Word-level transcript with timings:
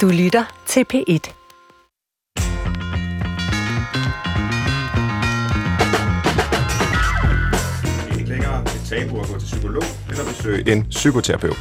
Du 0.00 0.08
lytter 0.08 0.44
til 0.66 0.84
P1. 0.94 1.04
Det 8.18 8.28
længere 8.28 8.64
tabu 8.88 9.20
at 9.20 9.26
gå 9.26 9.38
til 9.38 9.46
psykolog 9.46 9.82
eller 10.08 10.24
besøge 10.24 10.72
en 10.72 10.86
psykoterapeut. 10.90 11.58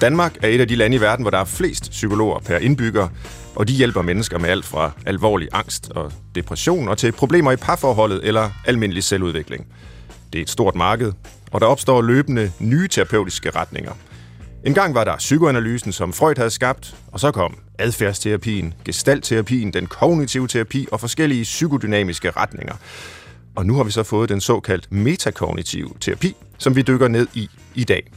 Danmark 0.00 0.36
er 0.42 0.48
et 0.48 0.60
af 0.60 0.68
de 0.68 0.76
lande 0.76 0.96
i 0.96 1.00
verden, 1.00 1.22
hvor 1.22 1.30
der 1.30 1.38
er 1.38 1.44
flest 1.44 1.90
psykologer 1.90 2.38
per 2.38 2.56
indbygger, 2.58 3.08
og 3.56 3.68
de 3.68 3.72
hjælper 3.72 4.02
mennesker 4.02 4.38
med 4.38 4.48
alt 4.48 4.64
fra 4.64 4.92
alvorlig 5.06 5.48
angst 5.52 5.90
og 5.90 6.12
depression 6.34 6.88
og 6.88 6.98
til 6.98 7.12
problemer 7.12 7.52
i 7.52 7.56
parforholdet 7.56 8.20
eller 8.24 8.50
almindelig 8.66 9.04
selvudvikling. 9.04 9.66
Det 10.32 10.38
er 10.38 10.42
et 10.42 10.50
stort 10.50 10.74
marked, 10.74 11.12
og 11.52 11.60
der 11.60 11.66
opstår 11.66 12.02
løbende 12.02 12.52
nye 12.58 12.88
terapeutiske 12.88 13.50
retninger. 13.50 13.92
En 14.66 14.74
gang 14.74 14.94
var 14.94 15.04
der 15.04 15.16
psykoanalysen, 15.16 15.92
som 15.92 16.12
Freud 16.12 16.34
havde 16.36 16.50
skabt, 16.50 16.96
og 17.12 17.20
så 17.20 17.30
kom 17.30 17.58
adfærdsterapien, 17.78 18.74
gestaltterapien, 18.84 19.72
den 19.72 19.86
kognitive 19.86 20.48
terapi 20.48 20.86
og 20.92 21.00
forskellige 21.00 21.42
psykodynamiske 21.42 22.30
retninger. 22.30 22.74
Og 23.56 23.66
nu 23.66 23.74
har 23.74 23.84
vi 23.84 23.90
så 23.90 24.02
fået 24.02 24.28
den 24.28 24.40
såkaldt 24.40 24.92
metakognitive 24.92 25.90
terapi, 26.00 26.36
som 26.58 26.76
vi 26.76 26.82
dykker 26.82 27.08
ned 27.08 27.26
i 27.34 27.48
i 27.74 27.84
dag. 27.84 28.10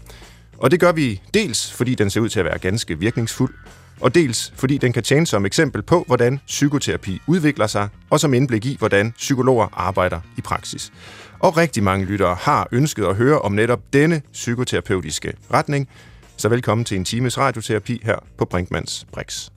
Og 0.58 0.72
det 0.72 0.80
gør 0.80 0.92
vi 0.92 1.22
dels, 1.34 1.72
fordi 1.72 1.96
den 1.96 2.10
ser 2.10 2.22
ud 2.22 2.30
til 2.30 2.40
at 2.40 2.46
være 2.46 2.58
ganske 2.58 3.00
virkningsfuld, 3.00 3.54
og 4.02 4.16
dels 4.16 4.54
fordi 4.56 4.78
den 4.78 4.94
kan 4.94 5.04
tjene 5.04 5.28
som 5.28 5.46
eksempel 5.46 5.82
på, 5.82 6.04
hvordan 6.08 6.40
psykoterapi 6.48 7.22
udvikler 7.28 7.68
sig, 7.68 7.90
og 8.10 8.20
som 8.20 8.34
indblik 8.34 8.66
i, 8.66 8.76
hvordan 8.80 9.12
psykologer 9.12 9.68
arbejder 9.74 10.20
i 10.38 10.42
praksis. 10.42 10.92
Og 11.40 11.58
rigtig 11.58 11.84
mange 11.84 12.06
lyttere 12.06 12.36
har 12.36 12.68
ønsket 12.72 13.06
at 13.06 13.16
høre 13.16 13.40
om 13.40 13.52
netop 13.52 13.80
denne 13.94 14.22
psykoterapeutiske 14.34 15.34
retning, 15.54 15.90
så 16.40 16.50
velkommen 16.50 16.86
til 16.86 16.98
en 16.98 17.06
times 17.06 17.38
radioterapi 17.38 18.02
her 18.04 18.16
på 18.38 18.46
Brinkmans 18.46 19.06
Brix. 19.14 19.50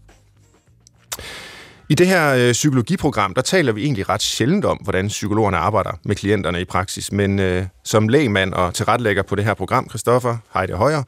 I 1.88 1.94
det 1.94 2.06
her 2.06 2.34
øh, 2.34 2.52
psykologiprogram, 2.52 3.34
der 3.34 3.42
taler 3.42 3.72
vi 3.72 3.84
egentlig 3.84 4.08
ret 4.08 4.22
sjældent 4.22 4.64
om, 4.64 4.76
hvordan 4.76 5.08
psykologerne 5.08 5.56
arbejder 5.56 5.90
med 6.04 6.16
klienterne 6.16 6.60
i 6.60 6.64
praksis. 6.64 7.12
Men 7.12 7.38
øh, 7.38 7.66
som 7.84 8.08
lægmand 8.08 8.54
og 8.54 8.74
tilrettelægger 8.74 9.22
på 9.22 9.34
det 9.34 9.44
her 9.44 9.54
program, 9.54 9.88
Christoffer 9.88 10.36
Heide 10.54 10.74
Højer, 10.74 11.02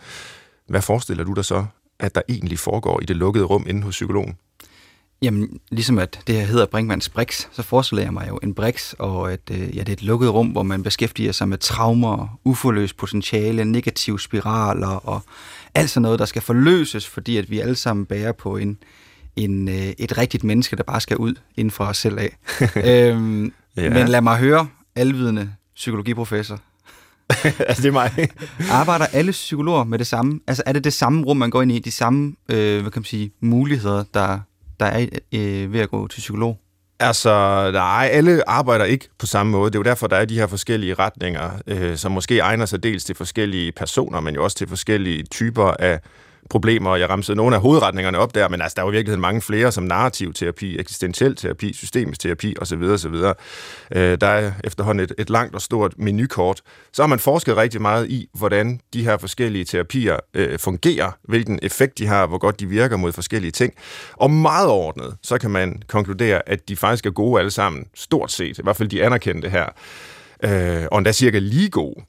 hvad 0.69 0.83
forestiller 0.83 1.25
du 1.25 1.33
dig 1.33 1.45
så, 1.45 1.64
at 2.00 2.14
der 2.14 2.22
egentlig 2.28 2.58
foregår 2.58 3.00
i 3.02 3.05
det 3.05 3.17
lukkede 3.17 3.45
rum 3.45 3.67
inde 3.69 3.83
hos 3.83 3.95
psykologen? 3.95 4.36
Jamen, 5.25 5.61
ligesom 5.70 5.98
at 5.98 6.20
det 6.27 6.34
her 6.34 6.45
hedder 6.45 6.67
Brinkmanns 6.67 7.08
Brix, 7.08 7.47
så 7.52 7.62
forestiller 7.62 8.02
jeg 8.02 8.12
mig 8.12 8.28
jo 8.28 8.39
en 8.42 8.55
Brix, 8.55 8.92
og 8.92 9.33
at 9.33 9.41
øh, 9.50 9.77
ja, 9.77 9.80
det 9.80 9.89
er 9.89 9.92
et 9.92 10.02
lukket 10.02 10.34
rum, 10.34 10.47
hvor 10.47 10.62
man 10.62 10.83
beskæftiger 10.83 11.33
sig 11.33 11.48
med 11.48 11.58
traumer, 11.58 12.39
uforløst 12.45 12.97
potentiale, 12.97 13.64
negative 13.64 14.20
spiraler 14.20 15.08
og 15.08 15.22
alt 15.75 15.91
sådan 15.91 16.03
noget, 16.03 16.19
der 16.19 16.25
skal 16.25 16.42
forløses, 16.42 17.06
fordi 17.06 17.36
at 17.36 17.50
vi 17.50 17.61
alle 17.61 17.75
sammen 17.75 18.06
bærer 18.06 18.33
på 18.33 18.56
en, 18.56 18.78
en, 19.36 19.69
øh, 19.69 19.75
et 19.75 20.19
rigtigt 20.19 20.44
menneske, 20.44 20.77
der 20.77 20.83
bare 20.83 21.00
skal 21.00 21.17
ud 21.17 21.34
inden 21.56 21.70
for 21.70 21.84
os 21.84 21.98
selv 21.98 22.19
af. 22.19 22.36
øhm, 22.91 23.53
ja. 23.77 23.91
Men 23.91 24.08
lad 24.08 24.20
mig 24.20 24.39
høre, 24.39 24.69
alvidende 24.95 25.52
psykologiprofessor. 25.75 26.61
altså, 27.69 27.83
det 27.83 27.89
er 27.89 27.92
mig. 27.92 28.28
Arbejder 28.70 29.06
alle 29.06 29.33
psykologer 29.33 29.84
med 29.84 29.98
det 29.98 30.06
samme? 30.06 30.41
Altså, 30.47 30.62
er 30.67 30.72
det 30.72 30.84
det 30.84 30.92
samme 30.92 31.25
rum, 31.25 31.36
man 31.36 31.50
går 31.50 31.62
ind 31.62 31.72
i? 31.72 31.78
De 31.78 31.91
samme, 31.91 32.34
øh, 32.48 32.83
hvad 32.83 32.91
kan 32.91 33.00
man 33.00 33.05
sige, 33.05 33.30
muligheder, 33.41 34.05
der, 34.14 34.41
der 34.80 34.86
er 34.86 35.06
øh, 35.33 35.72
ved 35.72 35.80
at 35.80 35.91
gå 35.91 36.08
til 36.08 36.20
psykolog? 36.20 36.61
Altså, 37.00 37.70
nej, 37.73 38.09
alle 38.12 38.48
arbejder 38.48 38.84
ikke 38.84 39.09
på 39.19 39.27
samme 39.27 39.53
måde. 39.53 39.70
Det 39.70 39.75
er 39.75 39.78
jo 39.78 39.83
derfor, 39.83 40.06
der 40.06 40.17
er 40.17 40.25
de 40.25 40.39
her 40.39 40.47
forskellige 40.47 40.95
retninger, 40.95 41.51
øh, 41.67 41.97
som 41.97 42.12
måske 42.12 42.39
egner 42.39 42.67
sig 42.67 42.83
dels 42.83 43.05
til 43.05 43.14
forskellige 43.14 43.73
personer, 43.73 44.20
men 44.20 44.34
jo 44.34 44.45
også 44.45 44.56
til 44.56 44.69
forskellige 44.69 45.23
typer 45.23 45.70
af 45.78 46.01
problemer. 46.50 46.97
Jeg 46.97 47.11
ramsede 47.11 47.37
nogle 47.37 47.56
af 47.56 47.62
hovedretningerne 47.62 48.19
op 48.19 48.34
der, 48.34 48.48
men 48.48 48.62
altså, 48.62 48.75
der 48.75 48.83
er 48.83 48.87
jo 48.87 48.91
i 48.91 48.95
virkeligheden 48.95 49.20
mange 49.20 49.42
flere, 49.42 49.73
som 49.73 49.84
narrativ 49.84 50.33
terapi, 50.33 50.78
eksistentiel 50.78 51.36
terapi, 51.36 51.73
systemisk 51.73 52.20
terapi 52.20 52.55
osv. 52.61 52.83
osv. 52.83 53.14
Øh, 53.95 54.19
der 54.20 54.27
er 54.27 54.53
efterhånden 54.64 55.05
et, 55.05 55.13
et 55.18 55.30
langt 55.30 55.55
og 55.55 55.63
stort 55.63 55.95
menukort. 55.98 56.61
Så 56.92 57.02
har 57.02 57.07
man 57.07 57.18
forsket 57.18 57.57
rigtig 57.57 57.83
meget 57.83 58.11
i, 58.11 58.29
hvordan 58.35 58.80
de 58.92 59.05
her 59.05 59.17
forskellige 59.17 59.64
terapier 59.64 60.17
øh, 60.35 60.58
fungerer, 60.58 61.11
hvilken 61.23 61.58
effekt 61.63 61.98
de 61.98 62.07
har, 62.07 62.27
hvor 62.27 62.39
godt 62.39 62.61
de 62.61 62.67
virker 62.67 62.97
mod 62.97 63.13
forskellige 63.13 63.51
ting. 63.51 63.74
Og 64.13 64.30
meget 64.30 64.68
ordnet, 64.68 65.17
så 65.23 65.39
kan 65.39 65.51
man 65.51 65.83
konkludere, 65.89 66.48
at 66.48 66.68
de 66.68 66.77
faktisk 66.77 67.07
er 67.07 67.11
gode 67.11 67.39
alle 67.39 67.51
sammen, 67.51 67.86
stort 67.95 68.33
set, 68.33 68.58
i 68.58 68.63
hvert 68.63 68.77
fald 68.77 68.89
de 68.89 69.05
anerkendte 69.05 69.48
her, 69.48 69.67
øh, 70.45 70.86
og 70.91 70.98
endda 70.98 71.13
cirka 71.13 71.39
lige 71.39 71.70
gode. 71.70 72.05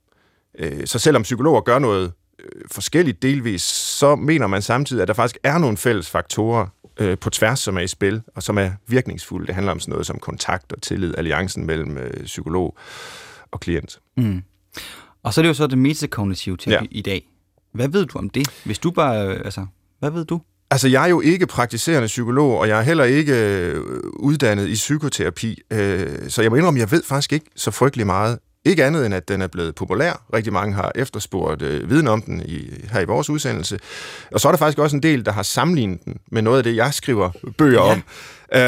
Øh, 0.59 0.87
så 0.87 0.99
selvom 0.99 1.23
psykologer 1.23 1.61
gør 1.61 1.79
noget 1.79 2.13
øh, 2.39 2.61
forskelligt 2.71 3.21
delvis, 3.21 3.61
så 3.61 4.15
mener 4.15 4.47
man 4.47 4.61
samtidig, 4.61 5.01
at 5.01 5.07
der 5.07 5.13
faktisk 5.13 5.37
er 5.43 5.57
nogle 5.57 5.77
fælles 5.77 6.09
faktorer 6.09 6.67
øh, 6.97 7.17
på 7.17 7.29
tværs, 7.29 7.59
som 7.59 7.77
er 7.77 7.81
i 7.81 7.87
spil, 7.87 8.21
og 8.35 8.43
som 8.43 8.57
er 8.57 8.71
virkningsfulde. 8.87 9.47
Det 9.47 9.55
handler 9.55 9.71
om 9.71 9.79
sådan 9.79 9.91
noget 9.91 10.05
som 10.05 10.19
kontakt 10.19 10.71
og 10.71 10.81
tillid, 10.81 11.13
alliancen 11.17 11.65
mellem 11.65 11.97
øh, 11.97 12.23
psykolog 12.23 12.77
og 13.51 13.59
klient. 13.59 13.99
Mm. 14.17 14.41
Og 15.23 15.33
så 15.33 15.41
er 15.41 15.43
det 15.43 15.49
jo 15.49 15.53
så 15.53 15.67
det 15.67 15.77
metakognitive 15.77 16.57
til 16.57 16.71
ja. 16.71 16.81
i 16.91 17.01
dag. 17.01 17.29
Hvad 17.71 17.87
ved 17.87 18.05
du 18.05 18.17
om 18.17 18.29
det? 18.29 18.47
Hvis 18.65 18.79
du 18.79 18.91
bare, 18.91 19.27
øh, 19.27 19.41
altså, 19.45 19.65
hvad 19.99 20.11
ved 20.11 20.25
du? 20.25 20.41
Altså, 20.71 20.87
jeg 20.87 21.03
er 21.03 21.07
jo 21.07 21.21
ikke 21.21 21.47
praktiserende 21.47 22.07
psykolog, 22.07 22.59
og 22.59 22.67
jeg 22.67 22.79
er 22.79 22.83
heller 22.83 23.03
ikke 23.03 23.33
øh, 23.33 23.83
uddannet 24.13 24.67
i 24.67 24.73
psykoterapi, 24.73 25.61
øh, 25.71 26.29
så 26.29 26.41
jeg 26.41 26.51
må 26.51 26.55
indrømme, 26.55 26.79
jeg 26.79 26.91
ved 26.91 27.03
faktisk 27.03 27.33
ikke 27.33 27.45
så 27.55 27.71
frygtelig 27.71 28.05
meget 28.05 28.39
ikke 28.65 28.85
andet 28.85 29.05
end, 29.05 29.15
at 29.15 29.27
den 29.27 29.41
er 29.41 29.47
blevet 29.47 29.75
populær. 29.75 30.23
Rigtig 30.33 30.53
mange 30.53 30.73
har 30.75 30.91
efterspurgt 30.95 31.61
øh, 31.61 31.89
viden 31.89 32.07
om 32.07 32.21
den 32.21 32.41
i, 32.45 32.83
her 32.91 32.99
i 32.99 33.05
vores 33.05 33.29
udsendelse. 33.29 33.79
Og 34.31 34.39
så 34.39 34.47
er 34.47 34.51
der 34.51 34.57
faktisk 34.57 34.79
også 34.79 34.95
en 34.95 35.03
del, 35.03 35.25
der 35.25 35.31
har 35.31 35.43
sammenlignet 35.43 36.05
den 36.05 36.17
med 36.31 36.41
noget 36.41 36.57
af 36.57 36.63
det, 36.63 36.75
jeg 36.75 36.93
skriver 36.93 37.31
bøger 37.57 37.85
ja. 37.85 37.91
om. 37.91 37.97
Øh, 38.53 38.61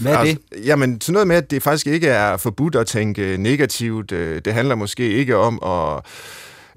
Hvad 0.00 0.12
er 0.12 0.18
altså, 0.18 0.38
det? 0.52 0.66
Jamen, 0.66 1.00
sådan 1.00 1.12
noget 1.12 1.28
med, 1.28 1.36
at 1.36 1.50
det 1.50 1.62
faktisk 1.62 1.86
ikke 1.86 2.08
er 2.08 2.36
forbudt 2.36 2.76
at 2.76 2.86
tænke 2.86 3.36
negativt. 3.38 4.12
Øh, 4.12 4.40
det 4.44 4.52
handler 4.52 4.74
måske 4.74 5.12
ikke 5.12 5.36
om 5.36 5.62
at 5.62 6.02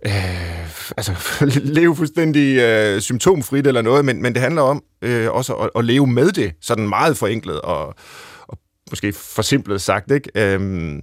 øh, 0.05 0.93
altså, 0.97 1.15
leve 1.79 1.95
fuldstændig 1.95 2.57
øh, 2.57 3.01
symptomfrit 3.01 3.67
eller 3.67 3.81
noget, 3.81 4.05
men, 4.05 4.21
men 4.21 4.33
det 4.33 4.41
handler 4.41 4.61
om 4.61 4.83
øh, 5.01 5.31
også 5.31 5.53
at, 5.53 5.69
at 5.75 5.85
leve 5.85 6.07
med 6.07 6.31
det, 6.31 6.53
sådan 6.61 6.89
meget 6.89 7.17
forenklet 7.17 7.61
og, 7.61 7.95
og 8.47 8.57
måske 8.89 9.13
forsimplet 9.13 9.81
sagt. 9.81 10.11
Ikke? 10.11 10.29
Øh, 10.35 10.93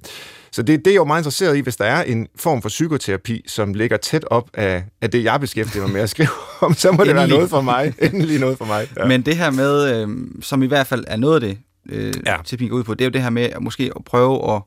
så 0.52 0.62
det, 0.62 0.84
det 0.84 0.90
er 0.90 0.94
jo 0.94 1.04
meget 1.04 1.20
interesseret 1.20 1.56
i, 1.56 1.60
hvis 1.60 1.76
der 1.76 1.84
er 1.84 2.02
en 2.02 2.26
form 2.36 2.62
for 2.62 2.68
psykoterapi, 2.68 3.44
som 3.46 3.74
ligger 3.74 3.96
tæt 3.96 4.24
op 4.30 4.50
af, 4.54 4.84
af 5.00 5.10
det, 5.10 5.24
jeg 5.24 5.40
beskæftiger 5.40 5.84
mig 5.84 5.92
med 5.92 6.00
at 6.00 6.10
skrive 6.10 6.28
om, 6.60 6.74
så 6.74 6.92
må 6.92 7.04
det 7.04 7.14
være 7.14 7.28
noget 7.28 7.50
for 7.50 7.60
mig. 7.60 7.94
Endelig 7.98 8.40
noget 8.40 8.58
for 8.58 8.64
mig. 8.64 8.88
Ja. 8.96 9.06
Men 9.06 9.22
det 9.22 9.36
her 9.36 9.50
med, 9.50 10.02
øh, 10.02 10.08
som 10.42 10.62
i 10.62 10.66
hvert 10.66 10.86
fald 10.86 11.04
er 11.06 11.16
noget 11.16 11.34
af 11.34 11.40
det, 11.40 11.58
øh, 11.88 12.14
ja. 12.26 12.36
terapien 12.44 12.70
går 12.70 12.76
ud 12.76 12.84
på, 12.84 12.94
det 12.94 13.00
er 13.00 13.06
jo 13.06 13.12
det 13.12 13.22
her 13.22 13.30
med 13.30 13.42
at 13.42 13.62
måske 13.62 13.92
at 13.96 14.04
prøve 14.04 14.54
at 14.54 14.62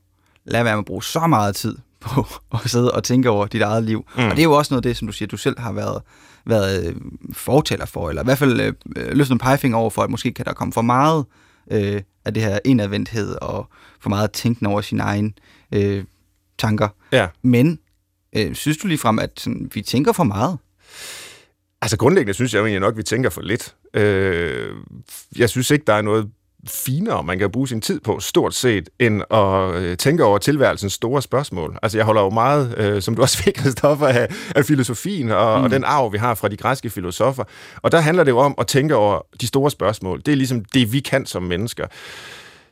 lade 0.46 0.66
være 0.66 0.74
med 0.74 0.80
at 0.80 0.86
bruge 0.86 1.04
så 1.04 1.28
meget 1.28 1.56
tid 1.56 1.78
på 2.00 2.28
at 2.64 2.70
sidde 2.70 2.92
og 2.92 3.04
tænke 3.04 3.30
over 3.30 3.46
dit 3.46 3.62
eget 3.62 3.84
liv. 3.84 4.06
Mm. 4.18 4.24
Og 4.24 4.32
det 4.32 4.40
er 4.40 4.44
jo 4.44 4.54
også 4.54 4.74
noget 4.74 4.86
af 4.86 4.90
det, 4.90 4.98
som 4.98 5.08
du 5.08 5.14
siger, 5.14 5.28
du 5.28 5.38
selv 5.38 5.60
har 5.60 5.72
været, 5.72 6.02
været 6.46 6.88
øh, 6.88 6.96
fortaler 7.34 7.86
for, 7.86 8.10
eller 8.10 8.22
i 8.22 8.26
hvert 8.26 8.38
fald 8.38 8.62
øh, 8.62 8.74
løftet 9.12 9.34
en 9.34 9.40
pegefinger 9.40 9.78
over 9.78 9.90
for, 9.90 10.02
at 10.02 10.10
måske 10.10 10.34
kan 10.34 10.46
der 10.46 10.54
komme 10.54 10.74
for 10.74 10.82
meget 10.82 11.26
øh, 11.72 12.02
af 12.26 12.34
det 12.34 12.44
her 12.44 12.60
indadvendthed 12.66 13.36
og 13.42 13.68
for 14.02 14.10
meget 14.10 14.32
tænken 14.32 14.66
over 14.66 14.82
sin 14.82 15.00
egen 15.00 15.34
øh, 15.74 16.04
tanker. 16.58 16.88
Ja. 17.12 17.28
Men 17.42 17.80
øh, 18.36 18.56
synes 18.56 18.78
du 18.78 18.88
lige 18.88 18.98
frem, 18.98 19.20
at 19.20 19.32
sådan, 19.38 19.72
vi 19.74 19.82
tænker 19.82 20.12
for 20.12 20.24
meget? 20.24 20.58
Altså 21.82 21.98
grundlæggende 21.98 22.34
synes 22.34 22.54
jeg 22.54 22.60
jo 22.60 22.66
egentlig 22.66 22.82
nok, 22.82 22.94
at 22.94 22.98
vi 22.98 23.04
tænker 23.04 23.30
for 23.30 23.42
lidt. 23.42 23.76
Øh, 23.94 24.76
jeg 25.38 25.50
synes 25.50 25.72
ikke, 25.72 25.84
der 25.88 25.94
er 25.94 26.02
noget 26.02 26.30
finere, 26.68 27.24
man 27.24 27.40
kan 27.40 27.52
bruge 27.52 27.68
sin 27.68 27.82
tid 27.82 28.00
på, 28.00 28.20
stort 28.20 28.54
set, 28.54 28.90
end 29.00 29.22
at 29.32 29.76
øh, 29.76 29.98
tænke 29.98 30.24
over 30.24 30.38
tilværelsens 30.38 30.94
store 30.94 31.22
spørgsmål. 31.22 31.78
Altså, 31.84 31.98
jeg 31.98 32.06
holder 32.06 32.22
jo 32.22 32.30
meget, 32.30 32.78
øh, 32.78 33.02
som 33.02 33.16
du 33.16 33.22
også 33.22 33.38
fik, 33.44 33.60
Christoffer, 33.60 34.08
af, 34.08 34.28
af 34.56 34.66
filosofien 34.66 35.32
og, 35.32 35.60
mm. 35.60 35.64
og 35.64 35.72
den 35.72 35.84
arv, 35.84 36.14
vi 36.14 36.18
har 36.18 36.36
fra 36.36 36.48
de 36.48 36.58
græske 36.58 36.90
filosofer. 36.90 37.44
Og 37.82 37.92
der 37.92 38.00
handler 38.00 38.24
det 38.24 38.32
jo 38.32 38.38
om 38.38 38.56
at 38.58 38.68
tænke 38.68 38.96
over 38.96 39.22
de 39.42 39.48
store 39.48 39.72
spørgsmål. 39.72 40.22
Det 40.26 40.32
er 40.32 40.36
ligesom 40.36 40.66
det, 40.66 40.94
vi 40.94 41.00
kan 41.00 41.26
som 41.26 41.44
mennesker. 41.44 41.88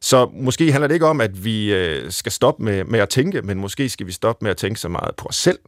Så 0.02 0.30
måske 0.34 0.72
handler 0.72 0.88
det 0.88 0.96
ikke 0.96 1.06
om, 1.06 1.22
at 1.22 1.46
vi 1.46 1.74
øh, 1.74 2.12
skal 2.12 2.32
stoppe 2.32 2.64
med, 2.64 2.84
med 2.84 3.00
at 3.00 3.10
tænke, 3.10 3.42
men 3.42 3.58
måske 3.58 3.90
skal 3.90 4.08
vi 4.08 4.12
stoppe 4.12 4.46
med 4.46 4.52
at 4.52 4.58
tænke 4.58 4.80
så 4.80 4.90
meget 4.90 5.16
på 5.18 5.26
os 5.26 5.36
selv, 5.36 5.60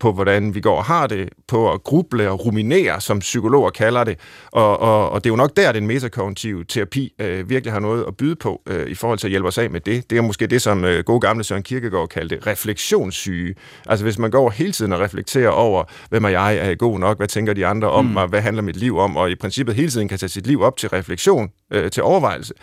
på 0.00 0.12
hvordan 0.12 0.54
vi 0.54 0.60
går 0.60 0.76
og 0.76 0.84
har 0.84 1.06
det, 1.06 1.28
på 1.48 1.72
at 1.72 1.82
gruble 1.82 2.30
og 2.30 2.46
ruminere, 2.46 3.00
som 3.00 3.18
psykologer 3.18 3.70
kalder 3.70 4.04
det. 4.04 4.18
Og, 4.52 4.80
og, 4.80 5.10
og 5.10 5.24
det 5.24 5.30
er 5.30 5.32
jo 5.32 5.36
nok 5.36 5.56
der, 5.56 5.72
den 5.72 5.86
metakognitive 5.86 6.64
terapi 6.64 7.12
øh, 7.18 7.50
virkelig 7.50 7.72
har 7.72 7.80
noget 7.80 8.04
at 8.08 8.16
byde 8.16 8.36
på 8.36 8.62
øh, 8.66 8.86
i 8.86 8.94
forhold 8.94 9.18
til 9.18 9.26
at 9.26 9.30
hjælpe 9.30 9.48
os 9.48 9.58
af 9.58 9.70
med 9.70 9.80
det. 9.80 10.10
Det 10.10 10.18
er 10.18 10.22
måske 10.22 10.46
det, 10.46 10.62
som 10.62 10.84
øh, 10.84 11.04
gode 11.04 11.20
gamle 11.20 11.44
Søren 11.44 11.62
Kierkegaard 11.62 12.08
kaldte 12.08 12.38
refleksionssyge. 12.46 13.54
Altså 13.86 14.04
hvis 14.04 14.18
man 14.18 14.30
går 14.30 14.50
hele 14.50 14.72
tiden 14.72 14.92
og 14.92 15.00
reflekterer 15.00 15.50
over, 15.50 15.84
hvem 16.10 16.24
er 16.24 16.28
jeg, 16.28 16.56
er 16.56 16.64
jeg 16.64 16.78
god 16.78 16.98
nok, 16.98 17.16
hvad 17.16 17.28
tænker 17.28 17.52
de 17.54 17.66
andre 17.66 17.90
om 17.90 18.04
mm. 18.04 18.10
mig, 18.10 18.26
hvad 18.26 18.40
handler 18.40 18.62
mit 18.62 18.76
liv 18.76 18.98
om, 18.98 19.16
og 19.16 19.30
i 19.30 19.34
princippet 19.34 19.74
hele 19.74 19.90
tiden 19.90 20.08
kan 20.08 20.18
tage 20.18 20.30
sit 20.30 20.46
liv 20.46 20.62
op 20.62 20.76
til 20.76 20.88
refleksion, 20.88 21.50
øh, 21.72 21.90
til 21.90 22.02
overvejelse, 22.02 22.54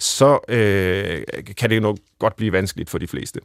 så 0.00 0.38
øh, 0.48 1.22
kan 1.56 1.70
det 1.70 1.76
jo 1.76 1.80
nok 1.80 1.98
godt 2.18 2.36
blive 2.36 2.52
vanskeligt 2.52 2.90
for 2.90 2.98
de 2.98 3.06
fleste. 3.06 3.40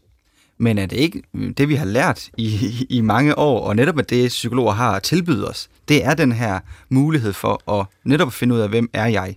Men 0.57 0.77
er 0.77 0.85
det 0.85 0.97
ikke 0.97 1.23
det, 1.57 1.69
vi 1.69 1.75
har 1.75 1.85
lært 1.85 2.29
i, 2.37 2.85
i 2.89 3.01
mange 3.01 3.37
år, 3.37 3.67
og 3.67 3.75
netop 3.75 3.95
med 3.95 4.03
det, 4.03 4.27
psykologer 4.27 4.73
har 4.73 4.91
at 4.95 5.03
tilbyde 5.03 5.47
os, 5.47 5.69
det 5.87 6.05
er 6.05 6.13
den 6.13 6.31
her 6.31 6.59
mulighed 6.89 7.33
for 7.33 7.79
at 7.79 7.85
netop 8.03 8.33
finde 8.33 8.55
ud 8.55 8.59
af, 8.59 8.69
hvem 8.69 8.89
er 8.93 9.05
jeg, 9.05 9.35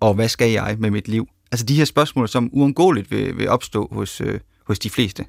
og 0.00 0.14
hvad 0.14 0.28
skal 0.28 0.50
jeg 0.50 0.76
med 0.78 0.90
mit 0.90 1.08
liv? 1.08 1.28
Altså 1.52 1.66
de 1.66 1.74
her 1.74 1.84
spørgsmål, 1.84 2.28
som 2.28 2.50
uundgåeligt 2.52 3.10
vil, 3.10 3.38
vil 3.38 3.48
opstå 3.48 3.88
hos, 3.92 4.20
øh, 4.20 4.40
hos 4.64 4.78
de 4.78 4.90
fleste. 4.90 5.24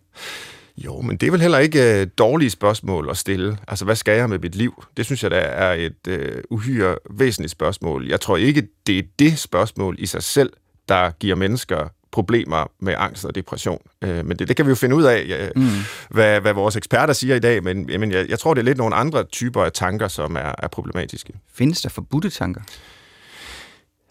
Jo, 0.78 1.02
men 1.02 1.18
det 1.18 1.28
er 1.28 1.32
vel 1.32 1.42
heller 1.42 1.58
ikke 1.58 2.02
uh, 2.02 2.08
dårlige 2.18 2.50
spørgsmål 2.50 3.10
at 3.10 3.18
stille. 3.18 3.58
Altså, 3.68 3.86
hvad 3.86 3.96
skal 3.96 4.18
jeg 4.18 4.30
med 4.30 4.40
mit 4.40 4.56
liv? 4.56 4.84
Det 4.98 5.06
synes 5.06 5.24
jeg, 5.24 5.32
der 5.32 5.38
er 5.38 5.74
et 5.74 6.08
uh, 6.08 6.58
uhyre 6.58 6.96
væsentligt 7.10 7.52
spørgsmål. 7.52 8.08
Jeg 8.08 8.22
tror 8.22 8.38
ikke, 8.38 8.68
det 8.88 9.00
er 9.00 9.04
det 9.20 9.40
spørgsmål 9.40 9.96
i 10.00 10.06
sig 10.06 10.24
selv, 10.24 10.54
der 10.90 11.12
giver 11.20 11.36
mennesker 11.36 11.88
problemer 12.12 12.72
med 12.80 12.94
angst 12.98 13.26
og 13.26 13.36
depression. 13.36 13.82
Uh, 14.02 14.10
men 14.10 14.30
det, 14.30 14.48
det 14.48 14.56
kan 14.56 14.66
vi 14.66 14.70
jo 14.70 14.76
finde 14.76 14.96
ud 14.96 15.04
af, 15.04 15.26
ja, 15.28 15.50
mm. 15.56 15.68
hvad, 16.10 16.42
hvad 16.42 16.54
vores 16.54 16.76
eksperter 16.76 17.14
siger 17.14 17.36
i 17.36 17.40
dag, 17.40 17.64
men 17.64 17.90
jamen, 17.90 18.12
jeg, 18.12 18.30
jeg 18.30 18.40
tror, 18.40 18.54
det 18.54 18.62
er 18.62 18.66
lidt 18.66 18.78
nogle 18.78 18.96
andre 18.96 19.24
typer 19.24 19.64
af 19.64 19.72
tanker, 19.72 20.08
som 20.08 20.36
er, 20.36 20.52
er 20.58 20.68
problematiske. 20.68 21.34
Findes 21.54 21.82
der 21.82 21.90
forbudte 21.90 22.30
tanker? 22.30 22.62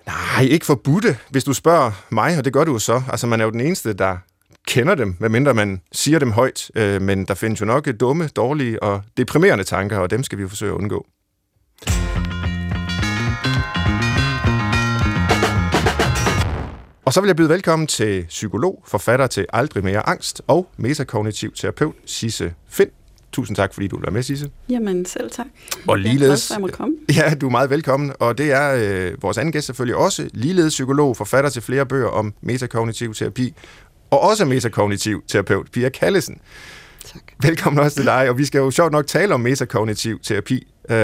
Nej, 0.06 0.44
ikke 0.44 0.66
forbudte, 0.66 1.16
hvis 1.30 1.44
du 1.44 1.52
spørger 1.52 1.92
mig, 2.10 2.38
og 2.38 2.44
det 2.44 2.52
gør 2.52 2.64
du 2.64 2.72
jo 2.72 2.78
så. 2.78 3.02
Altså, 3.10 3.26
man 3.26 3.40
er 3.40 3.44
jo 3.44 3.50
den 3.50 3.60
eneste, 3.60 3.92
der 3.92 4.18
kender 4.66 4.94
dem, 4.94 5.16
medmindre 5.18 5.54
man 5.54 5.80
siger 5.92 6.18
dem 6.18 6.32
højt. 6.32 6.70
Øh, 6.74 7.02
men 7.02 7.24
der 7.24 7.34
findes 7.34 7.60
jo 7.60 7.66
nok 7.66 7.88
dumme, 8.00 8.28
dårlige 8.28 8.82
og 8.82 9.02
deprimerende 9.16 9.64
tanker, 9.64 9.98
og 9.98 10.10
dem 10.10 10.22
skal 10.22 10.38
vi 10.38 10.42
jo 10.42 10.48
forsøge 10.48 10.72
at 10.72 10.76
undgå. 10.76 11.06
Og 17.06 17.12
så 17.12 17.20
vil 17.20 17.28
jeg 17.28 17.36
byde 17.36 17.48
velkommen 17.48 17.86
til 17.86 18.24
psykolog, 18.28 18.82
forfatter 18.86 19.26
til 19.26 19.46
Aldrig 19.52 19.84
mere 19.84 20.08
angst 20.08 20.42
og 20.46 20.68
metakognitiv 20.76 21.52
terapeut 21.52 21.94
Sisse 22.06 22.54
Find. 22.68 22.90
Tusind 23.32 23.56
tak, 23.56 23.74
fordi 23.74 23.88
du 23.88 24.00
være 24.00 24.10
med, 24.10 24.22
Sisse. 24.22 24.50
Jamen, 24.68 25.04
selv 25.04 25.30
tak. 25.30 25.46
Og 25.88 25.98
ligeledes... 25.98 26.50
Jeg 26.50 26.72
komme. 26.72 26.94
Ja, 27.16 27.34
du 27.34 27.46
er 27.46 27.50
meget 27.50 27.70
velkommen. 27.70 28.12
Og 28.20 28.38
det 28.38 28.52
er 28.52 28.74
øh, 28.74 29.22
vores 29.22 29.38
anden 29.38 29.52
gæst 29.52 29.66
selvfølgelig 29.66 29.96
også, 29.96 30.28
ligeledes 30.32 30.72
psykolog, 30.74 31.16
forfatter 31.16 31.50
til 31.50 31.62
flere 31.62 31.86
bøger 31.86 32.08
om 32.08 32.34
metakognitiv 32.40 33.14
terapi, 33.14 33.54
og 34.10 34.20
også 34.20 34.44
metakognitiv 34.44 35.22
terapeut, 35.28 35.66
Pia 35.72 35.88
Kallesen. 35.88 36.38
Tak. 37.04 37.22
Velkommen 37.42 37.80
også 37.80 37.96
til 37.96 38.04
dig, 38.04 38.30
og 38.30 38.38
vi 38.38 38.44
skal 38.44 38.58
jo 38.58 38.70
sjovt 38.70 38.92
nok 38.92 39.06
tale 39.06 39.34
om 39.34 39.40
metakognitiv 39.40 40.18
terapi. 40.22 40.66
Øh, 40.90 40.96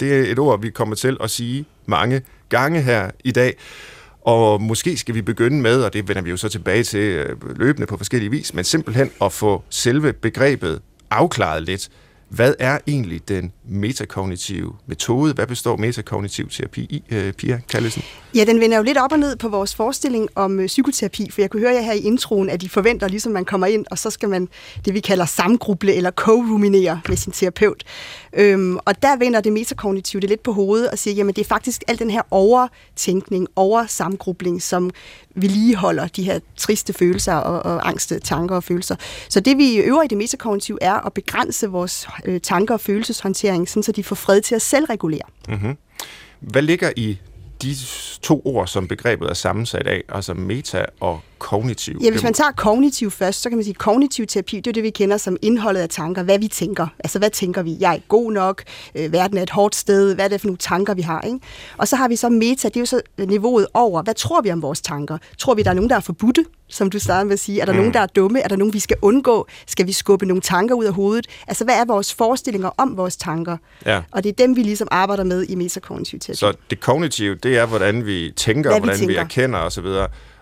det 0.00 0.02
er 0.02 0.32
et 0.32 0.38
ord, 0.38 0.60
vi 0.60 0.70
kommer 0.70 0.94
til 0.94 1.16
at 1.20 1.30
sige 1.30 1.64
mange 1.86 2.22
gange 2.48 2.82
her 2.82 3.10
i 3.24 3.32
dag. 3.32 3.56
Og 4.30 4.62
måske 4.62 4.96
skal 4.96 5.14
vi 5.14 5.22
begynde 5.22 5.60
med, 5.60 5.82
og 5.82 5.92
det 5.92 6.08
vender 6.08 6.22
vi 6.22 6.30
jo 6.30 6.36
så 6.36 6.48
tilbage 6.48 6.82
til 6.82 7.00
øh, 7.00 7.58
løbende 7.58 7.86
på 7.86 7.96
forskellige 7.96 8.30
vis, 8.30 8.54
men 8.54 8.64
simpelthen 8.64 9.10
at 9.22 9.32
få 9.32 9.62
selve 9.70 10.12
begrebet 10.12 10.80
afklaret 11.10 11.62
lidt. 11.62 11.88
Hvad 12.28 12.54
er 12.58 12.78
egentlig 12.86 13.28
den 13.28 13.52
metakognitive 13.70 14.72
metode? 14.86 15.34
Hvad 15.34 15.46
består 15.46 15.76
metakognitiv 15.76 16.48
terapi 16.48 16.80
i, 16.80 17.02
øh, 17.10 17.32
Pia 17.32 17.60
Kallesen? 17.68 18.02
Ja, 18.34 18.44
den 18.44 18.60
vender 18.60 18.76
jo 18.76 18.82
lidt 18.82 18.98
op 18.98 19.12
og 19.12 19.18
ned 19.18 19.36
på 19.36 19.48
vores 19.48 19.74
forestilling 19.74 20.28
om 20.34 20.60
øh, 20.60 20.66
psykoterapi, 20.66 21.30
for 21.30 21.40
jeg 21.42 21.50
kunne 21.50 21.60
høre 21.60 21.74
jer 21.74 21.80
her 21.80 21.92
i 21.92 22.00
introen, 22.00 22.50
at 22.50 22.60
de 22.60 22.68
forventer, 22.68 23.08
ligesom 23.08 23.32
man 23.32 23.44
kommer 23.44 23.66
ind, 23.66 23.86
og 23.90 23.98
så 23.98 24.10
skal 24.10 24.28
man 24.28 24.48
det, 24.84 24.94
vi 24.94 25.00
kalder 25.00 25.24
samgruble 25.24 25.94
eller 25.94 26.10
co-ruminere 26.10 27.00
med 27.08 27.16
sin 27.16 27.32
terapeut. 27.32 27.84
Øhm, 28.32 28.78
og 28.84 29.02
der 29.02 29.16
vender 29.16 29.40
det 29.40 29.52
metakognitive 29.52 30.20
det 30.20 30.28
lidt 30.28 30.42
på 30.42 30.52
hovedet 30.52 30.90
og 30.90 30.98
siger, 30.98 31.14
jamen 31.14 31.34
det 31.34 31.40
er 31.40 31.48
faktisk 31.48 31.82
al 31.88 31.98
den 31.98 32.10
her 32.10 32.22
overtænkning, 32.30 33.48
oversamgrubling, 33.56 34.62
som 34.62 34.90
vedligeholder 35.34 36.08
de 36.08 36.22
her 36.22 36.38
triste 36.56 36.92
følelser 36.92 37.34
og, 37.34 37.72
og 37.72 37.88
angste 37.88 38.18
tanker 38.18 38.56
og 38.56 38.64
følelser. 38.64 38.96
Så 39.28 39.40
det 39.40 39.58
vi 39.58 39.76
øver 39.76 40.02
i 40.02 40.06
det 40.06 40.18
metakognitive 40.18 40.78
er 40.80 41.06
at 41.06 41.12
begrænse 41.12 41.66
vores 41.66 42.08
øh, 42.24 42.40
tanker 42.40 42.74
og 42.74 42.80
følelseshåndtering, 42.80 43.59
sådan 43.66 43.82
så 43.82 43.92
de 43.92 44.04
får 44.04 44.16
fred 44.16 44.40
til 44.40 44.54
at 44.54 44.62
selvregulere. 44.62 45.22
Mm-hmm. 45.48 45.76
Hvad 46.40 46.62
ligger 46.62 46.92
i 46.96 47.18
de 47.62 47.74
to 48.22 48.42
ord, 48.44 48.66
som 48.66 48.88
begrebet 48.88 49.30
er 49.30 49.34
sammensat 49.34 49.86
af, 49.86 50.02
altså 50.08 50.34
meta 50.34 50.84
og 51.00 51.20
kognitiv? 51.40 51.98
Ja, 52.02 52.10
hvis 52.10 52.22
man 52.22 52.34
tager 52.34 52.50
kognitiv 52.50 53.10
først, 53.10 53.42
så 53.42 53.48
kan 53.48 53.58
man 53.58 53.64
sige, 53.64 53.74
at 53.74 53.78
kognitiv 53.78 54.26
terapi, 54.26 54.56
det 54.56 54.66
er 54.66 54.72
det, 54.72 54.82
vi 54.82 54.90
kender 54.90 55.16
som 55.16 55.36
indholdet 55.42 55.80
af 55.80 55.88
tanker. 55.88 56.22
Hvad 56.22 56.38
vi 56.38 56.48
tænker. 56.48 56.86
Altså, 56.98 57.18
hvad 57.18 57.30
tænker 57.30 57.62
vi? 57.62 57.76
Jeg 57.80 57.94
er 57.94 57.98
god 58.08 58.32
nok. 58.32 58.62
Øh, 58.94 59.12
verden 59.12 59.38
er 59.38 59.42
et 59.42 59.50
hårdt 59.50 59.76
sted. 59.76 60.14
Hvad 60.14 60.24
er 60.24 60.28
det 60.28 60.40
for 60.40 60.48
nogle 60.48 60.58
tanker, 60.58 60.94
vi 60.94 61.02
har? 61.02 61.20
Ikke? 61.20 61.38
Og 61.76 61.88
så 61.88 61.96
har 61.96 62.08
vi 62.08 62.16
så 62.16 62.28
meta, 62.28 62.68
det 62.68 62.76
er 62.76 62.80
jo 62.80 62.86
så 62.86 63.00
niveauet 63.18 63.66
over. 63.74 64.02
Hvad 64.02 64.14
tror 64.14 64.40
vi 64.40 64.52
om 64.52 64.62
vores 64.62 64.80
tanker? 64.80 65.18
Tror 65.38 65.54
vi, 65.54 65.62
der 65.62 65.70
er 65.70 65.74
nogen, 65.74 65.90
der 65.90 65.96
er 65.96 66.00
forbudte? 66.00 66.44
som 66.70 66.90
du 66.90 66.98
startede 66.98 67.24
med 67.24 67.32
at 67.32 67.38
sige. 67.38 67.60
Er 67.60 67.64
der 67.64 67.72
mm. 67.72 67.78
nogen, 67.78 67.94
der 67.94 68.00
er 68.00 68.06
dumme? 68.06 68.40
Er 68.40 68.48
der 68.48 68.56
nogen, 68.56 68.74
vi 68.74 68.78
skal 68.78 68.96
undgå? 69.02 69.46
Skal 69.66 69.86
vi 69.86 69.92
skubbe 69.92 70.26
nogle 70.26 70.40
tanker 70.40 70.74
ud 70.74 70.84
af 70.84 70.92
hovedet? 70.92 71.26
Altså, 71.48 71.64
hvad 71.64 71.74
er 71.74 71.84
vores 71.84 72.14
forestillinger 72.14 72.70
om 72.76 72.96
vores 72.96 73.16
tanker? 73.16 73.56
Ja. 73.86 74.02
Og 74.10 74.24
det 74.24 74.28
er 74.28 74.34
dem, 74.34 74.56
vi 74.56 74.62
ligesom 74.62 74.88
arbejder 74.90 75.24
med 75.24 75.46
i 75.48 75.54
metakognitiv 75.54 76.20
terapi. 76.20 76.38
Så 76.38 76.52
det 76.70 76.80
kognitive, 76.80 77.34
det 77.34 77.58
er, 77.58 77.66
hvordan 77.66 78.06
vi 78.06 78.32
tænker, 78.36 78.70
hvad 78.70 78.80
hvordan 78.80 78.94
vi, 78.94 78.98
tænker. 78.98 79.14
vi 79.14 79.24
erkender 79.24 79.58
osv., 79.58 79.86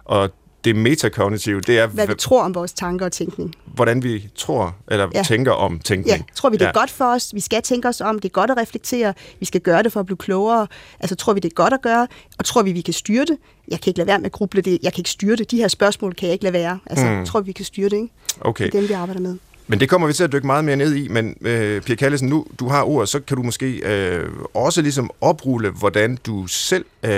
og 0.04 0.30
det 0.68 0.76
metakognitive, 0.76 1.60
det 1.60 1.78
er... 1.78 1.86
Hvad 1.86 2.06
vi 2.06 2.14
tror 2.14 2.42
om 2.42 2.54
vores 2.54 2.72
tanker 2.72 3.06
og 3.06 3.12
tænkning. 3.12 3.54
Hvordan 3.74 4.02
vi 4.02 4.28
tror, 4.34 4.76
eller 4.90 5.08
ja. 5.14 5.22
tænker 5.22 5.52
om 5.52 5.78
tænkning. 5.78 6.16
Ja, 6.16 6.22
tror 6.34 6.50
vi, 6.50 6.56
det 6.56 6.62
er 6.62 6.66
ja. 6.66 6.80
godt 6.80 6.90
for 6.90 7.04
os? 7.04 7.34
Vi 7.34 7.40
skal 7.40 7.62
tænke 7.62 7.88
os 7.88 8.00
om, 8.00 8.18
det 8.18 8.28
er 8.28 8.32
godt 8.32 8.50
at 8.50 8.56
reflektere, 8.56 9.14
vi 9.40 9.46
skal 9.46 9.60
gøre 9.60 9.82
det 9.82 9.92
for 9.92 10.00
at 10.00 10.06
blive 10.06 10.16
klogere. 10.16 10.66
Altså, 11.00 11.16
tror 11.16 11.32
vi, 11.32 11.40
det 11.40 11.50
er 11.50 11.54
godt 11.54 11.72
at 11.72 11.82
gøre? 11.82 12.06
Og 12.38 12.44
tror 12.44 12.62
vi, 12.62 12.72
vi 12.72 12.80
kan 12.80 12.94
styre 12.94 13.24
det? 13.24 13.36
Jeg 13.68 13.80
kan 13.80 13.90
ikke 13.90 13.98
lade 13.98 14.06
være 14.06 14.18
med 14.18 14.26
at 14.26 14.32
gruble 14.32 14.60
det. 14.60 14.78
Jeg 14.82 14.92
kan 14.92 15.00
ikke 15.00 15.10
styre 15.10 15.36
det. 15.36 15.50
De 15.50 15.56
her 15.56 15.68
spørgsmål 15.68 16.14
kan 16.14 16.26
jeg 16.26 16.32
ikke 16.32 16.44
lade 16.44 16.52
være. 16.52 16.78
Altså, 16.86 17.06
mm. 17.06 17.26
tror 17.26 17.40
vi, 17.40 17.46
vi 17.46 17.52
kan 17.52 17.64
styre 17.64 17.88
det, 17.88 17.96
ikke? 17.96 18.08
Okay. 18.40 18.66
Det 18.66 18.74
er 18.74 18.80
dem, 18.80 18.88
vi 18.88 18.94
arbejder 18.94 19.20
med. 19.20 19.36
Men 19.70 19.80
det 19.80 19.88
kommer 19.88 20.06
vi 20.06 20.12
til 20.12 20.24
at 20.24 20.32
dykke 20.32 20.46
meget 20.46 20.64
mere 20.64 20.76
ned 20.76 20.94
i, 20.94 21.08
men 21.08 21.36
øh, 21.40 21.82
Pia 21.82 21.94
Kallesen, 21.94 22.28
nu 22.28 22.46
du 22.60 22.68
har 22.68 22.82
ordet, 22.82 23.08
så 23.08 23.20
kan 23.20 23.36
du 23.36 23.42
måske 23.42 23.70
øh, 23.70 24.28
også 24.54 24.82
ligesom 24.82 25.10
oprulle, 25.20 25.70
hvordan 25.70 26.18
du 26.26 26.46
selv 26.46 26.84
øh, 27.02 27.10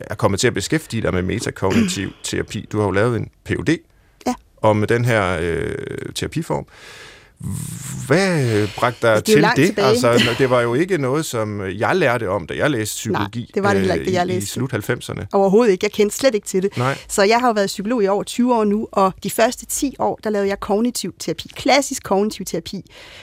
er 0.00 0.14
kommet 0.14 0.40
til 0.40 0.46
at 0.46 0.54
beskæftige 0.54 1.02
dig 1.02 1.14
med 1.14 1.22
metakognitiv 1.22 2.10
terapi. 2.24 2.68
Du 2.72 2.78
har 2.78 2.84
jo 2.84 2.90
lavet 2.90 3.16
en 3.16 3.28
PhD 3.44 3.78
ja. 4.26 4.34
om 4.62 4.84
den 4.88 5.04
her 5.04 5.38
øh, 5.40 5.74
terapiform. 6.14 6.66
Hvad 8.06 8.68
bragte 8.76 9.06
dig 9.06 9.24
til 9.24 9.46
det? 9.56 9.78
Altså, 9.78 10.34
det 10.38 10.50
var 10.50 10.60
jo 10.60 10.74
ikke 10.74 10.98
noget, 10.98 11.24
som 11.24 11.60
jeg 11.78 11.96
lærte 11.96 12.28
om, 12.30 12.46
da 12.46 12.54
jeg 12.54 12.70
læste 12.70 12.94
psykologi 12.94 13.40
Nej, 13.40 13.46
det 13.54 13.62
var 13.62 13.70
det 13.70 13.78
heller 13.78 13.94
ikke, 13.94 14.06
det 14.06 14.12
jeg 14.12 14.26
læste. 14.26 14.42
i 14.42 14.46
slut 14.46 14.72
90'erne. 14.74 15.26
Overhovedet 15.32 15.72
ikke. 15.72 15.84
Jeg 15.84 15.92
kendte 15.92 16.16
slet 16.16 16.34
ikke 16.34 16.46
til 16.46 16.62
det. 16.62 16.76
Nej. 16.76 16.98
Så 17.08 17.22
jeg 17.22 17.40
har 17.40 17.46
jo 17.46 17.52
været 17.52 17.66
psykolog 17.66 18.02
i 18.04 18.06
over 18.08 18.22
20 18.22 18.54
år 18.54 18.64
nu, 18.64 18.88
og 18.92 19.12
de 19.22 19.30
første 19.30 19.66
10 19.66 19.96
år, 19.98 20.18
der 20.24 20.30
lavede 20.30 20.48
jeg 20.48 20.60
kognitiv 20.60 21.14
terapi. 21.20 21.48
Klassisk 21.56 22.02
kognitiv 22.02 22.46
terapi, 22.46 22.82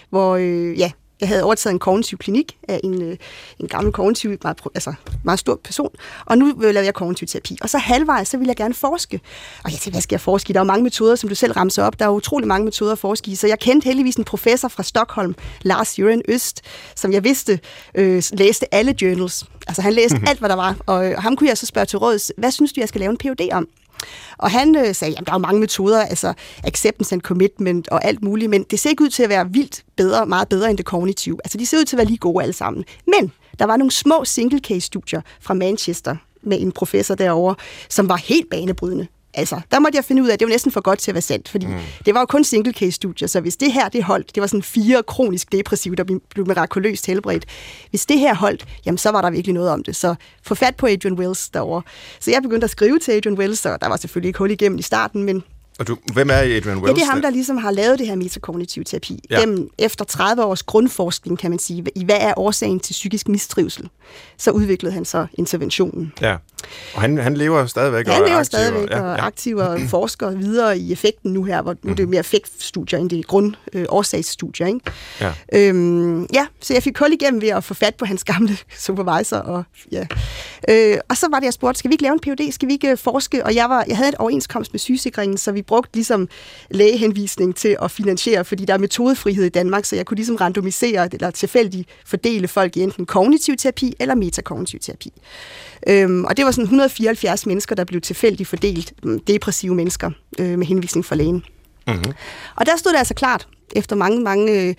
hvor 0.09 0.35
øh, 0.35 0.79
ja, 0.79 0.91
jeg 1.21 1.29
havde 1.29 1.43
overtaget 1.43 1.73
en 1.73 1.79
kognitiv 1.79 2.17
klinik 2.17 2.57
af 2.67 2.79
en, 2.83 3.01
øh, 3.01 3.17
en 3.59 3.67
gammel 3.67 3.93
kognitiv, 3.93 4.37
meget, 4.43 4.57
altså 4.75 4.93
meget 5.23 5.39
stor 5.39 5.59
person, 5.63 5.89
og 6.25 6.37
nu 6.37 6.53
vil 6.53 6.75
jeg 6.75 6.93
kognitiv 6.93 7.27
terapi. 7.27 7.57
Og 7.61 7.69
så 7.69 7.77
halvvejs, 7.77 8.27
så 8.27 8.37
vil 8.37 8.47
jeg 8.47 8.55
gerne 8.55 8.73
forske. 8.73 9.19
Og 9.63 9.71
jeg 9.71 9.79
tænkte, 9.79 9.91
hvad 9.91 10.01
skal 10.01 10.15
jeg 10.15 10.21
forske 10.21 10.49
i? 10.49 10.53
Der 10.53 10.59
er 10.59 10.63
jo 10.63 10.67
mange 10.67 10.83
metoder, 10.83 11.15
som 11.15 11.29
du 11.29 11.35
selv 11.35 11.51
ramser 11.51 11.83
op. 11.83 11.99
Der 11.99 12.05
er 12.05 12.09
utrolig 12.09 12.47
mange 12.47 12.65
metoder 12.65 12.91
at 12.91 12.99
forske 12.99 13.31
i. 13.31 13.35
Så 13.35 13.47
jeg 13.47 13.59
kendte 13.59 13.85
heldigvis 13.85 14.15
en 14.15 14.23
professor 14.23 14.67
fra 14.67 14.83
Stockholm, 14.83 15.35
Lars 15.61 15.99
Jørgen 15.99 16.21
Øst, 16.27 16.61
som 16.95 17.13
jeg 17.13 17.23
vidste 17.23 17.59
øh, 17.95 18.23
læste 18.33 18.73
alle 18.73 18.95
journals. 19.01 19.45
Altså 19.67 19.81
han 19.81 19.93
læste 19.93 20.15
mm-hmm. 20.15 20.27
alt, 20.27 20.39
hvad 20.39 20.49
der 20.49 20.55
var. 20.55 20.75
Og 20.85 21.11
øh, 21.11 21.17
ham 21.17 21.35
kunne 21.35 21.49
jeg 21.49 21.57
så 21.57 21.65
spørge 21.65 21.85
til 21.85 21.99
råds, 21.99 22.31
hvad 22.37 22.51
synes 22.51 22.73
du, 22.73 22.79
jeg 22.79 22.87
skal 22.89 22.99
lave 22.99 23.11
en 23.11 23.17
PhD 23.17 23.49
om? 23.51 23.67
Og 24.37 24.51
han 24.51 24.75
øh, 24.75 24.95
sagde, 24.95 25.15
at 25.17 25.25
der 25.25 25.31
er 25.31 25.35
jo 25.35 25.39
mange 25.39 25.59
metoder, 25.59 26.01
altså 26.01 26.33
acceptance 26.63 27.15
and 27.15 27.21
commitment 27.21 27.87
og 27.87 28.05
alt 28.05 28.23
muligt, 28.23 28.49
men 28.49 28.63
det 28.63 28.79
ser 28.79 28.89
ikke 28.89 29.03
ud 29.03 29.09
til 29.09 29.23
at 29.23 29.29
være 29.29 29.49
vildt 29.49 29.83
bedre, 29.97 30.25
meget 30.25 30.49
bedre 30.49 30.69
end 30.69 30.77
det 30.77 30.85
kognitive. 30.85 31.37
Altså 31.43 31.57
de 31.57 31.65
ser 31.65 31.77
ud 31.77 31.85
til 31.85 31.95
at 31.95 31.97
være 31.97 32.07
lige 32.07 32.17
gode 32.17 32.43
alle 32.43 32.53
sammen. 32.53 32.85
Men 33.07 33.31
der 33.59 33.65
var 33.65 33.77
nogle 33.77 33.91
små 33.91 34.25
single 34.25 34.59
case 34.59 34.81
studier 34.81 35.21
fra 35.41 35.53
Manchester 35.53 36.15
med 36.43 36.61
en 36.61 36.71
professor 36.71 37.15
derovre, 37.15 37.55
som 37.89 38.09
var 38.09 38.15
helt 38.15 38.49
banebrydende 38.49 39.07
altså, 39.33 39.61
der 39.71 39.79
måtte 39.79 39.95
jeg 39.95 40.05
finde 40.05 40.21
ud 40.23 40.27
af, 40.27 40.33
at 40.33 40.39
det 40.39 40.45
var 40.45 40.51
næsten 40.51 40.71
for 40.71 40.81
godt 40.81 40.99
til 40.99 41.11
at 41.11 41.15
være 41.15 41.21
sandt, 41.21 41.49
fordi 41.49 41.65
mm. 41.65 41.73
det 42.05 42.13
var 42.13 42.19
jo 42.19 42.25
kun 42.25 42.43
single 42.43 42.73
case 42.73 42.91
studier, 42.91 43.27
så 43.27 43.39
hvis 43.39 43.57
det 43.57 43.73
her 43.73 43.89
det 43.89 44.03
holdt, 44.03 44.35
det 44.35 44.41
var 44.41 44.47
sådan 44.47 44.63
fire 44.63 45.03
kronisk 45.03 45.51
depressive, 45.51 45.95
der 45.95 46.03
blev 46.03 46.47
mirakuløst 46.47 47.05
helbredt. 47.05 47.45
Hvis 47.89 48.05
det 48.05 48.19
her 48.19 48.35
holdt, 48.35 48.65
jamen 48.85 48.97
så 48.97 49.09
var 49.09 49.21
der 49.21 49.29
virkelig 49.29 49.53
noget 49.53 49.69
om 49.69 49.83
det. 49.83 49.95
Så 49.95 50.15
få 50.43 50.55
fat 50.55 50.75
på 50.75 50.87
Adrian 50.87 51.13
Wells 51.13 51.49
derovre. 51.49 51.81
Så 52.19 52.31
jeg 52.31 52.41
begyndte 52.41 52.65
at 52.65 52.71
skrive 52.71 52.99
til 52.99 53.11
Adrian 53.11 53.37
Wells, 53.37 53.65
og 53.65 53.81
der 53.81 53.87
var 53.87 53.97
selvfølgelig 53.97 54.27
ikke 54.27 54.39
hul 54.39 54.51
igennem 54.51 54.79
i 54.79 54.81
starten, 54.81 55.23
men 55.23 55.43
og 55.79 55.87
du, 55.87 55.97
hvem 56.13 56.29
er 56.29 56.33
Adrian 56.33 56.77
Wells? 56.77 56.87
Ja, 56.87 56.93
det 56.93 57.01
er 57.01 57.11
ham, 57.11 57.21
der 57.21 57.29
ligesom 57.29 57.57
har 57.57 57.71
lavet 57.71 57.99
det 57.99 58.07
her 58.07 58.15
metakognitiv 58.15 58.83
terapi. 58.83 59.19
Ja. 59.29 59.39
Gennem, 59.39 59.69
efter 59.77 60.05
30 60.05 60.43
års 60.43 60.63
grundforskning, 60.63 61.39
kan 61.39 61.49
man 61.49 61.59
sige, 61.59 61.85
i 61.95 62.03
hvad 62.03 62.17
er 62.19 62.33
årsagen 62.37 62.79
til 62.79 62.93
psykisk 62.93 63.27
mistrivsel, 63.27 63.89
så 64.37 64.51
udviklede 64.51 64.93
han 64.93 65.05
så 65.05 65.27
interventionen. 65.33 66.13
Ja. 66.21 66.37
Og 66.93 67.01
han, 67.01 67.17
han 67.17 67.37
lever 67.37 67.65
stadigvæk 67.65 68.07
han 68.07 68.21
og 68.21 68.27
lever 68.27 68.39
aktiv, 68.39 68.45
stadigvæk 68.45 68.89
ja, 68.91 69.01
og 69.01 69.17
ja. 69.17 69.25
aktiv 69.25 69.57
og 69.57 69.79
forsker 69.95 70.31
videre 70.31 70.77
i 70.77 70.91
effekten 70.91 71.33
nu 71.33 71.43
her, 71.43 71.61
hvor 71.61 71.75
nu 71.83 71.91
er 71.91 71.95
det 71.95 72.09
mere 72.09 72.19
effektstudier 72.19 72.99
end 72.99 73.09
det 73.09 73.19
er 73.19 73.23
grund 73.23 73.53
øh. 73.73 73.85
Ikke? 74.67 74.79
Ja. 75.21 75.33
Øhm, 75.53 76.27
ja, 76.33 76.47
så 76.61 76.73
jeg 76.73 76.83
fik 76.83 76.97
hul 76.97 77.13
igennem 77.13 77.41
ved 77.41 77.49
at 77.49 77.63
få 77.63 77.73
fat 77.73 77.95
på 77.95 78.05
hans 78.05 78.23
gamle 78.23 78.57
supervisor. 78.85 79.37
Og, 79.37 79.63
ja. 79.91 80.05
øh, 80.69 80.97
og 81.09 81.17
så 81.17 81.27
var 81.31 81.39
det, 81.39 81.45
jeg 81.45 81.53
spurgte, 81.53 81.79
skal 81.79 81.89
vi 81.89 81.93
ikke 81.93 82.03
lave 82.03 82.13
en 82.13 82.19
PhD? 82.19 82.51
Skal 82.51 82.67
vi 82.67 82.73
ikke 82.73 82.91
øh, 82.91 82.97
forske? 82.97 83.45
Og 83.45 83.55
jeg, 83.55 83.69
var, 83.69 83.85
jeg 83.87 83.97
havde 83.97 84.09
et 84.09 84.15
overenskomst 84.15 84.73
med 84.73 84.79
sygesikringen, 84.79 85.37
så 85.37 85.51
vi 85.51 85.61
brugte 85.61 85.89
ligesom 85.93 86.27
lægehenvisning 86.69 87.55
til 87.55 87.77
at 87.81 87.91
finansiere, 87.91 88.45
fordi 88.45 88.65
der 88.65 88.73
er 88.73 88.77
metodefrihed 88.77 89.45
i 89.45 89.49
Danmark, 89.49 89.85
så 89.85 89.95
jeg 89.95 90.05
kunne 90.05 90.15
ligesom 90.15 90.35
randomisere 90.35 91.09
eller 91.13 91.31
tilfældigt 91.31 91.89
fordele 92.05 92.47
folk 92.47 92.77
i 92.77 92.81
enten 92.81 93.05
kognitiv 93.05 93.55
terapi 93.57 93.93
eller 93.99 94.15
metakognitiv 94.15 94.79
terapi. 94.79 95.13
Øhm, 95.87 96.25
og 96.25 96.37
det 96.37 96.45
var 96.45 96.51
sådan 96.51 96.63
174 96.63 97.45
mennesker, 97.45 97.75
der 97.75 97.83
blev 97.83 98.01
tilfældigt 98.01 98.49
fordelt, 98.49 98.93
mm, 99.03 99.19
depressive 99.19 99.75
mennesker, 99.75 100.11
øh, 100.39 100.59
med 100.59 100.67
henvisning 100.67 101.05
fra 101.05 101.15
lægen. 101.15 101.43
Mm-hmm. 101.87 102.13
Og 102.55 102.65
der 102.65 102.77
stod 102.77 102.91
det 102.91 102.97
altså 102.97 103.13
klart, 103.13 103.47
efter 103.75 103.95
mange, 103.95 104.21
mange 104.21 104.61
øh, 104.61 104.75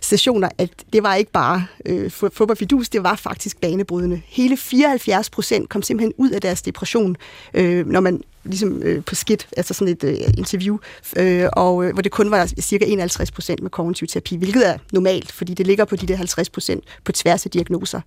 sessioner, 0.00 0.48
at 0.58 0.70
det 0.92 1.02
var 1.02 1.14
ikke 1.14 1.32
bare 1.32 1.66
øh, 1.86 2.10
fodboldfidus, 2.10 2.88
det 2.88 3.02
var 3.02 3.16
faktisk 3.16 3.60
banebrydende. 3.60 4.22
Hele 4.26 4.56
74 4.56 5.30
procent 5.30 5.68
kom 5.68 5.82
simpelthen 5.82 6.12
ud 6.16 6.30
af 6.30 6.40
deres 6.40 6.62
depression, 6.62 7.16
øh, 7.54 7.86
når 7.86 8.00
man 8.00 8.22
ligesom 8.44 8.82
øh, 8.82 9.04
på 9.04 9.14
skidt, 9.14 9.48
altså 9.56 9.74
sådan 9.74 9.92
et 9.92 10.04
øh, 10.04 10.16
interview, 10.38 10.78
øh, 11.16 11.48
og 11.52 11.84
øh, 11.84 11.92
hvor 11.92 12.02
det 12.02 12.12
kun 12.12 12.30
var 12.30 12.46
cirka 12.60 12.84
51 12.84 13.30
procent 13.30 13.62
med 13.62 13.70
kognitiv 13.70 14.08
terapi, 14.08 14.36
hvilket 14.36 14.68
er 14.68 14.78
normalt, 14.92 15.32
fordi 15.32 15.54
det 15.54 15.66
ligger 15.66 15.84
på 15.84 15.96
de 15.96 16.06
der 16.06 16.16
50 16.16 16.50
procent 16.50 16.84
på 17.04 17.12
tværs 17.12 17.44
af 17.44 17.50
diagnoser. 17.50 18.00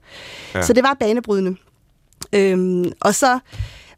Ja. 0.56 0.62
Så 0.62 0.74
det 0.74 0.84
var 0.84 0.98
banebrydende. 1.00 1.56
Øhm, 2.34 2.92
og 3.00 3.16
så 3.16 3.40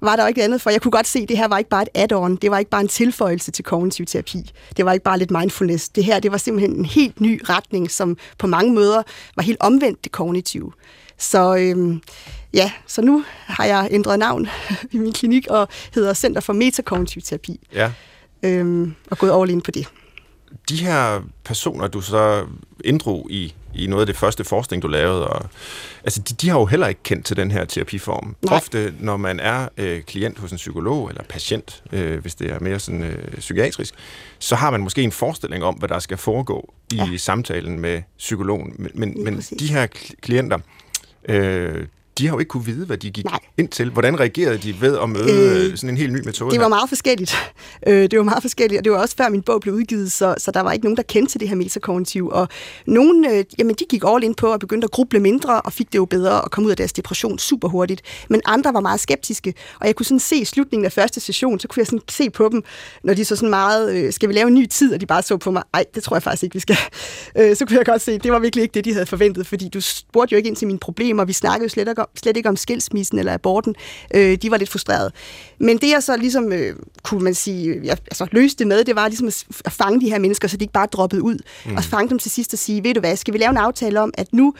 var 0.01 0.15
der 0.15 0.23
jo 0.23 0.27
ikke 0.27 0.43
andet, 0.43 0.61
for 0.61 0.69
jeg 0.69 0.81
kunne 0.81 0.91
godt 0.91 1.07
se, 1.07 1.19
at 1.19 1.29
det 1.29 1.37
her 1.37 1.47
var 1.47 1.57
ikke 1.57 1.69
bare 1.69 1.81
et 1.81 1.89
add-on, 1.95 2.35
det 2.35 2.51
var 2.51 2.59
ikke 2.59 2.71
bare 2.71 2.81
en 2.81 2.87
tilføjelse 2.87 3.51
til 3.51 3.65
kognitiv 3.65 4.05
terapi, 4.05 4.51
det 4.77 4.85
var 4.85 4.93
ikke 4.93 5.03
bare 5.03 5.19
lidt 5.19 5.31
mindfulness, 5.31 5.89
det 5.89 6.03
her 6.03 6.19
det 6.19 6.31
var 6.31 6.37
simpelthen 6.37 6.77
en 6.77 6.85
helt 6.85 7.21
ny 7.21 7.41
retning, 7.49 7.91
som 7.91 8.17
på 8.37 8.47
mange 8.47 8.73
måder 8.73 9.03
var 9.35 9.43
helt 9.43 9.57
omvendt 9.59 10.03
det 10.03 10.11
kognitive. 10.11 10.71
Så 11.17 11.55
øhm, 11.55 12.01
ja, 12.53 12.71
så 12.87 13.01
nu 13.01 13.23
har 13.45 13.65
jeg 13.65 13.87
ændret 13.91 14.19
navn 14.19 14.47
i 14.91 14.97
min 14.97 15.13
klinik 15.13 15.47
og 15.49 15.67
hedder 15.93 16.13
Center 16.13 16.41
for 16.41 16.53
Metakognitiv 16.53 17.21
Terapi. 17.21 17.67
Ja. 17.73 17.91
Øhm, 18.43 18.95
og 19.11 19.17
gået 19.17 19.41
all 19.41 19.49
in 19.49 19.61
på 19.61 19.71
det. 19.71 19.87
De 20.69 20.77
her 20.77 21.21
personer, 21.43 21.87
du 21.87 22.01
så 22.01 22.45
inddrog 22.83 23.27
i, 23.29 23.53
i 23.75 23.87
noget 23.87 24.01
af 24.01 24.07
det 24.07 24.17
første 24.17 24.43
forskning, 24.43 24.83
du 24.83 24.87
lavede, 24.87 25.27
og, 25.27 25.49
altså 26.03 26.21
de, 26.21 26.33
de 26.33 26.49
har 26.49 26.59
jo 26.59 26.65
heller 26.65 26.87
ikke 26.87 27.03
kendt 27.03 27.25
til 27.25 27.37
den 27.37 27.51
her 27.51 27.65
terapiform. 27.65 28.35
Nej. 28.41 28.55
Ofte, 28.55 28.93
når 28.99 29.17
man 29.17 29.39
er 29.39 29.67
øh, 29.77 30.01
klient 30.01 30.39
hos 30.39 30.51
en 30.51 30.57
psykolog, 30.57 31.09
eller 31.09 31.23
patient, 31.23 31.83
øh, 31.91 32.21
hvis 32.21 32.35
det 32.35 32.51
er 32.51 32.59
mere 32.59 32.79
sådan 32.79 33.03
øh, 33.03 33.37
psykiatrisk, 33.37 33.93
så 34.39 34.55
har 34.55 34.69
man 34.71 34.81
måske 34.81 35.01
en 35.01 35.11
forestilling 35.11 35.63
om, 35.63 35.75
hvad 35.75 35.89
der 35.89 35.99
skal 35.99 36.17
foregå 36.17 36.73
i 36.91 36.95
ja. 36.95 37.17
samtalen 37.17 37.79
med 37.79 38.01
psykologen. 38.17 38.73
Men, 38.77 38.91
men, 38.93 39.23
men 39.23 39.37
de 39.59 39.67
her 39.67 39.87
klienter, 40.21 40.59
øh, 41.29 41.85
de 42.17 42.27
har 42.27 42.33
jo 42.33 42.39
ikke 42.39 42.49
kunne 42.49 42.65
vide, 42.65 42.85
hvad 42.85 42.97
de 42.97 43.11
gik 43.11 43.25
Nej. 43.25 43.39
ind 43.57 43.67
til. 43.67 43.89
Hvordan 43.89 44.19
reagerede 44.19 44.57
de 44.57 44.81
ved 44.81 44.97
at 44.99 45.09
møde 45.09 45.69
øh, 45.69 45.77
sådan 45.77 45.89
en 45.89 45.97
helt 45.97 46.13
ny 46.13 46.19
metode? 46.25 46.51
Det 46.51 46.59
var 46.59 46.65
her? 46.65 46.69
meget 46.69 46.89
forskelligt. 46.89 47.35
Øh, 47.87 48.11
det 48.11 48.17
var 48.17 48.23
meget 48.23 48.41
forskelligt, 48.41 48.79
og 48.79 48.83
det 48.83 48.91
var 48.91 48.97
også 48.97 49.15
før 49.15 49.29
min 49.29 49.41
bog 49.41 49.61
blev 49.61 49.73
udgivet, 49.73 50.11
så, 50.11 50.35
så 50.37 50.51
der 50.51 50.61
var 50.61 50.71
ikke 50.71 50.85
nogen, 50.85 50.97
der 50.97 51.03
kendte 51.03 51.33
til 51.33 51.39
det 51.39 51.49
her 51.49 51.55
metakognitiv. 51.55 52.27
Og 52.27 52.47
nogen, 52.87 53.25
øh, 53.25 53.43
jamen, 53.59 53.75
de 53.75 53.85
gik 53.89 54.03
all 54.07 54.23
ind 54.23 54.35
på 54.35 54.53
at 54.53 54.59
begynde 54.59 54.83
at 54.83 54.91
gruble 54.91 55.19
mindre, 55.19 55.61
og 55.61 55.73
fik 55.73 55.87
det 55.93 55.97
jo 55.97 56.05
bedre 56.05 56.41
og 56.41 56.51
kom 56.51 56.65
ud 56.65 56.71
af 56.71 56.77
deres 56.77 56.93
depression 56.93 57.39
super 57.39 57.67
hurtigt. 57.67 58.01
Men 58.29 58.41
andre 58.45 58.73
var 58.73 58.79
meget 58.79 58.99
skeptiske, 58.99 59.53
og 59.79 59.87
jeg 59.87 59.95
kunne 59.95 60.05
sådan 60.05 60.19
se 60.19 60.35
i 60.35 60.45
slutningen 60.45 60.85
af 60.85 60.91
første 60.91 61.19
session, 61.19 61.59
så 61.59 61.67
kunne 61.67 61.79
jeg 61.81 61.87
sådan 61.87 62.01
se 62.09 62.29
på 62.29 62.49
dem, 62.51 62.63
når 63.03 63.13
de 63.13 63.25
så 63.25 63.35
sådan 63.35 63.49
meget, 63.49 63.95
øh, 63.95 64.13
skal 64.13 64.29
vi 64.29 64.33
lave 64.33 64.47
en 64.47 64.53
ny 64.53 64.65
tid, 64.65 64.93
og 64.93 65.01
de 65.01 65.05
bare 65.05 65.21
så 65.21 65.37
på 65.37 65.51
mig, 65.51 65.63
ej, 65.73 65.85
det 65.95 66.03
tror 66.03 66.15
jeg 66.15 66.23
faktisk 66.23 66.43
ikke, 66.43 66.53
vi 66.53 66.59
skal. 66.59 66.77
Øh, 67.37 67.55
så 67.55 67.65
kunne 67.65 67.77
jeg 67.77 67.85
godt 67.85 68.01
se, 68.01 68.17
det 68.17 68.31
var 68.31 68.39
virkelig 68.39 68.61
ikke 68.63 68.73
det, 68.73 68.85
de 68.85 68.93
havde 68.93 69.05
forventet, 69.05 69.47
fordi 69.47 69.69
du 69.69 69.81
spurgte 69.81 70.33
jo 70.33 70.37
ikke 70.37 70.47
ind 70.47 70.55
til 70.55 70.67
mine 70.67 70.79
problemer, 70.79 71.25
vi 71.25 71.33
snakkede 71.33 71.65
jo 71.65 71.69
slet 71.69 71.87
ikke 71.87 72.04
slet 72.15 72.37
ikke 72.37 72.49
om 72.49 72.55
skilsmissen 72.55 73.19
eller 73.19 73.33
aborten. 73.33 73.75
Øh, 74.15 74.37
de 74.37 74.51
var 74.51 74.57
lidt 74.57 74.69
frustrerede. 74.69 75.11
Men 75.59 75.77
det 75.77 75.89
jeg 75.89 76.03
så 76.03 76.17
ligesom, 76.17 76.53
øh, 76.53 76.75
kunne 77.03 77.23
man 77.23 77.33
sige, 77.33 77.79
jeg, 77.83 77.97
altså 78.05 78.27
løste 78.31 78.59
det 78.59 78.67
med, 78.67 78.83
det 78.83 78.95
var 78.95 79.07
ligesom 79.07 79.27
at 79.65 79.71
fange 79.71 80.01
de 80.01 80.09
her 80.09 80.19
mennesker, 80.19 80.47
så 80.47 80.57
de 80.57 80.63
ikke 80.63 80.73
bare 80.73 80.87
droppede 80.91 81.21
ud. 81.21 81.37
Mm. 81.65 81.75
Og 81.75 81.83
fange 81.83 82.09
dem 82.09 82.19
til 82.19 82.31
sidst 82.31 82.53
og 82.53 82.59
sige, 82.59 82.83
ved 82.83 82.93
du 82.93 82.99
hvad, 82.99 83.15
skal 83.15 83.33
vi 83.33 83.37
lave 83.37 83.49
en 83.49 83.57
aftale 83.57 83.99
om, 83.99 84.13
at 84.17 84.33
nu 84.33 84.53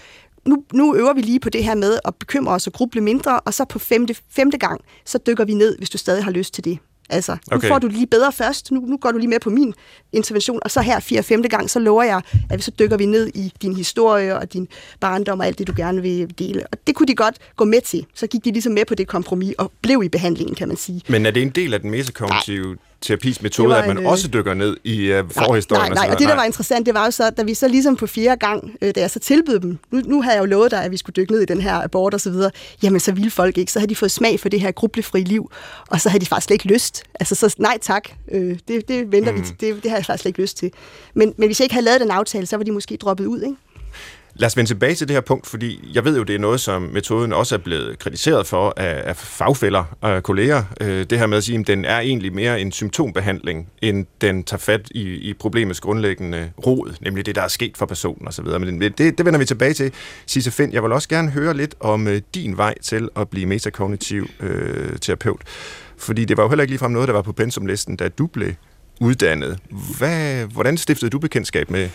nu, 0.46 0.64
nu 0.74 0.96
øver 0.96 1.14
vi 1.14 1.22
lige 1.22 1.40
på 1.40 1.50
det 1.50 1.64
her 1.64 1.76
med 1.76 2.00
at 2.06 2.16
bekymre 2.16 2.54
os 2.54 2.68
og 2.68 2.74
gruble 2.74 3.02
mindre, 3.02 3.40
og 3.40 3.54
så 3.54 3.66
på 3.66 3.80
femte, 3.80 4.16
femte 4.30 4.58
gang, 4.58 4.82
så 5.06 5.18
dykker 5.28 5.46
vi 5.46 5.54
ned, 5.54 5.78
hvis 5.78 5.90
du 5.90 5.98
stadig 5.98 6.24
har 6.24 6.32
lyst 6.32 6.54
til 6.54 6.66
det. 6.66 6.80
Altså, 7.10 7.38
nu 7.52 7.58
okay. 7.58 7.68
får 7.68 7.80
du 7.80 7.88
lige 7.88 8.08
bedre 8.08 8.32
først, 8.32 8.72
nu, 8.72 8.80
nu 8.80 8.98
går 8.98 9.12
du 9.12 9.18
lige 9.18 9.28
med 9.28 9.40
på 9.40 9.50
min 9.50 9.74
intervention, 10.14 10.60
og 10.64 10.72
så 10.72 10.82
her 10.82 11.00
fire 11.00 11.24
femte 11.24 11.50
gang, 11.50 11.70
så 11.70 11.80
lover 11.80 12.04
jeg, 12.04 12.22
at 12.50 12.64
så 12.64 12.72
dykker 12.80 12.98
vi 12.98 13.06
ned 13.06 13.28
i 13.28 13.54
din 13.62 13.76
historie 13.76 14.40
og 14.40 14.54
din 14.54 14.68
barndom 15.00 15.40
og 15.40 15.46
alt 15.46 15.60
det, 15.60 15.68
du 15.68 15.74
gerne 15.76 16.02
vil 16.02 16.40
dele. 16.40 16.68
Og 16.72 16.78
det 16.88 16.96
kunne 16.96 17.08
de 17.08 17.16
godt 17.16 17.36
gå 17.56 17.66
med 17.66 17.82
til. 17.82 18.06
Så 18.14 18.28
gik 18.28 18.46
de 18.46 18.52
ligesom 18.52 18.74
med 18.74 18.86
på 18.86 18.96
det 18.96 19.08
kompromis 19.08 19.54
og 19.58 19.72
blev 19.82 20.04
i 20.04 20.10
behandlingen, 20.10 20.56
kan 20.56 20.68
man 20.68 20.78
sige. 20.78 21.02
Men 21.10 21.26
er 21.26 21.32
det 21.32 21.42
en 21.42 21.50
del 21.50 21.74
af 21.74 21.82
den 21.82 21.92
metakognitive 21.92 22.78
terapis 23.06 23.42
metode, 23.42 23.78
at 23.78 23.88
man 23.88 23.98
en, 23.98 24.06
også 24.06 24.28
dykker 24.28 24.54
ned 24.54 24.78
i 24.84 25.14
uh, 25.14 25.30
forhistorien? 25.32 25.92
Nej, 25.92 26.06
nej, 26.06 26.14
og 26.14 26.20
det, 26.20 26.28
der 26.28 26.36
var 26.36 26.44
interessant, 26.44 26.86
det 26.86 26.94
var 26.94 27.06
jo 27.06 27.12
så, 27.12 27.30
da 27.30 27.44
vi 27.44 27.54
så 27.54 27.68
ligesom 27.68 27.96
på 27.96 28.08
fjerde 28.08 28.40
gang, 28.40 28.72
øh, 28.82 28.96
da 28.96 29.00
jeg 29.00 29.12
så 29.12 29.20
tilbød 29.20 29.60
dem, 29.60 29.78
nu, 29.92 30.02
nu 30.06 30.22
havde 30.22 30.36
jeg 30.36 30.42
jo 30.42 30.46
lovet 30.46 30.72
dig, 30.72 30.84
at 30.84 30.92
vi 30.92 30.98
skulle 30.98 31.14
dykke 31.14 31.32
ned 31.32 31.42
i 31.42 31.46
den 31.46 31.62
her 31.62 31.84
abort 31.84 32.14
og 32.14 32.22
så 32.22 32.30
videre, 32.30 32.52
jamen 32.84 33.00
så 33.00 33.12
ville 33.12 33.32
folk 33.32 33.58
ikke, 33.58 33.72
så 33.72 33.80
havde 33.80 33.90
de 33.90 33.96
fået 33.96 34.12
smag 34.12 34.40
for 34.40 34.50
det 34.50 34.62
her 34.62 34.72
grublefri 34.72 35.22
liv, 35.22 35.52
og 35.90 36.02
så 36.02 36.10
havde 36.10 36.22
de 36.22 36.26
faktisk 36.26 36.46
slet 36.46 36.54
ikke 36.54 36.74
lyst. 36.74 37.04
Altså 37.20 37.36
så 37.36 37.56
nej 37.60 37.78
tak, 37.82 38.10
øh, 38.32 38.58
det, 38.68 38.88
det 38.88 39.12
venter 39.12 39.32
mm. 39.32 39.38
vi 39.38 39.46
til, 39.46 39.56
det, 39.60 39.84
det 39.84 39.92
har 39.92 39.98
jeg 39.98 40.06
faktisk 40.06 40.22
slet 40.22 40.30
ikke 40.30 40.42
lyst 40.42 40.58
til. 40.58 40.72
Men, 41.14 41.34
men 41.38 41.48
hvis 41.48 41.60
jeg 41.60 41.66
ikke 41.66 41.76
havde 41.76 41.86
lavet 41.86 42.02
den 42.02 42.12
aftale, 42.12 42.46
så 42.46 42.58
var 42.58 42.64
de 42.64 42.72
måske 42.72 42.98
droppet 42.98 43.26
ud, 43.26 43.42
ikke? 43.42 43.56
Lad 44.38 44.48
os 44.48 44.58
vende 44.58 44.70
tilbage 44.70 44.96
til 44.96 45.08
det 45.08 45.14
her 45.14 45.22
punkt, 45.22 45.48
fordi 45.48 45.92
jeg 45.94 46.06
ved 46.06 46.18
jo, 46.18 46.24
det 46.24 46.36
er 46.36 46.40
noget, 46.40 46.60
som 46.60 46.82
metoden 46.82 47.34
også 47.34 47.56
er 47.56 47.60
blevet 47.60 48.00
kritiseret 48.00 48.48
for 48.48 48.74
af, 48.78 49.02
af 49.10 49.16
fagfælder 49.18 49.84
og 50.02 50.24
kolleger. 50.24 50.64
Øh, 50.82 51.06
det 51.10 51.20
her 51.20 51.28
med 51.28 51.38
at 51.38 51.44
sige, 51.44 51.60
at 51.60 51.68
den 51.68 51.86
er 51.86 52.00
egentlig 52.00 52.34
mere 52.34 52.62
en 52.62 52.72
symptombehandling, 52.72 53.68
end 53.82 54.06
den 54.22 54.44
tager 54.44 54.60
fat 54.60 54.88
i, 54.92 55.02
i 55.02 55.34
problemets 55.34 55.80
grundlæggende 55.80 56.52
rod, 56.68 56.96
nemlig 57.02 57.26
det, 57.26 57.36
der 57.36 57.42
er 57.42 57.48
sket 57.48 57.78
for 57.78 57.86
personen 57.86 58.28
osv. 58.28 58.46
Men 58.46 58.82
det, 58.82 58.98
det 58.98 59.26
vender 59.26 59.40
vi 59.40 59.46
tilbage 59.46 59.74
til. 59.74 59.92
Sisse 60.26 60.52
Finn, 60.52 60.74
jeg 60.74 60.84
vil 60.84 60.92
også 60.92 61.10
gerne 61.10 61.32
høre 61.32 61.54
lidt 61.54 61.76
om 61.80 62.08
øh, 62.08 62.22
din 62.36 62.58
vej 62.58 62.76
til 62.82 63.10
at 63.16 63.30
blive 63.30 63.46
metakognitiv 63.46 64.28
øh, 64.40 64.98
terapeut. 65.02 65.42
Fordi 65.98 66.26
det 66.26 66.38
var 66.38 66.44
jo 66.44 66.50
heller 66.50 66.64
ikke 66.64 66.72
ligefrem 66.72 66.92
noget, 66.92 67.08
der 67.08 67.14
var 67.14 67.22
på 67.22 67.34
pensumlisten, 67.34 67.96
da 67.96 68.10
du 68.10 68.28
blev 68.28 68.52
uddannet. 69.02 69.60
Hvad, 69.98 70.46
hvordan 70.46 70.78
stiftede 70.78 71.10
du 71.10 71.20
bekendtskab 71.20 71.72
med 71.72 71.90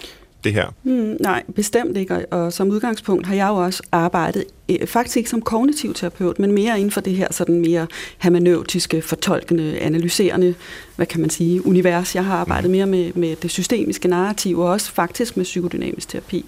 det 0.44 0.52
her? 0.52 0.66
Mm, 0.85 1.16
nej, 1.20 1.42
bestemt 1.54 1.97
ikke. 1.97 2.26
Og 2.32 2.52
som 2.52 2.68
udgangspunkt 2.68 3.26
har 3.26 3.35
jeg 3.35 3.49
jo 3.49 3.54
også 3.54 3.82
arbejdet, 3.92 4.44
eh, 4.68 4.87
faktisk 4.87 5.16
ikke 5.16 5.30
som 5.30 5.42
kognitiv 5.42 5.94
terapeut, 5.94 6.38
men 6.38 6.52
mere 6.52 6.78
inden 6.78 6.90
for 6.90 7.00
det 7.00 7.14
her 7.14 7.28
sådan 7.30 7.61
mere 7.61 7.87
hermeneutiske, 8.18 9.02
fortolkende, 9.02 9.78
analyserende, 9.78 10.54
hvad 10.97 11.06
kan 11.06 11.20
man 11.20 11.30
sige, 11.30 11.66
univers. 11.66 12.14
Jeg 12.14 12.25
har 12.25 12.37
arbejdet 12.37 12.70
mere 12.70 12.87
med, 12.87 13.12
med 13.14 13.37
det 13.37 13.50
systemiske 13.50 14.09
narrativ, 14.09 14.59
og 14.59 14.68
også 14.68 14.92
faktisk 14.92 15.37
med 15.37 15.44
psykodynamisk 15.44 16.09
terapi. 16.09 16.44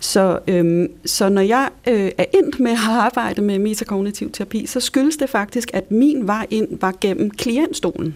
Så, 0.00 0.38
øhm, 0.48 0.88
så 1.04 1.28
når 1.28 1.42
jeg 1.42 1.68
øh, 1.88 2.10
er 2.18 2.24
endt 2.34 2.60
med 2.60 2.72
at 2.72 2.78
arbejde 2.88 3.42
med 3.42 3.58
metakognitiv 3.58 4.30
terapi, 4.32 4.66
så 4.66 4.80
skyldes 4.80 5.16
det 5.16 5.30
faktisk, 5.30 5.70
at 5.72 5.90
min 5.90 6.26
vej 6.26 6.46
ind 6.50 6.68
var 6.80 6.94
gennem 7.00 7.30
klientstolen. 7.30 8.14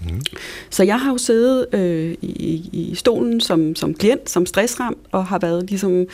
Mm. 0.00 0.20
Så 0.70 0.82
jeg 0.82 1.00
har 1.00 1.10
jo 1.10 1.18
siddet 1.18 1.66
øh, 1.72 2.14
i, 2.22 2.70
i 2.72 2.94
stolen 2.94 3.40
som, 3.40 3.76
som 3.76 3.94
klient, 3.94 4.30
som 4.30 4.46
stressram, 4.46 4.96
og 5.12 5.26
har 5.26 5.38
været 5.38 5.70
ligesom 5.70 6.06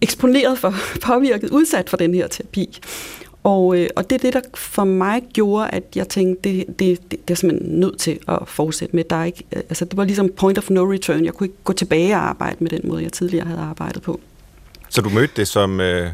eksponeret 0.00 0.58
for, 0.58 0.74
påvirket, 1.06 1.50
udsat 1.50 1.90
for 1.90 1.96
den 1.96 2.14
her 2.14 2.26
terapi. 2.28 2.80
Og, 3.42 3.78
øh, 3.78 3.88
og 3.96 4.10
det 4.10 4.16
er 4.16 4.20
det, 4.20 4.32
der 4.32 4.40
for 4.54 4.84
mig 4.84 5.22
gjorde, 5.32 5.68
at 5.70 5.82
jeg 5.96 6.08
tænkte, 6.08 6.50
det, 6.50 6.66
det, 6.66 7.10
det, 7.10 7.28
det 7.28 7.30
er 7.30 7.34
simpelthen 7.34 7.80
nødt 7.80 7.98
til 7.98 8.18
at 8.28 8.38
fortsætte 8.46 8.96
med. 8.96 9.04
Der 9.04 9.16
er 9.16 9.24
ikke, 9.24 9.44
øh, 9.56 9.62
altså, 9.68 9.84
det 9.84 9.96
var 9.96 10.04
ligesom 10.04 10.30
point 10.36 10.58
of 10.58 10.70
no 10.70 10.92
return. 10.92 11.24
Jeg 11.24 11.34
kunne 11.34 11.46
ikke 11.46 11.58
gå 11.64 11.72
tilbage 11.72 12.14
og 12.14 12.28
arbejde 12.28 12.56
med 12.60 12.70
den 12.70 12.80
måde, 12.84 13.02
jeg 13.02 13.12
tidligere 13.12 13.46
havde 13.46 13.60
arbejdet 13.60 14.02
på. 14.02 14.20
Så 14.88 15.00
du 15.00 15.08
mødte 15.08 15.32
det 15.36 15.48
som... 15.48 15.80
Øh 15.80 16.10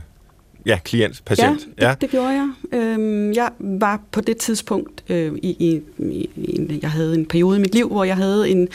Ja, 0.67 0.79
klient, 0.85 1.23
patient. 1.25 1.61
Ja, 1.61 1.83
det, 1.83 1.83
ja. 1.83 1.95
det 2.01 2.11
gjorde 2.11 2.29
jeg. 2.29 2.51
Øhm, 2.73 3.33
jeg 3.33 3.51
var 3.59 4.01
på 4.13 4.21
det 4.21 4.37
tidspunkt 4.37 5.05
øh, 5.09 5.33
i, 5.43 5.49
i, 5.49 5.81
i 5.99 6.29
en, 6.37 6.79
jeg 6.83 6.91
havde 6.91 7.15
en 7.15 7.27
periode 7.27 7.59
i 7.59 7.61
mit 7.61 7.75
liv, 7.75 7.89
hvor 7.89 8.05
jeg 8.05 8.17
havde 8.17 8.51
en, 8.51 8.69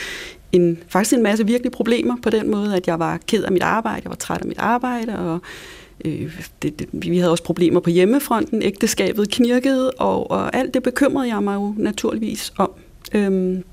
en 0.52 0.78
faktisk 0.88 1.14
en 1.14 1.22
masse 1.22 1.46
virkelige 1.46 1.72
problemer 1.72 2.16
på 2.22 2.30
den 2.30 2.50
måde, 2.50 2.76
at 2.76 2.86
jeg 2.86 2.98
var 2.98 3.18
ked 3.26 3.44
af 3.44 3.52
mit 3.52 3.62
arbejde, 3.62 4.00
jeg 4.04 4.10
var 4.10 4.16
træt 4.16 4.40
af 4.40 4.46
mit 4.46 4.58
arbejde, 4.58 5.18
og 5.18 5.38
øh, 6.04 6.40
det, 6.62 6.78
det, 6.78 6.88
vi 6.92 7.18
havde 7.18 7.30
også 7.30 7.44
problemer 7.44 7.80
på 7.80 7.90
hjemmefronten, 7.90 8.62
ægteskabet 8.62 9.30
knirkede, 9.30 9.90
og, 9.90 10.30
og 10.30 10.56
alt 10.56 10.74
det 10.74 10.82
bekymrede 10.82 11.28
jeg 11.28 11.42
mig 11.42 11.54
jo 11.54 11.74
naturligvis 11.76 12.52
om. 12.58 12.70
Øhm, 13.14 13.64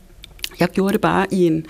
jeg 0.59 0.69
gjorde 0.69 0.93
det 0.93 1.01
bare 1.01 1.27
i 1.31 1.45
en 1.45 1.65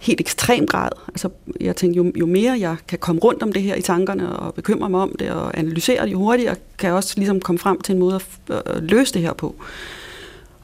helt 0.00 0.20
ekstrem 0.20 0.66
grad. 0.66 0.90
Altså, 1.08 1.28
jeg 1.60 1.76
tænkte, 1.76 1.96
jo, 1.96 2.12
jo 2.16 2.26
mere 2.26 2.56
jeg 2.60 2.76
kan 2.88 2.98
komme 2.98 3.20
rundt 3.20 3.42
om 3.42 3.52
det 3.52 3.62
her 3.62 3.74
i 3.74 3.82
tankerne 3.82 4.36
og 4.36 4.54
bekymre 4.54 4.90
mig 4.90 5.00
om 5.00 5.14
det 5.18 5.30
og 5.30 5.58
analysere 5.58 6.04
det, 6.04 6.12
jo 6.12 6.18
hurtigere 6.18 6.56
kan 6.78 6.86
jeg 6.86 6.96
også 6.96 7.14
ligesom 7.16 7.40
komme 7.40 7.58
frem 7.58 7.80
til 7.80 7.92
en 7.92 7.98
måde 7.98 8.14
at, 8.14 8.62
at 8.66 8.82
løse 8.82 9.14
det 9.14 9.22
her 9.22 9.32
på. 9.32 9.54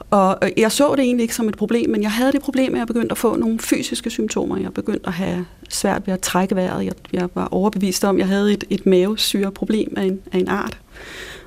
Og 0.09 0.37
jeg 0.57 0.71
så 0.71 0.95
det 0.95 1.03
egentlig 1.03 1.23
ikke 1.23 1.35
som 1.35 1.49
et 1.49 1.57
problem, 1.57 1.89
men 1.89 2.01
jeg 2.01 2.11
havde 2.11 2.31
det 2.31 2.41
problem, 2.41 2.73
at 2.73 2.79
jeg 2.79 2.87
begyndte 2.87 3.11
at 3.11 3.17
få 3.17 3.35
nogle 3.35 3.59
fysiske 3.59 4.09
symptomer. 4.09 4.57
Jeg 4.57 4.73
begyndte 4.73 5.07
at 5.07 5.13
have 5.13 5.45
svært 5.69 6.07
ved 6.07 6.13
at 6.13 6.19
trække 6.19 6.55
vejret. 6.55 6.85
Jeg, 6.85 6.93
jeg 7.13 7.29
var 7.35 7.47
overbevist 7.51 8.03
om, 8.03 8.15
at 8.15 8.19
jeg 8.19 8.27
havde 8.27 8.53
et, 8.53 8.63
et 8.69 8.85
mavesyreproblem 8.85 9.93
af 9.97 10.03
en, 10.03 10.19
af 10.31 10.37
en 10.37 10.47
art. 10.47 10.77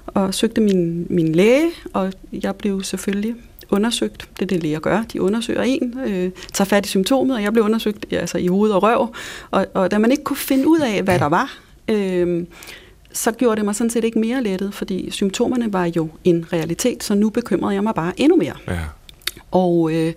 Og 0.07 0.35
søgte 0.35 0.61
min, 0.61 1.07
min 1.11 1.33
læge, 1.33 1.71
og 1.93 2.13
jeg 2.33 2.57
blev 2.57 2.83
selvfølgelig 2.83 3.35
undersøgt. 3.71 4.29
Det 4.37 4.43
er 4.43 4.47
det, 4.47 4.63
læger 4.63 4.79
gør. 4.79 5.03
De 5.13 5.23
undersøger 5.23 5.63
en, 5.63 5.99
øh, 6.07 6.31
tager 6.53 6.67
fat 6.67 6.87
i 6.87 6.89
symptomet, 6.89 7.37
og 7.37 7.43
jeg 7.43 7.53
blev 7.53 7.65
undersøgt 7.65 8.13
altså, 8.13 8.39
i 8.39 8.47
hoved 8.47 8.71
og 8.71 8.83
røv. 8.83 9.15
Og, 9.51 9.67
og 9.75 9.91
da 9.91 9.99
man 9.99 10.11
ikke 10.11 10.25
kunne 10.25 10.37
finde 10.37 10.69
ud 10.69 10.81
af, 10.81 11.03
hvad 11.03 11.19
der 11.19 11.27
var, 11.27 11.59
øh, 11.89 12.47
så 13.13 13.33
gjorde 13.33 13.57
det 13.57 13.65
mig 13.65 13.75
sådan 13.75 13.91
set 13.91 14.05
ikke 14.05 14.19
mere 14.19 14.43
lettet, 14.43 14.75
fordi 14.75 15.11
symptomerne 15.11 15.73
var 15.73 15.91
jo 15.97 16.09
en 16.25 16.47
realitet, 16.53 17.05
så 17.05 17.15
nu 17.15 17.31
bekymrede 17.31 17.75
jeg 17.75 17.83
mig 17.83 17.95
bare 17.95 18.13
endnu 18.17 18.37
mere. 18.37 18.55
Ja. 18.69 18.79
Og, 19.51 19.93
øh, 19.93 20.13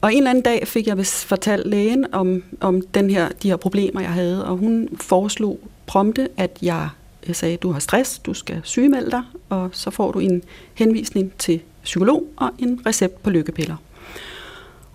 og 0.00 0.12
en 0.12 0.18
eller 0.18 0.30
anden 0.30 0.44
dag 0.44 0.68
fik 0.68 0.86
jeg 0.86 1.06
fortalt 1.06 1.66
lægen 1.66 2.06
om, 2.12 2.42
om 2.60 2.82
den 2.94 3.10
her, 3.10 3.28
de 3.42 3.48
her 3.48 3.56
problemer, 3.56 4.00
jeg 4.00 4.10
havde, 4.10 4.46
og 4.46 4.56
hun 4.56 4.88
foreslog 5.00 5.60
prompte, 5.86 6.28
at 6.36 6.58
jeg, 6.62 6.88
jeg 7.26 7.36
sagde, 7.36 7.56
du 7.56 7.72
har 7.72 7.80
stress, 7.80 8.18
du 8.18 8.34
skal 8.34 8.60
sygemelde 8.64 9.10
dig, 9.10 9.22
og 9.48 9.70
så 9.72 9.90
får 9.90 10.12
du 10.12 10.18
en 10.18 10.42
henvisning 10.74 11.32
til 11.38 11.60
psykolog 11.84 12.26
og 12.36 12.50
en 12.58 12.80
recept 12.86 13.22
på 13.22 13.30
lykkepiller. 13.30 13.76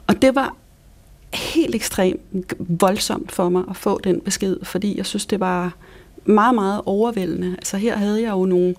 Og 0.08 0.22
det 0.22 0.36
var 0.36 0.56
helt 1.34 1.76
ekstremt 1.76 2.54
voldsomt 2.60 3.32
for 3.32 3.50
mig 3.50 3.64
at 3.70 3.78
få 3.78 4.00
den 4.04 4.22
besked, 4.22 4.58
fordi 4.64 4.98
jeg 4.98 5.06
synes, 5.06 5.26
det 5.26 5.40
var 5.40 5.74
meget, 6.26 6.56
meget 6.56 6.82
overvældende. 6.86 7.52
Altså 7.58 7.78
her 7.78 7.98
havde 7.98 8.22
jeg 8.22 8.32
jo 8.32 8.46
nogle, 8.46 8.76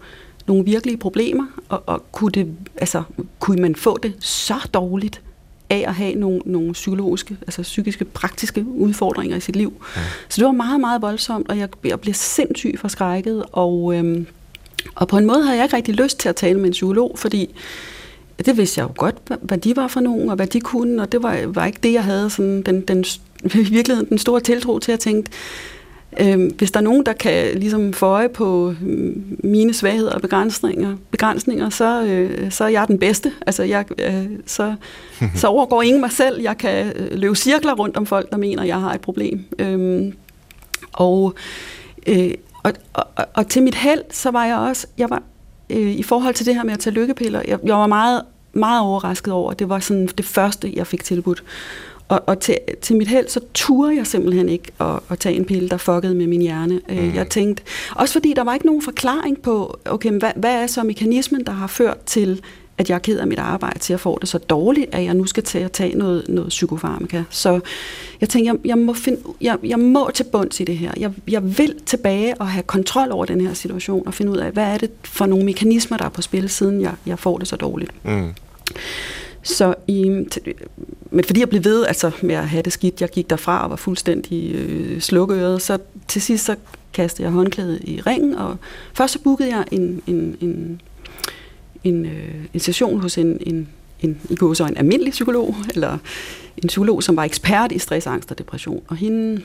nogle 0.47 0.64
virkelige 0.64 0.97
problemer, 0.97 1.47
og, 1.69 1.83
og 1.87 2.05
kunne, 2.12 2.31
det, 2.31 2.55
altså, 2.76 3.02
kunne 3.38 3.62
man 3.62 3.75
få 3.75 3.99
det 3.99 4.14
så 4.21 4.69
dårligt 4.75 5.23
af 5.71 5.85
at 5.87 5.95
have 5.95 6.14
nogle, 6.14 6.40
nogle 6.45 6.73
psykologiske, 6.73 7.37
altså 7.40 7.62
psykiske, 7.62 8.05
praktiske 8.05 8.64
udfordringer 8.67 9.37
i 9.37 9.40
sit 9.40 9.57
liv. 9.57 9.83
Ja. 9.97 10.00
Så 10.29 10.37
det 10.37 10.45
var 10.45 10.52
meget, 10.52 10.81
meget 10.81 11.02
voldsomt, 11.02 11.49
og 11.49 11.59
jeg, 11.59 11.69
jeg 11.85 12.00
blev 12.00 12.14
sindssygt 12.14 12.81
forskrækket, 12.81 13.45
og, 13.52 13.95
øhm, 13.95 14.26
og 14.95 15.09
på 15.09 15.19
en 15.19 15.26
måde 15.26 15.43
havde 15.43 15.57
jeg 15.57 15.64
ikke 15.64 15.76
rigtig 15.76 15.95
lyst 15.95 16.19
til 16.19 16.29
at 16.29 16.37
tale 16.37 16.59
med 16.59 16.67
en 16.67 16.73
psykolog, 16.73 17.19
fordi 17.19 17.55
det 18.47 18.56
vidste 18.56 18.80
jeg 18.80 18.88
jo 18.88 18.92
godt, 18.97 19.16
hvad 19.42 19.59
de 19.59 19.76
var 19.76 19.88
for 19.88 20.00
nogen, 20.00 20.28
og 20.28 20.37
hvad 20.37 20.47
de 20.47 20.61
kunne, 20.61 21.02
og 21.02 21.12
det 21.12 21.23
var, 21.23 21.38
var 21.47 21.66
ikke 21.66 21.78
det, 21.82 21.92
jeg 21.92 22.04
havde 22.04 22.30
sådan 22.30 22.62
den, 22.62 22.80
den, 22.80 23.04
i 23.66 23.70
virkeligheden 23.70 24.09
den 24.09 24.18
store 24.18 24.40
tiltro 24.40 24.78
til. 24.78 24.92
at 24.92 25.00
tænke, 25.00 25.30
øh, 26.20 26.50
hvis 26.59 26.70
der 26.70 26.80
er 26.80 26.85
nogen, 26.85 27.06
der 27.06 27.12
kan 27.12 27.59
ligesom 27.59 27.92
få 27.92 28.06
øje 28.06 28.28
på 28.28 28.75
mine 29.44 29.75
svagheder 29.75 30.12
og 30.12 30.20
begrænsninger, 30.20 30.97
begrænsninger 31.11 31.70
så, 31.70 32.02
øh, 32.02 32.50
så 32.50 32.64
er 32.64 32.68
jeg 32.68 32.85
den 32.88 32.99
bedste. 32.99 33.32
Altså, 33.47 33.62
jeg, 33.62 33.85
øh, 33.99 34.26
så, 34.47 34.75
så 35.35 35.47
overgår 35.54 35.82
ingen 35.82 36.00
mig 36.00 36.12
selv. 36.12 36.40
Jeg 36.40 36.59
kan 36.59 36.92
øh, 36.97 37.18
løbe 37.18 37.37
cirkler 37.37 37.75
rundt 37.75 37.97
om 37.97 38.06
folk, 38.06 38.30
der 38.30 38.37
mener, 38.37 38.64
jeg 38.64 38.80
har 38.80 38.94
et 38.94 39.00
problem. 39.00 39.44
Øh, 39.59 40.12
og, 40.92 41.35
øh, 42.06 42.35
og, 42.62 42.73
og, 42.92 43.04
og 43.35 43.49
til 43.49 43.62
mit 43.62 43.75
held, 43.75 44.02
så 44.11 44.30
var 44.30 44.44
jeg 44.44 44.56
også, 44.56 44.87
jeg 44.99 45.11
var 45.11 45.23
øh, 45.70 45.90
i 45.90 46.02
forhold 46.02 46.34
til 46.34 46.46
det 46.46 46.54
her 46.54 46.64
med 46.64 46.72
at 46.72 46.78
tage 46.78 46.94
lykkepiller, 46.94 47.42
jeg, 47.48 47.58
jeg 47.64 47.74
var 47.74 47.86
meget, 47.86 48.22
meget 48.52 48.80
overrasket 48.80 49.32
over, 49.32 49.50
at 49.50 49.58
det 49.58 49.68
var 49.68 49.78
sådan 49.78 50.06
det 50.06 50.24
første, 50.24 50.72
jeg 50.76 50.86
fik 50.86 51.04
tilbudt. 51.04 51.44
Og, 52.08 52.22
og 52.26 52.40
til, 52.40 52.58
til 52.82 52.96
mit 52.96 53.08
held, 53.08 53.28
så 53.28 53.40
turde 53.54 53.96
jeg 53.96 54.06
simpelthen 54.06 54.48
ikke 54.48 54.72
at, 54.80 55.00
at 55.10 55.18
tage 55.18 55.36
en 55.36 55.44
pille, 55.44 55.68
der 55.68 55.76
fuckede 55.76 56.14
med 56.14 56.26
min 56.26 56.42
hjerne. 56.42 56.80
Øh, 56.88 57.04
mm. 57.04 57.14
Jeg 57.14 57.28
tænkte, 57.28 57.62
også 57.96 58.12
fordi 58.12 58.32
der 58.36 58.44
var 58.44 58.54
ikke 58.54 58.66
nogen 58.66 58.82
forklaring 58.82 59.42
på, 59.42 59.78
okay, 59.84 60.10
hvad, 60.10 60.30
hvad 60.36 60.62
er 60.62 60.66
så 60.66 60.82
mekanismen, 60.82 61.46
der 61.46 61.52
har 61.52 61.66
ført 61.66 61.98
til, 62.06 62.42
at 62.80 62.90
jeg 62.90 62.94
er 62.94 62.99
ked 62.99 63.18
af 63.18 63.26
mit 63.26 63.38
arbejde, 63.38 63.78
til 63.78 63.94
at 63.94 64.00
få 64.00 64.18
det 64.20 64.28
så 64.28 64.38
dårligt, 64.38 64.94
at 64.94 65.04
jeg 65.04 65.14
nu 65.14 65.26
skal 65.26 65.42
til 65.42 65.58
at 65.58 65.72
tage 65.72 65.99
noget, 65.99 66.25
noget 66.28 66.49
psykofarmaka. 66.49 67.22
Så 67.30 67.60
jeg 68.20 68.28
tænkte, 68.28 68.52
jeg, 68.52 68.66
jeg, 68.66 68.78
må 68.78 68.92
finde, 68.92 69.20
jeg, 69.40 69.58
jeg 69.62 69.78
må 69.78 70.10
til 70.14 70.25
bunds 70.25 70.60
i 70.60 70.64
det 70.64 70.76
her. 70.76 70.92
Jeg, 70.96 71.12
jeg 71.28 71.58
vil 71.58 71.75
tilbage 71.87 72.40
og 72.40 72.49
have 72.49 72.62
kontrol 72.62 73.12
over 73.12 73.25
den 73.25 73.40
her 73.40 73.54
situation, 73.54 74.06
og 74.06 74.14
finde 74.14 74.32
ud 74.32 74.37
af, 74.37 74.52
hvad 74.52 74.64
er 74.64 74.78
det 74.78 74.90
for 75.04 75.26
nogle 75.26 75.44
mekanismer, 75.44 75.96
der 75.96 76.04
er 76.04 76.08
på 76.08 76.22
spil, 76.22 76.49
siden 76.49 76.80
jeg, 76.80 76.94
jeg 77.06 77.18
får 77.18 77.38
det 77.38 77.49
så 77.49 77.56
dårligt. 77.56 77.92
Mm. 78.04 78.28
Så 79.42 79.75
i, 79.87 80.08
men 81.10 81.25
fordi 81.25 81.40
jeg 81.40 81.49
blev 81.49 81.64
ved 81.64 81.87
altså, 81.87 82.10
med 82.22 82.34
at 82.34 82.49
have 82.49 82.62
det 82.62 82.72
skidt, 82.72 83.00
jeg 83.00 83.08
gik 83.08 83.30
derfra 83.30 83.64
og 83.64 83.70
var 83.70 83.76
fuldstændig 83.76 84.54
øh, 84.54 85.00
slukøret, 85.00 85.62
så 85.62 85.78
til 86.08 86.22
sidst 86.22 86.44
så 86.44 86.56
kastede 86.92 87.22
jeg 87.22 87.32
håndklædet 87.32 87.80
i 87.82 88.00
ringen, 88.00 88.34
og 88.34 88.56
først 88.94 89.12
så 89.12 89.18
bookede 89.18 89.49
jeg 89.49 89.64
en, 89.70 90.02
en, 90.06 90.37
en, 90.40 90.80
en, 91.84 92.06
øh, 92.06 92.44
en 92.54 92.60
session 92.60 93.00
hos 93.00 93.18
en, 93.18 93.38
en, 93.40 93.68
en, 94.00 94.20
i 94.30 94.34
går 94.34 94.54
så 94.54 94.66
en 94.66 94.76
almindelig 94.76 95.11
psykolog, 95.11 95.57
eller 95.74 95.98
en 96.57 96.68
psykolog, 96.68 97.02
som 97.02 97.16
var 97.16 97.24
ekspert 97.24 97.72
i 97.72 97.78
stress, 97.78 98.07
angst 98.07 98.31
og 98.31 98.38
depression. 98.38 98.83
Og 98.88 98.96
hende, 98.96 99.42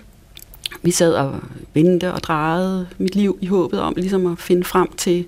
vi 0.82 0.92
sad 0.92 1.14
og 1.14 1.40
ventede 1.74 2.14
og 2.14 2.24
drejede 2.24 2.88
mit 2.98 3.16
liv 3.16 3.38
i 3.42 3.46
håbet 3.46 3.80
om 3.80 3.94
ligesom 3.98 4.26
at 4.26 4.40
finde 4.40 4.64
frem 4.64 4.88
til, 4.98 5.26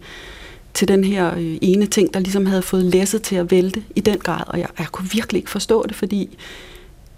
til 0.74 0.88
den 0.88 1.04
her 1.04 1.36
øh, 1.38 1.58
ene 1.62 1.86
ting, 1.86 2.14
der 2.14 2.20
ligesom 2.20 2.46
havde 2.46 2.62
fået 2.62 2.84
læsset 2.84 3.22
til 3.22 3.36
at 3.36 3.52
vælte 3.52 3.84
i 3.96 4.00
den 4.00 4.18
grad, 4.18 4.44
og 4.48 4.60
jeg, 4.60 4.68
jeg 4.80 4.88
kunne 4.88 5.10
virkelig 5.12 5.40
ikke 5.40 5.50
forstå 5.50 5.86
det, 5.88 5.96
fordi 5.96 6.38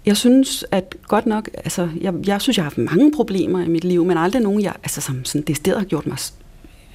jeg 0.06 0.16
synes, 0.16 0.64
at 0.70 0.96
godt 1.08 1.26
nok, 1.26 1.48
altså, 1.54 1.88
jeg, 2.00 2.14
jeg 2.26 2.40
synes, 2.40 2.56
jeg 2.56 2.64
har 2.64 2.70
haft 2.70 2.96
mange 2.96 3.12
problemer 3.12 3.64
i 3.64 3.68
mit 3.68 3.84
liv, 3.84 4.04
men 4.04 4.18
aldrig 4.18 4.42
nogen, 4.42 4.62
jeg, 4.62 4.74
altså, 4.82 5.00
som 5.00 5.24
sådan 5.24 5.42
det 5.42 5.66
har 5.66 5.84
gjort 5.84 6.06
mig 6.06 6.18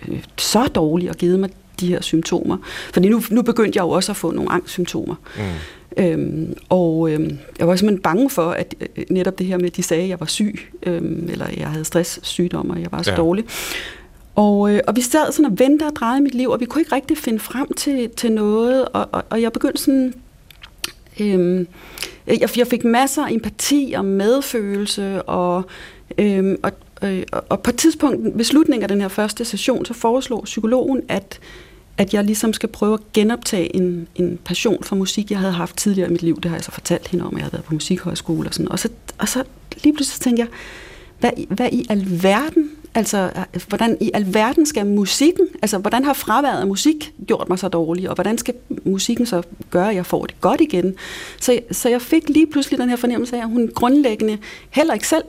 øh, 0.07 0.23
så 0.37 0.67
dårlig 0.67 1.09
og 1.09 1.15
givet 1.15 1.39
mig 1.39 1.49
de 1.79 1.87
her 1.87 2.01
symptomer. 2.01 2.57
Fordi 2.93 3.09
nu, 3.09 3.21
nu 3.31 3.41
begyndte 3.41 3.77
jeg 3.77 3.83
jo 3.83 3.89
også 3.89 4.11
at 4.11 4.15
få 4.15 4.31
nogle 4.31 4.51
angstsymptomer. 4.51 5.15
Mm. 5.37 5.43
Øhm, 5.97 6.57
og 6.69 7.11
øhm, 7.11 7.37
jeg 7.59 7.67
var 7.67 7.75
simpelthen 7.75 8.01
bange 8.01 8.29
for, 8.29 8.51
at 8.51 8.75
øh, 8.95 9.05
netop 9.09 9.39
det 9.39 9.47
her 9.47 9.57
med, 9.57 9.65
at 9.65 9.75
de 9.75 9.83
sagde, 9.83 10.03
at 10.03 10.09
jeg 10.09 10.19
var 10.19 10.25
syg, 10.25 10.59
øhm, 10.83 11.29
eller 11.31 11.45
jeg 11.57 11.67
havde 11.67 11.85
stresssygdom, 11.85 12.69
og 12.69 12.81
jeg 12.81 12.91
var 12.91 13.01
så 13.01 13.11
ja. 13.11 13.17
dårlig. 13.17 13.45
Og, 14.35 14.73
øh, 14.73 14.79
og 14.87 14.95
vi 14.95 15.01
sad 15.01 15.31
sådan 15.31 15.51
og 15.51 15.59
ventede 15.59 15.89
og 15.89 15.95
drejede 15.95 16.21
mit 16.21 16.35
liv, 16.35 16.49
og 16.49 16.59
vi 16.59 16.65
kunne 16.65 16.81
ikke 16.81 16.95
rigtig 16.95 17.17
finde 17.17 17.39
frem 17.39 17.73
til, 17.73 18.09
til 18.09 18.31
noget, 18.31 18.85
og, 18.85 19.09
og, 19.11 19.23
og 19.29 19.41
jeg 19.41 19.53
begyndte 19.53 19.81
sådan... 19.81 20.13
Øhm, 21.19 21.67
jeg, 22.27 22.57
jeg 22.57 22.67
fik 22.67 22.83
masser 22.83 23.25
af 23.25 23.31
empati 23.31 23.93
og 23.97 24.05
medfølelse, 24.05 25.21
og, 25.21 25.63
øhm, 26.17 26.59
og, 26.63 26.71
øh, 27.01 27.23
og 27.49 27.59
på 27.59 27.69
et 27.71 27.75
tidspunkt 27.75 28.37
ved 28.37 28.45
slutningen 28.45 28.83
af 28.83 28.87
den 28.89 29.01
her 29.01 29.07
første 29.07 29.45
session, 29.45 29.85
så 29.85 29.93
foreslog 29.93 30.43
psykologen, 30.43 31.01
at, 31.07 31.39
at 31.97 32.13
jeg 32.13 32.23
ligesom 32.23 32.53
skal 32.53 32.69
prøve 32.69 32.93
at 32.93 33.13
genoptage 33.13 33.75
en, 33.75 34.07
en 34.15 34.39
passion 34.45 34.83
for 34.83 34.95
musik, 34.95 35.31
jeg 35.31 35.39
havde 35.39 35.53
haft 35.53 35.77
tidligere 35.77 36.09
i 36.09 36.11
mit 36.11 36.23
liv. 36.23 36.35
Det 36.35 36.45
har 36.45 36.57
jeg 36.57 36.63
så 36.63 36.71
fortalt 36.71 37.07
hende 37.07 37.25
om, 37.25 37.35
at 37.35 37.37
jeg 37.37 37.43
havde 37.43 37.53
været 37.53 37.65
på 37.65 37.73
musikhøjskole 37.73 38.49
og 38.49 38.53
sådan. 38.53 38.71
Og 38.71 38.79
så, 38.79 38.89
og 39.17 39.27
så 39.27 39.43
lige 39.83 39.93
pludselig 39.93 40.21
tænkte 40.21 40.41
jeg, 40.41 40.49
hvad, 41.19 41.31
hvad 41.49 41.69
i 41.71 41.85
alverden 41.89 42.69
Altså, 42.95 43.29
hvordan 43.67 43.97
i 44.01 44.11
alverden 44.13 44.65
skal 44.65 44.85
musikken, 44.85 45.47
altså 45.61 45.77
hvordan 45.77 46.03
har 46.03 46.13
fraværet 46.13 46.59
af 46.59 46.67
musik 46.67 47.13
gjort 47.27 47.49
mig 47.49 47.59
så 47.59 47.67
dårlig, 47.67 48.09
og 48.09 48.15
hvordan 48.15 48.37
skal 48.37 48.53
musikken 48.85 49.25
så 49.25 49.41
gøre, 49.69 49.89
at 49.89 49.95
jeg 49.95 50.05
får 50.05 50.25
det 50.25 50.41
godt 50.41 50.61
igen? 50.61 50.95
Så, 51.39 51.59
så 51.71 51.89
jeg 51.89 52.01
fik 52.01 52.29
lige 52.29 52.47
pludselig 52.47 52.79
den 52.79 52.89
her 52.89 52.95
fornemmelse 52.95 53.37
af, 53.37 53.41
at 53.41 53.47
hun 53.47 53.71
grundlæggende 53.75 54.37
heller 54.69 54.93
ikke 54.93 55.07
selv 55.07 55.23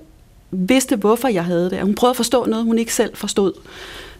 vidste, 0.51 0.97
hvorfor 0.97 1.29
jeg 1.29 1.45
havde 1.45 1.71
det. 1.71 1.81
Hun 1.81 1.95
prøvede 1.95 2.13
at 2.13 2.17
forstå 2.17 2.45
noget, 2.45 2.65
hun 2.65 2.79
ikke 2.79 2.95
selv 2.95 3.17
forstod. 3.17 3.53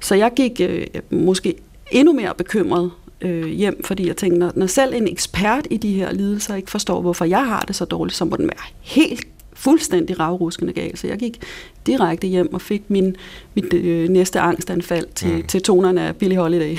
Så 0.01 0.15
jeg 0.15 0.33
gik 0.37 0.61
øh, 0.61 0.87
måske 1.11 1.55
endnu 1.91 2.13
mere 2.13 2.35
bekymret 2.39 2.91
øh, 3.21 3.47
hjem, 3.47 3.85
fordi 3.85 4.07
jeg 4.07 4.17
tænkte, 4.17 4.39
når, 4.39 4.53
når 4.55 4.67
selv 4.67 4.95
en 4.95 5.09
ekspert 5.09 5.67
i 5.71 5.77
de 5.77 5.93
her 5.93 6.13
lidelser 6.13 6.55
ikke 6.55 6.71
forstår, 6.71 7.01
hvorfor 7.01 7.25
jeg 7.25 7.47
har 7.47 7.61
det 7.61 7.77
så 7.77 7.85
dårligt, 7.85 8.17
så 8.17 8.25
må 8.25 8.37
den 8.37 8.45
være 8.45 8.67
helt 8.81 9.27
fuldstændig 9.57 10.21
ravruskende 10.21 10.73
gal. 10.73 10.97
Så 10.97 11.07
jeg 11.07 11.19
gik 11.19 11.41
direkte 11.87 12.27
hjem 12.27 12.55
og 12.55 12.61
fik 12.61 12.83
min, 12.89 13.17
mit 13.55 13.73
øh, 13.75 14.09
næste 14.09 14.41
angstanfald 14.41 15.07
til, 15.15 15.37
mm. 15.37 15.43
til 15.43 15.63
tonerne 15.63 16.03
af 16.03 16.17
Billie 16.17 16.39
Holiday. 16.39 16.77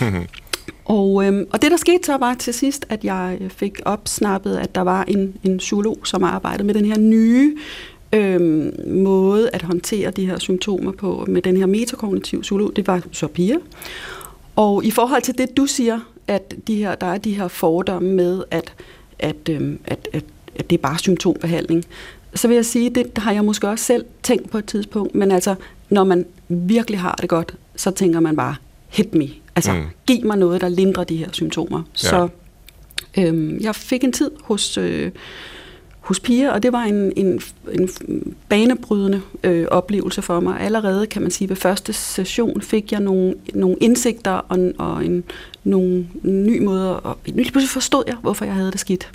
og, 0.84 1.26
øhm, 1.26 1.46
og 1.52 1.62
det, 1.62 1.70
der 1.70 1.76
skete 1.76 2.04
så, 2.04 2.16
var 2.16 2.34
til 2.34 2.54
sidst, 2.54 2.86
at 2.88 3.04
jeg 3.04 3.38
fik 3.48 3.80
opsnappet, 3.84 4.56
at 4.56 4.74
der 4.74 4.80
var 4.80 5.04
en, 5.04 5.34
en 5.44 5.58
psykolog, 5.58 5.98
som 6.04 6.24
arbejdede 6.24 6.64
med 6.64 6.74
den 6.74 6.84
her 6.84 6.98
nye 6.98 7.56
øhm, 8.12 8.74
måde 8.86 9.50
at 9.52 9.62
håndtere 9.62 10.10
de 10.10 10.26
her 10.26 10.38
symptomer 10.38 10.92
på, 10.92 11.24
med 11.28 11.42
den 11.42 11.56
her 11.56 11.66
metakognitiv 11.66 12.42
psykolog. 12.42 12.72
Det 12.76 12.86
var 12.86 13.02
så 13.12 13.26
Pia. 13.26 13.56
Og 14.56 14.84
i 14.84 14.90
forhold 14.90 15.22
til 15.22 15.38
det, 15.38 15.56
du 15.56 15.66
siger, 15.66 16.00
at 16.26 16.54
de 16.66 16.76
her, 16.76 16.94
der 16.94 17.06
er 17.06 17.18
de 17.18 17.36
her 17.36 17.48
fordomme 17.48 18.10
med, 18.10 18.44
at, 18.50 18.72
at, 19.18 19.48
øhm, 19.50 19.78
at, 19.84 20.08
at, 20.12 20.24
at 20.56 20.70
det 20.70 20.78
er 20.78 20.82
bare 20.82 20.98
symptombehandling, 20.98 21.84
så 22.34 22.48
vil 22.48 22.54
jeg 22.54 22.64
sige, 22.64 22.90
det 22.90 23.10
har 23.16 23.32
jeg 23.32 23.44
måske 23.44 23.68
også 23.68 23.84
selv 23.84 24.04
tænkt 24.22 24.50
på 24.50 24.58
et 24.58 24.64
tidspunkt, 24.64 25.14
men 25.14 25.30
altså, 25.30 25.54
når 25.90 26.04
man 26.04 26.26
virkelig 26.48 27.00
har 27.00 27.14
det 27.20 27.28
godt, 27.28 27.54
så 27.76 27.90
tænker 27.90 28.20
man 28.20 28.36
bare, 28.36 28.54
hit 28.88 29.14
me. 29.14 29.28
Altså, 29.56 29.72
mm. 29.72 29.82
giv 30.06 30.26
mig 30.26 30.38
noget, 30.38 30.60
der 30.60 30.68
lindrer 30.68 31.04
de 31.04 31.16
her 31.16 31.28
symptomer. 31.32 31.78
Ja. 31.78 32.08
Så 32.08 32.28
øhm, 33.18 33.58
jeg 33.60 33.74
fik 33.74 34.04
en 34.04 34.12
tid 34.12 34.30
hos, 34.42 34.78
øh, 34.78 35.10
hos 36.08 36.20
piger, 36.20 36.50
og 36.50 36.62
det 36.62 36.72
var 36.72 36.82
en, 36.82 37.12
en, 37.16 37.40
en 37.72 37.88
banebrydende 38.48 39.20
øh, 39.44 39.66
oplevelse 39.70 40.22
for 40.22 40.40
mig. 40.40 40.60
Allerede, 40.60 41.06
kan 41.06 41.22
man 41.22 41.30
sige, 41.30 41.48
ved 41.48 41.56
første 41.56 41.92
session 41.92 42.62
fik 42.62 42.92
jeg 42.92 43.00
nogle, 43.00 43.34
nogle 43.54 43.76
indsigter 43.80 44.30
og, 44.30 44.72
og 44.78 45.04
en, 45.04 45.24
nogle 45.64 46.06
nye 46.22 46.60
måder, 46.60 46.88
og 46.88 47.18
lige 47.24 47.52
pludselig 47.52 47.70
forstod 47.70 48.04
jeg, 48.06 48.16
hvorfor 48.22 48.44
jeg 48.44 48.54
havde 48.54 48.72
det 48.72 48.80
skidt. 48.80 49.10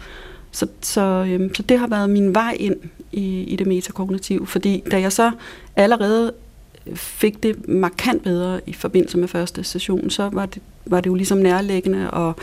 Så, 0.52 0.68
så, 0.82 1.02
øhm, 1.02 1.56
så 1.56 1.64
det 1.64 1.80
har 1.80 1.88
været 1.88 2.10
min 2.10 2.36
vej 2.36 2.58
ind 2.60 2.76
i, 3.12 3.44
i 3.44 3.56
det 3.56 3.68
metakognitive, 3.68 4.48
fordi 4.48 4.84
da 4.92 5.02
jeg 5.02 5.12
så 5.12 5.32
allerede 5.76 6.34
fik 6.94 7.44
det 7.44 7.68
markant 7.68 8.24
bedre 8.24 8.60
i 8.68 8.74
forbindelse 8.74 9.18
med 9.18 9.28
første 9.28 9.64
session, 9.64 10.10
så 10.10 10.30
var 10.34 10.46
det, 10.46 10.62
var 10.86 11.02
det 11.02 11.08
jo 11.08 11.16
ligesom 11.16 11.38
nærliggende 11.38 12.12
og, 12.12 12.36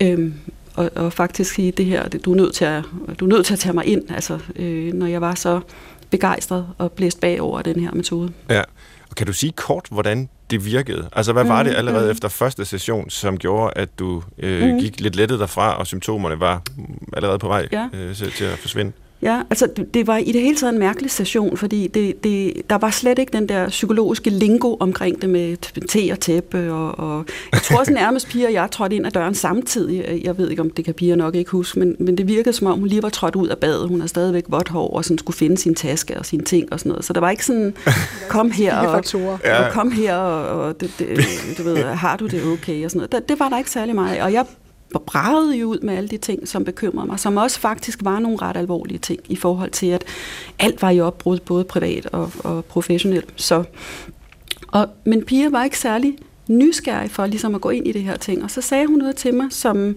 øhm, 0.00 0.34
og, 0.74 0.90
og 0.94 1.12
faktisk 1.12 1.54
sige, 1.54 1.72
det 1.72 1.86
her, 1.86 2.08
det, 2.08 2.24
du, 2.24 2.32
er 2.32 2.36
nødt 2.36 2.54
til 2.54 2.64
at, 2.64 2.84
du 3.20 3.24
er 3.24 3.28
nødt 3.28 3.46
til 3.46 3.52
at 3.52 3.58
tage 3.58 3.72
mig 3.72 3.86
ind, 3.86 4.10
altså, 4.10 4.38
øh, 4.56 4.92
når 4.92 5.06
jeg 5.06 5.20
var 5.20 5.34
så 5.34 5.60
begejstret 6.10 6.66
og 6.78 6.92
blæst 6.92 7.20
bagover 7.20 7.62
den 7.62 7.80
her 7.80 7.92
metode. 7.92 8.32
Ja, 8.50 8.62
og 9.10 9.16
kan 9.16 9.26
du 9.26 9.32
sige 9.32 9.52
kort, 9.52 9.86
hvordan 9.90 10.28
det 10.50 10.64
virkede? 10.64 11.08
Altså, 11.12 11.32
hvad 11.32 11.44
var 11.44 11.62
det 11.62 11.72
mm, 11.72 11.78
allerede 11.78 12.04
mm. 12.04 12.10
efter 12.10 12.28
første 12.28 12.64
session, 12.64 13.10
som 13.10 13.38
gjorde, 13.38 13.72
at 13.76 13.98
du 13.98 14.22
øh, 14.38 14.72
mm. 14.72 14.78
gik 14.78 15.00
lidt 15.00 15.16
lettet 15.16 15.40
derfra, 15.40 15.78
og 15.78 15.86
symptomerne 15.86 16.40
var 16.40 16.62
allerede 17.12 17.38
på 17.38 17.48
vej 17.48 17.68
ja. 17.72 17.88
øh, 17.92 18.14
til 18.14 18.44
at 18.44 18.58
forsvinde? 18.58 18.92
Ja, 19.22 19.42
altså 19.50 19.68
det 19.94 20.06
var 20.06 20.16
i 20.16 20.32
det 20.32 20.40
hele 20.40 20.56
taget 20.56 20.72
en 20.72 20.78
mærkelig 20.78 21.10
station, 21.10 21.56
fordi 21.56 21.86
det, 21.86 22.24
det, 22.24 22.52
der 22.70 22.78
var 22.78 22.90
slet 22.90 23.18
ikke 23.18 23.32
den 23.32 23.48
der 23.48 23.68
psykologiske 23.68 24.30
lingo 24.30 24.76
omkring 24.80 25.22
det 25.22 25.30
med 25.30 25.56
te 25.88 26.12
og 26.12 26.20
tæppe, 26.20 26.72
og, 26.72 26.98
og 26.98 27.24
jeg 27.52 27.62
tror 27.62 27.78
også 27.78 27.92
nærmest 28.02 28.28
piger, 28.28 28.48
jeg 28.48 28.70
trådte 28.70 28.96
ind 28.96 29.06
ad 29.06 29.10
døren 29.10 29.34
samtidig. 29.34 30.22
Jeg 30.24 30.38
ved 30.38 30.50
ikke, 30.50 30.62
om 30.62 30.70
det 30.70 30.84
kan 30.84 30.94
piger 30.94 31.16
nok 31.16 31.34
ikke 31.34 31.50
huske, 31.50 31.78
men, 31.78 31.96
men 31.98 32.18
det 32.18 32.28
virkede 32.28 32.52
som 32.52 32.66
om, 32.66 32.78
hun 32.78 32.88
lige 32.88 33.02
var 33.02 33.08
trådt 33.08 33.36
ud 33.36 33.48
af 33.48 33.58
badet. 33.58 33.88
Hun 33.88 34.00
har 34.00 34.08
stadigvæk 34.08 34.44
vådt 34.48 34.68
hår, 34.68 34.96
og 34.96 35.04
sådan 35.04 35.18
skulle 35.18 35.36
finde 35.36 35.58
sin 35.58 35.74
taske 35.74 36.18
og 36.18 36.26
sine 36.26 36.44
ting 36.44 36.72
og 36.72 36.78
sådan 36.78 36.90
noget. 36.90 37.04
Så 37.04 37.12
der 37.12 37.20
var 37.20 37.30
ikke 37.30 37.46
sådan, 37.46 37.74
kom 38.28 38.50
her 38.50 38.76
og, 38.76 39.04
og 39.44 39.72
kom 39.72 39.92
her 39.92 40.14
og, 40.16 40.66
og 40.66 40.80
det, 40.80 40.90
det, 40.98 41.08
du 41.58 41.62
ved, 41.62 41.76
har 41.84 42.16
du 42.16 42.26
det 42.26 42.44
okay 42.44 42.84
og 42.84 42.90
sådan 42.90 42.98
noget. 42.98 43.12
Det, 43.12 43.28
det 43.28 43.40
var 43.40 43.48
der 43.48 43.58
ikke 43.58 43.70
særlig 43.70 43.94
meget 43.94 44.22
Og 44.22 44.32
jeg 44.32 44.46
bragede 44.98 45.56
jo 45.56 45.66
ud 45.66 45.78
med 45.78 45.94
alle 45.94 46.08
de 46.08 46.16
ting, 46.16 46.48
som 46.48 46.64
bekymrede 46.64 47.06
mig, 47.06 47.20
som 47.20 47.36
også 47.36 47.60
faktisk 47.60 47.98
var 48.02 48.18
nogle 48.18 48.38
ret 48.42 48.56
alvorlige 48.56 48.98
ting 48.98 49.20
i 49.28 49.36
forhold 49.36 49.70
til, 49.70 49.86
at 49.86 50.04
alt 50.58 50.82
var 50.82 50.90
i 50.90 51.00
opbrud, 51.00 51.38
både 51.38 51.64
privat 51.64 52.06
og, 52.06 52.30
og 52.38 52.64
professionelt. 52.64 53.32
Så, 53.36 53.64
og, 54.68 54.88
men 55.04 55.24
Pia 55.24 55.48
var 55.48 55.64
ikke 55.64 55.78
særlig 55.78 56.18
nysgerrig 56.48 57.10
for 57.10 57.26
ligesom 57.26 57.54
at 57.54 57.60
gå 57.60 57.70
ind 57.70 57.86
i 57.86 57.92
det 57.92 58.02
her 58.02 58.16
ting, 58.16 58.44
og 58.44 58.50
så 58.50 58.60
sagde 58.60 58.86
hun 58.86 58.98
noget 58.98 59.16
til 59.16 59.34
mig, 59.34 59.46
som 59.50 59.96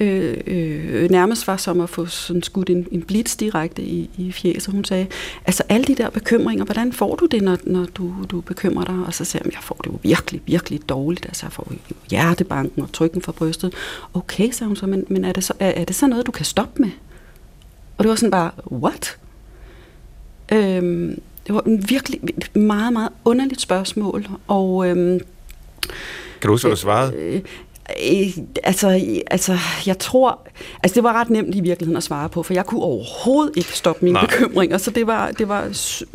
øh, 0.00 0.36
øh, 0.46 1.10
nærmest 1.10 1.46
var 1.46 1.56
som 1.56 1.80
at 1.80 1.90
få 1.90 2.06
sådan 2.06 2.42
skudt 2.42 2.70
en, 2.70 2.86
en 2.90 3.02
blitz 3.02 3.36
direkte 3.36 3.82
i, 3.82 4.10
i 4.16 4.32
fjeset. 4.32 4.74
Hun 4.74 4.84
sagde, 4.84 5.06
altså 5.46 5.62
alle 5.68 5.84
de 5.84 5.94
der 5.94 6.10
bekymringer, 6.10 6.64
hvordan 6.64 6.92
får 6.92 7.16
du 7.16 7.26
det, 7.26 7.42
når, 7.42 7.58
når 7.64 7.86
du, 7.94 8.14
du 8.30 8.40
bekymrer 8.40 8.84
dig? 8.84 8.98
Og 9.06 9.14
så 9.14 9.24
sagde 9.24 9.46
jeg, 9.46 9.54
jeg 9.54 9.62
får 9.62 9.80
det 9.84 9.90
jo 9.90 9.98
virkelig, 10.02 10.40
virkelig 10.46 10.88
dårligt. 10.88 11.26
Altså 11.26 11.46
jeg 11.46 11.52
får 11.52 11.66
jo 11.70 11.76
hjertebanken 12.10 12.82
og 12.82 12.92
trykken 12.92 13.22
fra 13.22 13.32
brystet. 13.32 13.74
Okay, 14.14 14.50
sagde 14.50 14.68
hun 14.68 14.76
så, 14.76 14.86
men, 14.86 15.04
men 15.08 15.24
er, 15.24 15.32
det 15.32 15.44
så, 15.44 15.52
er, 15.58 15.70
er 15.70 15.84
det 15.84 15.96
så 15.96 16.06
noget, 16.06 16.26
du 16.26 16.32
kan 16.32 16.44
stoppe 16.44 16.82
med? 16.82 16.90
Og 17.98 18.04
det 18.04 18.08
var 18.08 18.16
sådan 18.16 18.30
bare, 18.30 18.50
what? 18.72 19.18
Øhm, 20.52 21.20
det 21.46 21.54
var 21.54 21.60
en 21.60 21.90
virkelig 21.90 22.20
meget, 22.54 22.92
meget 22.92 23.10
underligt 23.24 23.60
spørgsmål, 23.60 24.26
og... 24.46 24.88
Øhm, 24.88 25.20
kan 26.40 26.48
du 26.48 26.52
huske, 26.52 26.66
hvad 26.66 26.76
du 26.76 26.80
svarede? 26.80 27.14
Øh, 27.16 27.40
Øh, 27.88 28.36
altså, 28.64 29.00
altså, 29.30 29.58
jeg 29.86 29.98
tror... 29.98 30.48
Altså, 30.82 30.94
det 30.94 31.02
var 31.02 31.12
ret 31.12 31.30
nemt 31.30 31.54
i 31.54 31.60
virkeligheden 31.60 31.96
at 31.96 32.02
svare 32.02 32.28
på, 32.28 32.42
for 32.42 32.54
jeg 32.54 32.66
kunne 32.66 32.82
overhovedet 32.82 33.56
ikke 33.56 33.72
stoppe 33.72 34.04
mine 34.04 34.12
Nej. 34.12 34.26
bekymringer, 34.26 34.78
så 34.78 34.90
det 34.90 35.06
var, 35.06 35.30
det 35.30 35.48
var 35.48 35.68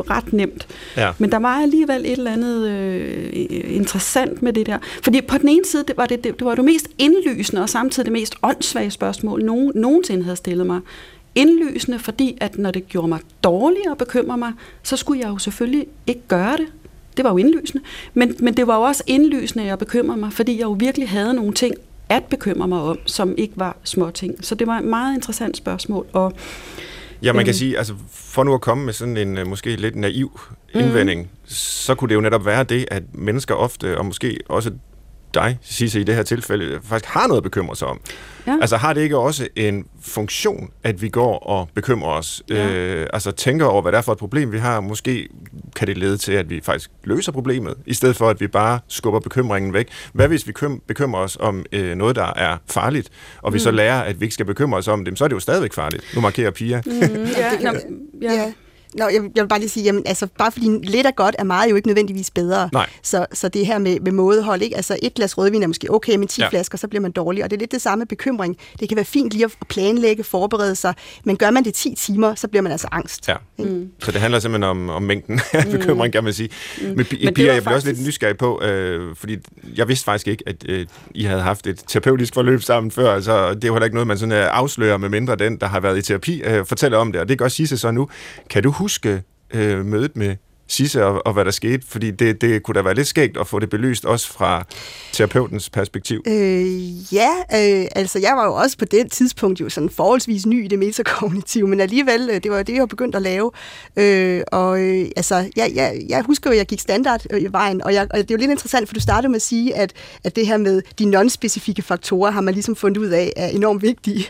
ret 0.09 0.33
nemt. 0.33 0.67
Ja. 0.97 1.11
Men 1.17 1.31
der 1.31 1.39
var 1.39 1.61
alligevel 1.61 2.01
et 2.05 2.11
eller 2.11 2.31
andet 2.31 2.69
øh, 2.69 3.75
interessant 3.75 4.41
med 4.41 4.53
det 4.53 4.65
der. 4.65 4.77
Fordi 5.03 5.21
på 5.21 5.37
den 5.37 5.49
ene 5.49 5.65
side, 5.65 5.83
det 5.87 5.97
var 5.97 6.05
det, 6.05 6.23
det, 6.23 6.39
det 6.39 6.45
var 6.45 6.55
det 6.55 6.65
mest 6.65 6.87
indlysende, 6.97 7.61
og 7.61 7.69
samtidig 7.69 8.05
det 8.05 8.13
mest 8.13 8.35
åndssvage 8.43 8.91
spørgsmål, 8.91 9.43
nogen 9.43 9.71
nogensinde 9.75 10.23
havde 10.23 10.37
stillet 10.37 10.67
mig. 10.67 10.79
Indlysende, 11.35 11.99
fordi 11.99 12.37
at 12.41 12.57
når 12.57 12.71
det 12.71 12.87
gjorde 12.87 13.07
mig 13.07 13.19
dårligere 13.43 13.91
at 13.91 13.97
bekymre 13.97 14.37
mig, 14.37 14.53
så 14.83 14.97
skulle 14.97 15.21
jeg 15.21 15.29
jo 15.29 15.37
selvfølgelig 15.37 15.87
ikke 16.07 16.21
gøre 16.27 16.57
det. 16.57 16.67
Det 17.17 17.25
var 17.25 17.31
jo 17.31 17.37
indlysende. 17.37 17.83
Men, 18.13 18.35
men 18.39 18.57
det 18.57 18.67
var 18.67 18.75
jo 18.75 18.81
også 18.81 19.03
indlysende, 19.07 19.63
at 19.63 19.69
jeg 19.69 19.79
bekymrede 19.79 20.19
mig, 20.19 20.33
fordi 20.33 20.57
jeg 20.57 20.63
jo 20.63 20.71
virkelig 20.71 21.09
havde 21.09 21.33
nogle 21.33 21.53
ting 21.53 21.75
at 22.09 22.23
bekymre 22.23 22.67
mig 22.67 22.81
om, 22.81 22.97
som 23.05 23.35
ikke 23.37 23.53
var 23.57 23.77
små 23.83 24.11
ting. 24.11 24.45
Så 24.45 24.55
det 24.55 24.67
var 24.67 24.77
et 24.77 24.85
meget 24.85 25.15
interessant 25.15 25.57
spørgsmål. 25.57 26.05
Og, 26.13 26.33
ja, 27.23 27.33
man 27.33 27.45
kan 27.45 27.51
øh, 27.51 27.55
sige, 27.55 27.77
altså 27.77 27.93
for 28.11 28.43
nu 28.43 28.53
at 28.53 28.61
komme 28.61 28.85
med 28.85 28.93
sådan 28.93 29.17
en 29.17 29.37
øh, 29.37 29.47
måske 29.47 29.75
lidt 29.75 29.95
naiv 29.95 30.39
indvending, 30.73 31.21
mm. 31.21 31.27
så 31.45 31.95
kunne 31.95 32.09
det 32.09 32.15
jo 32.15 32.21
netop 32.21 32.45
være 32.45 32.63
det, 32.63 32.85
at 32.91 33.03
mennesker 33.13 33.55
ofte, 33.55 33.97
og 33.97 34.05
måske 34.05 34.39
også 34.49 34.71
dig, 35.33 35.57
Sisse, 35.61 36.01
i 36.01 36.03
det 36.03 36.15
her 36.15 36.23
tilfælde, 36.23 36.79
faktisk 36.83 37.05
har 37.05 37.27
noget 37.27 37.37
at 37.37 37.43
bekymre 37.43 37.75
sig 37.75 37.87
om. 37.87 37.99
Ja. 38.47 38.57
Altså 38.61 38.77
har 38.77 38.93
det 38.93 39.01
ikke 39.01 39.17
også 39.17 39.47
en 39.55 39.85
funktion, 40.01 40.69
at 40.83 41.01
vi 41.01 41.09
går 41.09 41.39
og 41.39 41.69
bekymrer 41.75 42.09
os? 42.09 42.43
Ja. 42.49 42.73
Øh, 42.73 43.07
altså 43.13 43.31
tænker 43.31 43.65
over, 43.65 43.81
hvad 43.81 43.91
det 43.91 43.97
er 43.97 44.01
for 44.01 44.11
et 44.11 44.17
problem, 44.17 44.51
vi 44.51 44.57
har. 44.57 44.81
Måske 44.81 45.27
kan 45.75 45.87
det 45.87 45.97
lede 45.97 46.17
til, 46.17 46.31
at 46.31 46.49
vi 46.49 46.61
faktisk 46.63 46.91
løser 47.03 47.31
problemet, 47.31 47.75
i 47.85 47.93
stedet 47.93 48.15
for, 48.15 48.29
at 48.29 48.41
vi 48.41 48.47
bare 48.47 48.79
skubber 48.87 49.19
bekymringen 49.19 49.73
væk. 49.73 49.87
Hvad 50.13 50.27
hvis 50.27 50.47
vi 50.47 50.53
bekymrer 50.87 51.21
os 51.21 51.37
om 51.39 51.65
øh, 51.71 51.95
noget, 51.95 52.15
der 52.15 52.33
er 52.35 52.57
farligt, 52.69 53.09
og 53.41 53.53
vi 53.53 53.55
mm. 53.55 53.59
så 53.59 53.71
lærer, 53.71 54.01
at 54.01 54.19
vi 54.19 54.25
ikke 54.25 54.33
skal 54.33 54.45
bekymre 54.45 54.77
os 54.77 54.87
om 54.87 55.05
det, 55.05 55.17
så 55.17 55.23
er 55.23 55.27
det 55.27 55.35
jo 55.35 55.39
stadigvæk 55.39 55.73
farligt. 55.73 56.03
Nu 56.15 56.21
markerer 56.21 56.51
Pia. 56.51 56.81
Mm, 56.85 56.93
ja, 57.37 57.51
ja. 57.61 57.71
ja. 58.21 58.51
Nå, 58.95 59.05
jeg, 59.05 59.21
jeg 59.35 59.43
vil 59.43 59.47
bare 59.47 59.59
lige 59.59 59.69
sige, 59.69 59.83
jamen, 59.83 60.03
altså, 60.05 60.27
bare 60.37 60.51
fordi 60.51 60.79
lidt 60.83 61.07
er 61.07 61.11
godt, 61.11 61.35
er 61.39 61.43
meget 61.43 61.71
jo 61.71 61.75
ikke 61.75 61.87
nødvendigvis 61.87 62.31
bedre. 62.31 62.69
Nej. 62.73 62.89
Så, 63.03 63.25
så 63.33 63.49
det 63.49 63.65
her 63.65 63.77
med, 63.77 63.99
med 63.99 64.11
mådehold, 64.11 64.61
ikke? 64.61 64.75
Altså 64.75 64.97
et 65.01 65.13
glas 65.13 65.37
rødvin 65.37 65.63
er 65.63 65.67
måske 65.67 65.91
okay, 65.91 66.15
men 66.15 66.27
10 66.27 66.41
ja. 66.41 66.49
flasker, 66.49 66.77
så 66.77 66.87
bliver 66.87 67.01
man 67.01 67.11
dårlig. 67.11 67.43
Og 67.43 67.49
det 67.49 67.57
er 67.57 67.59
lidt 67.59 67.71
det 67.71 67.81
samme 67.81 68.05
bekymring. 68.05 68.57
Det 68.79 68.89
kan 68.89 68.95
være 68.95 69.05
fint 69.05 69.31
lige 69.31 69.45
at 69.45 69.51
planlægge, 69.69 70.23
forberede 70.23 70.75
sig, 70.75 70.93
men 71.23 71.37
gør 71.37 71.51
man 71.51 71.63
det 71.63 71.73
10 71.73 71.95
timer, 71.95 72.35
så 72.35 72.47
bliver 72.47 72.61
man 72.61 72.71
altså 72.71 72.87
angst. 72.91 73.27
Ja. 73.27 73.35
Mm. 73.57 73.89
Så 73.99 74.11
det 74.11 74.21
handler 74.21 74.39
simpelthen 74.39 74.69
om, 74.69 74.89
om 74.89 75.01
mængden 75.01 75.41
af 75.53 75.65
bekymring, 75.71 76.05
mm. 76.05 76.11
kan 76.11 76.23
man 76.23 76.33
sige. 76.33 76.49
Mm. 76.81 76.87
Men, 76.87 76.95
men 76.95 77.05
Pia, 77.05 77.53
jeg 77.53 77.63
bliver 77.63 77.75
også 77.75 77.87
lidt 77.87 78.05
nysgerrig 78.05 78.37
på, 78.37 78.61
øh, 78.61 79.15
fordi 79.15 79.37
jeg 79.75 79.87
vidste 79.87 80.05
faktisk 80.05 80.27
ikke, 80.27 80.43
at 80.47 80.55
øh, 80.69 80.85
I 81.15 81.23
havde 81.23 81.41
haft 81.41 81.67
et 81.67 81.83
terapeutisk 81.87 82.33
forløb 82.33 82.61
sammen 82.61 82.91
før, 82.91 83.21
så 83.21 83.53
det 83.53 83.63
er 83.63 83.67
jo 83.67 83.73
heller 83.73 83.85
ikke 83.85 83.95
noget, 83.95 84.07
man 84.07 84.17
sådan, 84.17 84.31
øh, 84.31 84.47
afslører, 84.51 84.97
med 84.97 85.09
mindre 85.09 85.35
den, 85.35 85.57
der 85.57 85.67
har 85.67 85.79
været 85.79 85.97
i 85.97 86.01
terapi, 86.01 86.41
øh, 86.41 86.65
fortæller 86.65 86.97
om 86.97 87.11
det. 87.11 87.21
Og 87.21 87.29
det 87.29 87.37
kan 87.37 87.45
også 87.45 87.57
sige 87.57 87.67
sig 87.67 87.79
så 87.79 87.91
nu. 87.91 88.09
Kan 88.49 88.63
du 88.63 88.71
huske 88.83 89.23
øh, 89.53 89.85
mødet 89.85 90.15
med 90.15 90.35
Sisse 90.67 91.05
og, 91.05 91.27
og 91.27 91.33
hvad 91.33 91.45
der 91.45 91.51
skete? 91.51 91.83
Fordi 91.87 92.11
det, 92.11 92.41
det 92.41 92.63
kunne 92.63 92.75
da 92.75 92.81
være 92.81 92.95
lidt 92.95 93.07
skægt 93.07 93.37
at 93.37 93.47
få 93.47 93.59
det 93.59 93.69
belyst 93.69 94.05
også 94.05 94.33
fra 94.33 94.65
terapeutens 95.11 95.69
perspektiv. 95.69 96.23
Øh, 96.27 97.13
ja, 97.13 97.29
øh, 97.53 97.87
altså 97.95 98.19
jeg 98.19 98.33
var 98.35 98.45
jo 98.45 98.53
også 98.53 98.77
på 98.77 98.85
det 98.85 99.11
tidspunkt 99.11 99.61
jo 99.61 99.69
sådan 99.69 99.89
forholdsvis 99.89 100.45
ny 100.45 100.65
i 100.65 100.67
det 100.67 100.79
metakognitive, 100.79 101.67
men 101.67 101.79
alligevel, 101.79 102.29
øh, 102.33 102.43
det 102.43 102.51
var 102.51 102.63
det, 102.63 102.73
jeg 102.73 102.87
begyndte 102.87 103.15
at 103.15 103.21
lave. 103.21 103.51
Øh, 103.95 104.41
og 104.51 104.81
øh, 104.81 105.07
altså, 105.15 105.35
jeg, 105.55 105.71
jeg, 105.75 106.01
jeg 106.09 106.21
husker 106.21 106.49
jo, 106.49 106.51
at 106.51 106.57
jeg 106.57 106.65
gik 106.65 106.79
standard 106.79 107.21
øh, 107.29 107.41
i 107.41 107.47
vejen, 107.51 107.83
og, 107.83 107.93
jeg, 107.93 108.07
og 108.11 108.17
det 108.17 108.31
er 108.31 108.35
jo 108.35 108.37
lidt 108.37 108.51
interessant, 108.51 108.89
for 108.89 108.93
du 108.93 108.99
startede 108.99 109.29
med 109.29 109.35
at 109.35 109.41
sige, 109.41 109.75
at, 109.75 109.93
at 110.23 110.35
det 110.35 110.47
her 110.47 110.57
med 110.57 110.81
de 110.99 111.05
non-specifikke 111.05 111.81
faktorer 111.81 112.31
har 112.31 112.41
man 112.41 112.53
ligesom 112.53 112.75
fundet 112.75 113.01
ud 113.01 113.07
af 113.07 113.33
er 113.35 113.47
enormt 113.47 113.81
vigtige. 113.81 114.25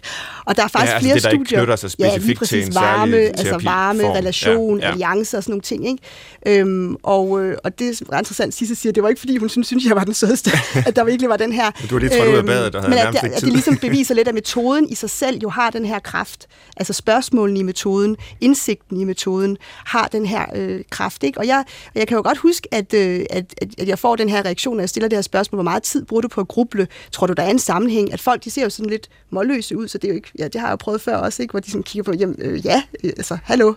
Og 0.45 0.55
der 0.55 0.63
er 0.63 0.67
faktisk 0.67 0.91
ja, 0.91 0.95
altså 0.95 1.05
flere 1.05 1.15
det, 1.15 1.23
der 1.23 1.29
studier. 1.29 1.61
Ikke 1.61 1.77
sig 1.77 1.91
specifikt 1.91 2.23
ja, 2.23 2.27
lige 2.27 2.37
præcis, 2.37 2.49
til 2.49 2.67
en 2.67 2.75
varme, 2.75 3.17
altså 3.17 3.59
varme, 3.63 4.01
form. 4.01 4.11
relation, 4.11 4.79
ja, 4.79 4.85
ja. 4.85 4.91
alliance 4.91 5.37
og 5.37 5.43
sådan 5.43 5.51
nogle 5.51 5.61
ting. 5.61 5.87
Ikke? 5.87 6.03
Øhm, 6.47 6.95
og, 7.03 7.43
øh, 7.43 7.57
og 7.63 7.79
det 7.79 8.01
er 8.11 8.17
interessant, 8.17 8.53
Sisse 8.53 8.75
siger, 8.75 8.93
det 8.93 9.03
var 9.03 9.09
ikke 9.09 9.19
fordi, 9.19 9.37
hun 9.37 9.49
synes, 9.49 9.67
synes 9.67 9.85
jeg 9.85 9.95
var 9.95 10.03
den 10.03 10.13
sødeste, 10.13 10.51
at 10.87 10.95
der 10.95 11.03
virkelig 11.03 11.29
var 11.29 11.37
den 11.37 11.51
her... 11.51 11.71
Du 11.89 11.95
var 11.95 11.99
lige 11.99 12.09
trådt 12.09 12.21
øhm, 12.21 12.33
ud 12.33 12.37
af 12.37 12.45
badet, 12.45 12.73
der 12.73 12.81
havde 12.81 12.89
men 12.89 12.99
at, 12.99 13.15
at, 13.15 13.31
at 13.31 13.41
det 13.41 13.53
ligesom 13.53 13.77
beviser 13.87 14.15
lidt, 14.15 14.27
at 14.27 14.33
metoden 14.33 14.89
i 14.89 14.95
sig 14.95 15.09
selv 15.09 15.37
jo 15.37 15.49
har 15.49 15.69
den 15.69 15.85
her 15.85 15.99
kraft. 15.99 16.47
Altså 16.77 16.93
spørgsmålene 16.93 17.59
i 17.59 17.63
metoden, 17.63 18.17
indsigten 18.41 18.99
i 19.01 19.03
metoden, 19.03 19.57
har 19.85 20.07
den 20.07 20.25
her 20.25 20.45
øh, 20.55 20.81
kraft. 20.89 21.23
Ikke? 21.23 21.39
Og 21.39 21.47
jeg, 21.47 21.63
jeg 21.95 22.07
kan 22.07 22.15
jo 22.15 22.23
godt 22.23 22.37
huske, 22.37 22.67
at, 22.71 22.93
øh, 22.93 23.25
at, 23.29 23.53
at 23.77 23.87
jeg 23.87 23.99
får 23.99 24.15
den 24.15 24.29
her 24.29 24.45
reaktion, 24.45 24.75
når 24.75 24.81
jeg 24.81 24.89
stiller 24.89 25.07
det 25.07 25.17
her 25.17 25.21
spørgsmål, 25.21 25.57
hvor 25.57 25.63
meget 25.63 25.83
tid 25.83 26.05
bruger 26.05 26.21
du 26.21 26.27
på 26.27 26.41
at 26.41 26.47
gruble? 26.47 26.87
Tror 27.11 27.27
du, 27.27 27.33
der 27.33 27.43
er 27.43 27.49
en 27.49 27.59
sammenhæng? 27.59 28.13
At 28.13 28.19
folk, 28.19 28.43
de 28.43 28.51
ser 28.51 28.63
jo 28.63 28.69
sådan 28.69 28.89
lidt 28.89 29.09
målløse 29.29 29.77
ud, 29.77 29.87
så 29.87 29.97
det 29.97 30.07
er 30.07 30.09
jo 30.09 30.15
ikke... 30.15 30.31
Ja, 30.39 30.47
det 30.47 30.61
har 30.61 30.67
jeg 30.67 30.71
jo 30.71 30.75
prøvet 30.75 31.01
før 31.01 31.17
også, 31.17 31.41
ikke? 31.41 31.51
hvor 31.51 31.59
de 31.59 31.71
sådan 31.71 31.83
kigger 31.83 32.03
på, 32.03 32.13
jamen, 32.19 32.35
øh, 32.39 32.65
ja, 32.65 32.83
altså, 33.03 33.37
hallo, 33.43 33.73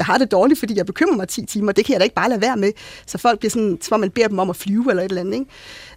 jeg 0.00 0.06
har 0.06 0.18
det 0.18 0.30
dårligt, 0.30 0.58
fordi 0.58 0.76
jeg 0.76 0.86
bekymrer 0.86 1.16
mig 1.16 1.28
10 1.28 1.46
timer, 1.46 1.72
det 1.72 1.84
kan 1.84 1.92
jeg 1.92 2.00
da 2.00 2.04
ikke 2.04 2.14
bare 2.14 2.28
lade 2.28 2.40
være 2.40 2.56
med. 2.56 2.72
Så 3.06 3.18
folk 3.18 3.38
bliver 3.38 3.50
sådan, 3.50 3.78
som 3.80 4.00
man 4.00 4.10
beder 4.10 4.28
dem 4.28 4.38
om 4.38 4.50
at 4.50 4.56
flyve 4.56 4.90
eller 4.90 5.02
et 5.02 5.08
eller 5.08 5.20
andet. 5.20 5.34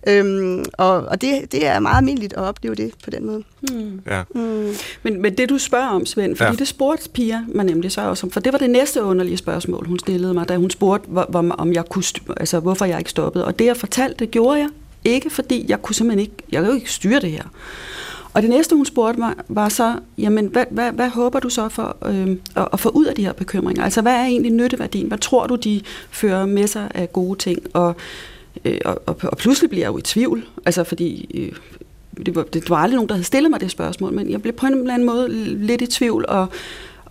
Ikke? 0.08 0.20
Øhm, 0.20 0.66
og 0.74 0.96
og 0.96 1.22
det, 1.22 1.52
det 1.52 1.68
er 1.68 1.80
meget 1.80 1.98
almindeligt 1.98 2.34
at 2.34 2.40
opleve 2.40 2.76
det 2.76 2.92
på 3.04 3.10
den 3.10 3.26
måde. 3.26 3.44
Hmm. 3.62 4.02
Ja. 4.08 4.24
Hmm. 4.36 4.74
Men, 5.04 5.22
men 5.22 5.38
det 5.38 5.50
du 5.50 5.58
spørger 5.58 5.88
om, 5.88 6.06
Svend, 6.06 6.36
fordi 6.36 6.52
ja. 6.52 6.56
det 6.56 6.68
spurgte 6.68 7.10
Pia 7.10 7.46
mig 7.48 7.66
nemlig 7.66 7.92
så 7.92 8.02
også 8.02 8.26
om, 8.26 8.32
for 8.32 8.40
det 8.40 8.54
var 8.54 8.60
det 8.60 8.70
næste 8.70 9.04
underlige 9.04 9.38
spørgsmål, 9.38 9.88
hun 9.88 10.00
stillede 10.00 10.34
mig, 10.34 10.50
da 10.50 10.58
hun 10.58 10.70
spurgte, 10.70 11.10
hvor, 11.10 11.26
hvor, 11.30 11.56
om 11.58 11.74
jeg 11.74 11.86
kunne, 11.86 12.04
altså, 12.38 12.60
hvorfor 12.60 12.86
jeg 12.86 12.98
ikke 12.98 13.10
stoppede. 13.10 13.46
Og 13.46 13.60
det 13.60 13.66
jeg 13.66 13.78
fortalte, 13.78 14.16
det 14.20 14.32
gjorde 14.32 14.60
jeg 14.60 14.70
ikke, 15.06 15.30
fordi 15.30 15.66
jeg 15.68 15.82
kunne 15.82 15.96
simpelthen 15.96 16.20
ikke, 16.20 16.36
jeg 16.52 16.64
kunne 16.64 16.76
ikke 16.76 16.92
styre 16.92 17.20
det 17.20 17.32
her. 17.32 17.44
Og 18.34 18.42
det 18.42 18.50
næste, 18.50 18.76
hun 18.76 18.86
spurgte 18.86 19.20
mig, 19.20 19.34
var 19.48 19.70
så, 19.70 19.96
jamen, 20.18 20.46
hvad, 20.46 20.66
hvad, 20.72 20.92
hvad 20.92 21.10
håber 21.10 21.40
du 21.40 21.50
så 21.50 21.70
for 21.70 21.98
øh, 22.06 22.38
at, 22.56 22.68
at 22.74 22.80
få 22.80 22.90
ud 22.90 23.06
af 23.06 23.16
de 23.16 23.26
her 23.26 23.34
bekymringer? 23.34 23.84
Altså, 23.84 24.02
hvad 24.02 24.14
er 24.14 24.24
egentlig 24.24 24.52
nytteværdien? 24.52 25.08
Hvad 25.08 25.18
tror 25.18 25.48
du, 25.48 25.56
de 25.56 25.82
fører 26.12 26.46
med 26.46 26.68
sig 26.68 26.92
af 26.96 27.14
gode 27.14 27.40
ting? 27.40 27.60
Og, 27.74 27.96
øh, 28.66 28.78
og, 28.86 29.02
og, 29.06 29.18
og 29.24 29.38
pludselig 29.38 29.70
bliver 29.70 29.84
jeg 29.86 29.94
jo 29.94 29.98
i 29.98 30.02
tvivl, 30.02 30.46
altså 30.66 30.84
fordi... 30.84 31.30
Øh, 31.34 31.52
det 32.26 32.36
var, 32.36 32.44
det 32.44 32.70
var 32.70 32.78
aldrig 32.78 32.96
nogen, 32.96 33.10
der 33.10 33.16
havde 33.16 33.26
stillet 33.26 33.52
mig 33.52 33.62
det 33.62 33.72
spørgsmål, 33.72 34.14
men 34.14 34.32
jeg 34.32 34.42
blev 34.42 34.54
på 34.54 34.66
en 34.66 34.74
eller 34.74 34.94
anden 34.94 35.06
måde 35.06 35.30
lidt 35.66 35.82
i 35.82 35.88
tvivl, 35.88 36.26
og, 36.28 36.48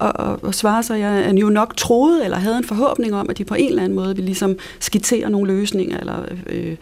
og, 0.02 0.26
og, 0.26 0.38
og 0.42 0.54
svare 0.54 0.82
sig, 0.82 1.00
jeg 1.00 1.34
jo 1.40 1.48
nok 1.48 1.76
troede 1.76 2.24
eller 2.24 2.36
havde 2.36 2.56
en 2.56 2.64
forhåbning 2.64 3.14
om, 3.14 3.26
at 3.30 3.38
de 3.38 3.44
på 3.44 3.54
en 3.54 3.68
eller 3.68 3.82
anden 3.82 3.96
måde 3.96 4.08
ville 4.08 4.24
ligesom 4.26 4.56
skitsere 4.80 5.30
nogle 5.30 5.54
løsninger 5.54 5.98
eller 5.98 6.24
øh, 6.46 6.76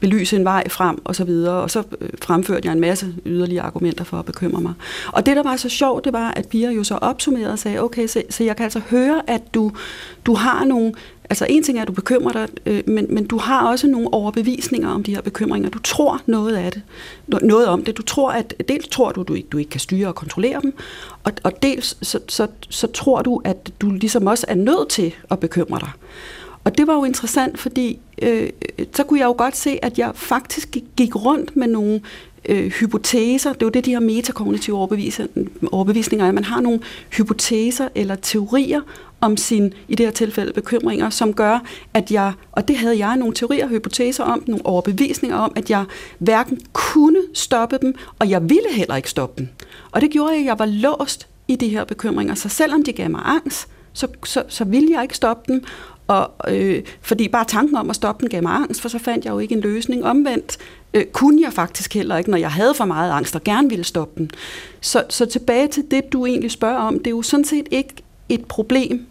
belyse 0.00 0.36
en 0.36 0.44
vej 0.44 0.68
frem 0.68 0.98
og 1.04 1.16
så 1.16 1.24
videre, 1.24 1.54
og 1.54 1.70
så 1.70 1.82
øh, 2.00 2.08
fremførte 2.22 2.66
jeg 2.66 2.72
en 2.72 2.80
masse 2.80 3.14
yderligere 3.26 3.64
argumenter 3.64 4.04
for 4.04 4.16
at 4.16 4.24
bekymre 4.24 4.60
mig. 4.60 4.72
Og 5.06 5.26
det, 5.26 5.36
der 5.36 5.42
var 5.42 5.56
så 5.56 5.68
sjovt, 5.68 6.04
det 6.04 6.12
var, 6.12 6.30
at 6.30 6.48
Pia 6.48 6.70
jo 6.70 6.84
så 6.84 6.94
opsummerede 6.94 7.52
og 7.52 7.58
sagde, 7.58 7.82
okay, 7.82 8.06
så, 8.06 8.22
så 8.30 8.44
jeg 8.44 8.56
kan 8.56 8.64
altså 8.64 8.80
høre, 8.90 9.22
at 9.26 9.54
du, 9.54 9.72
du 10.26 10.34
har 10.34 10.64
nogle 10.64 10.92
Altså 11.30 11.46
en 11.48 11.62
ting 11.62 11.78
er, 11.78 11.82
at 11.82 11.88
du 11.88 11.92
bekymrer 11.92 12.32
dig, 12.32 12.48
øh, 12.66 12.82
men, 12.86 13.06
men 13.10 13.26
du 13.26 13.38
har 13.38 13.66
også 13.66 13.86
nogle 13.86 14.12
overbevisninger 14.12 14.88
om 14.88 15.02
de 15.02 15.14
her 15.14 15.22
bekymringer. 15.22 15.70
Du 15.70 15.78
tror 15.78 16.20
noget 16.26 16.56
af 16.56 16.72
det, 16.72 16.82
noget 17.42 17.66
om 17.66 17.84
det. 17.84 17.96
Du 17.96 18.02
tror, 18.02 18.30
at 18.30 18.54
dels 18.68 18.88
tror 18.88 19.12
du, 19.12 19.22
du 19.22 19.34
ikke, 19.34 19.48
du 19.48 19.58
ikke 19.58 19.70
kan 19.70 19.80
styre 19.80 20.08
og 20.08 20.14
kontrollere 20.14 20.60
dem, 20.60 20.74
og, 21.24 21.32
og 21.42 21.62
dels 21.62 21.96
så, 22.02 22.18
så, 22.28 22.46
så 22.70 22.86
tror 22.86 23.22
du, 23.22 23.40
at 23.44 23.70
du 23.80 23.90
ligesom 23.90 24.26
også 24.26 24.46
er 24.48 24.54
nødt 24.54 24.88
til 24.88 25.14
at 25.30 25.38
bekymre 25.38 25.78
dig. 25.78 25.90
Og 26.64 26.78
det 26.78 26.86
var 26.86 26.94
jo 26.94 27.04
interessant, 27.04 27.58
fordi 27.58 27.98
øh, 28.22 28.50
så 28.92 29.04
kunne 29.04 29.20
jeg 29.20 29.26
jo 29.26 29.34
godt 29.38 29.56
se, 29.56 29.78
at 29.82 29.98
jeg 29.98 30.10
faktisk 30.14 30.76
gik 30.96 31.16
rundt 31.16 31.56
med 31.56 31.66
nogle 31.66 32.00
øh, 32.48 32.66
hypoteser. 32.66 33.52
Det 33.52 33.62
er 33.62 33.66
jo 33.66 33.70
det, 33.70 33.84
de 33.84 33.90
her 33.90 34.00
metakognitive 34.00 34.76
overbevisninger 35.72 36.26
er. 36.26 36.32
Man 36.32 36.44
har 36.44 36.60
nogle 36.60 36.80
hypoteser 37.16 37.88
eller 37.94 38.14
teorier 38.14 38.80
om 39.20 39.36
sin, 39.36 39.74
i 39.88 39.94
det 39.94 40.06
her 40.06 40.12
tilfælde, 40.12 40.52
bekymringer, 40.52 41.10
som 41.10 41.34
gør, 41.34 41.58
at 41.94 42.10
jeg, 42.10 42.32
og 42.52 42.68
det 42.68 42.76
havde 42.76 42.98
jeg 42.98 43.16
nogle 43.16 43.34
teorier 43.34 43.64
og 43.64 43.70
hypoteser 43.70 44.24
om, 44.24 44.44
nogle 44.46 44.66
overbevisninger 44.66 45.36
om, 45.36 45.52
at 45.56 45.70
jeg 45.70 45.84
hverken 46.18 46.60
kunne 46.72 47.18
stoppe 47.34 47.78
dem, 47.82 47.94
og 48.18 48.30
jeg 48.30 48.42
ville 48.42 48.72
heller 48.72 48.96
ikke 48.96 49.10
stoppe 49.10 49.42
dem. 49.42 49.48
Og 49.90 50.00
det 50.00 50.10
gjorde, 50.10 50.36
at 50.36 50.44
jeg 50.44 50.58
var 50.58 50.66
låst 50.66 51.28
i 51.48 51.56
de 51.56 51.68
her 51.68 51.84
bekymringer. 51.84 52.34
Så 52.34 52.48
selvom 52.48 52.82
de 52.82 52.92
gav 52.92 53.10
mig 53.10 53.22
angst, 53.24 53.68
så, 53.92 54.06
så, 54.24 54.42
så 54.48 54.64
ville 54.64 54.88
jeg 54.92 55.02
ikke 55.02 55.16
stoppe 55.16 55.52
dem, 55.52 55.64
og, 56.06 56.30
øh, 56.48 56.82
fordi 57.00 57.28
bare 57.28 57.44
tanken 57.44 57.76
om 57.76 57.90
at 57.90 57.96
stoppe 57.96 58.20
den 58.20 58.28
gav 58.28 58.42
mig 58.42 58.52
angst, 58.52 58.80
for 58.80 58.88
så 58.88 58.98
fandt 58.98 59.24
jeg 59.24 59.32
jo 59.32 59.38
ikke 59.38 59.54
en 59.54 59.60
løsning. 59.60 60.04
Omvendt 60.04 60.58
øh, 60.94 61.04
kunne 61.04 61.42
jeg 61.42 61.52
faktisk 61.52 61.94
heller 61.94 62.16
ikke, 62.16 62.30
når 62.30 62.38
jeg 62.38 62.50
havde 62.50 62.74
for 62.74 62.84
meget 62.84 63.12
angst 63.12 63.36
og 63.36 63.44
gerne 63.44 63.68
ville 63.68 63.84
stoppe 63.84 64.14
den. 64.18 64.30
Så, 64.80 65.04
så 65.08 65.26
tilbage 65.26 65.68
til 65.68 65.84
det, 65.90 66.12
du 66.12 66.26
egentlig 66.26 66.50
spørger 66.50 66.78
om, 66.78 66.98
det 66.98 67.06
er 67.06 67.10
jo 67.10 67.22
sådan 67.22 67.44
set 67.44 67.68
ikke 67.70 67.94
et 68.28 68.44
problem, 68.44 69.06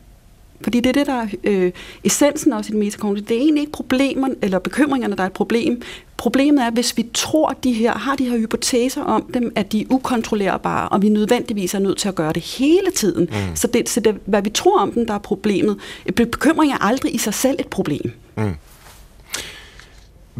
fordi 0.61 0.79
det 0.79 0.89
er 0.89 0.93
det, 0.93 1.07
der 1.07 1.13
er 1.13 1.27
øh, 1.43 1.71
essensen 2.03 2.53
også 2.53 2.69
i 2.69 2.71
det 2.71 2.79
metakognitive. 2.79 3.27
Det 3.27 3.37
er 3.37 3.41
egentlig 3.41 3.61
ikke 3.61 3.71
problemerne 3.71 4.35
eller 4.41 4.59
bekymringerne, 4.59 5.15
der 5.15 5.23
er 5.23 5.27
et 5.27 5.33
problem. 5.33 5.81
Problemet 6.17 6.63
er, 6.63 6.71
hvis 6.71 6.97
vi 6.97 7.05
tror, 7.13 7.55
de 7.63 7.73
her, 7.73 7.93
har 7.93 8.15
de 8.15 8.29
her 8.29 8.37
hypoteser 8.37 9.01
om 9.01 9.31
dem, 9.33 9.51
at 9.55 9.71
de 9.71 9.81
er 9.81 9.85
ukontrollerbare, 9.89 10.89
og 10.89 11.01
vi 11.01 11.09
nødvendigvis 11.09 11.73
er 11.73 11.79
nødt 11.79 11.97
til 11.97 12.07
at 12.07 12.15
gøre 12.15 12.33
det 12.33 12.43
hele 12.43 12.91
tiden. 12.95 13.29
Mm. 13.31 13.55
Så, 13.55 13.67
det, 13.67 13.89
så 13.89 13.99
det, 13.99 14.15
hvad 14.25 14.41
vi 14.41 14.49
tror 14.49 14.79
om 14.79 14.91
dem, 14.91 15.05
der 15.05 15.13
er 15.13 15.17
problemet. 15.19 15.77
Bekymring 16.15 16.73
er 16.73 16.77
aldrig 16.77 17.15
i 17.15 17.17
sig 17.17 17.33
selv 17.33 17.55
et 17.59 17.67
problem. 17.67 18.11
Mm. 18.37 18.53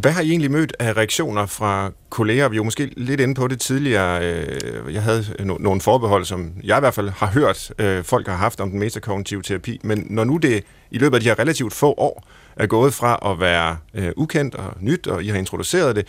Hvad 0.01 0.11
har 0.11 0.21
I 0.21 0.29
egentlig 0.29 0.51
mødt 0.51 0.75
af 0.79 0.97
reaktioner 0.97 1.45
fra 1.45 1.91
kolleger? 2.09 2.49
Vi 2.49 2.57
var 2.57 2.63
måske 2.63 2.93
lidt 2.97 3.21
inde 3.21 3.35
på 3.35 3.47
det 3.47 3.59
tidligere. 3.59 4.23
Øh, 4.23 4.93
jeg 4.93 5.03
havde 5.03 5.25
nogle 5.59 5.81
forbehold, 5.81 6.25
som 6.25 6.53
jeg 6.63 6.77
i 6.77 6.79
hvert 6.79 6.93
fald 6.93 7.09
har 7.09 7.27
hørt, 7.27 7.71
øh, 7.79 8.03
folk 8.03 8.27
har 8.27 8.35
haft 8.35 8.59
om 8.59 8.69
den 8.69 8.79
metakognitive 8.79 9.41
terapi. 9.41 9.79
Men 9.83 10.07
når 10.09 10.23
nu 10.23 10.37
det 10.37 10.63
i 10.91 10.97
løbet 10.97 11.15
af 11.15 11.21
de 11.21 11.27
her 11.27 11.39
relativt 11.39 11.73
få 11.73 11.93
år 11.97 12.27
er 12.55 12.67
gået 12.67 12.93
fra 12.93 13.31
at 13.31 13.39
være 13.39 13.77
øh, 13.93 14.11
ukendt 14.15 14.55
og 14.55 14.73
nyt, 14.79 15.07
og 15.07 15.23
I 15.23 15.27
har 15.27 15.37
introduceret 15.37 15.95
det, 15.95 16.07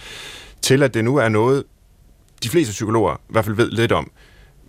til 0.63 0.83
at 0.83 0.95
det 0.95 1.05
nu 1.05 1.17
er 1.17 1.29
noget, 1.29 1.65
de 2.43 2.49
fleste 2.49 2.73
psykologer 2.73 3.15
i 3.15 3.33
hvert 3.33 3.45
fald 3.45 3.57
ved 3.57 3.71
lidt 3.71 3.93
om. 3.93 4.11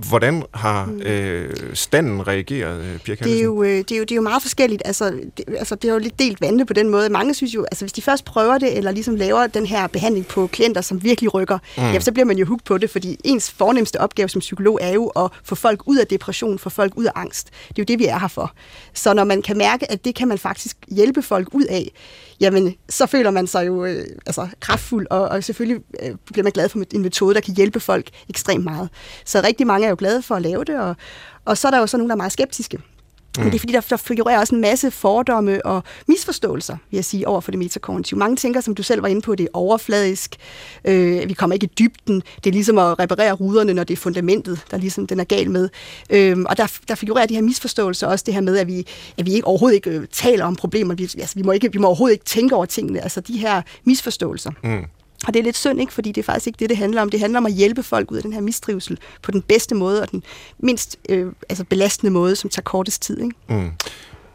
Hvordan 0.09 0.43
har 0.53 0.85
mm. 0.85 1.01
øh, 1.01 1.55
standen 1.73 2.27
reageret, 2.27 2.83
øh, 2.83 2.99
Pia 2.99 3.15
det 3.15 3.39
er, 3.39 3.43
jo, 3.43 3.63
øh, 3.63 3.69
det, 3.69 3.91
er 3.91 3.97
jo, 3.97 4.03
det 4.03 4.11
er 4.11 4.15
jo 4.15 4.21
meget 4.21 4.41
forskelligt. 4.41 4.81
Altså 4.85 5.11
det, 5.37 5.45
altså, 5.57 5.75
det 5.75 5.89
er 5.89 5.93
jo 5.93 5.99
lidt 5.99 6.19
delt 6.19 6.41
vande 6.41 6.65
på 6.65 6.73
den 6.73 6.89
måde. 6.89 7.09
Mange 7.09 7.33
synes 7.33 7.55
jo, 7.55 7.63
altså 7.63 7.85
hvis 7.85 7.93
de 7.93 8.01
først 8.01 8.25
prøver 8.25 8.57
det, 8.57 8.77
eller 8.77 8.91
ligesom 8.91 9.15
laver 9.15 9.47
den 9.47 9.65
her 9.65 9.87
behandling 9.87 10.27
på 10.27 10.47
klienter, 10.47 10.81
som 10.81 11.03
virkelig 11.03 11.33
rykker, 11.33 11.57
mm. 11.77 11.83
ja, 11.83 11.99
så 11.99 12.11
bliver 12.11 12.25
man 12.25 12.37
jo 12.37 12.45
hooked 12.45 12.65
på 12.65 12.77
det, 12.77 12.89
fordi 12.89 13.19
ens 13.23 13.51
fornemmeste 13.51 14.01
opgave 14.01 14.29
som 14.29 14.39
psykolog 14.39 14.79
er 14.81 14.93
jo 14.93 15.07
at 15.07 15.31
få 15.43 15.55
folk 15.55 15.81
ud 15.85 15.97
af 15.97 16.07
depression, 16.07 16.59
få 16.59 16.69
folk 16.69 16.97
ud 16.97 17.05
af 17.05 17.11
angst. 17.15 17.49
Det 17.67 17.69
er 17.69 17.73
jo 17.77 17.83
det, 17.83 17.99
vi 17.99 18.05
er 18.05 18.19
her 18.19 18.27
for. 18.27 18.53
Så 18.93 19.13
når 19.13 19.23
man 19.23 19.41
kan 19.41 19.57
mærke, 19.57 19.91
at 19.91 20.05
det 20.05 20.15
kan 20.15 20.27
man 20.27 20.37
faktisk 20.37 20.77
hjælpe 20.87 21.21
folk 21.21 21.47
ud 21.51 21.63
af, 21.63 21.91
jamen 22.39 22.75
så 22.89 23.05
føler 23.05 23.31
man 23.31 23.47
sig 23.47 23.67
jo 23.67 23.85
øh, 23.85 24.05
altså, 24.25 24.47
kraftfuld, 24.59 25.07
og, 25.09 25.21
og 25.21 25.43
selvfølgelig 25.43 25.83
øh, 26.03 26.15
bliver 26.33 26.43
man 26.43 26.51
glad 26.51 26.69
for 26.69 26.79
en 26.93 27.01
metode, 27.01 27.35
der 27.35 27.41
kan 27.41 27.55
hjælpe 27.55 27.79
folk 27.79 28.09
ekstremt 28.29 28.63
meget. 28.63 28.89
Så 29.25 29.41
rigtig 29.43 29.67
mange 29.67 29.90
jo 29.91 29.95
glade 29.99 30.21
for 30.21 30.35
at 30.35 30.41
lave 30.41 30.63
det, 30.63 30.79
og, 30.79 30.95
og 31.45 31.57
så 31.57 31.67
er 31.67 31.71
der 31.71 31.79
jo 31.79 31.87
så 31.87 31.97
nogen, 31.97 32.09
der 32.09 32.15
er 32.15 32.17
meget 32.17 32.31
skeptiske. 32.31 32.79
Mm. 33.37 33.43
Men 33.43 33.51
det 33.51 33.55
er 33.55 33.59
fordi, 33.59 33.73
der, 33.73 33.81
der 33.89 33.97
figurerer 33.97 34.39
også 34.39 34.55
en 34.55 34.61
masse 34.61 34.91
fordomme 34.91 35.65
og 35.65 35.83
misforståelser, 36.07 36.77
vil 36.89 36.97
jeg 36.97 37.05
sige, 37.05 37.27
over 37.27 37.41
for 37.41 37.51
det 37.51 37.59
metakognitive. 37.59 38.17
Mange 38.17 38.35
tænker, 38.35 38.61
som 38.61 38.75
du 38.75 38.83
selv 38.83 39.01
var 39.01 39.07
inde 39.07 39.21
på, 39.21 39.35
det 39.35 39.43
er 39.43 39.47
overfladisk, 39.53 40.35
øh, 40.85 41.29
vi 41.29 41.33
kommer 41.33 41.53
ikke 41.53 41.65
i 41.65 41.69
dybden, 41.79 42.23
det 42.43 42.49
er 42.49 42.53
ligesom 42.53 42.77
at 42.77 42.99
reparere 42.99 43.33
ruderne, 43.33 43.73
når 43.73 43.83
det 43.83 43.93
er 43.93 43.97
fundamentet, 43.97 44.65
der 44.71 44.77
ligesom 44.77 45.07
den 45.07 45.19
er 45.19 45.23
gal 45.23 45.51
med. 45.51 45.69
Øh, 46.09 46.37
og 46.49 46.57
der, 46.57 46.77
der 46.87 46.95
figurerer 46.95 47.25
de 47.25 47.33
her 47.33 47.41
misforståelser 47.41 48.07
også, 48.07 48.23
det 48.25 48.33
her 48.33 48.41
med, 48.41 48.57
at 48.57 48.67
vi, 48.67 48.87
at 49.17 49.25
vi 49.25 49.33
ikke 49.33 49.47
overhovedet 49.47 49.75
ikke 49.75 49.89
øh, 49.89 50.07
taler 50.11 50.45
om 50.45 50.55
problemer, 50.55 50.95
vi, 50.95 51.03
altså, 51.03 51.35
vi, 51.35 51.41
må 51.41 51.51
ikke, 51.51 51.71
vi 51.71 51.79
må 51.79 51.87
overhovedet 51.87 52.13
ikke 52.13 52.25
tænke 52.25 52.55
over 52.55 52.65
tingene, 52.65 53.01
altså 53.01 53.21
de 53.21 53.37
her 53.37 53.61
misforståelser. 53.83 54.51
Mm. 54.63 54.85
Og 55.27 55.33
det 55.33 55.39
er 55.39 55.43
lidt 55.43 55.57
synd, 55.57 55.81
ikke? 55.81 55.93
fordi 55.93 56.11
det 56.11 56.21
er 56.21 56.25
faktisk 56.25 56.47
ikke 56.47 56.59
det, 56.59 56.69
det 56.69 56.77
handler 56.77 57.01
om. 57.01 57.09
Det 57.09 57.19
handler 57.19 57.39
om 57.39 57.45
at 57.45 57.53
hjælpe 57.53 57.83
folk 57.83 58.11
ud 58.11 58.17
af 58.17 58.23
den 58.23 58.33
her 58.33 58.41
mistrivsel 58.41 58.97
på 59.21 59.31
den 59.31 59.41
bedste 59.41 59.75
måde, 59.75 60.01
og 60.01 60.11
den 60.11 60.23
mindst 60.59 60.97
øh, 61.09 61.31
altså 61.49 61.63
belastende 61.63 62.11
måde, 62.11 62.35
som 62.35 62.49
tager 62.49 62.63
kortest 62.63 63.01
tid. 63.01 63.21
Ikke? 63.21 63.35
Mm. 63.49 63.71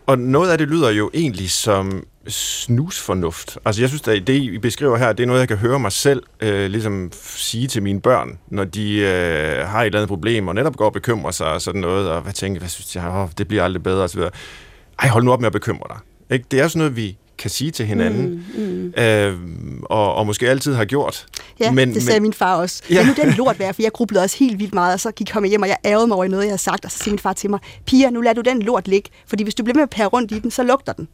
Og 0.06 0.18
noget 0.18 0.50
af 0.50 0.58
det 0.58 0.68
lyder 0.68 0.90
jo 0.90 1.10
egentlig 1.14 1.50
som 1.50 2.06
snusfornuft. 2.28 3.58
Altså 3.64 3.82
jeg 3.82 3.88
synes, 3.88 4.08
at 4.08 4.26
det, 4.26 4.34
I 4.34 4.58
beskriver 4.58 4.96
her, 4.96 5.12
det 5.12 5.22
er 5.22 5.26
noget, 5.26 5.40
jeg 5.40 5.48
kan 5.48 5.56
høre 5.56 5.78
mig 5.78 5.92
selv 5.92 6.22
øh, 6.40 6.70
ligesom 6.70 7.10
sige 7.36 7.68
til 7.68 7.82
mine 7.82 8.00
børn, 8.00 8.38
når 8.48 8.64
de 8.64 8.98
øh, 8.98 9.68
har 9.68 9.80
et 9.80 9.86
eller 9.86 9.98
andet 9.98 10.08
problem, 10.08 10.48
og 10.48 10.54
netop 10.54 10.76
går 10.76 10.84
og 10.84 10.92
bekymrer 10.92 11.30
sig 11.30 11.46
og 11.46 11.62
sådan 11.62 11.80
noget, 11.80 12.10
og 12.10 12.22
hvad 12.22 12.32
tænker, 12.32 12.60
hvad 12.60 12.68
synes 12.68 12.96
jeg, 12.96 13.08
oh, 13.08 13.28
det 13.38 13.48
bliver 13.48 13.64
aldrig 13.64 13.82
bedre, 13.82 14.04
osv. 14.04 14.20
så. 14.20 14.30
Ej, 14.98 15.08
hold 15.08 15.24
nu 15.24 15.32
op 15.32 15.40
med 15.40 15.46
at 15.46 15.52
bekymre 15.52 15.88
dig. 15.88 15.98
Ikke? 16.36 16.46
Det 16.50 16.60
er 16.60 16.68
sådan 16.68 16.78
noget, 16.78 16.96
vi 16.96 17.18
kan 17.38 17.50
sige 17.50 17.70
til 17.70 17.86
hinanden, 17.86 18.44
mm, 18.56 18.64
mm. 18.64 19.02
Øh, 19.02 19.34
og, 19.82 20.14
og 20.14 20.26
måske 20.26 20.48
altid 20.48 20.74
har 20.74 20.84
gjort. 20.84 21.26
Ja, 21.60 21.70
men, 21.70 21.94
det 21.94 22.02
sagde 22.02 22.20
men, 22.20 22.22
min 22.22 22.32
far 22.32 22.56
også. 22.56 22.82
Ja. 22.90 23.04
Men 23.04 23.14
nu 23.18 23.22
den 23.22 23.32
lort 23.32 23.58
være, 23.58 23.74
for 23.74 23.82
jeg 23.82 23.92
grublede 23.92 24.24
også 24.24 24.36
helt 24.38 24.58
vildt 24.58 24.74
meget, 24.74 24.94
og 24.94 25.00
så 25.00 25.10
gik 25.10 25.34
jeg 25.34 25.44
hjem, 25.44 25.62
og 25.62 25.68
jeg 25.68 25.76
ærgede 25.84 26.06
mig 26.06 26.16
over 26.16 26.28
noget, 26.28 26.44
jeg 26.44 26.50
havde 26.50 26.62
sagt, 26.62 26.84
og 26.84 26.90
så 26.90 26.98
siger 26.98 27.12
min 27.12 27.18
far 27.18 27.32
til 27.32 27.50
mig, 27.50 27.58
Pia, 27.86 28.10
nu 28.10 28.20
lader 28.20 28.42
du 28.42 28.50
den 28.50 28.62
lort 28.62 28.88
ligge, 28.88 29.10
fordi 29.26 29.42
hvis 29.42 29.54
du 29.54 29.64
bliver 29.64 29.74
med 29.74 29.82
at 29.82 29.90
pære 29.90 30.06
rundt 30.06 30.32
i 30.32 30.38
den, 30.38 30.50
så 30.50 30.62
lugter 30.62 30.92
den. 30.92 31.08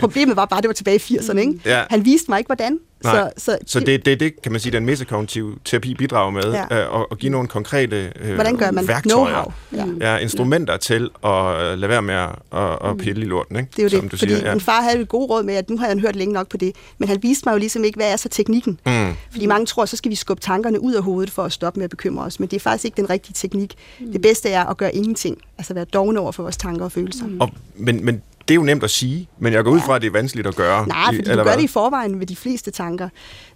Problemet 0.00 0.36
var 0.36 0.44
bare, 0.44 0.58
at 0.58 0.62
det 0.62 0.68
var 0.68 0.74
tilbage 0.74 0.96
i 0.96 1.16
80'erne, 1.16 1.38
ikke? 1.38 1.60
Ja. 1.64 1.84
Han 1.90 2.04
viste 2.04 2.30
mig 2.30 2.38
ikke, 2.38 2.48
hvordan. 2.48 2.78
Nej. 3.04 3.30
Så, 3.36 3.44
så, 3.44 3.58
så 3.66 3.80
det, 3.80 4.06
det, 4.06 4.20
det 4.20 4.42
kan 4.42 4.52
man 4.52 4.60
sige, 4.60 4.72
den 4.72 4.86
metakognitive 4.86 5.54
terapi 5.64 5.94
bidrager 5.94 6.30
med, 6.30 6.52
ja. 6.70 6.82
øh, 6.82 6.94
og, 6.94 7.10
og 7.10 7.18
give 7.18 7.32
nogle 7.32 7.48
konkrete 7.48 8.12
øh, 8.20 8.34
Hvordan 8.34 8.56
gør 8.56 8.70
man 8.70 8.88
værktøjer, 8.88 9.54
ja. 9.72 9.84
Ja, 10.00 10.16
instrumenter 10.16 10.72
ja. 10.74 10.78
til 10.78 11.10
at 11.24 11.30
uh, 11.30 11.78
lade 11.78 11.88
være 11.88 12.02
med 12.02 12.14
at, 12.14 12.28
at, 12.52 12.78
at 12.84 12.92
mm. 12.92 12.98
pille 12.98 13.22
i 13.22 13.24
lorten. 13.24 13.56
Ikke? 13.56 13.68
Det 13.70 13.78
er 13.78 13.82
jo 13.82 13.88
Som 13.88 14.00
det, 14.00 14.12
du 14.12 14.16
fordi 14.16 14.34
siger, 14.34 14.46
ja. 14.46 14.54
min 14.54 14.60
far 14.60 14.82
havde 14.82 15.00
et 15.00 15.08
god 15.08 15.30
råd 15.30 15.42
med, 15.42 15.54
at 15.54 15.70
nu 15.70 15.78
har 15.78 15.86
han 15.86 16.00
hørt 16.00 16.16
længe 16.16 16.34
nok 16.34 16.48
på 16.48 16.56
det, 16.56 16.72
men 16.98 17.08
han 17.08 17.22
viste 17.22 17.42
mig 17.46 17.52
jo 17.52 17.58
ligesom 17.58 17.84
ikke, 17.84 17.96
hvad 17.96 18.12
er 18.12 18.16
så 18.16 18.28
teknikken. 18.28 18.80
Mm. 18.86 19.12
Fordi 19.30 19.46
mange 19.46 19.66
tror, 19.66 19.84
så 19.84 19.96
skal 19.96 20.10
vi 20.10 20.16
skubbe 20.16 20.42
tankerne 20.42 20.80
ud 20.80 20.94
af 20.94 21.02
hovedet 21.02 21.30
for 21.30 21.44
at 21.44 21.52
stoppe 21.52 21.80
med 21.80 21.84
at 21.84 21.90
bekymre 21.90 22.24
os, 22.24 22.40
men 22.40 22.48
det 22.48 22.56
er 22.56 22.60
faktisk 22.60 22.84
ikke 22.84 22.96
den 22.96 23.10
rigtige 23.10 23.34
teknik. 23.34 23.74
Mm. 24.00 24.12
Det 24.12 24.22
bedste 24.22 24.50
er 24.50 24.64
at 24.64 24.76
gøre 24.76 24.94
ingenting, 24.94 25.38
altså 25.58 25.74
være 25.74 25.84
dogne 25.84 26.20
over 26.20 26.32
for 26.32 26.42
vores 26.42 26.56
tanker 26.56 26.84
og 26.84 26.92
følelser. 26.92 27.26
Mm. 27.26 27.40
Og, 27.40 27.50
men, 27.76 28.04
men 28.04 28.22
det 28.48 28.54
er 28.54 28.56
jo 28.56 28.62
nemt 28.62 28.84
at 28.84 28.90
sige, 28.90 29.28
men 29.38 29.52
jeg 29.52 29.64
går 29.64 29.70
ud 29.70 29.80
fra, 29.80 29.96
at 29.96 30.02
det 30.02 30.08
er 30.08 30.12
vanskeligt 30.12 30.46
at 30.46 30.56
gøre. 30.56 30.88
Nej, 30.88 31.04
fordi 31.06 31.18
du 31.18 31.34
gør 31.36 31.42
hvad? 31.42 31.56
det 31.56 31.62
i 31.62 31.66
forvejen 31.66 32.20
ved 32.20 32.26
de 32.26 32.36
fleste 32.36 32.70
tanker. 32.70 33.08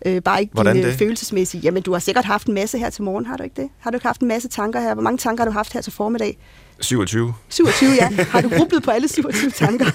Øh, 0.07 0.23
bare 0.23 0.41
ikke 0.41 0.53
Hvordan 0.55 0.77
dine 0.77 0.89
det? 0.89 0.95
følelsesmæssige. 0.99 1.61
Jamen, 1.61 1.83
du 1.83 1.93
har 1.93 1.99
sikkert 1.99 2.25
haft 2.25 2.47
en 2.47 2.55
masse 2.55 2.79
her 2.79 2.91
til 2.91 3.03
morgen, 3.05 3.27
har 3.27 3.37
du 3.37 3.43
ikke 3.43 3.63
det? 3.63 3.69
Har 3.79 3.91
du 3.91 3.97
ikke 3.97 4.07
haft 4.07 4.21
en 4.21 4.29
masse 4.29 4.49
tanker 4.49 4.81
her? 4.81 4.95
Hvor 4.95 5.03
mange 5.03 5.19
tanker 5.19 5.45
har 5.45 5.51
du 5.51 5.53
haft 5.53 5.73
her 5.73 5.81
til 5.81 5.93
formiddag? 5.93 6.39
27. 6.81 7.35
27, 7.49 7.91
ja. 7.91 8.09
Har 8.33 8.41
du 8.41 8.49
grublet 8.49 8.83
på 8.83 8.91
alle 8.91 9.09
27 9.09 9.51
tanker? 9.51 9.87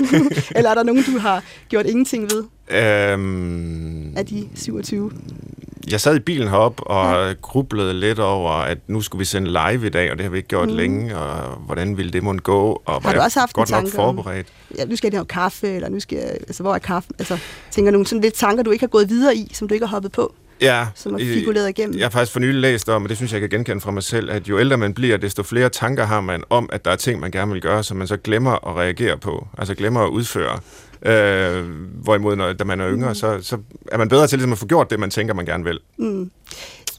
Eller 0.56 0.70
er 0.70 0.74
der 0.74 0.82
nogen, 0.82 1.02
du 1.02 1.18
har 1.18 1.42
gjort 1.68 1.86
ingenting 1.86 2.30
ved? 2.30 2.44
Øhm, 2.70 4.16
af 4.16 4.26
de 4.26 4.48
27? 4.54 5.10
Jeg 5.90 6.00
sad 6.00 6.16
i 6.16 6.18
bilen 6.18 6.48
herop 6.48 6.80
og 6.80 7.26
ja. 7.26 7.32
grublede 7.42 7.94
lidt 7.94 8.18
over, 8.18 8.50
at 8.50 8.78
nu 8.86 9.00
skulle 9.00 9.18
vi 9.18 9.24
sende 9.24 9.52
live 9.52 9.86
i 9.86 9.90
dag, 9.90 10.10
og 10.10 10.16
det 10.16 10.24
har 10.24 10.30
vi 10.30 10.36
ikke 10.36 10.48
gjort 10.48 10.68
mm. 10.68 10.76
længe, 10.76 11.18
og 11.18 11.56
hvordan 11.56 11.96
ville 11.96 12.12
det 12.12 12.22
måtte 12.22 12.40
gå? 12.40 12.82
Og 12.84 13.02
har 13.02 13.12
du 13.12 13.20
også 13.20 13.40
haft 13.40 13.52
godt 13.52 13.70
nok 13.70 13.88
forberedt? 13.88 14.46
Om, 14.70 14.76
ja, 14.78 14.84
nu 14.84 14.96
skal 14.96 15.10
jeg 15.12 15.18
have 15.18 15.26
kaffe, 15.26 15.68
eller 15.68 15.88
nu 15.88 16.00
skal 16.00 16.18
jeg, 16.18 16.30
altså 16.30 16.62
hvor 16.62 16.74
er 16.74 16.78
kaffe? 16.78 17.08
Altså, 17.18 17.38
tænker 17.70 17.92
nogle 17.92 18.06
sådan 18.06 18.22
lidt 18.22 18.34
tanker, 18.34 18.62
du 18.62 18.70
ikke 18.70 18.82
har 18.82 18.88
gået 18.88 19.08
videre 19.08 19.36
i, 19.36 19.50
som 19.52 19.68
du 19.68 19.74
ikke 19.74 19.86
har 19.86 19.90
hoppet 19.90 20.12
på? 20.12 20.34
Ja, 20.60 20.86
som 20.94 21.14
er 21.14 21.18
figureret 21.18 21.68
igennem. 21.68 21.98
Jeg 21.98 22.04
har 22.04 22.10
faktisk 22.10 22.32
for 22.32 22.40
nylig 22.40 22.60
læst 22.60 22.88
om, 22.88 23.02
og 23.02 23.08
det 23.08 23.16
synes 23.16 23.32
jeg, 23.32 23.40
jeg 23.40 23.50
kan 23.50 23.58
genkende 23.58 23.80
fra 23.80 23.90
mig 23.90 24.02
selv, 24.02 24.30
at 24.30 24.48
jo 24.48 24.58
ældre 24.58 24.76
man 24.76 24.94
bliver, 24.94 25.16
desto 25.16 25.42
flere 25.42 25.68
tanker 25.68 26.04
har 26.04 26.20
man 26.20 26.42
om, 26.50 26.68
at 26.72 26.84
der 26.84 26.90
er 26.90 26.96
ting, 26.96 27.20
man 27.20 27.30
gerne 27.30 27.52
vil 27.52 27.62
gøre, 27.62 27.84
som 27.84 27.96
man 27.96 28.06
så 28.06 28.16
glemmer 28.16 28.68
at 28.68 28.76
reagere 28.76 29.18
på, 29.18 29.46
altså 29.58 29.74
glemmer 29.74 30.00
at 30.00 30.08
udføre. 30.08 30.58
Øh, 31.02 31.64
hvorimod, 32.02 32.36
når, 32.36 32.52
da 32.52 32.64
man 32.64 32.80
er 32.80 32.90
yngre, 32.90 33.08
mm. 33.08 33.14
så, 33.14 33.38
så 33.42 33.58
er 33.92 33.98
man 33.98 34.08
bedre 34.08 34.26
til 34.26 34.38
ligesom 34.38 34.52
at 34.52 34.58
få 34.58 34.66
gjort 34.66 34.90
det, 34.90 35.00
man 35.00 35.10
tænker, 35.10 35.34
man 35.34 35.46
gerne 35.46 35.64
vil. 35.64 35.80
Mm. 35.96 36.30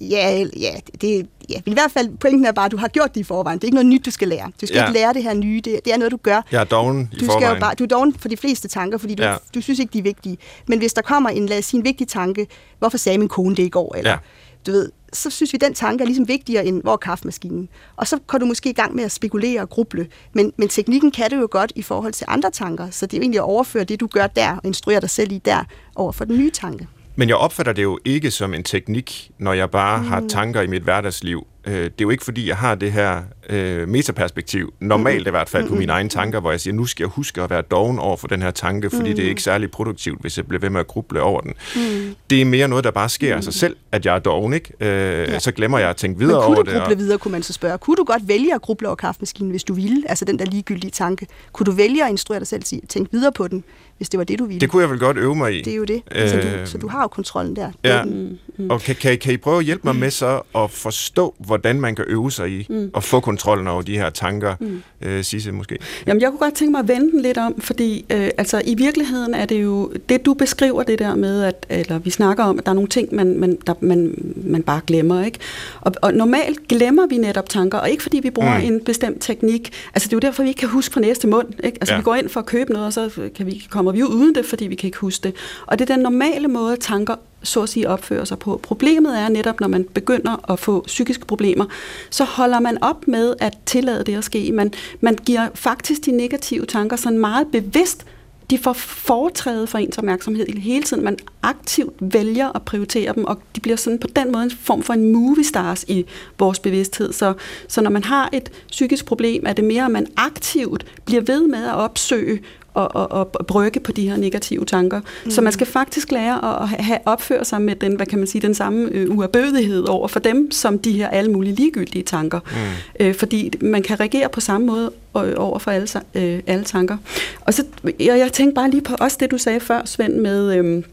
Ja, 0.02 0.46
ja, 0.60 0.72
det, 1.02 1.28
ja, 1.50 1.62
i 1.66 1.74
hvert 1.74 1.92
fald 1.92 2.18
pointen 2.18 2.46
er 2.46 2.52
bare, 2.52 2.66
at 2.66 2.72
du 2.72 2.78
har 2.78 2.88
gjort 2.88 3.16
det 3.16 3.22
i 3.22 3.24
forvejen. 3.24 3.60
Det 3.60 3.64
er 3.64 3.68
ikke 3.68 3.76
noget 3.76 3.86
nyt, 3.86 4.06
du 4.06 4.12
skal 4.12 4.28
lære. 4.28 4.52
Du 4.62 4.66
skal 4.66 4.78
ja. 4.78 4.88
ikke 4.88 5.00
lære 5.00 5.14
det 5.14 5.24
her 5.24 5.34
nye. 5.34 5.62
Det, 5.66 5.80
det 5.86 5.94
er 5.94 5.98
noget, 5.98 6.12
du 6.12 6.18
gør. 6.18 6.42
Jeg 6.52 6.60
er 6.62 6.64
doven 6.64 7.10
i 7.14 7.16
du 7.16 7.26
forvejen. 7.26 7.42
Skal 7.42 7.56
jo 7.56 7.60
bare, 7.60 7.76
du 7.76 7.84
er 7.84 7.88
doven 7.88 8.14
for 8.14 8.28
de 8.28 8.38
fleste 8.38 8.68
tanker, 8.68 8.98
fordi 8.98 9.16
du, 9.16 9.24
ja. 9.24 9.36
du 9.56 9.62
synes 9.62 9.80
ikke, 9.80 9.94
de 9.94 10.00
er 10.00 10.04
vigtige. 10.04 10.38
Men 10.68 10.80
hvis 10.80 10.94
der 10.94 11.02
kommer 11.02 11.30
en, 11.30 11.46
lad 11.46 11.58
os 11.58 11.66
sige, 11.66 11.78
en 11.78 11.86
vigtig 11.86 12.08
tanke, 12.08 12.48
hvorfor 12.80 12.98
sagde 12.98 13.18
min 13.18 13.28
kone 13.28 13.56
det 13.56 13.64
i 13.64 13.70
går? 13.70 13.96
Eller, 13.98 14.12
ja. 14.12 14.18
du 14.66 14.72
ved, 14.72 14.92
så 15.14 15.30
synes 15.30 15.54
vi, 15.54 15.58
at 15.58 15.62
den 15.62 15.74
tanke 15.74 16.02
er 16.02 16.06
ligesom 16.06 16.28
vigtigere 16.28 16.66
end, 16.66 16.82
hvor 16.82 16.94
er 16.94 16.98
kaffemaskinen? 16.98 17.70
Og 17.96 18.08
så 18.08 18.20
kan 18.30 18.40
du 18.40 18.46
måske 18.46 18.70
i 18.70 18.74
gang 18.74 18.96
med 18.96 19.04
at 19.04 19.12
spekulere 19.12 19.62
og 19.62 19.70
gruble. 19.70 20.08
Men, 20.34 20.54
men 20.58 20.68
teknikken 20.70 21.12
kan 21.12 21.32
det 21.32 21.38
jo 21.38 21.48
godt 21.52 21.72
i 21.76 21.82
forhold 21.82 22.14
til 22.14 22.26
andre 22.30 22.52
tanker, 22.52 22.90
så 22.90 23.06
det 23.06 23.14
er 23.14 23.18
jo 23.18 23.22
egentlig 23.22 23.40
at 23.40 23.44
overføre 23.44 23.84
det, 23.84 24.00
du 24.00 24.08
gør 24.08 24.28
der, 24.28 24.56
og 24.56 24.62
instruere 24.64 25.02
dig 25.02 25.10
selv 25.10 25.32
i 25.32 25.38
der, 25.38 25.64
over 25.96 26.12
for 26.12 26.26
den 26.26 26.38
nye 26.38 26.52
tanke. 26.52 26.88
Men 27.16 27.30
jeg 27.30 27.38
opfatter 27.38 27.74
det 27.74 27.84
jo 27.84 28.00
ikke 28.06 28.32
som 28.32 28.54
en 28.54 28.64
teknik, 28.64 29.32
når 29.38 29.54
jeg 29.54 29.72
bare 29.72 29.98
mm. 29.98 30.08
har 30.08 30.24
tanker 30.30 30.62
i 30.62 30.68
mit 30.68 30.84
hverdagsliv. 30.84 31.48
Øh, 31.68 31.74
det 31.74 31.86
er 31.86 31.90
jo 32.02 32.10
ikke, 32.10 32.24
fordi 32.24 32.48
jeg 32.48 32.58
har 32.58 32.76
det 32.76 32.92
her 32.92 33.24
øh, 33.50 33.90
metaperspektiv, 33.90 34.74
normalt 34.80 35.24
mm. 35.24 35.28
i 35.28 35.30
hvert 35.30 35.50
fald 35.50 35.68
på 35.68 35.76
mine 35.76 35.92
egne 35.92 36.10
tanker, 36.10 36.40
hvor 36.40 36.52
jeg 36.52 36.60
siger, 36.60 36.74
nu 36.74 36.86
skal 36.86 37.04
jeg 37.04 37.10
huske 37.10 37.42
at 37.42 37.50
være 37.50 37.62
doven 37.62 38.00
over 38.00 38.18
for 38.18 38.28
den 38.28 38.42
her 38.42 38.52
tanke, 38.52 38.90
fordi 38.90 39.10
mm. 39.10 39.16
det 39.16 39.26
er 39.26 39.30
ikke 39.30 39.42
særlig 39.42 39.72
produktivt, 39.72 40.22
hvis 40.22 40.38
jeg 40.38 40.48
bliver 40.48 40.62
ved 40.62 40.70
med 40.70 40.80
at 40.80 40.88
gruble 40.88 41.22
over 41.22 41.42
den. 41.42 41.54
Mm. 41.76 42.16
Det 42.30 42.42
er 42.42 42.46
mere 42.46 42.68
noget, 42.68 42.84
der 42.84 42.92
bare 42.92 43.10
sker 43.10 43.36
af 43.36 43.44
sig 43.44 43.54
selv, 43.54 43.76
at 43.92 44.06
jeg 44.06 44.16
er 44.16 44.20
doven, 44.20 44.54
ikke? 44.54 44.74
Øh, 44.80 44.88
ja. 44.88 45.40
Så 45.40 45.52
glemmer 45.52 45.80
jeg 45.80 45.90
at 45.90 45.96
tænke 45.96 46.20
videre 46.20 46.38
over 46.38 46.56
det. 46.56 46.56
kunne 46.56 46.74
du 46.74 46.80
gruble 46.80 46.94
og... 46.94 47.00
videre, 47.00 47.18
kunne 47.18 47.32
man 47.32 47.44
så 47.44 47.54
spørge. 47.54 47.78
Kunne 47.78 47.96
du 47.96 48.04
godt 48.04 48.28
vælge 48.28 48.56
at 48.56 48.62
gruble 48.62 48.88
over 48.88 48.96
kaffemaskinen, 48.96 49.52
hvis 49.52 49.64
du 49.64 49.74
ville? 49.74 50.04
Altså 50.10 50.26
den 50.26 50.40
der 50.40 50.46
ligegyldige 50.46 50.92
tanke. 50.92 51.28
Kunne 51.54 51.66
du 51.66 51.72
vælge 51.72 52.04
at 52.04 52.10
instruere 52.10 52.40
dig 52.40 52.48
selv 52.48 52.64
at 52.84 52.90
tænke 52.90 53.12
videre 53.12 53.32
på 53.32 53.48
den, 53.48 53.64
hvis 53.98 54.10
det 54.10 54.18
var 54.18 54.24
det, 54.24 54.40
du 54.40 54.46
ville? 54.46 54.60
Det 54.60 54.70
kunne 54.70 54.82
jeg 54.82 54.90
vel 54.90 55.00
godt 55.00 55.18
øve 55.18 55.36
mig 55.36 55.54
i. 55.54 55.62
Det 55.62 55.74
er 55.74 55.78
jo 55.78 55.84
det. 55.84 56.02
Øh... 56.16 56.30
Så, 56.30 56.36
du, 56.36 56.48
så 56.66 56.78
du 56.78 56.88
har 56.88 57.02
jo 57.02 57.08
kontrollen 57.08 57.56
der. 57.56 57.72
Ja. 57.84 58.04
Mm. 58.04 58.38
Mm. 58.58 58.70
Og 58.70 58.82
kan, 58.82 58.96
kan, 58.96 59.18
kan 59.18 59.34
I 59.34 59.38
prøve 59.38 59.58
at 59.60 59.66
hjælpe 59.66 59.88
mig 59.88 59.96
med 59.96 60.12
så 60.12 60.42
at 60.56 60.72
forstå, 60.72 61.36
hvordan 61.40 61.82
man 61.82 61.96
kan 61.96 62.06
øve 62.08 62.32
sig 62.32 62.50
i 62.50 62.68
mm. 62.70 62.92
at 62.96 63.04
få 63.04 63.20
kontrollen 63.36 63.68
over 63.68 63.82
de 63.82 63.98
her 63.98 64.10
tanker, 64.10 64.56
mm. 64.60 64.84
øh, 65.02 65.24
Sisse 65.24 65.52
måske? 65.52 65.78
Jamen, 66.08 66.22
jeg 66.22 66.30
kunne 66.30 66.40
godt 66.40 66.54
tænke 66.54 66.72
mig 66.72 66.80
at 66.80 66.88
vende 66.88 67.12
den 67.12 67.22
lidt 67.22 67.38
om, 67.38 67.62
fordi 67.62 68.06
øh, 68.10 68.30
altså, 68.38 68.62
i 68.66 68.76
virkeligheden 68.76 69.34
er 69.34 69.46
det 69.46 69.64
jo, 69.64 69.92
det 70.10 70.26
du 70.26 70.34
beskriver 70.34 70.84
det 70.84 71.00
der 71.00 71.16
med, 71.16 71.44
at 71.44 71.66
eller 71.70 72.00
vi 72.00 72.10
snakker 72.10 72.44
om, 72.44 72.60
at 72.60 72.66
der 72.66 72.72
er 72.72 72.76
nogle 72.76 72.90
ting, 72.90 73.16
man, 73.16 73.38
man, 73.40 73.58
der, 73.68 73.74
man, 73.80 74.34
man 74.36 74.64
bare 74.64 74.82
glemmer, 74.88 75.26
ikke? 75.26 75.40
Og, 75.82 75.92
og 76.02 76.14
normalt 76.14 76.68
glemmer 76.68 77.08
vi 77.08 77.18
netop 77.18 77.50
tanker, 77.50 77.78
og 77.78 77.90
ikke 77.90 78.04
fordi 78.04 78.20
vi 78.20 78.30
bruger 78.30 78.58
mm. 78.58 78.66
en 78.66 78.82
bestemt 78.86 79.22
teknik. 79.22 79.72
Altså, 79.94 80.08
det 80.08 80.14
er 80.14 80.18
jo 80.18 80.28
derfor, 80.28 80.44
vi 80.44 80.50
ikke 80.50 80.60
kan 80.60 80.70
huske 80.70 80.94
på 80.94 81.00
næste 81.00 81.28
mund, 81.28 81.48
ikke? 81.64 81.78
Altså, 81.82 81.94
ja. 81.94 82.00
vi 82.00 82.04
går 82.04 82.16
ind 82.16 82.30
for 82.30 82.40
at 82.40 82.46
købe 82.46 82.74
noget, 82.74 82.86
og 82.86 82.94
så 82.94 83.30
kan 83.36 83.46
vi, 83.46 83.68
kommer 83.70 83.92
vi 83.92 84.04
uden 84.04 84.36
det, 84.36 84.46
fordi 84.46 84.68
vi 84.68 84.76
kan 84.76 84.88
ikke 84.88 84.98
huske 84.98 85.24
det. 85.24 85.34
Og 85.66 85.80
det 85.80 85.90
er 85.90 85.96
den 85.96 86.04
normale 86.04 86.48
måde, 86.48 86.78
tanker 86.78 87.16
så 87.46 87.64
at 87.64 87.70
sige 87.70 87.90
opfører 87.90 88.26
sig 88.26 88.40
på. 88.40 88.60
Problemet 88.64 89.20
er 89.20 89.30
netop, 89.30 89.60
når 89.60 89.68
man 89.68 89.84
begynder 89.84 90.52
at 90.52 90.60
få 90.60 90.84
psykiske 90.88 91.26
problemer, 91.26 91.66
så 92.10 92.24
holder 92.24 92.60
man 92.60 92.84
op 92.84 93.08
med 93.08 93.36
at 93.40 93.58
tillade 93.66 94.04
det 94.04 94.18
at 94.18 94.24
ske. 94.24 94.52
Man, 94.52 94.74
man 95.02 95.16
giver 95.16 95.48
faktisk 95.54 96.06
de 96.06 96.12
negative 96.12 96.66
tanker 96.66 96.96
sådan 96.96 97.20
meget 97.20 97.48
bevidst 97.52 98.06
de 98.50 98.58
får 98.58 98.74
foretrædet 98.74 99.70
for 99.70 99.78
ens 99.78 99.98
opmærksomhed 99.98 100.48
hele 100.48 100.84
tiden. 100.84 101.04
Man 101.04 101.18
aktivt 101.44 101.94
vælger 102.00 102.56
at 102.56 102.62
prioritere 102.62 103.14
dem, 103.14 103.26
og 103.26 103.40
de 103.56 103.62
bliver 103.62 103.78
sådan 103.78 104.00
på 104.00 104.08
den 104.16 104.32
måde 104.32 104.44
en 104.44 104.52
form 104.52 104.84
for 104.84 104.94
en 104.94 105.14
movie 105.14 105.44
stars 105.44 105.86
i 105.88 106.06
vores 106.40 106.60
bevidsthed. 106.60 107.14
Så, 107.14 107.34
så 107.68 107.82
når 107.82 107.90
man 107.90 108.04
har 108.04 108.30
et 108.34 108.52
psykisk 108.68 109.06
problem, 109.06 109.44
er 109.46 109.54
det 109.54 109.64
mere, 109.64 109.86
at 109.86 109.92
man 109.92 110.08
aktivt 110.18 110.86
bliver 111.06 111.22
ved 111.22 111.48
med 111.48 111.66
at 111.66 111.76
opsøge 111.76 112.42
og, 112.76 113.12
og, 113.12 113.30
og 113.34 113.46
brygge 113.48 113.80
på 113.80 113.92
de 113.92 114.10
her 114.10 114.18
negative 114.18 114.66
tanker. 114.66 115.02
Mm. 115.26 115.32
Så 115.32 115.42
man 115.42 115.54
skal 115.54 115.68
faktisk 115.68 116.12
lære 116.12 116.62
at 116.62 116.70
have, 116.70 117.00
opføre 117.06 117.46
sig 117.46 117.62
med 117.62 117.76
den, 117.76 117.96
hvad 117.96 118.06
kan 118.06 118.20
man 118.20 118.28
sige, 118.28 118.42
den 118.42 118.54
samme 118.54 118.90
øh, 118.92 119.18
uerbødighed 119.18 119.90
over 119.90 120.08
for 120.08 120.20
dem, 120.20 120.52
som 120.52 120.80
de 120.80 120.92
her 120.92 121.08
alle 121.08 121.32
mulige 121.32 121.56
ligegyldige 121.56 122.04
tanker. 122.04 122.40
Mm. 122.40 123.06
Øh, 123.06 123.16
fordi 123.16 123.52
man 123.62 123.84
kan 123.84 124.00
reagere 124.00 124.30
på 124.30 124.40
samme 124.40 124.68
måde 124.68 124.92
øh, 125.18 125.34
over 125.38 125.60
for 125.60 125.72
alle, 125.72 125.88
øh, 126.16 126.40
alle 126.48 126.64
tanker. 126.64 126.98
Og 127.42 127.54
så, 127.54 127.64
jeg, 127.84 128.20
jeg 128.20 128.32
tænkte 128.34 128.56
bare 128.56 128.70
lige 128.70 128.82
på 128.82 128.96
også 129.00 129.18
det, 129.20 129.32
du 129.32 129.38
sagde 129.38 129.60
før, 129.60 129.82
Svend, 129.86 130.14
med... 130.14 130.58
Øh, 130.58 130.84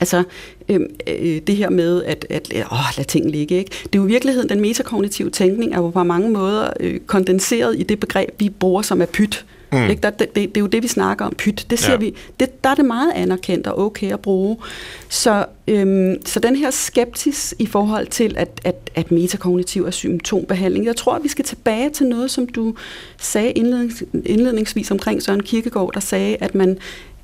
Altså, 0.00 0.22
øh, 0.68 0.80
øh, 1.06 1.40
det 1.46 1.56
her 1.56 1.70
med 1.70 2.04
at, 2.04 2.26
at 2.30 2.52
åh, 2.72 2.78
lad 2.96 3.04
ting 3.04 3.30
ligge. 3.30 3.58
Ikke? 3.58 3.70
Det 3.70 3.98
er 3.98 4.02
jo 4.02 4.04
i 4.04 4.08
virkeligheden, 4.08 4.48
den 4.48 4.60
metakognitive 4.60 5.30
tænkning 5.30 5.74
er 5.74 5.78
jo 5.78 5.90
på 5.90 6.04
mange 6.04 6.30
måder 6.30 6.70
øh, 6.80 7.00
kondenseret 7.00 7.78
i 7.78 7.82
det 7.82 8.00
begreb, 8.00 8.30
vi 8.38 8.48
bruger 8.48 8.82
som 8.82 9.02
er 9.02 9.06
pyt. 9.06 9.44
Mm. 9.72 9.90
Ikke? 9.90 10.02
Der, 10.02 10.10
det, 10.10 10.34
det, 10.34 10.48
det 10.48 10.56
er 10.56 10.60
jo 10.60 10.66
det, 10.66 10.82
vi 10.82 10.88
snakker 10.88 11.24
om, 11.24 11.34
pyt. 11.38 11.66
Det 11.70 11.78
ser 11.78 11.92
ja. 11.92 11.98
vi, 11.98 12.14
det, 12.40 12.64
der 12.64 12.70
er 12.70 12.74
det 12.74 12.84
meget 12.84 13.12
anerkendt 13.12 13.66
og 13.66 13.78
okay 13.78 14.12
at 14.12 14.20
bruge. 14.20 14.56
Så, 15.08 15.44
øhm, 15.68 16.16
så 16.24 16.40
den 16.40 16.56
her 16.56 16.70
skeptis 16.70 17.54
i 17.58 17.66
forhold 17.66 18.06
til, 18.06 18.34
at, 18.38 18.60
at, 18.64 18.90
at 18.94 19.10
metakognitiv 19.10 19.84
er 19.84 19.90
symptombehandling, 19.90 20.86
jeg 20.86 20.96
tror, 20.96 21.14
at 21.14 21.22
vi 21.22 21.28
skal 21.28 21.44
tilbage 21.44 21.90
til 21.90 22.06
noget, 22.06 22.30
som 22.30 22.46
du 22.46 22.74
sagde 23.18 23.50
indlednings, 23.50 24.04
indledningsvis 24.24 24.90
omkring 24.90 25.22
Søren 25.22 25.42
Kirkegaard, 25.42 25.90
der 25.94 26.00
sagde, 26.00 26.36
at 26.40 26.54
man 26.54 26.78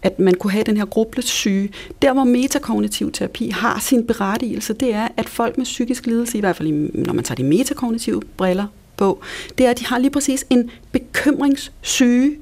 at 0.05 0.19
man 0.19 0.35
kunne 0.35 0.51
have 0.51 0.65
den 0.65 0.77
her 0.77 0.85
grublesyge. 0.85 1.71
Der, 2.03 2.13
hvor 2.13 2.25
metakognitiv 2.25 3.13
terapi 3.13 3.49
har 3.49 3.81
sin 3.81 4.07
berettigelse, 4.07 4.73
det 4.73 4.95
er, 4.95 5.09
at 5.17 5.29
folk 5.29 5.59
med 5.59 5.65
psykisk 5.65 6.07
lidelse, 6.07 6.39
i 6.39 6.41
hvert 6.41 6.57
fald 6.57 6.69
når 7.07 7.13
man 7.13 7.25
tager 7.25 7.37
de 7.37 7.45
metakognitive 7.45 8.23
briller 8.37 8.67
bog, 9.03 9.23
det 9.59 9.67
er, 9.67 9.71
at 9.71 9.79
de 9.79 9.87
har 9.87 9.99
lige 9.99 10.11
præcis 10.11 10.45
en 10.51 10.71
bekymringssyge. 10.93 12.39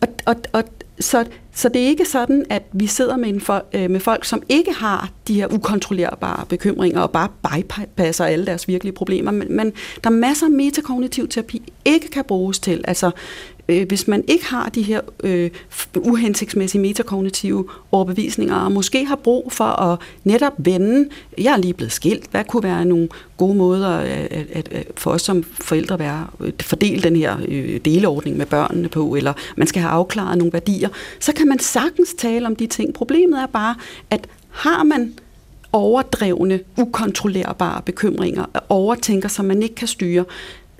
Og, 0.00 0.08
og, 0.26 0.36
og 0.52 0.64
så, 1.00 1.24
så 1.54 1.68
det 1.68 1.82
er 1.82 1.86
ikke 1.86 2.04
sådan, 2.04 2.44
at 2.50 2.62
vi 2.72 2.86
sidder 2.86 3.16
med, 3.16 3.28
en 3.28 3.40
for, 3.40 3.64
øh, 3.72 3.90
med 3.90 4.00
folk, 4.00 4.24
som 4.24 4.42
ikke 4.48 4.72
har 4.72 5.10
de 5.28 5.34
her 5.34 5.48
ukontrollerbare 5.54 6.46
bekymringer 6.46 7.00
og 7.00 7.10
bare 7.10 7.28
bypasser 7.42 8.24
alle 8.24 8.46
deres 8.46 8.68
virkelige 8.68 8.94
problemer. 8.94 9.30
Men, 9.30 9.56
men 9.56 9.72
der 10.04 10.10
er 10.10 10.14
masser 10.14 10.46
af 10.46 10.52
metakognitiv 10.52 11.28
terapi, 11.28 11.72
ikke 11.84 12.08
kan 12.08 12.24
bruges 12.24 12.58
til. 12.58 12.84
Altså 12.84 13.10
Øh, 13.72 13.88
hvis 13.88 14.08
man 14.08 14.24
ikke 14.28 14.44
har 14.46 14.68
de 14.68 14.82
her 14.82 15.00
øh, 15.24 15.50
uhensigtsmæssige 15.96 16.82
metakognitive 16.82 17.68
overbevisninger, 17.92 18.56
og 18.56 18.72
måske 18.72 19.04
har 19.06 19.16
brug 19.16 19.52
for 19.52 19.64
at 19.64 19.98
netop 20.24 20.52
vende, 20.58 21.08
jeg 21.38 21.52
er 21.52 21.56
lige 21.56 21.74
blevet 21.74 21.92
skilt, 21.92 22.30
hvad 22.30 22.44
kunne 22.44 22.62
være 22.62 22.84
nogle 22.84 23.08
gode 23.36 23.54
måder 23.54 23.88
at, 23.88 24.08
at, 24.08 24.46
at, 24.52 24.68
at 24.72 24.86
for 24.96 25.10
os 25.10 25.22
som 25.22 25.42
forældre 25.42 25.98
være, 25.98 26.26
øh, 26.40 26.52
fordele 26.62 27.02
den 27.02 27.16
her 27.16 27.36
øh, 27.48 27.80
deleordning 27.84 28.36
med 28.36 28.46
børnene 28.46 28.88
på, 28.88 29.14
eller 29.14 29.32
man 29.56 29.66
skal 29.66 29.82
have 29.82 29.92
afklaret 29.92 30.38
nogle 30.38 30.52
værdier, 30.52 30.88
så 31.20 31.32
kan 31.32 31.48
man 31.48 31.58
sagtens 31.58 32.14
tale 32.18 32.46
om 32.46 32.56
de 32.56 32.66
ting. 32.66 32.94
Problemet 32.94 33.42
er 33.42 33.46
bare, 33.46 33.74
at 34.10 34.26
har 34.50 34.82
man 34.82 35.14
overdrevne, 35.72 36.60
ukontrollerbare 36.78 37.82
bekymringer, 37.82 38.44
overtænker, 38.68 39.28
som 39.28 39.44
man 39.44 39.62
ikke 39.62 39.74
kan 39.74 39.88
styre, 39.88 40.24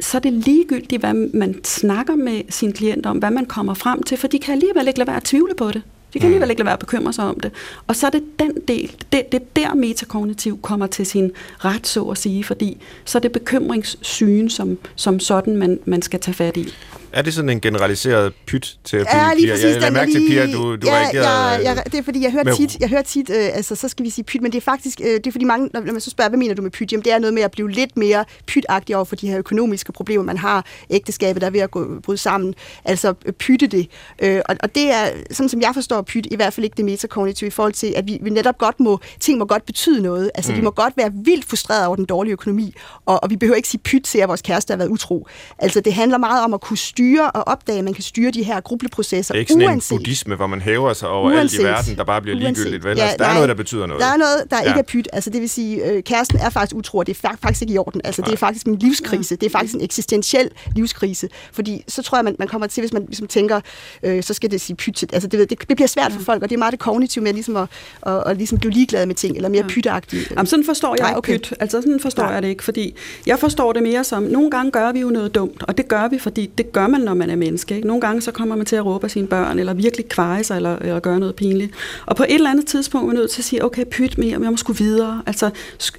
så 0.02 0.16
er 0.16 0.20
det 0.20 0.32
ligegyldigt, 0.32 1.02
hvad 1.02 1.14
man 1.14 1.64
snakker 1.64 2.16
med 2.16 2.42
sin 2.48 2.72
klient 2.72 3.06
om, 3.06 3.18
hvad 3.18 3.30
man 3.30 3.46
kommer 3.46 3.74
frem 3.74 4.02
til, 4.02 4.18
for 4.18 4.28
de 4.28 4.38
kan 4.38 4.52
alligevel 4.52 4.88
ikke 4.88 4.98
lade 4.98 5.06
være 5.06 5.16
at 5.16 5.24
tvivle 5.24 5.54
på 5.54 5.70
det. 5.70 5.82
De 6.14 6.18
kan 6.18 6.26
alligevel 6.26 6.46
mm. 6.46 6.50
ikke 6.50 6.60
lade 6.60 6.66
være 6.66 6.72
at 6.72 6.78
bekymre 6.78 7.12
sig 7.12 7.24
om 7.24 7.40
det. 7.40 7.50
Og 7.86 7.96
så 7.96 8.06
er 8.06 8.10
det 8.10 8.22
den 8.38 8.52
del, 8.68 8.92
det, 9.12 9.32
det 9.32 9.42
er 9.42 9.46
der 9.56 9.74
metakognitiv 9.74 10.60
kommer 10.62 10.86
til 10.86 11.06
sin 11.06 11.30
ret, 11.58 11.86
så 11.86 12.04
at 12.04 12.18
sige, 12.18 12.44
fordi 12.44 12.78
så 13.04 13.18
er 13.18 13.20
det 13.20 13.32
bekymringssygen 13.32 14.50
som, 14.50 14.78
som 14.94 15.20
sådan, 15.20 15.56
man, 15.56 15.78
man 15.84 16.02
skal 16.02 16.20
tage 16.20 16.34
fat 16.34 16.56
i. 16.56 16.68
Er 17.12 17.22
det 17.22 17.34
sådan 17.34 17.48
en 17.48 17.60
generaliseret 17.60 18.32
pyt 18.46 18.78
til 18.84 19.06
Ja, 19.12 19.34
lige 19.34 19.50
præcis. 19.50 19.64
Jeg, 19.64 19.82
jeg 19.82 19.92
mærke 19.92 20.12
til, 20.12 20.28
Pia, 20.28 20.46
du, 20.46 20.76
du 20.76 20.86
ja, 20.86 20.92
reagerer... 20.92 21.52
Ja, 21.52 21.72
ja, 21.72 21.74
det 21.84 21.94
er 21.94 22.02
fordi, 22.02 22.22
jeg 22.22 22.32
hører 22.32 22.54
tit, 22.54 22.76
jeg 22.80 22.88
hører 22.88 23.02
tit 23.02 23.30
øh, 23.30 23.48
altså 23.54 23.74
så 23.74 23.88
skal 23.88 24.04
vi 24.04 24.10
sige 24.10 24.24
pyt, 24.24 24.42
men 24.42 24.52
det 24.52 24.58
er 24.58 24.62
faktisk, 24.62 25.00
øh, 25.00 25.06
det 25.06 25.26
er 25.26 25.32
fordi 25.32 25.44
mange, 25.44 25.70
når 25.74 25.80
man 25.80 26.00
så 26.00 26.10
spørger, 26.10 26.28
hvad 26.28 26.38
mener 26.38 26.54
du 26.54 26.62
med 26.62 26.70
pyt? 26.70 26.92
Jamen 26.92 27.04
det 27.04 27.12
er 27.12 27.18
noget 27.18 27.34
med 27.34 27.42
at 27.42 27.50
blive 27.50 27.70
lidt 27.70 27.96
mere 27.96 28.24
pytagtig 28.46 28.96
over 28.96 29.04
for 29.04 29.16
de 29.16 29.28
her 29.28 29.38
økonomiske 29.38 29.92
problemer, 29.92 30.24
man 30.24 30.38
har, 30.38 30.66
ægteskabet, 30.90 31.40
der 31.40 31.46
er 31.46 31.50
ved 31.50 31.60
at 31.60 31.70
gå, 31.70 32.00
bryde 32.02 32.18
sammen, 32.18 32.54
altså 32.84 33.14
øh, 33.26 33.32
pytte 33.32 33.66
det. 33.66 33.88
Øh, 34.22 34.40
og, 34.48 34.56
og 34.62 34.74
det 34.74 34.90
er, 34.90 35.08
sådan 35.30 35.48
som 35.48 35.60
jeg 35.60 35.70
forstår 35.74 36.02
pyt, 36.02 36.26
i 36.30 36.36
hvert 36.36 36.52
fald 36.52 36.64
ikke 36.64 36.76
det 36.76 36.84
metakognitive, 36.84 37.48
i 37.48 37.50
forhold 37.50 37.72
til, 37.72 37.92
at 37.96 38.06
vi, 38.06 38.18
vi 38.22 38.30
netop 38.30 38.58
godt 38.58 38.80
må, 38.80 39.00
ting 39.20 39.38
må 39.38 39.44
godt 39.44 39.66
betyde 39.66 40.02
noget. 40.02 40.30
Altså 40.34 40.52
mm. 40.52 40.58
vi 40.58 40.62
må 40.62 40.70
godt 40.70 40.96
være 40.96 41.10
vildt 41.14 41.44
frustreret 41.44 41.86
over 41.86 41.96
den 41.96 42.04
dårlige 42.04 42.32
økonomi, 42.32 42.74
og, 43.06 43.22
og 43.22 43.30
vi 43.30 43.36
behøver 43.36 43.56
ikke 43.56 43.68
sige 43.68 43.80
pyt 43.80 44.02
til, 44.02 44.18
at 44.18 44.28
vores 44.28 44.42
kæreste 44.42 44.70
har 44.72 44.78
været 44.78 44.88
utro. 44.88 45.26
Altså 45.58 45.80
det 45.80 45.94
handler 45.94 46.18
meget 46.18 46.44
om 46.44 46.54
at 46.54 46.60
kunne 46.60 46.78
styre 46.78 47.01
styre 47.02 47.30
og 47.30 47.48
opdage, 47.48 47.78
at 47.78 47.84
man 47.84 47.94
kan 47.94 48.02
styre 48.02 48.30
de 48.30 48.42
her 48.42 48.60
grubleprocesser. 48.60 49.34
Det 49.34 49.38
er 49.38 49.40
ikke 49.40 49.52
sådan 49.52 49.68
uanset, 49.68 49.90
en 49.90 49.98
buddhisme, 49.98 50.34
hvor 50.36 50.46
man 50.46 50.60
hæver 50.60 50.92
sig 50.92 51.08
over 51.08 51.30
uanset, 51.30 51.58
alt 51.58 51.60
i 51.60 51.64
verden, 51.64 51.96
der 51.96 52.04
bare 52.04 52.22
bliver 52.22 52.38
ligegyldigt. 52.38 52.84
Vel? 52.84 52.96
Ja, 52.96 53.02
altså, 53.02 53.16
der 53.18 53.24
nej, 53.24 53.30
er 53.30 53.34
noget, 53.34 53.48
der 53.48 53.54
betyder 53.54 53.86
noget. 53.86 54.00
Der 54.00 54.06
er 54.06 54.16
noget, 54.16 54.44
der 54.50 54.56
ja. 54.56 54.68
ikke 54.68 54.78
er 54.78 54.82
pyt. 54.82 55.08
Altså, 55.12 55.30
det 55.30 55.40
vil 55.40 55.50
sige, 55.50 55.84
øh, 55.84 56.02
kæresten 56.02 56.38
er 56.38 56.50
faktisk 56.50 56.76
utro, 56.76 56.98
og 56.98 57.06
det 57.06 57.18
er 57.24 57.36
faktisk 57.42 57.62
ikke 57.62 57.74
i 57.74 57.78
orden. 57.78 58.00
Altså, 58.04 58.22
det 58.22 58.32
er 58.32 58.36
faktisk 58.36 58.66
en 58.66 58.78
livskrise. 58.78 59.36
Det 59.36 59.46
er 59.46 59.50
faktisk 59.50 59.74
en 59.74 59.80
eksistentiel 59.80 60.48
livskrise. 60.76 61.28
Fordi 61.52 61.84
så 61.88 62.02
tror 62.02 62.18
jeg, 62.18 62.24
man, 62.24 62.36
man 62.38 62.48
kommer 62.48 62.66
til, 62.66 62.80
hvis 62.80 62.92
man 62.92 63.04
ligesom 63.06 63.26
tænker, 63.26 63.60
øh, 64.02 64.22
så 64.22 64.34
skal 64.34 64.50
det 64.50 64.60
sige 64.60 64.76
pyt. 64.76 65.02
Altså, 65.12 65.28
det, 65.28 65.50
det, 65.50 65.68
det 65.68 65.76
bliver 65.76 65.88
svært 65.88 66.12
for 66.12 66.20
folk, 66.20 66.42
og 66.42 66.48
det 66.48 66.54
er 66.54 66.58
meget 66.58 66.72
det 66.72 66.80
kognitive 66.80 67.24
med 67.24 67.32
ligesom 67.32 67.56
at, 67.56 67.68
at, 68.02 68.22
at 68.26 68.36
ligesom 68.36 68.58
blive 68.58 68.72
ligeglad 68.72 69.06
med 69.06 69.14
ting, 69.14 69.36
eller 69.36 69.48
mere 69.48 69.62
ja. 69.62 69.68
pytagtigt. 69.68 70.30
Jamen, 70.30 70.46
sådan 70.46 70.64
forstår 70.64 70.96
jeg 70.98 71.08
Nej, 71.08 71.18
okay. 71.18 71.38
pyt. 71.38 71.54
Altså, 71.60 71.80
sådan 71.80 72.00
forstår 72.00 72.22
Nej. 72.22 72.32
jeg 72.32 72.42
det 72.42 72.48
ikke, 72.48 72.64
fordi 72.64 72.94
jeg 73.26 73.38
forstår 73.38 73.72
det 73.72 73.82
mere 73.82 74.04
som, 74.04 74.22
nogle 74.22 74.50
gange 74.50 74.70
gør 74.70 74.92
vi 74.92 75.00
jo 75.00 75.08
noget 75.08 75.34
dumt, 75.34 75.62
og 75.62 75.78
det 75.78 75.88
gør 75.88 76.08
vi, 76.08 76.18
fordi 76.18 76.50
det 76.58 76.72
gør 76.72 76.86
man, 76.92 77.00
når 77.00 77.14
man 77.14 77.30
er 77.30 77.36
menneske. 77.36 77.74
Ikke? 77.76 77.86
Nogle 77.86 78.00
gange 78.00 78.22
så 78.22 78.32
kommer 78.32 78.56
man 78.56 78.66
til 78.66 78.76
at 78.76 78.86
råbe 78.86 79.04
af 79.04 79.10
sine 79.10 79.26
børn, 79.26 79.58
eller 79.58 79.74
virkelig 79.74 80.08
kveje 80.08 80.44
sig, 80.44 80.56
eller, 80.56 80.76
eller 80.76 81.00
gøre 81.00 81.20
noget 81.20 81.34
pinligt. 81.34 81.72
Og 82.06 82.16
på 82.16 82.22
et 82.22 82.34
eller 82.34 82.50
andet 82.50 82.66
tidspunkt 82.66 83.04
er 83.04 83.06
man 83.06 83.16
nødt 83.16 83.30
til 83.30 83.40
at 83.40 83.44
sige, 83.44 83.64
okay, 83.64 83.84
pyt 83.90 84.18
mere, 84.18 84.40
jeg 84.42 84.50
må 84.50 84.56
sgu 84.56 84.72
videre. 84.72 85.22
Altså, 85.26 85.50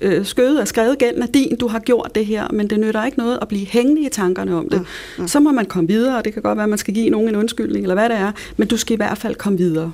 øh, 0.01 0.25
skødet 0.25 0.61
er 0.61 0.65
skrevet, 0.65 0.97
gælden 0.97 1.23
er 1.23 1.27
din, 1.27 1.57
du 1.57 1.67
har 1.67 1.79
gjort 1.79 2.11
det 2.15 2.25
her, 2.25 2.47
men 2.51 2.69
det 2.69 2.79
nytter 2.79 3.05
ikke 3.05 3.17
noget 3.17 3.39
at 3.41 3.47
blive 3.47 3.65
hængende 3.65 4.01
i 4.01 4.09
tankerne 4.09 4.55
om 4.55 4.69
det. 4.69 4.79
Mm, 4.79 4.85
mm. 5.17 5.27
Så 5.27 5.39
må 5.39 5.51
man 5.51 5.65
komme 5.65 5.87
videre, 5.87 6.17
og 6.17 6.25
det 6.25 6.33
kan 6.33 6.41
godt 6.41 6.57
være, 6.57 6.63
at 6.63 6.69
man 6.69 6.77
skal 6.77 6.93
give 6.93 7.09
nogen 7.09 7.29
en 7.29 7.35
undskyldning, 7.35 7.83
eller 7.83 7.95
hvad 7.95 8.09
det 8.09 8.17
er, 8.17 8.31
men 8.57 8.67
du 8.67 8.77
skal 8.77 8.93
i 8.93 8.97
hvert 8.97 9.17
fald 9.17 9.35
komme 9.35 9.57
videre. 9.57 9.91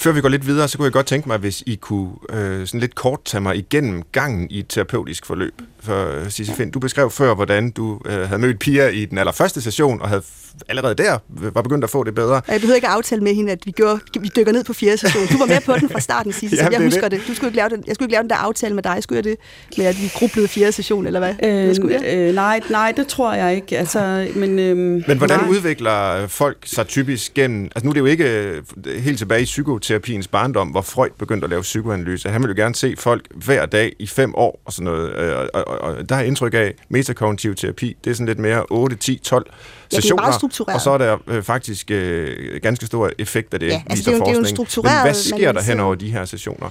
Før 0.00 0.12
vi 0.12 0.20
går 0.20 0.28
lidt 0.28 0.46
videre, 0.46 0.68
så 0.68 0.78
kunne 0.78 0.84
jeg 0.84 0.92
godt 0.92 1.06
tænke 1.06 1.28
mig, 1.28 1.38
hvis 1.38 1.62
I 1.66 1.74
kunne 1.74 2.10
øh, 2.30 2.66
sådan 2.66 2.80
lidt 2.80 2.94
kort 2.94 3.24
tage 3.24 3.40
mig 3.40 3.56
igennem 3.56 4.02
gangen 4.12 4.50
i 4.50 4.58
et 4.58 4.66
terapeutisk 4.68 5.26
forløb. 5.26 5.54
For 5.82 6.28
Sisse 6.28 6.54
Finn, 6.54 6.70
du 6.70 6.78
beskrev 6.78 7.10
før, 7.10 7.34
hvordan 7.34 7.70
du 7.70 8.00
øh, 8.06 8.20
havde 8.28 8.38
mødt 8.38 8.58
Pia 8.58 8.88
i 8.88 9.04
den 9.04 9.18
allerførste 9.18 9.60
session, 9.60 10.02
og 10.02 10.08
havde 10.08 10.22
allerede 10.68 10.94
der 10.94 11.18
var 11.30 11.62
begyndt 11.62 11.84
at 11.84 11.90
få 11.90 12.04
det 12.04 12.14
bedre. 12.14 12.40
Jeg 12.48 12.60
behøver 12.60 12.74
ikke 12.74 12.88
at 12.88 12.94
aftale 12.94 13.22
med 13.22 13.34
hende, 13.34 13.52
at 13.52 13.58
vi, 13.66 13.70
gjorde, 13.70 14.00
vi 14.20 14.30
dykker 14.36 14.52
ned 14.52 14.64
på 14.64 14.72
fjerde 14.72 14.96
session. 14.96 15.26
Du 15.26 15.38
var 15.38 15.46
med 15.46 15.60
på 15.66 15.72
den 15.80 15.88
fra 15.88 16.00
starten, 16.00 16.32
Sisse, 16.32 16.56
ja, 16.56 16.68
jeg 16.68 16.82
husker 16.82 17.08
det. 17.08 17.20
det. 17.20 17.28
Du 17.28 17.34
skulle 17.34 17.48
ikke 17.48 17.56
lave 17.56 17.68
den, 17.68 17.84
jeg 17.86 17.94
skulle 17.94 18.06
ikke 18.06 18.12
lave 18.12 18.22
den 18.22 18.30
der 18.30 18.36
aftale 18.36 18.74
med 18.74 18.82
dig. 18.82 18.96
Skulle 19.00 19.16
jeg 19.16 19.24
det 19.24 19.36
med, 19.78 19.86
at 19.86 20.02
vi 20.02 20.10
grublede 20.14 20.48
fjerde 20.48 20.72
session, 20.72 21.06
eller 21.06 21.20
hvad? 21.20 21.34
Øh, 21.42 21.64
hvad 21.64 21.74
skulle 21.74 22.00
jeg? 22.02 22.14
Øh, 22.14 22.34
nej, 22.34 22.60
nej, 22.70 22.92
det 22.96 23.06
tror 23.06 23.32
jeg 23.34 23.54
ikke. 23.54 23.78
Altså, 23.78 24.28
men, 24.34 24.58
øh, 24.58 24.76
men 24.76 25.18
hvordan 25.18 25.38
nej. 25.38 25.48
udvikler 25.48 26.26
folk 26.26 26.56
sig 26.64 26.86
typisk 26.86 27.34
gennem... 27.34 27.64
Altså 27.64 27.84
nu 27.84 27.90
er 27.90 27.92
det 27.92 28.00
jo 28.00 28.06
ikke 28.06 28.46
øh, 28.46 28.62
helt 29.02 29.18
tilbage 29.18 29.42
i 29.42 29.46
psykoterapiens 29.90 30.28
barndom, 30.28 30.68
hvor 30.68 30.80
Freud 30.80 31.10
begyndte 31.18 31.44
at 31.44 31.50
lave 31.50 31.62
psykoanalyse. 31.62 32.28
Han 32.28 32.42
ville 32.42 32.54
jo 32.56 32.62
gerne 32.62 32.74
se 32.74 32.94
folk 32.98 33.26
hver 33.34 33.66
dag 33.66 33.92
i 33.98 34.06
fem 34.06 34.34
år 34.34 34.60
og 34.64 34.72
sådan 34.72 34.84
noget. 34.84 35.16
Øh, 35.16 35.36
og, 35.54 35.68
og, 35.68 35.78
og 35.78 36.08
der 36.08 36.16
er 36.16 36.22
indtryk 36.22 36.54
af, 36.54 36.74
metakognitiv 36.88 37.54
terapi, 37.54 37.96
det 38.04 38.10
er 38.10 38.14
sådan 38.14 38.26
lidt 38.26 38.38
mere 38.38 38.64
8, 38.70 38.96
10, 38.96 39.18
12 39.18 39.46
ja, 39.92 39.96
sessioner, 39.96 40.74
og 40.74 40.80
så 40.80 40.90
er 40.90 40.98
der 40.98 41.18
øh, 41.26 41.42
faktisk 41.42 41.90
øh, 41.90 42.60
ganske 42.62 42.86
stor 42.86 43.10
effekt 43.18 43.54
af 43.54 43.60
det, 43.60 43.66
ja, 43.66 43.82
altså 43.86 44.10
viser 44.10 44.10
det 44.10 44.20
er, 44.20 44.34
forskning. 44.34 44.68
Det 44.68 44.76
er 44.76 44.82
Men 44.82 45.02
hvad 45.02 45.14
sker 45.14 45.52
der 45.52 45.62
hen 45.62 45.80
over 45.80 45.94
de 45.94 46.10
her 46.10 46.24
sessioner? 46.24 46.70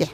Ja, 0.00 0.06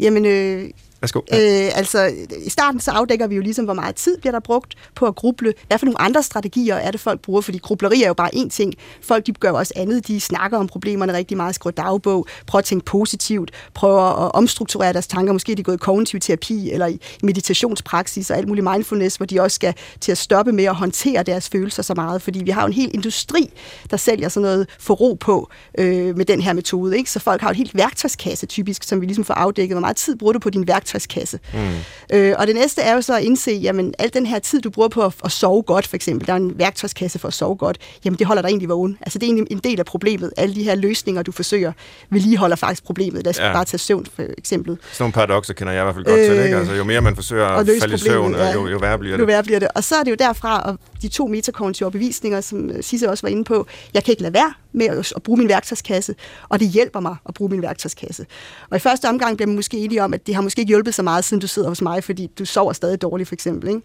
jamen... 0.00 0.26
Øh 0.26 0.70
Værsgo. 1.00 1.20
Ja. 1.32 1.66
Øh, 1.66 1.78
altså, 1.78 2.12
i 2.44 2.50
starten 2.50 2.80
så 2.80 2.90
afdækker 2.90 3.26
vi 3.26 3.34
jo 3.34 3.42
ligesom, 3.42 3.64
hvor 3.64 3.74
meget 3.74 3.94
tid 3.94 4.18
bliver 4.18 4.32
der 4.32 4.40
brugt 4.40 4.74
på 4.94 5.06
at 5.06 5.14
gruble. 5.14 5.54
Hvad 5.66 5.78
for 5.78 5.86
nogle 5.86 6.00
andre 6.00 6.22
strategier 6.22 6.74
er 6.74 6.90
det, 6.90 7.00
folk 7.00 7.20
bruger? 7.20 7.40
Fordi 7.40 7.58
grubleri 7.58 8.02
er 8.02 8.08
jo 8.08 8.14
bare 8.14 8.34
én 8.34 8.48
ting. 8.48 8.74
Folk 9.02 9.26
de 9.26 9.32
gør 9.32 9.50
også 9.50 9.72
andet. 9.76 10.06
De 10.06 10.20
snakker 10.20 10.58
om 10.58 10.66
problemerne 10.66 11.12
rigtig 11.12 11.36
meget, 11.36 11.54
skriver 11.54 11.72
dagbog, 11.72 12.26
prøver 12.46 12.60
at 12.60 12.64
tænke 12.64 12.84
positivt, 12.84 13.50
prøver 13.74 14.26
at 14.26 14.32
omstrukturere 14.34 14.92
deres 14.92 15.06
tanker. 15.06 15.32
Måske 15.32 15.52
er 15.52 15.56
de 15.56 15.62
gået 15.62 15.74
i 15.74 15.78
kognitiv 15.78 16.20
terapi 16.20 16.70
eller 16.70 16.86
i 16.86 17.00
meditationspraksis 17.22 18.30
og 18.30 18.36
alt 18.36 18.48
muligt 18.48 18.66
mindfulness, 18.72 19.16
hvor 19.16 19.26
de 19.26 19.40
også 19.40 19.54
skal 19.54 19.74
til 20.00 20.12
at 20.12 20.18
stoppe 20.18 20.52
med 20.52 20.64
at 20.64 20.74
håndtere 20.74 21.22
deres 21.22 21.48
følelser 21.48 21.82
så 21.82 21.94
meget. 21.94 22.22
Fordi 22.22 22.42
vi 22.44 22.50
har 22.50 22.62
jo 22.62 22.66
en 22.66 22.72
hel 22.72 22.90
industri, 22.94 23.50
der 23.90 23.96
sælger 23.96 24.28
sådan 24.28 24.42
noget 24.42 24.66
for 24.78 24.94
ro 24.94 25.14
på 25.20 25.50
øh, 25.78 26.16
med 26.16 26.24
den 26.24 26.40
her 26.40 26.52
metode. 26.52 26.96
Ikke? 26.96 27.10
Så 27.10 27.20
folk 27.20 27.40
har 27.40 27.50
et 27.50 27.56
helt 27.56 27.74
værktøjskasse 27.74 28.46
typisk, 28.46 28.82
som 28.82 29.00
vi 29.00 29.06
ligesom 29.06 29.24
får 29.24 29.34
afdækket. 29.34 29.74
Hvor 29.74 29.80
meget 29.80 29.96
tid 29.96 30.16
bruger 30.16 30.32
du 30.32 30.38
på 30.38 30.50
din 30.50 30.66
værktøj 30.66 30.87
værktøjskasse. 30.88 31.38
Mm. 31.54 32.16
Øh, 32.16 32.34
og 32.38 32.46
det 32.46 32.54
næste 32.54 32.82
er 32.82 32.94
jo 32.94 33.00
så 33.00 33.16
at 33.16 33.22
indse, 33.22 33.50
jamen 33.50 33.94
al 33.98 34.10
den 34.14 34.26
her 34.26 34.38
tid, 34.38 34.60
du 34.60 34.70
bruger 34.70 34.88
på 34.88 35.04
at, 35.04 35.14
at 35.24 35.32
sove 35.32 35.62
godt, 35.62 35.86
for 35.86 35.96
eksempel, 35.96 36.26
der 36.26 36.32
er 36.32 36.36
en 36.36 36.58
værktøjskasse 36.58 37.18
for 37.18 37.28
at 37.28 37.34
sove 37.34 37.56
godt, 37.56 37.78
jamen 38.04 38.18
det 38.18 38.26
holder 38.26 38.42
dig 38.42 38.48
egentlig 38.48 38.68
vågen. 38.68 38.98
Altså 39.00 39.18
det 39.18 39.26
er 39.26 39.28
egentlig 39.28 39.52
en 39.52 39.58
del 39.58 39.78
af 39.78 39.86
problemet. 39.86 40.32
Alle 40.36 40.54
de 40.54 40.62
her 40.62 40.74
løsninger, 40.74 41.22
du 41.22 41.32
forsøger, 41.32 41.72
vedligeholder 42.10 42.56
faktisk 42.56 42.84
problemet. 42.84 43.24
Lad 43.24 43.30
os 43.30 43.38
ja. 43.38 43.52
bare 43.52 43.64
tage 43.64 43.78
søvn, 43.78 44.06
for 44.14 44.22
eksempel. 44.38 44.78
Sådan 44.92 45.02
nogle 45.02 45.12
paradoxer 45.12 45.54
kender 45.54 45.72
jeg 45.72 45.82
i 45.82 45.84
hvert 45.84 45.94
fald 45.94 46.04
godt 46.04 46.20
øh, 46.20 46.26
til, 46.26 46.44
ikke? 46.44 46.56
Altså 46.56 46.74
jo 46.74 46.84
mere 46.84 47.00
man 47.00 47.14
forsøger 47.14 47.46
at, 47.46 47.68
at 47.68 47.80
falde 47.80 47.94
i 47.94 47.98
søvn, 47.98 48.34
ja. 48.34 48.52
jo, 48.52 48.66
jo 48.66 48.78
værre 48.78 48.98
bliver 48.98 49.16
det. 49.16 49.20
Jo 49.20 49.26
værre 49.26 49.42
bliver 49.42 49.58
det. 49.58 49.68
Og 49.74 49.84
så 49.84 49.96
er 49.96 50.02
det 50.02 50.10
jo 50.10 50.16
derfra, 50.18 50.60
og 50.60 50.78
de 51.02 51.08
to 51.08 51.26
metakognitive 51.26 51.90
bevisninger, 51.90 52.40
som 52.40 52.70
Sisse 52.82 53.10
også 53.10 53.22
var 53.22 53.28
inde 53.28 53.44
på, 53.44 53.66
jeg 53.94 54.04
kan 54.04 54.12
ikke 54.12 54.22
lade 54.22 54.34
være 54.34 54.52
med 54.78 54.86
at, 55.16 55.22
bruge 55.22 55.38
min 55.38 55.48
værktøjskasse, 55.48 56.14
og 56.48 56.60
det 56.60 56.68
hjælper 56.68 57.00
mig 57.00 57.16
at 57.28 57.34
bruge 57.34 57.50
min 57.50 57.62
værktøjskasse. 57.62 58.26
Og 58.70 58.76
i 58.76 58.80
første 58.80 59.08
omgang 59.08 59.36
bliver 59.36 59.46
man 59.46 59.56
måske 59.56 59.76
enige 59.78 60.02
om, 60.02 60.14
at 60.14 60.26
det 60.26 60.34
har 60.34 60.42
måske 60.42 60.60
ikke 60.60 60.70
hjulpet 60.70 60.94
så 60.94 61.02
meget, 61.02 61.24
siden 61.24 61.40
du 61.40 61.46
sidder 61.46 61.68
hos 61.68 61.82
mig, 61.82 62.04
fordi 62.04 62.26
du 62.38 62.44
sover 62.44 62.72
stadig 62.72 63.02
dårligt, 63.02 63.28
for 63.28 63.34
eksempel. 63.34 63.68
Ikke? 63.68 63.82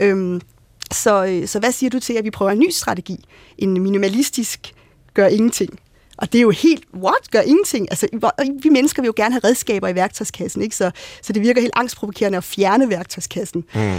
Øhm, 0.00 0.40
så, 0.92 1.24
øh, 1.24 1.48
så 1.48 1.58
hvad 1.58 1.72
siger 1.72 1.90
du 1.90 2.00
til, 2.00 2.12
at 2.12 2.24
vi 2.24 2.30
prøver 2.30 2.50
en 2.50 2.58
ny 2.58 2.70
strategi? 2.70 3.24
En 3.58 3.82
minimalistisk 3.82 4.72
gør 5.14 5.26
ingenting. 5.26 5.78
Og 6.18 6.32
det 6.32 6.38
er 6.38 6.42
jo 6.42 6.50
helt, 6.50 6.84
what, 6.94 7.30
gør 7.30 7.40
ingenting? 7.40 7.86
Altså, 7.90 8.08
vi 8.62 8.68
mennesker 8.68 9.02
vil 9.02 9.06
jo 9.06 9.12
gerne 9.16 9.32
have 9.32 9.40
redskaber 9.44 9.88
i 9.88 9.94
værktøjskassen, 9.94 10.62
ikke? 10.62 10.76
Så, 10.76 10.90
så 11.22 11.32
det 11.32 11.42
virker 11.42 11.60
helt 11.60 11.72
angstprovokerende 11.76 12.38
at 12.38 12.44
fjerne 12.44 12.88
værktøjskassen. 12.90 13.64
Mm. 13.74 13.98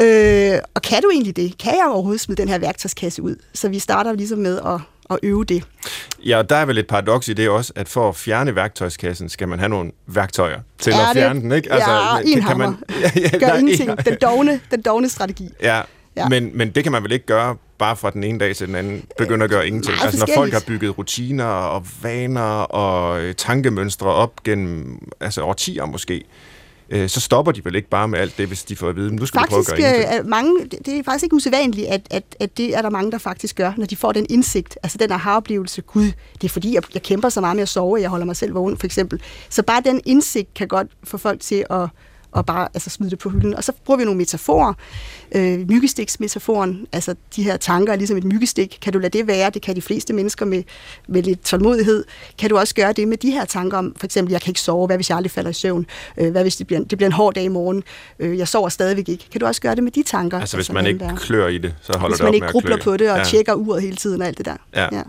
Øh, 0.00 0.58
og 0.74 0.82
kan 0.82 1.02
du 1.02 1.10
egentlig 1.10 1.36
det? 1.36 1.58
Kan 1.58 1.76
jeg 1.76 1.86
overhovedet 1.88 2.20
smide 2.20 2.42
den 2.42 2.48
her 2.48 2.58
værktøjskasse 2.58 3.22
ud? 3.22 3.36
Så 3.54 3.68
vi 3.68 3.78
starter 3.78 4.12
ligesom 4.12 4.38
med 4.38 4.58
at 4.58 4.80
at 5.10 5.18
øve 5.22 5.44
det. 5.44 5.64
Ja, 6.24 6.42
der 6.42 6.56
er 6.56 6.64
vel 6.64 6.78
et 6.78 6.86
paradoks 6.86 7.28
i 7.28 7.32
det 7.32 7.48
også, 7.48 7.72
at 7.76 7.88
for 7.88 8.08
at 8.08 8.16
fjerne 8.16 8.54
værktøjskassen, 8.54 9.28
skal 9.28 9.48
man 9.48 9.58
have 9.58 9.68
nogle 9.68 9.90
værktøjer 10.06 10.60
til 10.78 10.92
er 10.92 10.96
at 10.96 11.16
fjerne 11.16 11.34
det? 11.34 11.42
den, 11.42 11.52
ikke? 11.52 11.72
Altså, 11.72 11.90
ja, 11.90 12.20
en 12.24 12.42
kan, 12.42 12.58
man, 12.58 12.76
ja, 13.02 13.10
ja, 13.32 13.38
Gør 13.38 13.54
ingenting. 13.54 14.04
Den 14.04 14.16
dogne, 14.22 14.60
den 14.70 14.82
dogne 14.82 15.08
strategi. 15.08 15.48
Ja, 15.62 15.82
ja. 16.16 16.28
Men, 16.28 16.50
men 16.54 16.70
det 16.70 16.82
kan 16.82 16.92
man 16.92 17.02
vel 17.02 17.12
ikke 17.12 17.26
gøre 17.26 17.56
bare 17.78 17.96
fra 17.96 18.10
den 18.10 18.24
ene 18.24 18.38
dag 18.38 18.56
til 18.56 18.66
den 18.66 18.74
anden, 18.74 19.04
begynder 19.18 19.44
at 19.44 19.50
gøre 19.50 19.66
ingenting. 19.66 19.96
Nej, 19.96 20.04
altså 20.06 20.26
når 20.26 20.34
folk 20.34 20.52
har 20.52 20.62
bygget 20.66 20.98
rutiner 20.98 21.44
og 21.44 21.86
vaner 22.02 22.60
og 22.60 23.22
øh, 23.22 23.34
tankemønstre 23.34 24.08
op 24.08 24.42
gennem 24.42 24.98
altså 25.20 25.42
årtier 25.42 25.84
måske, 25.84 26.24
øh, 26.88 27.08
så 27.08 27.20
stopper 27.20 27.52
de 27.52 27.64
vel 27.64 27.74
ikke 27.74 27.88
bare 27.88 28.08
med 28.08 28.18
alt 28.18 28.38
det, 28.38 28.46
hvis 28.46 28.64
de 28.64 28.76
får 28.76 28.88
at 28.88 28.96
vide, 28.96 29.16
nu 29.16 29.26
skal 29.26 29.38
faktisk, 29.38 29.56
du 29.56 29.74
prøve 29.74 29.86
at 29.86 29.94
gøre 29.94 30.02
ingenting. 30.02 30.28
mange, 30.28 30.64
det 30.84 30.98
er 30.98 31.02
faktisk 31.02 31.22
ikke 31.22 31.36
usædvanligt, 31.36 31.88
at, 31.88 32.00
at, 32.10 32.24
at 32.40 32.56
det 32.56 32.76
er 32.76 32.82
der 32.82 32.90
mange, 32.90 33.12
der 33.12 33.18
faktisk 33.18 33.56
gør, 33.56 33.72
når 33.76 33.86
de 33.86 33.96
får 33.96 34.12
den 34.12 34.26
indsigt, 34.30 34.78
altså 34.82 34.98
den 34.98 35.12
aha-oplevelse, 35.12 35.82
gud, 35.82 36.12
det 36.34 36.44
er 36.44 36.48
fordi, 36.48 36.74
jeg, 36.74 36.82
jeg 36.94 37.02
kæmper 37.02 37.28
så 37.28 37.40
meget 37.40 37.56
med 37.56 37.62
at 37.62 37.68
sove, 37.68 38.00
jeg 38.00 38.10
holder 38.10 38.26
mig 38.26 38.36
selv 38.36 38.54
vågen, 38.54 38.76
for 38.78 38.86
eksempel. 38.86 39.22
Så 39.48 39.62
bare 39.62 39.82
den 39.84 40.00
indsigt 40.06 40.54
kan 40.54 40.68
godt 40.68 40.86
få 41.04 41.18
folk 41.18 41.40
til 41.40 41.64
at 41.70 41.88
og 42.32 42.46
bare 42.46 42.68
altså, 42.74 42.90
smide 42.90 43.10
det 43.10 43.18
på 43.18 43.30
hylden. 43.30 43.54
Og 43.54 43.64
så 43.64 43.72
bruger 43.84 43.98
vi 43.98 44.04
nogle 44.04 44.18
metaforer. 44.18 44.74
Øh, 45.34 45.68
myggestiksmetaforen, 45.68 46.86
altså 46.92 47.14
de 47.36 47.42
her 47.42 47.56
tanker 47.56 47.92
er 47.92 47.96
ligesom 47.96 48.16
et 48.16 48.24
myggestik. 48.24 48.78
Kan 48.82 48.92
du 48.92 48.98
lade 48.98 49.18
det 49.18 49.26
være? 49.26 49.50
Det 49.50 49.62
kan 49.62 49.76
de 49.76 49.82
fleste 49.82 50.12
mennesker 50.12 50.46
med, 50.46 50.62
med 51.08 51.22
lidt 51.22 51.44
tålmodighed. 51.44 52.04
Kan 52.38 52.50
du 52.50 52.58
også 52.58 52.74
gøre 52.74 52.92
det 52.92 53.08
med 53.08 53.16
de 53.16 53.30
her 53.30 53.44
tanker 53.44 53.78
om, 53.78 53.94
for 53.96 54.06
eksempel, 54.06 54.32
jeg 54.32 54.40
kan 54.40 54.50
ikke 54.50 54.60
sove, 54.60 54.86
hvad 54.86 54.96
hvis 54.96 55.10
jeg 55.10 55.16
aldrig 55.16 55.30
falder 55.30 55.50
i 55.50 55.54
søvn? 55.54 55.86
Øh, 56.18 56.30
hvad 56.30 56.42
hvis 56.42 56.56
det 56.56 56.66
bliver, 56.66 56.84
det 56.84 56.98
bliver 56.98 57.08
en 57.08 57.12
hård 57.12 57.34
dag 57.34 57.44
i 57.44 57.48
morgen? 57.48 57.82
Øh, 58.18 58.38
jeg 58.38 58.48
sover 58.48 58.68
stadigvæk 58.68 59.08
ikke. 59.08 59.30
Kan 59.30 59.40
du 59.40 59.46
også 59.46 59.60
gøre 59.60 59.74
det 59.74 59.84
med 59.84 59.92
de 59.92 60.02
tanker? 60.02 60.40
Altså 60.40 60.56
hvis 60.56 60.62
altså, 60.62 60.72
man 60.72 60.86
ikke 60.86 60.98
der? 60.98 61.16
klør 61.16 61.48
i 61.48 61.58
det, 61.58 61.74
så 61.82 61.92
holder 61.98 62.08
hvis 62.08 62.18
det 62.18 62.26
op 62.26 62.32
med 62.32 62.42
at 62.42 62.54
Hvis 62.54 62.54
man 62.54 62.66
ikke 62.66 62.68
grubler 62.68 62.84
på 62.84 62.96
det 62.96 63.10
og 63.10 63.18
ja. 63.18 63.24
tjekker 63.24 63.54
uret 63.54 63.82
hele 63.82 63.96
tiden 63.96 64.22
og 64.22 64.28
alt 64.28 64.38
det 64.38 64.46
der. 64.46 64.56
Ja. 64.74 64.88
ja. 64.92 65.02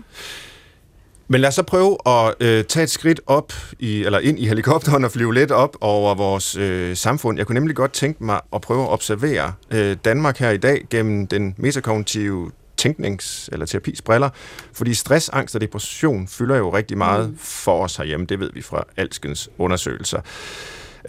Men 1.32 1.42
lad 1.42 1.48
os 1.48 1.56
så 1.56 1.64
prøve 1.64 1.98
at 2.06 2.36
øh, 2.40 2.64
tage 2.64 2.84
et 2.84 2.90
skridt 2.90 3.22
op, 3.28 3.54
i, 3.80 4.04
eller 4.04 4.20
ind 4.20 4.40
i 4.40 4.48
helikopteren 4.48 5.04
og 5.04 5.12
flyve 5.12 5.34
lidt 5.34 5.52
op 5.52 5.78
over 5.82 6.16
vores 6.16 6.56
øh, 6.56 6.96
samfund. 6.96 7.38
Jeg 7.38 7.48
kunne 7.48 7.54
nemlig 7.54 7.76
godt 7.76 7.92
tænke 7.92 8.24
mig 8.24 8.42
at 8.54 8.62
prøve 8.62 8.84
at 8.84 8.90
observere 8.90 9.54
øh, 9.72 9.98
Danmark 10.06 10.38
her 10.38 10.50
i 10.50 10.58
dag 10.58 10.86
gennem 10.90 11.28
den 11.28 11.56
metakognitive 11.58 12.52
tænknings- 12.82 13.50
eller 13.52 13.66
terapis 13.66 14.02
briller, 14.02 14.30
fordi 14.74 14.94
stress, 14.94 15.30
angst 15.30 15.56
og 15.56 15.62
depression 15.62 16.28
fylder 16.28 16.58
jo 16.58 16.74
rigtig 16.76 16.98
meget 16.98 17.30
mm. 17.30 17.38
for 17.38 17.84
os 17.84 17.96
herhjemme. 17.96 18.26
Det 18.26 18.40
ved 18.40 18.50
vi 18.54 18.62
fra 18.62 18.84
alskens 18.98 19.50
undersøgelser. 19.58 20.22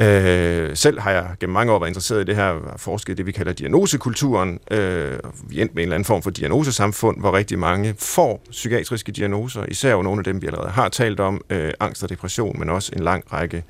Øh, 0.01 0.77
selv 0.77 1.01
har 1.01 1.11
jeg 1.11 1.27
gennem 1.41 1.55
mange 1.55 1.73
år 1.73 1.79
været 1.79 1.91
interesseret 1.91 2.21
i 2.21 2.25
det 2.25 2.37
her, 2.37 2.75
forsket 2.77 3.19
det, 3.19 3.27
vi 3.27 3.33
kalder 3.33 3.53
diagnosekulturen. 3.53 4.59
Øh, 4.71 5.19
vi 5.49 5.61
endte 5.61 5.75
med 5.75 5.83
en 5.83 5.87
eller 5.87 5.95
anden 5.95 6.05
form 6.05 6.23
for 6.23 6.31
diagnosesamfund, 6.31 7.21
hvor 7.21 7.33
rigtig 7.33 7.59
mange 7.59 7.95
får 7.99 8.43
psykiatriske 8.51 9.13
diagnoser, 9.13 9.65
især 9.69 9.93
jo 9.93 10.03
nogle 10.03 10.21
af 10.21 10.25
dem, 10.25 10.43
vi 10.43 10.47
allerede 10.47 10.71
har 10.71 10.89
talt 10.89 11.21
om, 11.21 11.41
øh, 11.51 11.73
angst 11.81 12.03
og 12.03 12.09
depression, 12.09 12.59
men 12.59 12.71
også 12.71 12.93
en 12.97 13.03
lang 13.03 13.33
række 13.33 13.65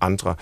andre. 0.00 0.34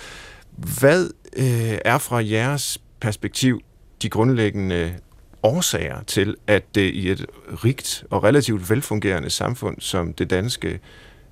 Hvad 0.80 1.10
øh, 1.36 1.78
er 1.84 1.98
fra 1.98 2.24
jeres 2.24 2.78
perspektiv 3.00 3.60
de 4.02 4.08
grundlæggende 4.08 4.94
årsager 5.42 6.02
til, 6.06 6.36
at 6.46 6.74
det 6.74 6.94
i 6.94 7.10
et 7.10 7.26
rigt 7.64 8.04
og 8.10 8.24
relativt 8.24 8.70
velfungerende 8.70 9.30
samfund 9.30 9.76
som 9.80 10.12
det 10.12 10.30
danske 10.30 10.80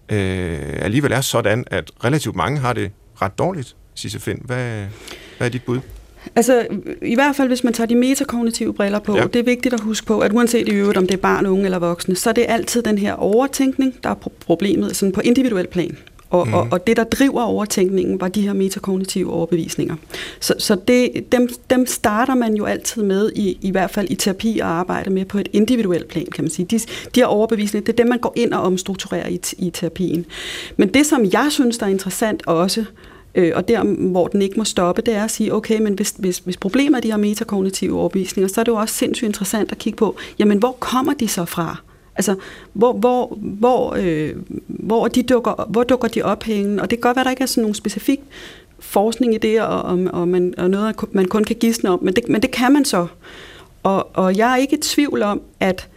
øh, 0.09 0.79
alligevel 0.79 1.13
er 1.13 1.21
sådan, 1.21 1.65
at 1.71 1.91
relativt 2.05 2.37
mange 2.37 2.59
har 2.59 2.73
det 2.73 2.91
ret 3.23 3.39
dårligt, 3.39 3.77
Sisse 3.95 4.21
Finn. 4.21 4.43
Hvad, 4.45 4.85
hvad 5.39 5.47
er 5.47 5.49
dit 5.49 5.63
bud? 5.65 5.81
Altså, 6.37 6.67
i 7.03 7.15
hvert 7.15 7.37
fald, 7.37 7.49
hvis 7.49 7.65
man 7.65 7.73
tager 7.73 7.87
de 7.87 7.95
metakognitive 7.95 8.75
briller 8.75 8.99
på, 8.99 9.17
ja. 9.17 9.27
det 9.27 9.37
er 9.37 9.45
vigtigt 9.45 9.75
at 9.75 9.81
huske 9.81 10.07
på, 10.07 10.19
at 10.19 10.33
uanset 10.33 10.69
i 10.69 10.71
øvrigt, 10.71 10.99
om 10.99 11.07
det 11.07 11.15
er 11.15 11.19
barn, 11.21 11.47
unge 11.47 11.65
eller 11.65 11.79
voksne, 11.79 12.17
så 12.17 12.31
er 12.31 12.35
det 12.35 12.47
altid 12.49 12.83
den 12.83 12.99
her 12.99 13.13
overtænkning, 13.13 13.95
der 14.03 14.11
er 14.11 14.15
problemet 14.41 14.97
sådan 14.97 15.13
på 15.13 15.21
individuel 15.21 15.67
plan. 15.67 15.97
Og, 16.31 16.47
mm. 16.47 16.55
og, 16.55 16.69
og 16.71 16.87
det, 16.87 16.97
der 16.97 17.05
driver 17.05 17.43
overtænkningen, 17.43 18.21
var 18.21 18.29
de 18.29 18.43
her 18.43 18.53
metakognitive 18.53 19.33
overbevisninger. 19.33 19.97
Så, 20.41 20.55
så 20.59 20.77
det, 20.89 21.33
dem, 21.33 21.49
dem 21.71 21.87
starter 21.87 22.35
man 22.35 22.55
jo 22.55 22.65
altid 22.65 23.03
med, 23.03 23.33
i, 23.35 23.59
i 23.61 23.71
hvert 23.71 23.91
fald 23.91 24.07
i 24.11 24.15
terapi 24.15 24.59
og 24.63 24.69
arbejde 24.69 25.11
med 25.11 25.25
på 25.25 25.39
et 25.39 25.49
individuelt 25.53 26.09
plan, 26.09 26.27
kan 26.27 26.45
man 26.45 26.51
sige. 26.51 26.67
De, 26.67 26.79
de 26.79 27.21
her 27.21 27.27
overbevisninger, 27.27 27.85
det 27.85 27.93
er 27.93 27.97
dem, 27.97 28.09
man 28.09 28.19
går 28.19 28.33
ind 28.37 28.53
og 28.53 28.63
omstrukturerer 28.63 29.29
i, 29.29 29.41
i 29.59 29.71
terapien. 29.71 30.27
Men 30.77 30.89
det, 30.89 31.07
som 31.07 31.25
jeg 31.33 31.47
synes, 31.51 31.79
der 31.79 31.87
er 31.87 31.91
interessant 31.91 32.47
også, 32.47 32.81
øh, 32.81 32.87
Øh, 33.35 33.53
og 33.55 33.69
der, 33.69 33.85
hvor 33.85 34.29
den 34.29 34.43
ikke 34.43 34.55
må 34.57 34.65
stoppe, 34.65 35.03
det 35.03 35.15
er 35.15 35.25
at 35.25 35.31
sige, 35.31 35.55
okay, 35.55 35.81
men 35.81 35.95
hvis, 35.95 36.15
hvis, 36.19 36.39
hvis 36.39 36.57
problemet 36.57 36.97
er 36.97 37.01
de 37.01 37.11
her 37.11 37.17
metakognitive 37.17 37.99
overbevisninger, 37.99 38.49
så 38.49 38.61
er 38.61 38.65
det 38.65 38.73
jo 38.73 38.77
også 38.77 38.95
sindssygt 38.95 39.27
interessant 39.27 39.73
at 39.73 39.79
kigge 39.79 39.97
på, 39.97 40.17
jamen, 40.39 40.59
hvor 40.59 40.77
kommer 40.81 41.15
de 41.15 41.29
så 41.29 41.45
fra? 41.45 41.77
Altså, 42.17 42.35
hvor, 42.73 42.93
hvor, 42.93 43.39
hvor, 43.41 43.95
øh, 43.99 44.37
hvor, 44.67 45.09
de 45.09 45.23
dukker, 45.23 45.67
hvor 45.69 45.83
dukker 45.83 46.09
de 46.09 46.23
op 46.23 46.43
henne? 46.43 46.83
Og 46.83 46.91
det 46.91 46.99
kan 46.99 47.03
godt 47.03 47.17
være, 47.17 47.21
at 47.21 47.25
der 47.25 47.31
ikke 47.31 47.43
er 47.43 47.47
sådan 47.47 47.63
nogen 47.63 47.75
specifik 47.75 48.21
forskning 48.79 49.35
i 49.35 49.39
det, 49.39 49.61
og, 49.61 49.83
og, 49.83 49.99
og, 50.13 50.29
man, 50.29 50.55
og 50.59 50.71
noget, 50.71 50.97
man 51.13 51.29
kun 51.29 51.45
kan 51.45 51.57
gisne 51.57 51.91
om, 51.91 51.99
men 52.03 52.15
det, 52.15 52.29
men 52.29 52.43
det 52.43 52.51
kan 52.51 52.73
man 52.73 52.85
så. 52.85 53.07
Og, 53.83 54.09
og 54.15 54.37
jeg 54.37 54.53
er 54.53 54.57
ikke 54.57 54.77
i 54.77 54.81
tvivl 54.81 55.23
om, 55.23 55.41
at 55.61 55.89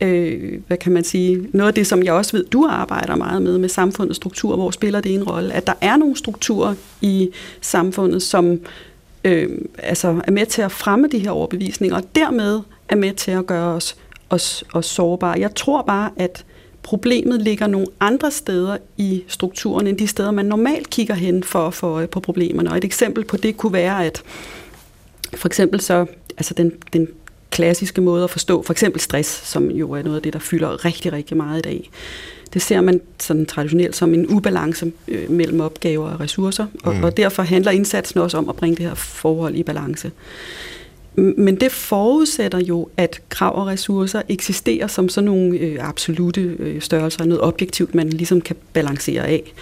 øh, 0.00 0.60
hvad 0.66 0.76
kan 0.76 0.92
man 0.92 1.04
sige, 1.04 1.48
noget 1.52 1.68
af 1.68 1.74
det, 1.74 1.86
som 1.86 2.02
jeg 2.02 2.12
også 2.12 2.32
ved, 2.36 2.44
du 2.44 2.66
arbejder 2.70 3.16
meget 3.16 3.42
med, 3.42 3.58
med 3.58 3.68
samfundets 3.68 4.16
struktur, 4.16 4.56
hvor 4.56 4.70
spiller 4.70 5.00
det 5.00 5.14
en 5.14 5.24
rolle, 5.24 5.52
at 5.52 5.66
der 5.66 5.74
er 5.80 5.96
nogle 5.96 6.16
strukturer 6.16 6.74
i 7.00 7.30
samfundet, 7.60 8.22
som 8.22 8.60
øh, 9.24 9.48
altså 9.78 10.20
er 10.24 10.30
med 10.30 10.46
til 10.46 10.62
at 10.62 10.72
fremme 10.72 11.08
de 11.08 11.18
her 11.18 11.30
overbevisninger, 11.30 11.96
og 11.96 12.02
dermed 12.14 12.60
er 12.88 12.96
med 12.96 13.12
til 13.12 13.30
at 13.30 13.46
gøre 13.46 13.74
os 13.74 13.96
os, 14.30 14.64
os 14.72 14.86
sårbare. 14.86 15.40
Jeg 15.40 15.54
tror 15.54 15.82
bare, 15.82 16.10
at 16.16 16.44
problemet 16.82 17.42
ligger 17.42 17.66
nogle 17.66 17.86
andre 18.00 18.30
steder 18.30 18.76
i 18.96 19.22
strukturen, 19.28 19.86
end 19.86 19.98
de 19.98 20.06
steder, 20.06 20.30
man 20.30 20.46
normalt 20.46 20.90
kigger 20.90 21.14
hen 21.14 21.42
for 21.42 21.66
at 21.66 21.74
få 21.74 21.86
øje 21.86 22.06
på 22.06 22.20
problemerne. 22.20 22.70
Og 22.70 22.76
et 22.76 22.84
eksempel 22.84 23.24
på 23.24 23.36
det 23.36 23.56
kunne 23.56 23.72
være, 23.72 24.04
at 24.06 24.22
for 25.34 25.48
eksempel 25.48 25.80
så, 25.80 26.06
altså 26.36 26.54
den, 26.54 26.72
den 26.92 27.08
klassiske 27.56 28.00
måde 28.00 28.24
at 28.24 28.30
forstå, 28.30 28.62
for 28.62 28.72
eksempel 28.72 29.00
stress, 29.00 29.48
som 29.48 29.70
jo 29.70 29.92
er 29.92 30.02
noget 30.02 30.16
af 30.16 30.22
det, 30.22 30.32
der 30.32 30.38
fylder 30.38 30.84
rigtig, 30.84 31.12
rigtig 31.12 31.36
meget 31.36 31.58
i 31.58 31.62
dag. 31.62 31.90
Det 32.54 32.62
ser 32.62 32.80
man 32.80 33.00
sådan 33.18 33.46
traditionelt 33.46 33.96
som 33.96 34.14
en 34.14 34.26
ubalance 34.28 34.92
øh, 35.08 35.30
mellem 35.30 35.60
opgaver 35.60 36.10
og 36.10 36.20
ressourcer, 36.20 36.66
og, 36.84 36.94
mm. 36.94 37.04
og 37.04 37.16
derfor 37.16 37.42
handler 37.42 37.70
indsatsen 37.70 38.20
også 38.20 38.38
om 38.38 38.48
at 38.48 38.56
bringe 38.56 38.76
det 38.76 38.84
her 38.86 38.94
forhold 38.94 39.54
i 39.54 39.62
balance. 39.62 40.10
Men 41.16 41.60
det 41.60 41.72
forudsætter 41.72 42.58
jo, 42.58 42.88
at 42.96 43.20
krav 43.28 43.60
og 43.60 43.66
ressourcer 43.66 44.22
eksisterer 44.28 44.86
som 44.86 45.08
sådan 45.08 45.24
nogle 45.24 45.58
øh, 45.58 45.88
absolute 45.88 46.40
øh, 46.40 46.82
størrelser, 46.82 47.24
noget 47.24 47.42
objektivt, 47.42 47.94
man 47.94 48.10
ligesom 48.10 48.40
kan 48.40 48.56
balancere 48.72 49.26
af. 49.26 49.52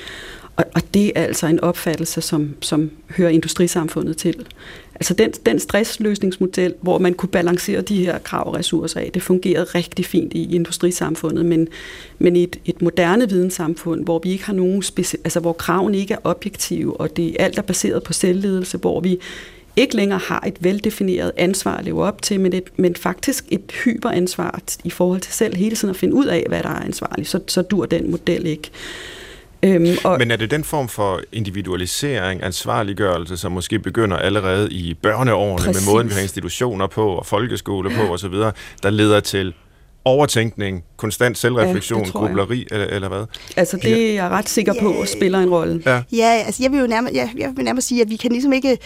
Og, 0.56 0.64
og 0.74 0.82
det 0.94 1.12
er 1.14 1.22
altså 1.22 1.46
en 1.46 1.60
opfattelse, 1.60 2.20
som, 2.20 2.54
som 2.60 2.90
hører 3.16 3.30
industrisamfundet 3.30 4.16
til. 4.16 4.46
Altså 4.94 5.14
den, 5.14 5.32
den 5.46 5.60
stressløsningsmodel, 5.60 6.74
hvor 6.80 6.98
man 6.98 7.14
kunne 7.14 7.28
balancere 7.28 7.80
de 7.80 8.04
her 8.04 8.18
krav 8.18 8.48
og 8.48 8.54
ressourcer 8.54 9.00
af, 9.00 9.10
det 9.14 9.22
fungerede 9.22 9.64
rigtig 9.64 10.04
fint 10.04 10.32
i 10.32 10.54
industrisamfundet, 10.54 11.46
men, 11.46 11.68
men 12.18 12.36
i 12.36 12.42
et, 12.42 12.60
et 12.64 12.82
moderne 12.82 13.28
videnssamfund, 13.28 14.04
hvor 14.04 14.20
vi 14.24 14.30
ikke 14.30 14.44
har 14.44 14.52
nogen 14.52 14.82
speci- 14.82 15.20
altså 15.24 15.40
hvor 15.40 15.52
kravene 15.52 15.98
ikke 15.98 16.14
er 16.14 16.18
objektive, 16.24 17.00
og 17.00 17.16
det 17.16 17.36
alt 17.38 17.58
er 17.58 17.62
baseret 17.62 18.02
på 18.02 18.12
selvledelse, 18.12 18.78
hvor 18.78 19.00
vi 19.00 19.18
ikke 19.76 19.96
længere 19.96 20.18
har 20.18 20.44
et 20.46 20.56
veldefineret 20.60 21.32
ansvar 21.36 21.76
at 21.76 21.84
leve 21.84 22.02
op 22.02 22.22
til, 22.22 22.40
men, 22.40 22.52
et, 22.52 22.64
men 22.76 22.96
faktisk 22.96 23.44
et 23.50 23.72
hyperansvar 23.84 24.60
i 24.84 24.90
forhold 24.90 25.20
til 25.20 25.32
selv 25.32 25.56
hele 25.56 25.76
tiden 25.76 25.90
at 25.90 25.96
finde 25.96 26.14
ud 26.14 26.26
af, 26.26 26.44
hvad 26.48 26.62
der 26.62 26.68
er 26.68 26.84
ansvarligt, 26.84 27.28
så, 27.28 27.40
så 27.46 27.62
dur 27.62 27.86
den 27.86 28.10
model 28.10 28.46
ikke. 28.46 28.70
Øhm, 29.64 29.96
og 30.04 30.18
Men 30.18 30.30
er 30.30 30.36
det 30.36 30.50
den 30.50 30.64
form 30.64 30.88
for 30.88 31.20
individualisering, 31.32 32.42
ansvarliggørelse, 32.42 33.36
som 33.36 33.52
måske 33.52 33.78
begynder 33.78 34.16
allerede 34.16 34.72
i 34.72 34.94
børneårene 35.02 35.66
præcis. 35.66 35.86
med 35.86 35.94
måden, 35.94 36.08
vi 36.08 36.14
har 36.14 36.20
institutioner 36.20 36.86
på 36.86 37.08
og 37.08 37.26
folkeskole 37.26 37.90
på 37.90 38.02
osv., 38.14 38.34
der 38.82 38.90
leder 38.90 39.20
til 39.20 39.54
overtænkning, 40.04 40.84
konstant 40.96 41.38
selvreflektion, 41.38 42.04
ja, 42.04 42.10
grubleri 42.10 42.66
eller, 42.70 42.86
eller 42.86 43.08
hvad? 43.08 43.24
Altså 43.56 43.76
det 43.76 44.10
er 44.10 44.14
jeg 44.14 44.30
ret 44.30 44.48
sikker 44.48 44.74
på 44.80 44.94
ja, 45.00 45.06
spiller 45.06 45.38
en 45.38 45.50
rolle. 45.50 45.82
Ja, 45.86 46.02
ja 46.12 46.42
altså 46.46 46.62
jeg 46.62 46.72
vil 46.72 46.80
jo 46.80 46.86
nærmere, 46.86 47.12
jeg, 47.14 47.30
jeg 47.38 47.52
vil 47.56 47.64
nærmere 47.64 47.82
sige, 47.82 48.02
at 48.02 48.10
vi 48.10 48.16
kan 48.16 48.32
ligesom 48.32 48.52
ikke 48.52 48.78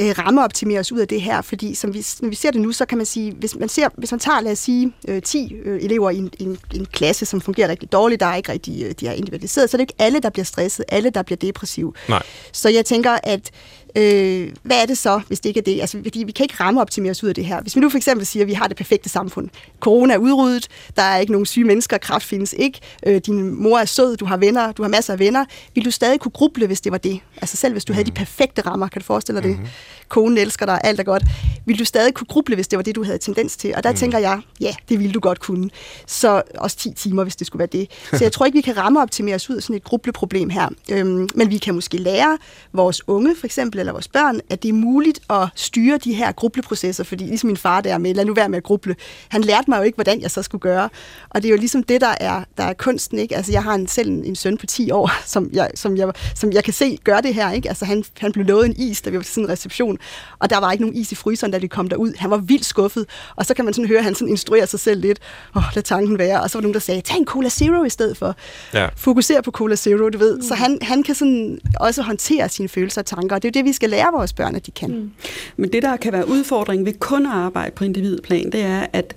øh, 0.00 0.14
rammeoptimere 0.18 0.80
os 0.80 0.92
ud 0.92 0.98
af 0.98 1.08
det 1.08 1.20
her, 1.20 1.42
fordi 1.42 1.74
som 1.74 1.94
vi, 1.94 2.06
når 2.20 2.28
vi 2.28 2.34
ser 2.34 2.50
det 2.50 2.60
nu, 2.60 2.72
så 2.72 2.84
kan 2.86 2.98
man 2.98 3.06
sige, 3.06 3.32
hvis 3.32 3.56
man, 3.56 3.68
ser, 3.68 3.88
hvis 3.96 4.10
man 4.10 4.20
tager, 4.20 4.40
lad 4.40 4.52
os 4.52 4.58
sige, 4.58 4.92
øh, 5.08 5.22
10 5.22 5.54
øh, 5.64 5.82
elever 5.82 6.10
i 6.10 6.16
en, 6.16 6.30
en, 6.38 6.58
en 6.74 6.86
klasse, 6.86 7.26
som 7.26 7.40
fungerer 7.40 7.68
rigtig 7.68 7.92
dårligt, 7.92 8.20
der 8.20 8.26
er 8.26 8.36
ikke 8.36 8.52
rigtig, 8.52 8.84
øh, 8.84 8.94
de 9.00 9.06
er 9.06 9.12
individualiseret, 9.12 9.70
så 9.70 9.76
er 9.76 9.78
det 9.78 9.82
ikke 9.82 9.94
alle, 9.98 10.20
der 10.20 10.30
bliver 10.30 10.44
stresset, 10.44 10.84
alle, 10.88 11.10
der 11.10 11.22
bliver 11.22 11.36
depressive. 11.36 11.92
Nej. 12.08 12.22
Så 12.52 12.68
jeg 12.68 12.84
tænker, 12.84 13.18
at 13.22 13.50
Øh, 13.96 14.52
hvad 14.62 14.82
er 14.82 14.86
det 14.86 14.98
så, 14.98 15.20
hvis 15.28 15.40
det 15.40 15.48
ikke 15.50 15.60
er 15.60 15.64
det? 15.64 15.80
Altså, 15.80 15.98
fordi 16.02 16.24
vi 16.24 16.32
kan 16.32 16.44
ikke 16.44 16.54
ramme 16.60 16.80
optimere 16.80 17.10
os 17.10 17.24
ud 17.24 17.28
af 17.28 17.34
det 17.34 17.44
her. 17.44 17.60
Hvis 17.60 17.76
vi 17.76 17.80
nu 17.80 17.90
for 17.90 17.96
eksempel 17.96 18.26
siger, 18.26 18.42
at 18.42 18.48
vi 18.48 18.52
har 18.52 18.68
det 18.68 18.76
perfekte 18.76 19.08
samfund. 19.08 19.48
Corona 19.80 20.14
er 20.14 20.18
udryddet, 20.18 20.68
der 20.96 21.02
er 21.02 21.18
ikke 21.18 21.32
nogen 21.32 21.46
syge 21.46 21.64
mennesker, 21.64 21.98
kraft 21.98 22.24
findes 22.24 22.54
ikke, 22.58 22.80
øh, 23.06 23.20
din 23.26 23.62
mor 23.62 23.78
er 23.78 23.84
sød, 23.84 24.16
du 24.16 24.24
har 24.24 24.36
venner, 24.36 24.72
du 24.72 24.82
har 24.82 24.90
masser 24.90 25.12
af 25.12 25.18
venner. 25.18 25.44
Vil 25.74 25.84
du 25.84 25.90
stadig 25.90 26.20
kunne 26.20 26.32
gruble, 26.32 26.66
hvis 26.66 26.80
det 26.80 26.92
var 26.92 26.98
det? 26.98 27.20
Altså 27.36 27.56
selv 27.56 27.72
hvis 27.72 27.84
du 27.84 27.92
mm. 27.92 27.94
havde 27.94 28.06
de 28.06 28.10
mhm. 28.10 28.16
perfekte 28.16 28.62
rammer, 28.62 28.88
kan 28.88 29.00
du 29.00 29.06
forestille 29.06 29.40
dig 29.40 29.48
det? 29.48 29.58
Mhm. 29.58 29.68
Konen 30.08 30.38
elsker 30.38 30.66
dig, 30.66 30.80
alt 30.84 31.00
er 31.00 31.04
godt. 31.04 31.22
Vil 31.66 31.78
du 31.78 31.84
stadig 31.84 32.14
kunne 32.14 32.26
gruble, 32.26 32.54
hvis 32.54 32.68
det 32.68 32.76
var 32.76 32.82
det, 32.82 32.94
du 32.94 33.04
havde 33.04 33.18
tendens 33.18 33.56
til? 33.56 33.74
Og 33.76 33.84
der 33.84 33.90
mm. 33.90 33.96
tænker 33.96 34.18
jeg, 34.18 34.40
ja, 34.60 34.74
det 34.88 34.98
ville 34.98 35.12
du 35.12 35.20
godt 35.20 35.40
kunne. 35.40 35.70
Så 36.06 36.42
også 36.58 36.76
10 36.76 36.92
timer, 36.92 37.22
hvis 37.22 37.36
det 37.36 37.46
skulle 37.46 37.60
være 37.60 37.68
det. 37.72 37.90
Så 38.10 38.24
jeg 38.24 38.32
tror 38.32 38.46
ikke, 38.46 38.56
vi 38.56 38.62
kan 38.62 38.76
ramme 38.76 39.02
optimere 39.02 39.34
os 39.34 39.50
ud 39.50 39.56
af 39.56 39.62
sådan 39.62 39.76
et 39.76 39.84
grubleproblem 39.84 40.50
her. 40.50 40.68
Øhm, 40.90 41.28
men 41.34 41.50
vi 41.50 41.58
kan 41.58 41.74
måske 41.74 41.96
lære 41.96 42.38
vores 42.72 43.08
unge, 43.08 43.36
for 43.36 43.46
eksempel, 43.46 43.80
eller 43.84 43.92
vores 43.92 44.08
børn, 44.08 44.40
at 44.50 44.62
det 44.62 44.68
er 44.68 44.72
muligt 44.72 45.20
at 45.30 45.48
styre 45.54 45.98
de 45.98 46.14
her 46.14 46.32
grubleprocesser, 46.32 47.04
fordi 47.04 47.24
ligesom 47.24 47.46
min 47.46 47.56
far 47.56 47.80
der 47.80 47.98
med, 47.98 48.14
lad 48.14 48.24
nu 48.24 48.34
være 48.34 48.48
med 48.48 48.56
at 48.56 48.62
gruble, 48.62 48.96
han 49.28 49.40
lærte 49.40 49.70
mig 49.70 49.78
jo 49.78 49.82
ikke, 49.82 49.96
hvordan 49.96 50.20
jeg 50.20 50.30
så 50.30 50.42
skulle 50.42 50.60
gøre. 50.60 50.88
Og 51.30 51.42
det 51.42 51.48
er 51.48 51.50
jo 51.50 51.56
ligesom 51.56 51.82
det, 51.82 52.00
der 52.00 52.14
er, 52.20 52.44
der 52.56 52.64
er 52.64 52.72
kunsten, 52.72 53.18
ikke? 53.18 53.36
Altså, 53.36 53.52
jeg 53.52 53.62
har 53.62 53.74
en, 53.74 53.86
selv 53.86 54.08
en, 54.08 54.24
en 54.24 54.36
søn 54.36 54.58
på 54.58 54.66
10 54.66 54.90
år, 54.90 55.10
som 55.34 55.50
jeg, 55.52 55.70
som 55.74 55.96
jeg, 55.96 56.12
som 56.34 56.52
jeg 56.52 56.64
kan 56.64 56.72
se 56.72 56.98
gøre 57.04 57.22
det 57.22 57.34
her, 57.34 57.50
ikke? 57.50 57.68
Altså, 57.68 57.84
han, 57.84 58.04
han 58.18 58.32
blev 58.32 58.46
lovet 58.46 58.66
en 58.66 58.74
is, 58.76 59.02
da 59.02 59.10
vi 59.10 59.16
var 59.16 59.22
til 59.22 59.32
sådan 59.32 59.44
en 59.44 59.50
reception, 59.50 59.98
og 60.38 60.50
der 60.50 60.58
var 60.58 60.72
ikke 60.72 60.84
nogen 60.84 60.96
is 60.96 61.12
i 61.12 61.14
fryseren, 61.14 61.52
da 61.52 61.58
de 61.58 61.68
kom 61.68 61.88
derud. 61.88 62.12
Han 62.18 62.30
var 62.30 62.36
vildt 62.36 62.64
skuffet, 62.64 63.06
og 63.36 63.46
så 63.46 63.54
kan 63.54 63.64
man 63.64 63.74
sådan 63.74 63.88
høre, 63.88 63.98
at 63.98 64.04
han 64.04 64.14
sådan 64.14 64.28
instruerer 64.28 64.66
sig 64.66 64.80
selv 64.80 65.00
lidt. 65.00 65.18
Åh, 65.56 65.62
oh, 65.62 65.64
lad 65.74 65.82
tanken 65.82 66.18
være. 66.18 66.42
Og 66.42 66.50
så 66.50 66.58
var 66.58 66.60
der 66.60 66.62
nogen, 66.62 66.74
der 66.74 66.80
sagde, 66.80 67.00
tag 67.00 67.16
en 67.16 67.26
Cola 67.26 67.48
Zero 67.48 67.84
i 67.84 67.90
stedet 67.90 68.16
for. 68.16 68.36
Ja. 68.74 68.88
Fokuser 68.96 69.40
på 69.40 69.50
Cola 69.50 69.76
Zero, 69.76 70.08
du 70.08 70.18
ved. 70.18 70.36
Mm. 70.36 70.42
Så 70.42 70.54
han, 70.54 70.78
han 70.82 71.02
kan 71.02 71.14
sådan 71.14 71.58
også 71.80 72.02
håndtere 72.02 72.48
sine 72.48 72.68
følelser 72.68 73.00
og 73.02 73.06
tanker, 73.06 73.36
og 73.36 73.42
det 73.42 73.48
er 73.48 73.50
jo 73.50 73.62
det, 73.62 73.68
vi 73.68 73.72
skal 73.74 73.90
lære 73.90 74.12
vores 74.12 74.32
børn, 74.32 74.54
at 74.54 74.66
de 74.66 74.70
kan. 74.70 74.90
Mm. 74.90 75.10
Men 75.56 75.72
det, 75.72 75.82
der 75.82 75.96
kan 75.96 76.12
være 76.12 76.28
udfordringen 76.28 76.86
ved 76.86 76.92
kun 76.92 77.26
at 77.26 77.32
arbejde 77.32 77.70
på 77.70 77.84
individplan, 77.84 78.52
det 78.52 78.60
er, 78.60 78.86
at 78.92 79.14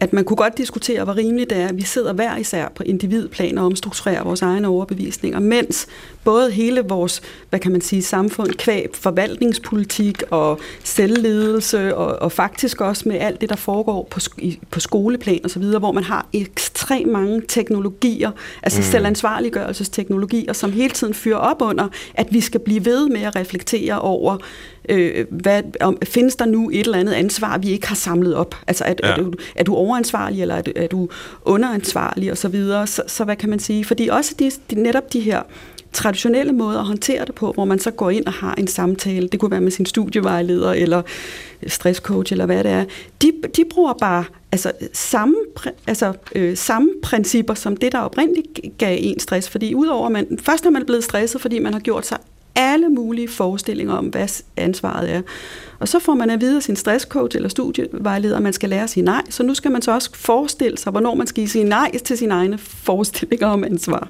at 0.00 0.12
man 0.12 0.24
kunne 0.24 0.36
godt 0.36 0.58
diskutere, 0.58 1.04
hvor 1.04 1.16
rimeligt 1.16 1.50
det 1.50 1.58
er, 1.58 1.68
at 1.68 1.76
vi 1.76 1.82
sidder 1.82 2.12
hver 2.12 2.36
især 2.36 2.68
på 2.74 2.82
individplan 2.82 3.58
og 3.58 3.66
omstrukturerer 3.66 4.24
vores 4.24 4.42
egne 4.42 4.68
overbevisninger, 4.68 5.40
mens 5.40 5.86
både 6.24 6.50
hele 6.50 6.80
vores, 6.80 7.22
hvad 7.50 7.60
kan 7.60 7.72
man 7.72 7.80
sige, 7.80 8.02
samfund, 8.02 8.50
kvæb, 8.50 8.96
forvaltningspolitik 8.96 10.22
og 10.30 10.60
selvledelse, 10.84 11.96
og, 11.96 12.22
og 12.22 12.32
faktisk 12.32 12.80
også 12.80 13.08
med 13.08 13.18
alt 13.18 13.40
det, 13.40 13.48
der 13.48 13.56
foregår 13.56 14.08
på, 14.10 14.20
i, 14.38 14.58
på 14.70 14.80
skoleplan 14.80 15.40
og 15.44 15.50
så 15.50 15.58
videre, 15.58 15.78
hvor 15.78 15.92
man 15.92 16.04
har 16.04 16.26
ekstremt 16.32 17.12
mange 17.12 17.42
teknologier, 17.48 18.30
altså 18.62 18.80
mm. 18.80 18.84
selvansvarliggørelsesteknologier, 18.84 20.52
som 20.52 20.72
hele 20.72 20.90
tiden 20.90 21.14
fyrer 21.14 21.38
op 21.38 21.62
under, 21.62 21.88
at 22.14 22.26
vi 22.30 22.40
skal 22.40 22.60
blive 22.60 22.84
ved 22.84 23.08
med 23.08 23.22
at 23.22 23.36
reflektere 23.36 24.00
over, 24.00 24.36
øh, 24.88 25.26
hvad, 25.30 25.62
om, 25.80 25.98
findes 26.04 26.36
der 26.36 26.44
nu 26.44 26.70
et 26.70 26.80
eller 26.80 26.98
andet 26.98 27.12
ansvar, 27.12 27.58
vi 27.58 27.68
ikke 27.68 27.88
har 27.88 27.94
samlet 27.94 28.34
op? 28.34 28.54
Altså, 28.66 28.84
er, 28.84 28.94
ja. 29.02 29.08
er, 29.08 29.16
du, 29.16 29.32
er 29.56 29.64
du 29.64 29.74
overansvarlig, 29.88 30.42
eller 30.42 30.54
er 30.54 30.62
du, 30.62 30.72
er 30.76 30.86
du 30.86 31.08
underansvarlig, 31.42 32.30
og 32.30 32.38
så 32.38 32.48
videre? 32.48 32.86
Så, 32.86 33.02
så 33.06 33.24
hvad 33.24 33.36
kan 33.36 33.50
man 33.50 33.58
sige? 33.58 33.84
Fordi 33.84 34.08
også 34.08 34.34
de, 34.38 34.50
de, 34.70 34.82
netop 34.82 35.12
de 35.12 35.20
her 35.20 35.42
traditionelle 35.92 36.52
måder 36.52 36.80
at 36.80 36.86
håndtere 36.86 37.24
det 37.24 37.34
på, 37.34 37.52
hvor 37.52 37.64
man 37.64 37.78
så 37.78 37.90
går 37.90 38.10
ind 38.10 38.26
og 38.26 38.32
har 38.32 38.54
en 38.54 38.66
samtale, 38.66 39.28
det 39.28 39.40
kunne 39.40 39.50
være 39.50 39.60
med 39.60 39.70
sin 39.70 39.86
studievejleder 39.86 40.72
eller 40.72 41.02
stresscoach 41.66 42.32
eller 42.32 42.46
hvad 42.46 42.64
det 42.64 42.72
er, 42.72 42.84
de, 43.22 43.32
de 43.56 43.64
bruger 43.70 43.92
bare 43.92 44.24
altså, 44.52 44.72
samme, 44.92 45.34
altså, 45.86 46.12
øh, 46.34 46.56
samme 46.56 46.88
principper 47.02 47.54
som 47.54 47.76
det, 47.76 47.92
der 47.92 47.98
oprindeligt 47.98 48.60
gav 48.78 48.98
en 49.00 49.20
stress. 49.20 49.48
Fordi 49.48 49.74
udover 49.74 50.08
man, 50.08 50.38
først 50.42 50.66
er 50.66 50.70
man 50.70 50.84
blevet 50.86 51.04
stresset, 51.04 51.40
fordi 51.40 51.58
man 51.58 51.72
har 51.72 51.80
gjort 51.80 52.06
sig 52.06 52.18
alle 52.58 52.88
mulige 52.88 53.28
forestillinger 53.28 53.94
om, 53.94 54.06
hvad 54.06 54.42
ansvaret 54.56 55.10
er. 55.10 55.22
Og 55.78 55.88
så 55.88 55.98
får 55.98 56.14
man 56.14 56.30
at 56.30 56.40
vide 56.40 56.56
af 56.56 56.62
sin 56.62 56.76
stresscoach 56.76 57.36
eller 57.36 57.48
studievejleder, 57.48 58.36
at 58.36 58.42
man 58.42 58.52
skal 58.52 58.68
lære 58.68 58.82
at 58.82 58.90
sige 58.90 59.04
nej. 59.04 59.22
Så 59.30 59.42
nu 59.42 59.54
skal 59.54 59.70
man 59.70 59.82
så 59.82 59.92
også 59.94 60.10
forestille 60.14 60.78
sig, 60.78 60.90
hvornår 60.90 61.14
man 61.14 61.26
skal 61.26 61.48
sige 61.48 61.64
nej 61.64 61.98
til 62.04 62.18
sine 62.18 62.34
egne 62.34 62.58
forestillinger 62.58 63.46
om 63.46 63.64
ansvar. 63.64 64.08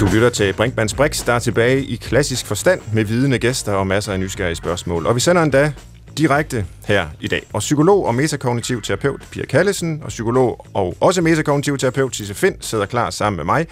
Du 0.00 0.06
lytter 0.14 0.30
til 0.30 0.52
Brinkmanns 0.52 0.94
Brix, 0.94 1.24
der 1.24 1.32
er 1.32 1.38
tilbage 1.38 1.84
i 1.84 1.96
klassisk 1.96 2.46
forstand 2.46 2.80
med 2.94 3.04
vidende 3.04 3.38
gæster 3.38 3.72
og 3.72 3.86
masser 3.86 4.12
af 4.12 4.20
nysgerrige 4.20 4.54
spørgsmål. 4.54 5.06
Og 5.06 5.14
vi 5.14 5.20
sender 5.20 5.42
endda 5.42 5.72
direkte 6.18 6.66
her 6.86 7.06
i 7.20 7.28
dag. 7.28 7.46
Og 7.52 7.60
psykolog 7.60 8.06
og 8.06 8.14
metakognitiv 8.14 8.82
terapeut 8.82 9.22
Pia 9.30 9.44
Kallesen 9.44 10.02
og 10.02 10.08
psykolog 10.08 10.66
og 10.74 10.96
også 11.00 11.22
metakognitiv 11.22 11.78
terapeut 11.78 12.12
Tisse 12.12 12.34
Find 12.34 12.54
sidder 12.60 12.86
klar 12.86 13.10
sammen 13.10 13.36
med 13.36 13.44
mig. 13.44 13.66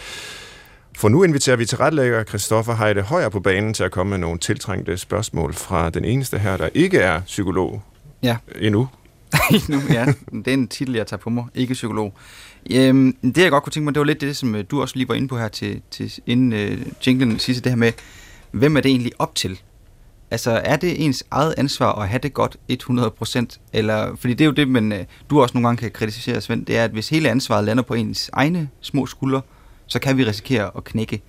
For 0.97 1.09
nu 1.09 1.22
inviterer 1.22 1.57
vi 1.57 1.66
til 1.66 1.78
retlægger 1.78 2.24
Christoffer 2.24 2.74
Heide 2.74 3.03
Højer 3.03 3.28
på 3.28 3.40
banen 3.40 3.74
til 3.74 3.84
at 3.84 3.90
komme 3.90 4.11
med 4.11 4.18
nogle 4.18 4.38
tiltrængte 4.38 4.97
spørgsmål 4.97 5.55
fra 5.55 5.90
den 5.90 6.05
eneste 6.05 6.38
her, 6.38 6.57
der 6.57 6.68
ikke 6.74 6.99
er 6.99 7.20
psykolog 7.20 7.82
ja. 8.22 8.36
endnu. 8.61 8.88
endnu, 9.51 9.80
ja. 9.90 10.07
Det 10.32 10.49
er 10.49 10.53
en 10.53 10.68
titel, 10.68 10.94
jeg 10.94 11.07
tager 11.07 11.20
på 11.20 11.30
mig. 11.30 11.44
Ikke 11.55 11.74
psykolog. 11.74 12.14
Øhm, 12.70 13.16
det 13.22 13.38
jeg 13.38 13.51
godt 13.51 13.64
kunne 13.64 13.70
tænke 13.70 13.84
mig, 13.84 13.94
det 13.94 14.01
var 14.01 14.07
lidt 14.07 14.20
det, 14.20 14.36
som 14.36 14.55
øh, 14.55 14.64
du 14.70 14.80
også 14.80 14.97
lige 14.97 15.09
var 15.09 15.14
inde 15.14 15.28
på 15.28 15.38
her 15.38 15.49
til, 15.49 15.82
til 15.90 16.12
inden 16.26 16.53
uh, 16.53 17.07
jinglen 17.07 17.38
sidste, 17.38 17.64
det 17.64 17.72
her 17.72 17.76
med, 17.76 17.92
hvem 18.51 18.76
er 18.76 18.80
det 18.80 18.90
egentlig 18.90 19.12
op 19.18 19.34
til? 19.34 19.61
Altså, 20.31 20.51
er 20.64 20.77
det 20.77 21.05
ens 21.05 21.24
eget 21.31 21.55
ansvar 21.59 21.93
at 21.93 22.09
have 22.09 22.18
det 22.18 22.35
godt 22.35 22.57
100%? 22.72 23.59
Eller, 23.72 24.16
fordi 24.16 24.35
det 24.35 24.41
er 24.41 24.47
jo 24.47 24.53
det, 24.53 24.68
men 24.68 24.93
øh, 24.93 25.05
du 25.31 25.43
også 25.43 25.55
nogle 25.55 25.68
gange 25.68 25.81
kan 25.81 25.91
kritisere, 25.91 26.41
Svend, 26.41 26.66
det 26.66 26.77
er, 26.77 26.85
at 26.85 26.91
hvis 26.91 27.09
hele 27.09 27.31
ansvaret 27.31 27.64
lander 27.64 27.83
på 27.83 27.95
ens 27.95 28.31
egne 28.33 28.68
små 28.81 29.07
skuldre, 29.07 29.43
så 29.87 29.99
kan 29.99 30.18
vi 30.18 30.24
risikere 30.24 30.70
at 30.77 30.85
knække. 30.85 31.22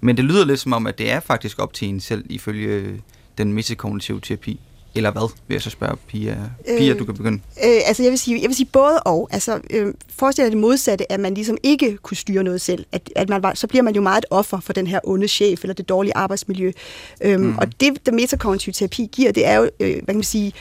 Men 0.00 0.16
det 0.16 0.24
lyder 0.24 0.44
lidt 0.44 0.60
som 0.60 0.72
om, 0.72 0.86
at 0.86 0.98
det 0.98 1.10
er 1.12 1.20
faktisk 1.20 1.58
op 1.58 1.72
til 1.72 1.88
en 1.88 2.00
selv, 2.00 2.24
ifølge 2.30 2.68
øh, 2.68 2.98
den 3.38 3.52
metakognitive 3.52 4.20
terapi. 4.20 4.60
Eller 4.94 5.10
hvad, 5.10 5.30
vil 5.48 5.54
jeg 5.54 5.62
så 5.62 5.70
spørge 5.70 5.96
Pia. 6.08 6.36
Pia, 6.78 6.92
øh, 6.92 6.98
du 6.98 7.04
kan 7.04 7.14
begynde. 7.14 7.40
Øh, 7.64 7.80
altså, 7.86 8.02
jeg 8.02 8.10
vil 8.10 8.18
sige, 8.18 8.40
jeg 8.40 8.48
vil 8.48 8.56
sige 8.56 8.68
både 8.72 9.00
og. 9.00 9.28
Altså, 9.32 9.60
øh, 9.70 9.94
forestil 10.16 10.44
dig 10.44 10.52
det 10.52 10.60
modsatte, 10.60 11.12
at 11.12 11.20
man 11.20 11.34
ligesom 11.34 11.56
ikke 11.62 11.96
kunne 11.96 12.16
styre 12.16 12.44
noget 12.44 12.60
selv. 12.60 12.84
At, 12.92 13.12
at 13.16 13.28
man 13.28 13.42
var, 13.42 13.54
så 13.54 13.66
bliver 13.66 13.82
man 13.82 13.94
jo 13.94 14.00
meget 14.00 14.18
et 14.18 14.24
offer 14.30 14.60
for 14.60 14.72
den 14.72 14.86
her 14.86 15.00
onde 15.04 15.28
chef, 15.28 15.64
eller 15.64 15.74
det 15.74 15.88
dårlige 15.88 16.16
arbejdsmiljø. 16.16 16.72
Øhm, 17.20 17.42
mm. 17.42 17.58
Og 17.58 17.80
det, 17.80 18.06
der 18.06 18.12
metakognitiv 18.12 18.72
terapi 18.72 19.08
giver, 19.12 19.32
det 19.32 19.46
er 19.46 19.56
jo, 19.56 19.70
øh, 19.80 19.94
hvad 19.94 20.06
kan 20.06 20.14
man 20.14 20.22
sige, 20.22 20.52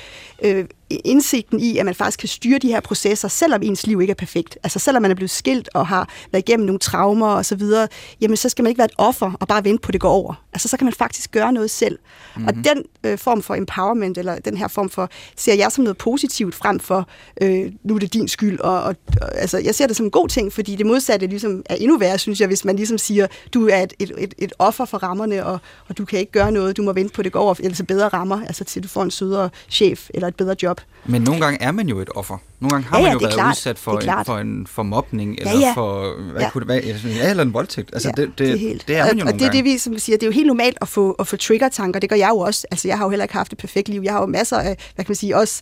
øh, 0.41 0.65
indsigten 1.05 1.59
i, 1.59 1.77
at 1.77 1.85
man 1.85 1.95
faktisk 1.95 2.19
kan 2.19 2.29
styre 2.29 2.59
de 2.59 2.67
her 2.67 2.79
processer, 2.79 3.27
selvom 3.27 3.61
ens 3.63 3.87
liv 3.87 4.01
ikke 4.01 4.11
er 4.11 4.15
perfekt. 4.15 4.57
Altså 4.63 4.79
selvom 4.79 5.01
man 5.01 5.11
er 5.11 5.15
blevet 5.15 5.29
skilt 5.29 5.69
og 5.73 5.87
har 5.87 6.09
været 6.31 6.49
igennem 6.49 6.65
nogle 6.65 6.79
traumer 6.79 7.27
og 7.27 7.45
så 7.45 7.55
videre, 7.55 7.87
jamen 8.21 8.37
så 8.37 8.49
skal 8.49 8.63
man 8.63 8.69
ikke 8.69 8.77
være 8.77 8.85
et 8.85 8.95
offer 8.97 9.31
og 9.39 9.47
bare 9.47 9.63
vente 9.63 9.81
på, 9.81 9.87
at 9.89 9.93
det 9.93 10.01
går 10.01 10.09
over. 10.09 10.43
Altså 10.53 10.67
så 10.67 10.77
kan 10.77 10.85
man 10.85 10.93
faktisk 10.93 11.31
gøre 11.31 11.53
noget 11.53 11.69
selv. 11.69 11.99
Mm-hmm. 12.35 12.47
Og 12.47 12.53
den 12.55 12.83
øh, 13.03 13.17
form 13.17 13.41
for 13.41 13.55
empowerment, 13.55 14.17
eller 14.17 14.39
den 14.39 14.57
her 14.57 14.67
form 14.67 14.89
for, 14.89 15.09
ser 15.37 15.53
jeg 15.53 15.71
som 15.71 15.83
noget 15.83 15.97
positivt 15.97 16.55
frem 16.55 16.79
for, 16.79 17.07
øh, 17.41 17.71
nu 17.83 17.95
er 17.95 17.99
det 17.99 18.13
din 18.13 18.27
skyld. 18.27 18.59
Og, 18.59 18.83
og, 18.83 18.95
og, 19.21 19.37
altså 19.37 19.57
jeg 19.57 19.75
ser 19.75 19.87
det 19.87 19.95
som 19.95 20.05
en 20.05 20.11
god 20.11 20.27
ting, 20.27 20.53
fordi 20.53 20.75
det 20.75 20.85
modsatte 20.85 21.27
ligesom 21.27 21.63
er 21.65 21.75
endnu 21.75 21.97
værre, 21.97 22.17
synes 22.17 22.39
jeg, 22.39 22.47
hvis 22.47 22.65
man 22.65 22.75
ligesom 22.75 22.97
siger, 22.97 23.27
du 23.53 23.67
er 23.67 23.77
et, 23.77 23.93
et, 23.99 24.11
et, 24.17 24.33
et 24.37 24.53
offer 24.59 24.85
for 24.85 24.97
rammerne, 24.97 25.45
og, 25.45 25.59
og 25.87 25.97
du 25.97 26.05
kan 26.05 26.19
ikke 26.19 26.31
gøre 26.31 26.51
noget, 26.51 26.77
du 26.77 26.83
må 26.83 26.93
vente 26.93 27.13
på, 27.13 27.21
at 27.21 27.25
det 27.25 27.33
går 27.33 27.39
over, 27.39 27.55
eller 27.59 27.75
så 27.75 27.83
bedre 27.83 28.07
rammer, 28.07 28.45
altså 28.45 28.63
til 28.63 28.83
du 28.83 28.87
får 28.87 29.03
en 29.03 29.11
sødere 29.11 29.49
chef 29.69 30.09
eller 30.13 30.27
et 30.27 30.35
bedre 30.35 30.55
job. 30.63 30.80
Men 31.05 31.21
nogle 31.21 31.41
gange 31.41 31.61
er 31.61 31.71
man 31.71 31.87
jo 31.87 31.99
et 31.99 32.09
offer. 32.15 32.37
Nogle 32.59 32.71
gange 32.71 32.87
har 32.87 32.97
ja, 32.97 33.03
ja, 33.03 33.09
man 33.09 33.13
jo 33.13 33.19
været 33.19 33.33
klart. 33.33 33.51
udsat 33.51 33.79
for, 33.79 33.99
en, 33.99 34.25
for 34.25 34.37
en 34.37 34.67
for 34.67 34.83
mobning, 34.83 35.35
eller 35.39 35.51
ja, 35.51 35.59
ja. 35.59 35.73
for 35.75 36.21
hvad 36.31 36.41
ja. 36.41 36.49
kunne 36.49 36.59
det 36.59 36.67
være, 36.67 37.15
ja, 37.15 37.29
eller 37.29 37.43
en 37.43 37.53
voldtægt. 37.53 37.89
Altså, 37.93 38.11
ja, 38.17 38.21
det, 38.21 38.29
det, 38.29 38.37
det, 38.37 38.51
er 38.51 38.57
helt. 38.57 38.87
det 38.87 38.95
er 38.95 39.05
man 39.05 39.07
jo 39.07 39.11
og, 39.11 39.15
nogle 39.15 39.33
og 39.33 39.39
det 39.39 39.47
er 39.47 39.51
det, 39.51 39.63
vi 39.63 39.77
som 39.77 39.99
siger, 39.99 40.17
det 40.17 40.23
er 40.23 40.27
jo 40.27 40.31
helt 40.31 40.47
normalt 40.47 40.77
at 40.81 40.87
få, 40.87 41.11
at 41.11 41.27
få 41.27 41.37
trigger-tanker. 41.37 41.99
Det 41.99 42.09
gør 42.09 42.15
jeg 42.15 42.29
jo 42.29 42.37
også. 42.37 42.67
Altså, 42.71 42.87
jeg 42.87 42.97
har 42.97 43.05
jo 43.05 43.09
heller 43.09 43.23
ikke 43.23 43.33
haft 43.33 43.51
et 43.51 43.57
perfekt 43.57 43.89
liv. 43.89 44.01
Jeg 44.03 44.13
har 44.13 44.19
jo 44.19 44.25
masser 44.25 44.57
af, 44.57 44.77
hvad 44.95 45.05
kan 45.05 45.11
man 45.11 45.15
sige, 45.15 45.37
også 45.37 45.61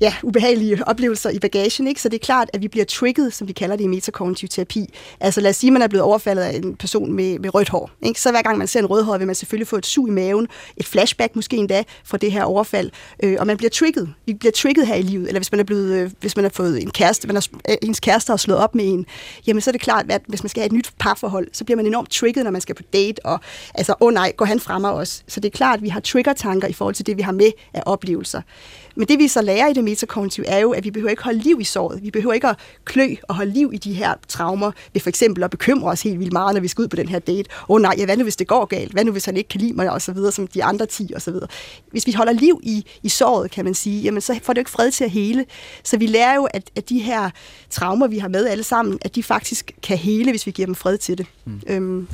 ja, 0.00 0.14
ubehagelige 0.22 0.88
oplevelser 0.88 1.30
i 1.30 1.38
bagagen. 1.38 1.86
Ikke? 1.86 2.02
Så 2.02 2.08
det 2.08 2.14
er 2.14 2.24
klart, 2.24 2.50
at 2.52 2.62
vi 2.62 2.68
bliver 2.68 2.84
trigget, 2.84 3.34
som 3.34 3.48
vi 3.48 3.52
kalder 3.52 3.76
det 3.76 3.84
i 3.84 3.88
metakognitiv 3.88 4.48
terapi. 4.48 4.94
Altså 5.20 5.40
lad 5.40 5.50
os 5.50 5.56
sige, 5.56 5.68
at 5.68 5.72
man 5.72 5.82
er 5.82 5.88
blevet 5.88 6.02
overfaldet 6.02 6.42
af 6.42 6.56
en 6.56 6.76
person 6.76 7.12
med, 7.12 7.38
med 7.38 7.54
rødt 7.54 7.68
hår. 7.68 7.90
Ikke? 8.02 8.20
Så 8.20 8.30
hver 8.30 8.42
gang 8.42 8.58
man 8.58 8.66
ser 8.66 8.80
en 8.80 8.86
rødhåret, 8.86 9.20
vil 9.20 9.26
man 9.26 9.34
selvfølgelig 9.34 9.68
få 9.68 9.76
et 9.76 9.86
sug 9.86 10.08
i 10.08 10.10
maven, 10.10 10.48
et 10.76 10.86
flashback 10.86 11.36
måske 11.36 11.56
endda 11.56 11.82
fra 12.04 12.18
det 12.18 12.32
her 12.32 12.44
overfald, 12.44 12.90
øh, 13.22 13.36
og 13.38 13.46
man 13.46 13.56
bliver 13.56 13.70
trigget. 13.70 14.14
Vi 14.26 14.34
bliver 14.34 14.52
trigget 14.56 14.86
her 14.86 14.94
i 14.94 15.02
livet. 15.02 15.28
Eller 15.28 15.38
hvis 15.38 15.52
man 15.52 15.60
er 15.60 15.64
blevet, 15.64 15.94
øh, 15.94 16.10
hvis 16.20 16.36
man 16.36 16.44
har 16.44 16.50
fået 16.50 16.82
en 16.82 16.90
kæreste 16.90 17.26
man 17.26 17.36
har, 17.36 17.48
øh, 17.70 17.76
ens 17.82 18.00
kæreste 18.00 18.30
har 18.30 18.36
slået 18.36 18.60
op 18.60 18.74
med 18.74 18.84
en, 18.92 19.06
jamen 19.46 19.60
så 19.60 19.70
er 19.70 19.72
det 19.72 19.80
klart, 19.80 20.06
at 20.08 20.22
hvis 20.26 20.42
man 20.42 20.50
skal 20.50 20.60
have 20.60 20.66
et 20.66 20.72
nyt 20.72 20.92
parforhold, 20.98 21.48
så 21.52 21.64
bliver 21.64 21.76
man 21.76 21.86
enormt 21.86 22.10
trigget, 22.10 22.44
når 22.44 22.50
man 22.50 22.60
skal 22.60 22.74
på 22.74 22.82
date, 22.92 23.26
og 23.26 23.40
altså, 23.74 23.94
åh 24.00 24.06
oh 24.06 24.12
nej, 24.12 24.32
går 24.36 24.44
han 24.44 24.60
frem 24.60 24.84
os? 24.84 25.24
Så 25.28 25.40
det 25.40 25.48
er 25.48 25.56
klart, 25.56 25.76
at 25.76 25.82
vi 25.82 25.88
har 25.88 26.00
trigger-tanker 26.00 26.68
i 26.68 26.72
forhold 26.72 26.94
til 26.94 27.06
det, 27.06 27.16
vi 27.16 27.22
har 27.22 27.32
med 27.32 27.50
af 27.74 27.82
oplevelser. 27.86 28.42
Men 28.96 29.08
det 29.08 29.18
vi 29.18 29.28
så 29.28 29.42
lærer 29.42 29.68
i 29.68 29.72
det 29.72 29.84
metakognitiv 29.84 30.44
er 30.46 30.58
jo, 30.58 30.72
at 30.72 30.84
vi 30.84 30.90
behøver 30.90 31.10
ikke 31.10 31.22
holde 31.22 31.38
liv 31.38 31.58
i 31.60 31.64
såret. 31.64 32.02
Vi 32.02 32.10
behøver 32.10 32.32
ikke 32.32 32.48
at 32.48 32.56
klø 32.84 33.14
og 33.22 33.34
holde 33.34 33.52
liv 33.52 33.70
i 33.72 33.76
de 33.76 33.92
her 33.92 34.14
traumer 34.28 34.70
ved 34.92 35.00
for 35.00 35.08
eksempel 35.08 35.44
at 35.44 35.50
bekymre 35.50 35.90
os 35.90 36.02
helt 36.02 36.18
vildt 36.18 36.32
meget, 36.32 36.54
når 36.54 36.60
vi 36.60 36.68
skal 36.68 36.82
ud 36.82 36.88
på 36.88 36.96
den 36.96 37.08
her 37.08 37.18
date. 37.18 37.50
Åh 37.68 37.74
oh, 37.74 37.80
nej, 37.80 37.94
ja, 37.98 38.04
hvad 38.04 38.16
nu 38.16 38.22
hvis 38.22 38.36
det 38.36 38.48
går 38.48 38.64
galt? 38.64 38.92
Hvad 38.92 39.04
nu 39.04 39.12
hvis 39.12 39.24
han 39.24 39.36
ikke 39.36 39.48
kan 39.48 39.60
lide 39.60 39.72
mig? 39.72 39.90
Og 39.90 40.02
så 40.02 40.12
videre, 40.12 40.32
som 40.32 40.46
de 40.46 40.64
andre 40.64 40.86
10 40.86 41.12
og 41.14 41.22
så 41.22 41.30
videre. 41.30 41.48
Hvis 41.90 42.06
vi 42.06 42.12
holder 42.12 42.32
liv 42.32 42.60
i, 42.62 42.86
i 43.02 43.08
såret, 43.08 43.50
kan 43.50 43.64
man 43.64 43.74
sige, 43.74 44.02
jamen 44.02 44.20
så 44.20 44.38
får 44.42 44.52
det 44.52 44.58
jo 44.58 44.60
ikke 44.60 44.70
fred 44.70 44.90
til 44.90 45.04
at 45.04 45.10
hele. 45.10 45.44
Så 45.82 45.96
vi 45.96 46.06
lærer 46.06 46.34
jo, 46.34 46.44
at, 46.44 46.70
at 46.76 46.88
de 46.88 46.98
her 46.98 47.30
traumer, 47.70 48.06
vi 48.06 48.18
har 48.18 48.28
med 48.28 48.46
alle 48.46 48.64
sammen, 48.64 48.98
at 49.02 49.14
de 49.14 49.22
faktisk 49.22 49.72
kan 49.82 49.98
hele, 49.98 50.30
hvis 50.30 50.46
vi 50.46 50.50
giver 50.50 50.66
dem 50.66 50.74
fred 50.74 50.98
til 50.98 51.18
det. 51.18 51.26
Mm. 51.44 51.60
Øhm. 51.66 52.08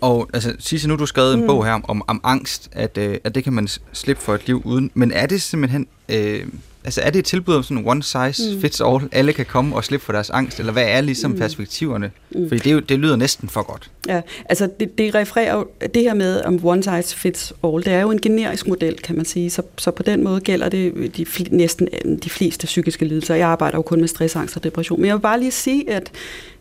Og 0.00 0.30
altså, 0.34 0.54
Sisse, 0.58 0.88
nu 0.88 0.94
har 0.94 0.98
du 0.98 1.06
skrevet 1.06 1.34
en 1.34 1.40
mm. 1.40 1.46
bog 1.46 1.64
her 1.64 1.72
om, 1.72 2.02
om, 2.06 2.20
angst, 2.24 2.68
at, 2.72 2.98
øh, 2.98 3.18
at 3.24 3.34
det 3.34 3.44
kan 3.44 3.52
man 3.52 3.68
slippe 3.92 4.22
for 4.22 4.34
et 4.34 4.46
liv 4.46 4.62
uden. 4.64 4.90
Men 4.94 5.12
er 5.12 5.26
det 5.26 5.42
simpelthen 5.42 5.86
øh, 6.08 6.46
altså 6.86 7.00
er 7.00 7.10
det 7.10 7.18
et 7.18 7.24
tilbud 7.24 7.54
om 7.54 7.62
sådan 7.62 7.82
one 7.86 8.02
size 8.02 8.54
mm. 8.54 8.60
fits 8.60 8.80
all, 8.80 9.08
alle 9.12 9.32
kan 9.32 9.46
komme 9.46 9.76
og 9.76 9.84
slippe 9.84 10.06
for 10.06 10.12
deres 10.12 10.30
angst, 10.30 10.60
eller 10.60 10.72
hvad 10.72 10.84
er 10.88 11.00
ligesom 11.00 11.30
mm. 11.30 11.38
perspektiverne? 11.38 12.10
Mm. 12.30 12.48
Fordi 12.48 12.74
det, 12.74 12.88
det 12.88 12.98
lyder 12.98 13.16
næsten 13.16 13.48
for 13.48 13.62
godt. 13.62 13.90
Ja, 14.08 14.20
altså 14.44 14.68
det, 14.80 14.98
det 14.98 15.14
refererer 15.14 15.64
det 15.94 16.02
her 16.02 16.14
med 16.14 16.42
om 16.44 16.64
one 16.64 16.82
size 16.82 17.16
fits 17.16 17.52
all, 17.64 17.84
det 17.84 17.92
er 17.92 18.00
jo 18.00 18.10
en 18.10 18.20
generisk 18.20 18.68
model, 18.68 18.96
kan 18.96 19.16
man 19.16 19.24
sige, 19.24 19.50
så, 19.50 19.62
så 19.78 19.90
på 19.90 20.02
den 20.02 20.24
måde 20.24 20.40
gælder 20.40 20.68
det 20.68 21.16
de, 21.16 21.26
næsten 21.50 21.88
øh, 22.04 22.18
de 22.22 22.30
fleste 22.30 22.66
psykiske 22.66 23.04
lidelser. 23.04 23.34
Jeg 23.34 23.48
arbejder 23.48 23.78
jo 23.78 23.82
kun 23.82 24.00
med 24.00 24.08
stress, 24.08 24.36
angst 24.36 24.56
og 24.56 24.64
depression, 24.64 25.00
men 25.00 25.06
jeg 25.06 25.14
vil 25.14 25.22
bare 25.22 25.40
lige 25.40 25.50
sige, 25.50 25.90
at 25.90 26.10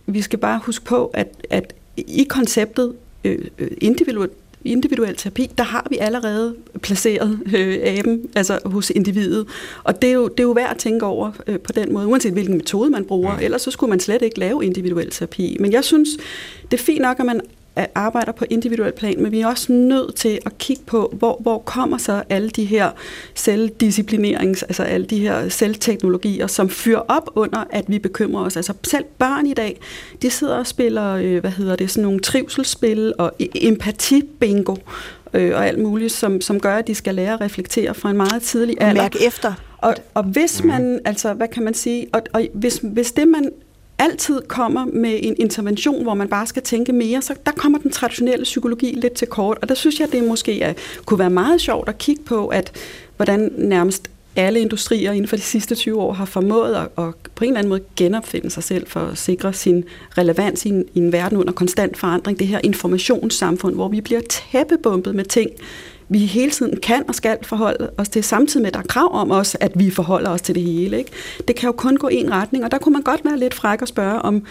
vi 0.05 0.21
skal 0.21 0.39
bare 0.39 0.59
huske 0.63 0.85
på, 0.85 1.05
at, 1.13 1.27
at 1.49 1.73
i 1.97 2.25
konceptet 2.29 2.93
øh, 3.25 3.71
individuelt 3.81 4.31
individuel 4.65 5.15
terapi, 5.15 5.51
der 5.57 5.63
har 5.63 5.87
vi 5.89 5.97
allerede 5.97 6.55
placeret 6.81 7.39
øh, 7.55 7.77
aben, 7.83 8.29
altså 8.35 8.59
hos 8.65 8.89
individet. 8.89 9.47
Og 9.83 10.01
det 10.01 10.09
er 10.09 10.13
jo, 10.13 10.27
det 10.27 10.39
er 10.39 10.43
jo 10.43 10.51
værd 10.51 10.71
at 10.71 10.77
tænke 10.77 11.05
over 11.05 11.31
øh, 11.47 11.59
på 11.59 11.71
den 11.71 11.93
måde, 11.93 12.07
uanset 12.07 12.33
hvilken 12.33 12.57
metode 12.57 12.89
man 12.89 13.05
bruger. 13.05 13.33
Ja. 13.39 13.45
Ellers 13.45 13.61
så 13.61 13.71
skulle 13.71 13.89
man 13.89 13.99
slet 13.99 14.21
ikke 14.21 14.39
lave 14.39 14.65
individuel 14.65 15.11
terapi. 15.11 15.57
Men 15.59 15.71
jeg 15.71 15.83
synes, 15.83 16.09
det 16.71 16.79
er 16.79 16.83
fint 16.83 17.01
nok, 17.01 17.19
at 17.19 17.25
man 17.25 17.41
arbejder 17.95 18.31
på 18.31 18.45
individuel 18.49 18.91
plan, 18.91 19.15
men 19.23 19.31
vi 19.31 19.41
er 19.41 19.47
også 19.47 19.71
nødt 19.71 20.15
til 20.15 20.39
at 20.45 20.57
kigge 20.57 20.83
på, 20.85 21.13
hvor, 21.17 21.37
hvor 21.39 21.57
kommer 21.59 21.97
så 21.97 22.23
alle 22.29 22.49
de 22.49 22.65
her 22.65 22.91
selvdisciplinerings, 23.33 24.63
altså 24.63 24.83
alle 24.83 25.05
de 25.05 25.19
her 25.19 25.49
selvteknologier, 25.49 26.47
som 26.47 26.69
fyrer 26.69 27.01
op 27.07 27.29
under, 27.35 27.63
at 27.69 27.85
vi 27.87 27.99
bekymrer 27.99 28.45
os. 28.45 28.55
Altså 28.55 28.73
selv 28.83 29.05
børn 29.17 29.45
i 29.45 29.53
dag, 29.53 29.79
de 30.21 30.29
sidder 30.29 30.55
og 30.55 30.67
spiller, 30.67 31.13
øh, 31.13 31.39
hvad 31.39 31.51
hedder 31.51 31.75
det, 31.75 31.91
sådan 31.91 32.03
nogle 32.03 32.19
trivselsspil 32.19 33.13
og 33.17 33.33
e-, 33.41 33.67
empati-bingo 33.67 34.75
øh, 35.33 35.55
og 35.55 35.67
alt 35.67 35.79
muligt, 35.79 36.11
som, 36.11 36.41
som 36.41 36.59
gør, 36.59 36.75
at 36.75 36.87
de 36.87 36.95
skal 36.95 37.15
lære 37.15 37.33
at 37.33 37.41
reflektere 37.41 37.93
fra 37.93 38.09
en 38.09 38.17
meget 38.17 38.41
tidlig 38.41 38.75
alder. 38.79 39.01
Og 39.01 39.03
mærke 39.03 39.27
efter. 39.27 39.53
Og, 39.77 39.95
og 40.13 40.23
hvis 40.23 40.63
man, 40.63 40.99
altså 41.05 41.33
hvad 41.33 41.47
kan 41.47 41.63
man 41.63 41.73
sige, 41.73 42.07
og, 42.13 42.21
og 42.33 42.47
hvis, 42.53 42.79
hvis 42.83 43.11
det 43.11 43.27
man 43.27 43.51
altid 43.97 44.41
kommer 44.47 44.85
med 44.85 45.19
en 45.21 45.35
intervention, 45.39 46.03
hvor 46.03 46.13
man 46.13 46.27
bare 46.27 46.47
skal 46.47 46.61
tænke 46.61 46.93
mere, 46.93 47.21
så 47.21 47.35
der 47.45 47.51
kommer 47.51 47.79
den 47.79 47.91
traditionelle 47.91 48.43
psykologi 48.43 48.91
lidt 48.91 49.13
til 49.13 49.27
kort. 49.27 49.57
Og 49.61 49.69
der 49.69 49.75
synes 49.75 49.99
jeg, 49.99 50.11
det 50.11 50.23
måske 50.23 50.61
er, 50.61 50.73
kunne 51.05 51.19
være 51.19 51.29
meget 51.29 51.61
sjovt 51.61 51.89
at 51.89 51.97
kigge 51.97 52.23
på, 52.23 52.47
at 52.47 52.71
hvordan 53.17 53.51
nærmest 53.57 54.09
alle 54.35 54.59
industrier 54.59 55.11
inden 55.11 55.27
for 55.27 55.35
de 55.35 55.41
sidste 55.41 55.75
20 55.75 56.01
år 56.01 56.13
har 56.13 56.25
formået 56.25 56.75
at, 56.75 57.03
at 57.03 57.13
på 57.35 57.43
en 57.43 57.49
eller 57.49 57.59
anden 57.59 57.69
måde 57.69 57.81
genopfinde 57.95 58.49
sig 58.49 58.63
selv 58.63 58.87
for 58.87 58.99
at 58.99 59.17
sikre 59.17 59.53
sin 59.53 59.83
relevans 60.17 60.65
i 60.65 60.69
en, 60.69 60.85
i 60.93 60.99
en 60.99 61.11
verden 61.11 61.37
under 61.37 61.53
konstant 61.53 61.97
forandring. 61.97 62.39
Det 62.39 62.47
her 62.47 62.59
informationssamfund, 62.63 63.75
hvor 63.75 63.87
vi 63.87 64.01
bliver 64.01 64.21
tæppebumpet 64.29 65.15
med 65.15 65.25
ting, 65.25 65.49
vi 66.09 66.17
hele 66.17 66.51
tiden 66.51 66.79
kan 66.79 67.03
og 67.07 67.15
skal 67.15 67.37
forholde 67.41 67.89
os 67.97 68.09
til, 68.09 68.23
samtidig 68.23 68.61
med, 68.61 68.67
at 68.67 68.73
der 68.73 68.79
er 68.79 68.83
krav 68.83 69.09
om 69.13 69.31
os, 69.31 69.57
at 69.59 69.71
vi 69.75 69.89
forholder 69.89 70.29
os 70.29 70.41
til 70.41 70.55
det 70.55 70.63
hele. 70.63 70.97
Ikke? 70.97 71.11
Det 71.47 71.55
kan 71.55 71.67
jo 71.67 71.71
kun 71.71 71.97
gå 71.97 72.07
en 72.07 72.31
retning, 72.31 72.65
og 72.65 72.71
der 72.71 72.77
kunne 72.77 72.93
man 72.93 73.01
godt 73.01 73.25
være 73.25 73.39
lidt 73.39 73.53
fræk 73.53 73.81
og 73.81 73.87
spørge, 73.87 74.21
om, 74.21 74.43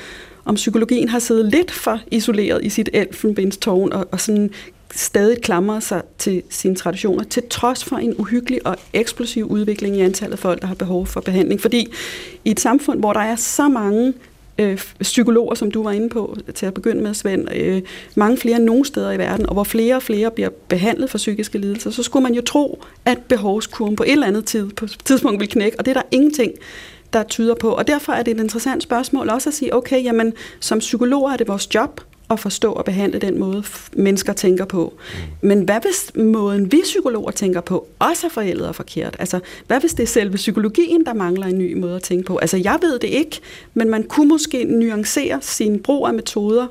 om 0.44 0.54
psykologien 0.54 1.08
har 1.08 1.18
siddet 1.18 1.50
lidt 1.50 1.70
for 1.70 2.00
isoleret 2.10 2.64
i 2.64 2.68
sit 2.68 2.90
elfenbenstårn 2.92 3.92
og, 3.92 4.08
og 4.12 4.20
sådan 4.20 4.50
stadig 4.94 5.42
klamrer 5.42 5.80
sig 5.80 6.02
til 6.18 6.42
sine 6.50 6.76
traditioner, 6.76 7.24
til 7.24 7.42
trods 7.50 7.84
for 7.84 7.96
en 7.96 8.14
uhyggelig 8.18 8.66
og 8.66 8.76
eksplosiv 8.92 9.46
udvikling 9.46 9.96
i 9.96 10.00
antallet 10.00 10.32
af 10.32 10.38
folk, 10.38 10.60
der 10.60 10.66
har 10.66 10.74
behov 10.74 11.06
for 11.06 11.20
behandling. 11.20 11.60
Fordi 11.60 11.92
i 12.44 12.50
et 12.50 12.60
samfund, 12.60 12.98
hvor 12.98 13.12
der 13.12 13.20
er 13.20 13.36
så 13.36 13.68
mange 13.68 14.12
øh, 14.58 14.78
psykologer, 15.00 15.54
som 15.54 15.70
du 15.70 15.82
var 15.82 15.92
inde 15.92 16.08
på 16.08 16.36
til 16.54 16.66
at 16.66 16.74
begynde 16.74 17.02
med, 17.02 17.14
Svend, 17.14 17.48
øh, 17.54 17.82
mange 18.14 18.36
flere 18.36 18.56
end 18.56 18.64
nogen 18.64 18.84
steder 18.84 19.12
i 19.12 19.18
verden, 19.18 19.46
og 19.46 19.52
hvor 19.52 19.64
flere 19.64 19.96
og 19.96 20.02
flere 20.02 20.30
bliver 20.30 20.50
behandlet 20.68 21.10
for 21.10 21.18
psykiske 21.18 21.58
lidelser, 21.58 21.90
så 21.90 22.02
skulle 22.02 22.22
man 22.22 22.34
jo 22.34 22.42
tro, 22.42 22.82
at 23.04 23.18
behovskurven 23.18 23.96
på 23.96 24.02
et 24.02 24.12
eller 24.12 24.26
andet 24.26 24.44
tid, 24.44 24.70
på 24.70 24.86
tidspunkt 24.86 25.40
vil 25.40 25.48
knække, 25.48 25.78
og 25.78 25.84
det 25.84 25.90
er 25.90 26.00
der 26.00 26.08
ingenting, 26.10 26.52
der 27.12 27.22
tyder 27.22 27.54
på. 27.54 27.68
Og 27.70 27.86
derfor 27.86 28.12
er 28.12 28.22
det 28.22 28.34
et 28.34 28.40
interessant 28.40 28.82
spørgsmål 28.82 29.28
også 29.28 29.50
at 29.50 29.54
sige, 29.54 29.74
okay, 29.74 30.04
jamen 30.04 30.32
som 30.60 30.78
psykologer 30.78 31.32
er 31.32 31.36
det 31.36 31.48
vores 31.48 31.74
job 31.74 32.00
at 32.30 32.40
forstå 32.40 32.72
og 32.72 32.84
behandle 32.84 33.18
den 33.18 33.38
måde, 33.38 33.64
mennesker 33.92 34.32
tænker 34.32 34.64
på. 34.64 34.94
Mm. 35.42 35.48
Men 35.48 35.62
hvad 35.62 35.80
hvis 35.80 36.24
måden, 36.24 36.72
vi 36.72 36.80
psykologer 36.84 37.30
tænker 37.30 37.60
på, 37.60 37.86
også 37.98 38.26
er 38.26 38.30
forældet 38.30 38.68
og 38.68 38.74
forkert? 38.74 39.16
Altså, 39.18 39.40
hvad 39.66 39.80
hvis 39.80 39.94
det 39.94 40.02
er 40.02 40.06
selve 40.06 40.36
psykologien, 40.36 41.06
der 41.06 41.14
mangler 41.14 41.46
en 41.46 41.58
ny 41.58 41.74
måde 41.74 41.96
at 41.96 42.02
tænke 42.02 42.24
på? 42.24 42.36
Altså, 42.36 42.56
jeg 42.56 42.78
ved 42.82 42.98
det 42.98 43.08
ikke, 43.08 43.40
men 43.74 43.90
man 43.90 44.02
kunne 44.02 44.28
måske 44.28 44.64
nuancere 44.64 45.38
sin 45.42 45.82
brug 45.82 46.06
af 46.06 46.14
metoder, 46.14 46.66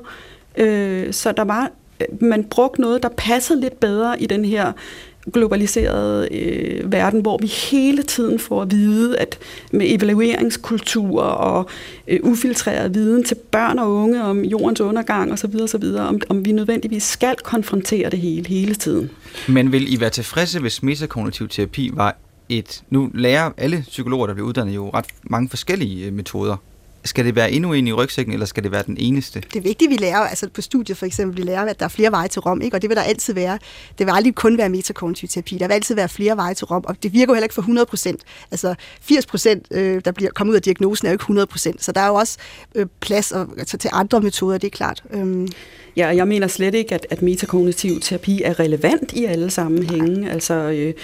øh, 0.56 1.12
så 1.12 1.32
der 1.32 1.44
var, 1.44 1.70
man 2.20 2.44
brugte 2.44 2.80
noget, 2.80 3.02
der 3.02 3.08
passede 3.08 3.60
lidt 3.60 3.80
bedre 3.80 4.22
i 4.22 4.26
den 4.26 4.44
her 4.44 4.72
globaliserede 5.32 6.28
øh, 6.34 6.92
verden, 6.92 7.20
hvor 7.20 7.38
vi 7.38 7.46
hele 7.46 8.02
tiden 8.02 8.38
får 8.38 8.62
at 8.62 8.70
vide, 8.70 9.18
at 9.18 9.38
med 9.72 9.86
evalueringskultur 9.88 11.22
og 11.22 11.68
øh, 12.08 12.20
ufiltreret 12.22 12.94
viden 12.94 13.24
til 13.24 13.34
børn 13.34 13.78
og 13.78 13.94
unge 13.94 14.22
om 14.22 14.44
jordens 14.44 14.80
undergang 14.80 15.32
osv., 15.32 15.54
osv. 15.62 15.84
Om, 15.98 16.20
om 16.28 16.44
vi 16.44 16.52
nødvendigvis 16.52 17.02
skal 17.02 17.36
konfrontere 17.44 18.10
det 18.10 18.18
hele 18.18 18.48
hele 18.48 18.74
tiden. 18.74 19.10
Men 19.48 19.72
vil 19.72 19.92
I 19.92 20.00
være 20.00 20.10
tilfredse, 20.10 20.60
hvis 20.60 20.82
metakognitiv 20.82 21.48
terapi 21.48 21.90
var 21.94 22.16
et... 22.48 22.82
Nu 22.90 23.10
lærer 23.14 23.50
alle 23.56 23.84
psykologer, 23.88 24.26
der 24.26 24.34
bliver 24.34 24.48
uddannet, 24.48 24.74
jo 24.74 24.90
ret 24.90 25.06
mange 25.22 25.48
forskellige 25.48 26.06
øh, 26.06 26.12
metoder 26.12 26.56
skal 27.04 27.24
det 27.24 27.36
være 27.36 27.52
endnu 27.52 27.72
en 27.72 27.86
i 27.86 27.92
rygsækken, 27.92 28.32
eller 28.32 28.46
skal 28.46 28.62
det 28.62 28.72
være 28.72 28.82
den 28.86 28.96
eneste? 29.00 29.40
Det 29.40 29.56
er 29.56 29.62
vigtigt, 29.62 29.90
vi 29.90 29.96
lærer, 29.96 30.18
altså 30.18 30.48
på 30.48 30.60
studiet 30.60 30.98
for 30.98 31.06
eksempel, 31.06 31.36
vi 31.36 31.42
lærer, 31.42 31.64
at 31.64 31.80
der 31.80 31.84
er 31.84 31.88
flere 31.88 32.10
veje 32.10 32.28
til 32.28 32.40
Rom, 32.40 32.62
ikke? 32.62 32.76
og 32.76 32.82
det 32.82 32.90
vil 32.90 32.96
der 32.96 33.02
altid 33.02 33.34
være. 33.34 33.58
Det 33.98 34.06
vil 34.06 34.12
aldrig 34.12 34.34
kun 34.34 34.58
være 34.58 34.68
metakognitiv 34.68 35.28
terapi, 35.28 35.58
der 35.58 35.66
vil 35.66 35.74
altid 35.74 35.94
være 35.94 36.08
flere 36.08 36.36
veje 36.36 36.54
til 36.54 36.66
Rom, 36.66 36.84
og 36.86 36.96
det 37.02 37.12
virker 37.12 37.32
jo 37.32 37.34
heller 37.34 37.44
ikke 37.44 37.54
for 37.54 37.62
100 37.62 37.86
procent. 37.86 38.20
Altså 38.50 38.74
80 39.00 39.26
procent, 39.26 39.66
øh, 39.70 40.00
der 40.04 40.12
bliver 40.12 40.30
kommet 40.30 40.50
ud 40.50 40.56
af 40.56 40.62
diagnosen, 40.62 41.06
er 41.06 41.10
jo 41.10 41.14
ikke 41.14 41.22
100 41.22 41.46
procent, 41.46 41.84
så 41.84 41.92
der 41.92 42.00
er 42.00 42.08
jo 42.08 42.14
også 42.14 42.38
øh, 42.74 42.86
plads 43.00 43.32
at, 43.32 43.46
altså, 43.58 43.76
til 43.76 43.90
andre 43.92 44.20
metoder, 44.20 44.58
det 44.58 44.66
er 44.66 44.76
klart. 44.76 45.02
Øhm. 45.10 45.48
Ja, 45.96 46.06
jeg 46.16 46.28
mener 46.28 46.46
slet 46.46 46.74
ikke, 46.74 46.94
at, 46.94 47.06
at 47.10 47.22
metakognitiv 47.22 48.00
terapi 48.00 48.42
er 48.42 48.60
relevant 48.60 49.12
i 49.12 49.24
alle 49.24 49.50
sammenhænge. 49.50 50.20
Nej. 50.20 50.30
Altså, 50.30 50.54
øh, 50.54 50.94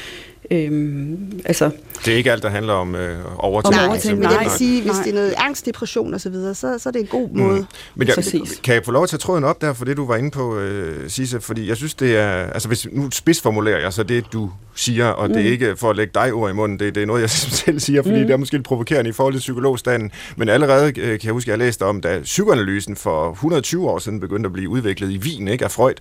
Øhm, 0.52 1.40
altså, 1.44 1.70
det 2.04 2.12
er 2.12 2.16
ikke 2.16 2.32
alt, 2.32 2.42
der 2.42 2.48
handler 2.48 2.72
om 2.72 2.94
øh, 2.94 3.18
overtænkning. 3.36 3.80
Nej, 3.80 3.88
overtænkning. 3.88 4.18
men 4.18 4.30
jeg 4.30 4.40
vil 4.40 4.50
sige, 4.50 4.82
hvis 4.82 4.92
nej. 4.92 5.02
det 5.02 5.10
er 5.10 5.14
noget 5.14 5.34
angst, 5.36 5.66
depression 5.66 6.14
osv., 6.14 6.32
så, 6.32 6.54
så, 6.54 6.78
så 6.78 6.88
er 6.88 6.90
det 6.92 7.00
en 7.00 7.06
god 7.06 7.28
mm. 7.30 7.38
måde. 7.38 7.66
Men 7.94 8.08
jeg, 8.08 8.16
kan 8.62 8.74
jeg 8.74 8.82
få 8.84 8.92
lov 8.92 9.06
til 9.06 9.16
at 9.16 9.20
tråden 9.20 9.44
op 9.44 9.60
der 9.60 9.72
for 9.72 9.84
det, 9.84 9.96
du 9.96 10.06
var 10.06 10.16
inde 10.16 10.30
på, 10.30 10.58
øh, 10.58 11.10
Sisse? 11.10 11.40
Fordi 11.40 11.68
jeg 11.68 11.76
synes, 11.76 11.94
det 11.94 12.16
er... 12.16 12.30
Altså, 12.30 12.68
hvis 12.68 12.86
nu 12.92 13.10
spidsformulerer 13.10 13.80
jeg 13.80 13.92
så 13.92 14.02
det, 14.02 14.32
du 14.32 14.50
siger, 14.74 15.06
og 15.06 15.28
mm. 15.28 15.34
det 15.34 15.40
er 15.40 15.46
mm. 15.46 15.52
ikke 15.52 15.76
for 15.76 15.90
at 15.90 15.96
lægge 15.96 16.12
dig 16.14 16.32
ord 16.32 16.50
i 16.50 16.54
munden, 16.54 16.78
det, 16.78 16.94
det 16.94 17.02
er 17.02 17.06
noget, 17.06 17.20
jeg 17.20 17.30
selv 17.64 17.80
siger, 17.80 18.02
fordi 18.02 18.20
mm. 18.20 18.26
det 18.26 18.32
er 18.32 18.36
måske 18.36 18.54
lidt 18.54 18.66
provokerende 18.66 19.10
i 19.10 19.12
forhold 19.12 19.34
til 19.34 19.40
psykologstanden. 19.40 20.10
Men 20.36 20.48
allerede 20.48 20.86
øh, 20.86 20.92
kan 20.94 21.24
jeg 21.24 21.32
huske, 21.32 21.48
at 21.48 21.58
jeg 21.58 21.66
læste 21.66 21.84
om, 21.84 22.00
da 22.00 22.20
psykoanalysen 22.20 22.96
for 22.96 23.30
120 23.30 23.90
år 23.90 23.98
siden 23.98 24.20
begyndte 24.20 24.46
at 24.46 24.52
blive 24.52 24.68
udviklet 24.68 25.10
i 25.10 25.18
Wien 25.18 25.48
ikke, 25.48 25.64
af 25.64 25.70
Freud, 25.70 25.94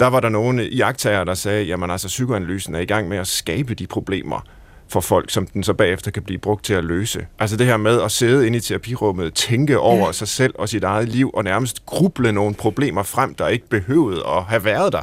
der 0.00 0.06
var 0.06 0.20
der 0.20 0.28
nogle 0.28 0.68
iagtager, 0.68 1.24
der 1.24 1.34
sagde, 1.34 1.64
jamen 1.64 1.90
altså 1.90 2.08
psykoanalysen 2.08 2.74
er 2.74 2.78
i 2.78 2.84
gang 2.84 3.08
med 3.08 3.18
at 3.18 3.26
skabe 3.26 3.73
de 3.74 3.86
problemer, 3.86 4.40
for 4.88 5.00
folk, 5.00 5.30
som 5.30 5.46
den 5.46 5.62
så 5.62 5.72
bagefter 5.72 6.10
kan 6.10 6.22
blive 6.22 6.38
brugt 6.38 6.64
til 6.64 6.74
at 6.74 6.84
løse. 6.84 7.26
Altså 7.38 7.56
det 7.56 7.66
her 7.66 7.76
med 7.76 8.02
at 8.02 8.12
sidde 8.12 8.46
inde 8.46 8.58
i 8.58 8.60
terapirummet, 8.60 9.34
tænke 9.34 9.78
over 9.78 10.06
ja. 10.06 10.12
sig 10.12 10.28
selv 10.28 10.54
og 10.58 10.68
sit 10.68 10.84
eget 10.84 11.08
liv, 11.08 11.30
og 11.34 11.44
nærmest 11.44 11.86
gruble 11.86 12.32
nogle 12.32 12.54
problemer 12.54 13.02
frem, 13.02 13.34
der 13.34 13.48
ikke 13.48 13.68
behøvede 13.68 14.22
at 14.26 14.42
have 14.42 14.64
været 14.64 14.92
der. 14.92 15.02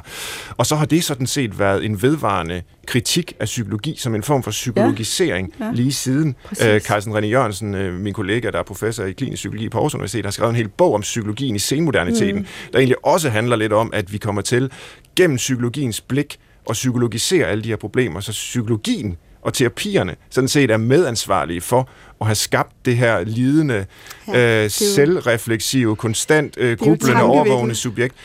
Og 0.57 0.65
så 0.65 0.75
har 0.75 0.85
det 0.85 1.03
sådan 1.03 1.27
set 1.27 1.59
været 1.59 1.85
en 1.85 2.01
vedvarende 2.01 2.61
kritik 2.87 3.33
af 3.39 3.45
psykologi 3.45 3.95
som 3.97 4.15
en 4.15 4.23
form 4.23 4.43
for 4.43 4.51
psykologisering 4.51 5.53
ja. 5.59 5.65
Ja. 5.65 5.71
lige 5.71 5.93
siden. 5.93 6.35
Øh, 6.65 6.81
Carsten 6.81 7.17
René 7.17 7.25
Jørgensen, 7.25 7.75
øh, 7.75 7.93
min 7.93 8.13
kollega, 8.13 8.49
der 8.49 8.59
er 8.59 8.63
professor 8.63 9.03
i 9.03 9.11
klinisk 9.11 9.39
psykologi 9.39 9.69
på 9.69 9.77
Aarhus 9.77 9.93
Universitet, 9.93 10.25
har 10.25 10.31
skrevet 10.31 10.49
en 10.49 10.55
hel 10.55 10.69
bog 10.69 10.93
om 10.93 11.01
psykologien 11.01 11.55
i 11.55 11.59
senmoderniteten, 11.59 12.41
mm. 12.41 12.47
der 12.73 12.79
egentlig 12.79 13.05
også 13.05 13.29
handler 13.29 13.55
lidt 13.55 13.73
om, 13.73 13.89
at 13.93 14.13
vi 14.13 14.17
kommer 14.17 14.41
til 14.41 14.71
gennem 15.15 15.37
psykologiens 15.37 16.01
blik 16.01 16.39
og 16.65 16.73
psykologisere 16.73 17.47
alle 17.47 17.63
de 17.63 17.69
her 17.69 17.75
problemer, 17.75 18.19
så 18.19 18.31
psykologien 18.31 19.17
og 19.41 19.53
terapierne 19.53 20.15
sådan 20.29 20.47
set 20.47 20.71
er 20.71 20.77
medansvarlige 20.77 21.61
for 21.61 21.89
at 22.21 22.27
have 22.27 22.35
skabt 22.35 22.75
det 22.85 22.97
her 22.97 23.23
lidende, 23.23 23.85
ja, 24.27 24.63
øh, 24.63 24.69
selvrefleksive, 24.69 25.95
konstant 25.95 26.57
øh, 26.57 26.77
grublende, 26.77 27.23
overvågende 27.23 27.75
subjekt. 27.75 28.15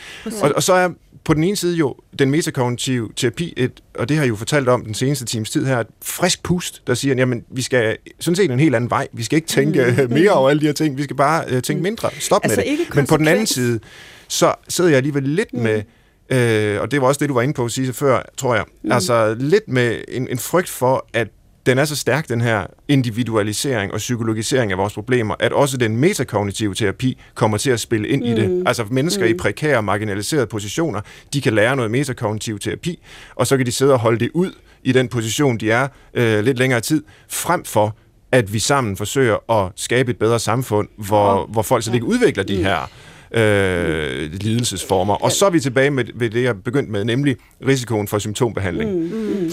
Og, 0.41 0.51
og 0.55 0.63
så 0.63 0.73
er 0.73 0.89
på 1.27 1.33
den 1.33 1.43
ene 1.43 1.55
side 1.55 1.75
jo 1.75 1.95
den 2.19 2.31
metakognitive 2.31 3.09
terapi, 3.15 3.53
et, 3.57 3.71
og 3.95 4.09
det 4.09 4.17
har 4.17 4.23
jeg 4.23 4.29
jo 4.29 4.35
fortalt 4.35 4.69
om 4.69 4.85
den 4.85 4.93
seneste 4.93 5.25
times 5.25 5.49
tid 5.49 5.65
her, 5.65 5.79
et 5.79 5.87
frisk 6.01 6.43
pust, 6.43 6.87
der 6.87 6.93
siger, 6.93 7.15
jamen 7.15 7.43
vi 7.51 7.61
skal 7.61 7.97
sådan 8.19 8.35
set 8.35 8.51
en 8.51 8.59
helt 8.59 8.75
anden 8.75 8.89
vej. 8.89 9.07
Vi 9.13 9.23
skal 9.23 9.35
ikke 9.35 9.47
tænke 9.47 10.05
mm. 10.07 10.13
mere 10.19 10.31
over 10.31 10.49
alle 10.49 10.59
de 10.59 10.65
her 10.65 10.73
ting, 10.73 10.97
vi 10.97 11.03
skal 11.03 11.15
bare 11.15 11.43
uh, 11.45 11.61
tænke 11.61 11.79
mm. 11.79 11.83
mindre. 11.83 12.09
Stop 12.19 12.41
altså 12.43 12.63
med 12.65 12.77
det. 12.77 12.95
Men 12.95 13.05
på 13.05 13.17
den 13.17 13.27
anden 13.27 13.47
side, 13.47 13.79
så 14.27 14.53
sidder 14.69 14.89
jeg 14.89 14.97
alligevel 14.97 15.23
lidt 15.23 15.53
mm. 15.53 15.59
med 15.59 15.83
Øh, 16.29 16.81
og 16.81 16.91
det 16.91 17.01
var 17.01 17.07
også 17.07 17.19
det, 17.19 17.29
du 17.29 17.33
var 17.33 17.41
inde 17.41 17.53
på 17.53 17.69
sige 17.69 17.93
før, 17.93 18.21
tror 18.37 18.55
jeg. 18.55 18.65
Mm. 18.83 18.91
Altså 18.91 19.35
lidt 19.39 19.67
med 19.67 20.01
en, 20.07 20.27
en 20.27 20.37
frygt 20.37 20.69
for, 20.69 21.07
at 21.13 21.27
den 21.65 21.77
er 21.77 21.85
så 21.85 21.95
stærk, 21.95 22.29
den 22.29 22.41
her 22.41 22.65
individualisering 22.87 23.93
og 23.93 23.97
psykologisering 23.97 24.71
af 24.71 24.77
vores 24.77 24.93
problemer, 24.93 25.35
at 25.39 25.53
også 25.53 25.77
den 25.77 25.97
metakognitive 25.97 26.75
terapi 26.75 27.17
kommer 27.35 27.57
til 27.57 27.71
at 27.71 27.79
spille 27.79 28.07
ind 28.07 28.21
mm. 28.21 28.27
i 28.27 28.35
det. 28.35 28.49
Mm. 28.49 28.63
Altså 28.67 28.85
mennesker 28.91 29.25
mm. 29.25 29.31
i 29.31 29.33
prekære, 29.33 29.83
marginaliserede 29.83 30.47
positioner, 30.47 31.01
de 31.33 31.41
kan 31.41 31.53
lære 31.53 31.75
noget 31.75 31.91
metakognitiv 31.91 32.59
terapi, 32.59 33.03
og 33.35 33.47
så 33.47 33.57
kan 33.57 33.65
de 33.65 33.71
sidde 33.71 33.93
og 33.93 33.99
holde 33.99 34.19
det 34.19 34.29
ud 34.33 34.51
i 34.83 34.91
den 34.91 35.07
position, 35.07 35.57
de 35.57 35.71
er 35.71 35.87
øh, 36.13 36.43
lidt 36.43 36.57
længere 36.57 36.81
tid, 36.81 37.03
frem 37.29 37.63
for 37.65 37.95
at 38.31 38.53
vi 38.53 38.59
sammen 38.59 38.97
forsøger 38.97 39.51
at 39.51 39.71
skabe 39.75 40.11
et 40.11 40.17
bedre 40.17 40.39
samfund, 40.39 40.87
hvor, 40.97 41.39
ja. 41.39 41.45
hvor 41.45 41.61
folk 41.61 41.83
så 41.83 41.93
ikke 41.93 42.05
udvikler 42.05 42.43
de 42.43 42.57
mm. 42.57 42.63
her 42.63 42.89
øh, 43.31 44.31
lidelsesformer. 44.33 45.13
Og 45.13 45.31
så 45.31 45.45
er 45.45 45.49
vi 45.49 45.59
tilbage 45.59 45.91
med, 45.91 46.05
med 46.15 46.29
det, 46.29 46.43
jeg 46.43 46.63
begyndte 46.63 46.91
med, 46.91 47.05
nemlig 47.05 47.35
risikoen 47.67 48.07
for 48.07 48.19
symptombehandling. 48.19 48.91
Mm. 48.91 49.01
Mm. 49.01 49.51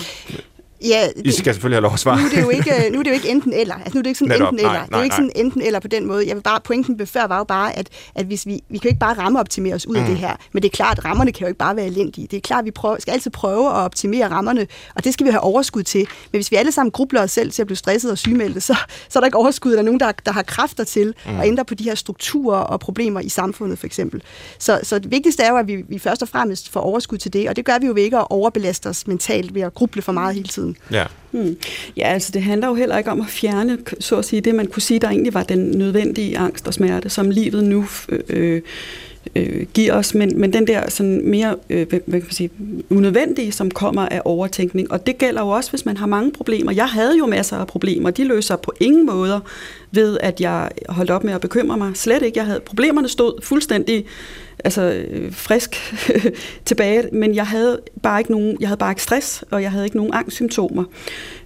Ja, 0.85 1.09
det, 1.16 1.26
I 1.26 1.32
skal 1.32 1.55
selvfølgelig 1.55 1.76
have 1.76 1.82
lov 1.82 1.93
at 1.93 2.01
svare. 2.01 2.20
Nu 2.20 2.26
er 2.26 2.30
det 2.30 2.43
jo 2.43 2.51
ikke, 2.51 2.91
nu 2.93 2.99
er 2.99 3.03
det 3.03 3.11
jo 3.11 3.14
ikke 3.14 3.28
enten 3.28 3.53
eller. 3.53 3.74
Altså, 3.74 3.91
nu 3.95 3.99
er 3.99 4.03
det 4.03 4.11
ikke 4.11 4.18
sådan 4.18 4.39
Netop, 4.39 4.53
enten 4.53 4.66
nej, 4.66 4.72
eller. 4.72 4.80
Nej, 4.80 4.87
det 4.87 4.95
er 4.95 4.99
jo 4.99 5.05
ikke 5.05 5.16
sådan 5.16 5.30
enten 5.37 5.62
eller 5.62 5.80
på 5.80 5.89
den 5.89 6.07
måde. 6.07 6.28
Jeg 6.28 6.37
vil 6.37 6.43
bare, 6.43 6.61
pointen 6.61 7.07
før 7.07 7.26
var 7.26 7.39
jo 7.39 7.45
bare, 7.45 7.78
at, 7.78 7.89
at 8.14 8.26
hvis 8.26 8.47
vi, 8.47 8.61
vi 8.68 8.78
kan 8.78 8.85
jo 8.85 8.89
ikke 8.89 9.01
bare 9.01 9.14
ramme 9.18 9.41
optimere 9.41 9.74
os 9.74 9.87
ud 9.87 9.95
mm. 9.95 10.03
af 10.03 10.09
det 10.09 10.16
her. 10.16 10.37
Men 10.53 10.62
det 10.62 10.68
er 10.68 10.76
klart, 10.76 10.99
at 10.99 11.05
rammerne 11.05 11.32
kan 11.32 11.41
jo 11.41 11.47
ikke 11.47 11.59
bare 11.59 11.76
være 11.76 11.87
elendige. 11.87 12.26
Det 12.26 12.37
er 12.37 12.41
klart, 12.41 12.59
at 12.59 12.64
vi 12.64 12.70
prøver, 12.70 12.97
skal 12.99 13.12
altid 13.12 13.30
prøve 13.30 13.66
at 13.66 13.74
optimere 13.74 14.28
rammerne, 14.28 14.66
og 14.95 15.05
det 15.05 15.12
skal 15.12 15.26
vi 15.26 15.30
have 15.30 15.41
overskud 15.41 15.82
til. 15.82 16.01
Men 16.32 16.39
hvis 16.39 16.51
vi 16.51 16.57
alle 16.57 16.72
sammen 16.72 16.91
grubler 16.91 17.22
os 17.22 17.30
selv 17.30 17.51
til 17.51 17.62
at 17.62 17.66
blive 17.66 17.76
stresset 17.76 18.11
og 18.11 18.18
sygemeldte, 18.18 18.61
så, 18.61 18.76
så 19.09 19.18
er 19.18 19.20
der 19.20 19.26
ikke 19.26 19.39
overskud. 19.39 19.72
Der 19.72 19.78
er 19.78 19.82
nogen, 19.82 20.01
der, 20.01 20.12
der 20.26 20.32
har 20.32 20.43
kræfter 20.43 20.85
til 20.85 21.14
mm. 21.26 21.41
at 21.41 21.47
ændre 21.47 21.64
på 21.64 21.74
de 21.74 21.85
her 21.85 21.95
strukturer 21.95 22.59
og 22.59 22.80
problemer 22.80 23.20
i 23.20 23.28
samfundet, 23.28 23.78
for 23.78 23.87
eksempel. 23.87 24.22
Så, 24.59 24.80
så 24.82 24.99
det 24.99 25.11
vigtigste 25.11 25.43
er 25.43 25.51
jo, 25.51 25.57
at 25.57 25.68
vi, 25.68 25.76
vi 25.89 25.99
først 25.99 26.22
og 26.22 26.28
fremmest 26.28 26.72
får 26.72 26.80
overskud 26.80 27.18
til 27.18 27.32
det, 27.32 27.49
og 27.49 27.57
det 27.57 27.64
gør 27.64 27.78
vi 27.78 27.87
jo 27.87 27.93
ved 27.93 28.03
ikke 28.03 28.18
at 28.18 28.26
overbelaste 28.30 28.87
os 28.87 29.07
mentalt 29.07 29.55
ved 29.55 29.62
at 29.62 29.74
gruble 29.74 30.03
for 30.03 30.12
meget 30.12 30.35
hele 30.35 30.49
tiden. 30.49 30.74
Ja. 30.91 31.05
Hmm. 31.31 31.57
Ja, 31.97 32.09
altså 32.09 32.33
det 32.33 32.43
handler 32.43 32.68
jo 32.68 32.75
heller 32.75 32.99
ikke 32.99 33.11
om 33.11 33.20
at 33.20 33.27
fjerne, 33.27 33.79
så 34.01 34.16
at 34.16 34.25
sige, 34.25 34.41
det 34.41 34.55
man 34.55 34.66
kunne 34.66 34.83
sige, 34.83 35.01
der 35.01 35.09
egentlig 35.09 35.35
var 35.35 35.43
den 35.43 35.59
nødvendige 35.59 36.39
angst 36.39 36.66
og 36.66 36.75
smerte, 36.75 37.09
som 37.09 37.31
livet 37.31 37.64
nu 37.64 37.87
øh, 38.09 38.20
øh, 38.29 38.62
øh 39.35 39.66
giver 39.75 39.93
os, 39.93 40.14
men, 40.14 40.41
men 40.41 40.53
den 40.53 40.66
der 40.66 40.91
sådan 40.91 41.20
mere 41.25 41.57
øh, 41.70 41.87
hvad 41.89 42.01
kan 42.01 42.12
man 42.12 42.31
sige, 42.31 42.51
unødvendige, 42.91 43.53
som 43.53 43.70
kommer 43.70 44.07
af 44.07 44.22
overtænkning. 44.25 44.93
Og 44.93 45.07
det 45.07 45.18
gælder 45.18 45.41
jo 45.41 45.49
også, 45.49 45.70
hvis 45.70 45.87
man 45.87 45.97
har 45.97 46.07
mange 46.07 46.33
problemer. 46.33 46.72
Jeg 46.72 46.87
havde 46.87 47.18
jo 47.18 47.27
masser 47.27 47.57
af 47.57 47.66
problemer. 47.66 48.11
De 48.11 48.25
løser 48.25 48.57
på 48.57 48.72
ingen 48.81 49.07
måder 49.07 49.41
ved, 49.91 50.18
at 50.20 50.41
jeg 50.41 50.70
holdt 50.89 51.11
op 51.11 51.25
med 51.25 51.35
at 51.35 51.41
bekymre 51.41 51.77
mig. 51.77 51.91
Slet 51.95 52.22
ikke. 52.22 52.39
Jeg 52.39 52.47
havde, 52.47 52.61
problemerne 52.61 53.09
stod 53.09 53.43
fuldstændig 53.43 54.05
altså, 54.65 54.83
øh, 54.83 55.33
frisk 55.33 55.77
tilbage, 56.65 57.09
men 57.12 57.35
jeg 57.35 57.47
havde 57.47 57.81
bare 58.03 58.21
ikke 58.21 58.31
nogen, 58.31 58.57
jeg 58.61 58.69
havde 58.69 58.79
bare 58.79 58.91
ikke 58.91 59.03
stress, 59.03 59.45
og 59.51 59.62
jeg 59.62 59.71
havde 59.71 59.85
ikke 59.85 59.97
nogen 59.97 60.15
angstsymptomer. 60.15 60.85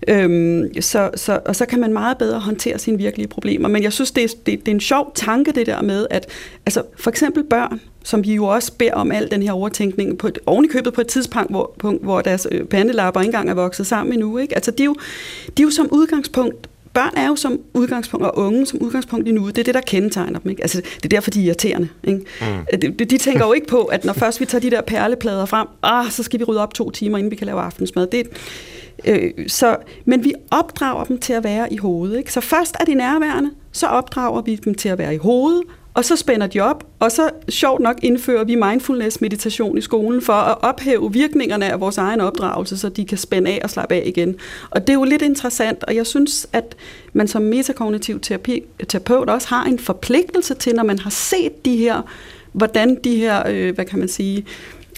Øhm, 0.09 0.81
så, 0.81 1.11
så, 1.14 1.41
og 1.47 1.57
så 1.57 1.66
kan 1.66 1.81
man 1.81 1.93
meget 1.93 2.19
bedre 2.19 2.41
håndtere 2.41 2.79
sine 2.79 2.99
virkelige 2.99 3.29
problemer. 3.29 3.69
Men 3.69 3.83
jeg 3.83 3.93
synes, 3.93 4.11
det 4.11 4.25
er, 4.25 4.29
det, 4.29 4.47
det 4.47 4.69
er 4.69 4.75
en 4.75 4.81
sjov 4.81 5.12
tanke, 5.14 5.53
det 5.53 5.66
der 5.66 5.83
med, 5.83 6.07
at 6.11 6.27
altså, 6.66 6.83
for 6.97 7.11
eksempel 7.11 7.45
børn, 7.45 7.81
som 8.05 8.25
vi 8.25 8.35
jo 8.35 8.45
også 8.45 8.73
beder 8.73 8.95
om 8.95 9.12
al 9.12 9.31
den 9.31 9.43
her 9.43 9.53
overtænkning, 9.53 10.19
på 10.19 10.27
et, 10.27 10.39
ovenikøbet 10.47 10.93
på 10.93 11.01
et 11.01 11.07
tidspunkt, 11.07 11.51
hvor, 11.51 11.75
punkt, 11.79 12.03
hvor 12.03 12.21
deres 12.21 12.47
øh, 12.53 12.64
pandelapper 12.64 13.21
ikke 13.21 13.29
engang 13.29 13.51
er 13.51 13.55
vokset 13.55 13.87
sammen 13.87 14.12
endnu. 14.12 14.39
Ikke? 14.39 14.55
Altså, 14.55 14.71
de, 14.71 14.83
er 14.83 14.85
jo, 14.85 14.97
de 15.57 15.62
er 15.62 15.64
jo 15.64 15.71
som 15.71 15.89
udgangspunkt 15.91 16.69
børn 16.99 17.12
er 17.16 17.28
jo 17.28 17.36
som 17.36 17.61
udgangspunkt, 17.74 18.26
og 18.26 18.38
unge 18.38 18.66
som 18.66 18.82
udgangspunkt 18.82 19.28
i 19.28 19.32
nuet, 19.32 19.57
det 19.57 19.62
er 19.62 19.64
det, 19.64 19.74
der 19.74 19.80
kendetegner 19.80 20.38
dem. 20.38 20.51
Ikke? 20.51 20.62
Altså, 20.62 20.80
det 20.80 21.05
er 21.05 21.09
derfor, 21.09 21.30
de 21.30 21.40
er 21.40 21.44
irriterende. 21.46 21.88
Ikke? 22.05 22.20
Mm. 22.40 22.80
De, 22.80 23.05
de 23.05 23.18
tænker 23.18 23.46
jo 23.46 23.53
ikke 23.53 23.66
på, 23.66 23.84
at 23.84 24.05
når 24.05 24.12
først 24.12 24.40
vi 24.40 24.46
tager 24.46 24.61
de 24.61 24.70
der 24.70 24.80
perleplader 24.80 25.46
frem, 25.46 25.66
ah, 25.82 26.11
så 26.11 26.22
skal 26.22 26.40
vi 26.40 26.44
rydde 26.44 26.62
op 26.62 26.74
to 26.74 26.90
timer, 26.90 27.18
inden 27.18 27.30
vi 27.30 27.36
kan 27.36 27.46
lave 27.46 27.61
aftensmad. 27.61 28.07
Det, 28.07 28.28
øh, 29.05 29.30
så, 29.46 29.76
men 30.05 30.24
vi 30.24 30.32
opdrager 30.51 31.05
dem 31.05 31.18
til 31.18 31.32
at 31.32 31.44
være 31.44 31.72
i 31.72 31.76
hovedet. 31.76 32.18
Ikke? 32.18 32.32
Så 32.32 32.40
først 32.40 32.76
er 32.80 32.84
de 32.84 32.94
nærværende, 32.94 33.51
så 33.72 33.86
opdrager 33.86 34.42
vi 34.42 34.57
dem 34.57 34.74
til 34.74 34.88
at 34.88 34.99
være 34.99 35.14
i 35.14 35.18
hovedet, 35.18 35.62
og 35.99 36.05
så 36.05 36.16
spænder 36.16 36.46
de 36.46 36.61
op, 36.61 36.86
og 36.99 37.12
så 37.12 37.30
sjovt 37.49 37.80
nok 37.80 37.96
indfører 38.03 38.44
vi 38.44 38.55
mindfulness-meditation 38.55 39.78
i 39.78 39.80
skolen 39.80 40.22
for 40.22 40.32
at 40.32 40.57
ophæve 40.62 41.12
virkningerne 41.12 41.72
af 41.72 41.80
vores 41.80 41.99
egen 41.99 42.20
opdragelse, 42.20 42.78
så 42.78 42.88
de 42.88 43.05
kan 43.05 43.18
spænde 43.18 43.51
af 43.51 43.61
og 43.64 43.70
slappe 43.70 43.94
af 43.94 44.03
igen. 44.07 44.36
Og 44.70 44.80
det 44.80 44.90
er 44.90 44.94
jo 44.94 45.05
lidt 45.05 45.22
interessant, 45.22 45.84
og 45.84 45.96
jeg 45.96 46.07
synes, 46.07 46.46
at 46.53 46.76
man 47.12 47.28
som 47.28 47.42
metakognitiv 47.42 48.20
terapi, 48.20 48.62
terapeut 48.88 49.30
også 49.30 49.49
har 49.49 49.64
en 49.64 49.78
forpligtelse 49.78 50.55
til, 50.55 50.74
når 50.74 50.82
man 50.82 50.99
har 50.99 51.11
set 51.11 51.64
de 51.64 51.76
her 51.76 52.03
hvordan 52.53 52.99
de 53.05 53.16
her, 53.16 53.49
øh, 53.49 53.74
hvad 53.74 53.84
kan 53.84 53.99
man 53.99 54.09
sige, 54.09 54.44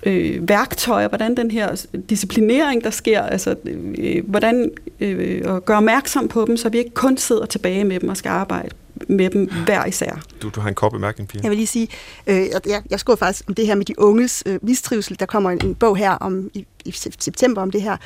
øh, 0.06 0.48
værktøjer, 0.48 1.08
hvordan 1.08 1.36
den 1.36 1.50
her 1.50 1.86
disciplinering, 2.10 2.84
der 2.84 2.90
sker, 2.90 3.22
altså 3.22 3.54
øh, 3.98 4.28
hvordan 4.28 4.70
øh, 5.00 5.42
at 5.56 5.64
gøre 5.64 5.76
opmærksom 5.76 6.28
på 6.28 6.44
dem, 6.46 6.56
så 6.56 6.68
vi 6.68 6.78
ikke 6.78 6.94
kun 6.94 7.16
sidder 7.16 7.46
tilbage 7.46 7.84
med 7.84 8.00
dem 8.00 8.08
og 8.08 8.16
skal 8.16 8.28
arbejde 8.28 8.70
med 9.08 9.30
dem 9.30 9.50
hver 9.64 9.84
især. 9.86 10.20
Du, 10.42 10.48
du 10.48 10.60
har 10.60 10.68
en 10.68 10.74
kort 10.74 10.92
bemærkning, 10.92 11.28
Pia. 11.28 11.40
Jeg 11.42 11.50
vil 11.50 11.56
lige 11.56 11.66
sige, 11.66 11.88
øh, 12.26 12.46
jeg, 12.66 12.82
jeg 12.90 13.00
skriver 13.00 13.16
faktisk 13.16 13.44
om 13.48 13.54
det 13.54 13.66
her 13.66 13.74
med 13.74 13.84
de 13.84 13.98
unges 13.98 14.42
øh, 14.46 14.58
mistrivsel. 14.62 15.18
Der 15.18 15.26
kommer 15.26 15.50
en, 15.50 15.58
en 15.64 15.74
bog 15.74 15.96
her 15.96 16.10
om 16.10 16.50
i, 16.54 16.66
i 16.84 16.92
september 17.18 17.62
om 17.62 17.70
det 17.70 17.82
her. 17.82 17.96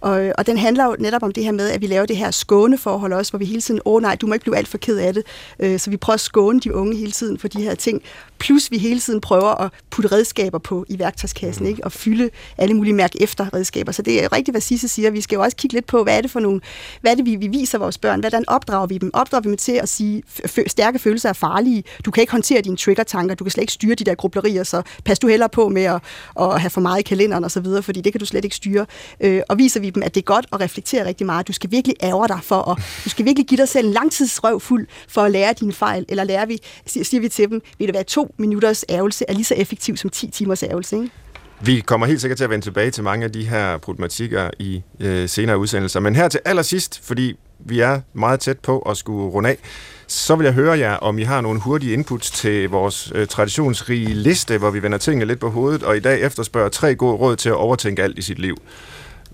Og, 0.00 0.32
og 0.38 0.46
den 0.46 0.58
handler 0.58 0.84
jo 0.84 0.96
netop 0.98 1.22
om 1.22 1.32
det 1.32 1.44
her 1.44 1.52
med, 1.52 1.70
at 1.70 1.80
vi 1.80 1.86
laver 1.86 2.06
det 2.06 2.16
her 2.16 2.30
skåneforhold 2.30 3.12
også, 3.12 3.32
hvor 3.32 3.38
vi 3.38 3.44
hele 3.44 3.60
tiden, 3.60 3.80
åh 3.84 3.94
oh, 3.94 4.02
nej, 4.02 4.14
du 4.14 4.26
må 4.26 4.34
ikke 4.34 4.44
blive 4.44 4.56
alt 4.56 4.68
for 4.68 4.78
ked 4.78 4.96
af 4.98 5.14
det. 5.14 5.22
Øh, 5.60 5.78
så 5.78 5.90
vi 5.90 5.96
prøver 5.96 6.14
at 6.14 6.20
skåne 6.20 6.60
de 6.60 6.74
unge 6.74 6.96
hele 6.96 7.12
tiden 7.12 7.38
for 7.38 7.48
de 7.48 7.62
her 7.62 7.74
ting. 7.74 8.02
Plus 8.38 8.70
vi 8.70 8.78
hele 8.78 9.00
tiden 9.00 9.20
prøver 9.20 9.60
at 9.60 9.70
putte 9.90 10.12
redskaber 10.12 10.58
på 10.58 10.84
i 10.88 10.98
værktøjskassen, 10.98 11.64
mm. 11.64 11.70
ikke? 11.70 11.84
og 11.84 11.92
fylde 11.92 12.30
alle 12.58 12.74
mulige 12.74 12.94
mærke 12.94 13.22
efter 13.22 13.54
redskaber. 13.54 13.92
Så 13.92 14.02
det 14.02 14.24
er 14.24 14.32
rigtigt, 14.32 14.52
hvad 14.52 14.60
Sisse 14.60 14.88
siger. 14.88 15.10
Vi 15.10 15.20
skal 15.20 15.36
jo 15.36 15.42
også 15.42 15.56
kigge 15.56 15.74
lidt 15.74 15.86
på, 15.86 16.02
hvad 16.02 16.16
er 16.16 16.20
det 16.20 16.30
for 16.30 16.40
nogle, 16.40 16.60
hvad 17.00 17.12
er 17.12 17.16
det, 17.16 17.26
vi, 17.26 17.36
vi 17.36 17.46
viser 17.46 17.78
vores 17.78 17.98
børn? 17.98 18.20
Hvordan 18.20 18.44
opdrager 18.48 18.86
vi 18.86 18.98
dem? 18.98 19.10
Opdrager 19.14 19.42
vi 19.42 19.48
dem 19.48 19.56
til 19.56 19.72
at 19.72 19.88
sige, 19.88 20.22
stærke 20.66 20.98
følelser 20.98 21.28
er 21.28 21.32
farlige. 21.32 21.84
Du 22.04 22.10
kan 22.10 22.20
ikke 22.20 22.32
håndtere 22.32 22.60
dine 22.60 22.76
trigger-tanker. 22.76 23.34
Du 23.34 23.44
kan 23.44 23.50
slet 23.50 23.62
ikke 23.62 23.72
styre 23.72 23.94
de 23.94 24.04
der 24.04 24.14
grublerier, 24.14 24.64
så 24.64 24.82
pas 25.04 25.18
du 25.18 25.28
heller 25.28 25.46
på 25.46 25.68
med 25.68 25.82
at, 25.82 26.00
at 26.40 26.60
have 26.60 26.70
for 26.70 26.80
meget 26.80 27.00
i 27.00 27.02
kalenderen 27.02 27.44
og 27.44 27.50
så 27.50 27.60
videre, 27.60 27.82
fordi 27.82 28.00
det 28.00 28.12
kan 28.12 28.20
du 28.20 28.26
slet 28.26 28.44
ikke 28.44 28.56
styre. 28.56 28.86
Øh, 29.20 29.42
og 29.48 29.58
viser 29.58 29.80
vi 29.80 29.90
dem, 29.90 30.02
at 30.02 30.14
det 30.14 30.20
er 30.20 30.24
godt 30.24 30.46
at 30.52 30.60
reflektere 30.60 31.06
rigtig 31.06 31.26
meget. 31.26 31.48
Du 31.48 31.52
skal 31.52 31.70
virkelig 31.70 31.96
ære 32.02 32.28
dig 32.28 32.38
for 32.42 32.70
at, 32.70 32.78
du 33.04 33.10
skal 33.10 33.24
virkelig 33.24 33.46
give 33.46 33.58
dig 33.58 33.68
selv 33.68 33.86
en 33.86 33.92
langtidsrøv 33.92 34.60
fuld 34.60 34.86
for 35.08 35.22
at 35.22 35.30
lære 35.30 35.52
dine 35.52 35.72
fejl, 35.72 36.04
eller 36.08 36.24
lærer 36.24 36.46
vi, 36.46 36.58
siger 36.86 37.20
vi 37.20 37.28
til 37.28 37.50
dem, 37.50 37.62
vil 37.78 37.86
det 37.86 37.94
være 37.94 38.04
to 38.04 38.27
minutters 38.36 38.84
ærgelse 38.88 39.24
er 39.28 39.32
lige 39.32 39.44
så 39.44 39.54
effektiv 39.54 39.96
som 39.96 40.10
10 40.10 40.30
timers 40.30 40.62
ærgelse, 40.62 40.96
ikke? 40.96 41.10
Vi 41.60 41.80
kommer 41.80 42.06
helt 42.06 42.20
sikkert 42.20 42.36
til 42.36 42.44
at 42.44 42.50
vende 42.50 42.66
tilbage 42.66 42.90
til 42.90 43.04
mange 43.04 43.24
af 43.24 43.32
de 43.32 43.44
her 43.44 43.78
problematikker 43.78 44.50
i 44.58 44.82
øh, 45.00 45.28
senere 45.28 45.58
udsendelser. 45.58 46.00
Men 46.00 46.16
her 46.16 46.28
til 46.28 46.40
allersidst, 46.44 47.00
fordi 47.04 47.34
vi 47.58 47.80
er 47.80 48.00
meget 48.12 48.40
tæt 48.40 48.58
på 48.58 48.78
at 48.78 48.96
skulle 48.96 49.30
runde 49.30 49.48
af, 49.48 49.58
så 50.06 50.36
vil 50.36 50.44
jeg 50.44 50.54
høre 50.54 50.78
jer, 50.78 50.94
om 50.94 51.18
I 51.18 51.22
har 51.22 51.40
nogle 51.40 51.60
hurtige 51.60 51.92
inputs 51.92 52.30
til 52.30 52.68
vores 52.68 53.12
øh, 53.14 53.26
traditionsrige 53.26 54.14
liste, 54.14 54.58
hvor 54.58 54.70
vi 54.70 54.82
vender 54.82 54.98
tingene 54.98 55.24
lidt 55.24 55.40
på 55.40 55.50
hovedet, 55.50 55.82
og 55.82 55.96
i 55.96 56.00
dag 56.00 56.20
efterspørger 56.20 56.68
tre 56.68 56.94
gode 56.94 57.16
råd 57.16 57.36
til 57.36 57.48
at 57.48 57.54
overtænke 57.54 58.02
alt 58.02 58.18
i 58.18 58.22
sit 58.22 58.38
liv. 58.38 58.56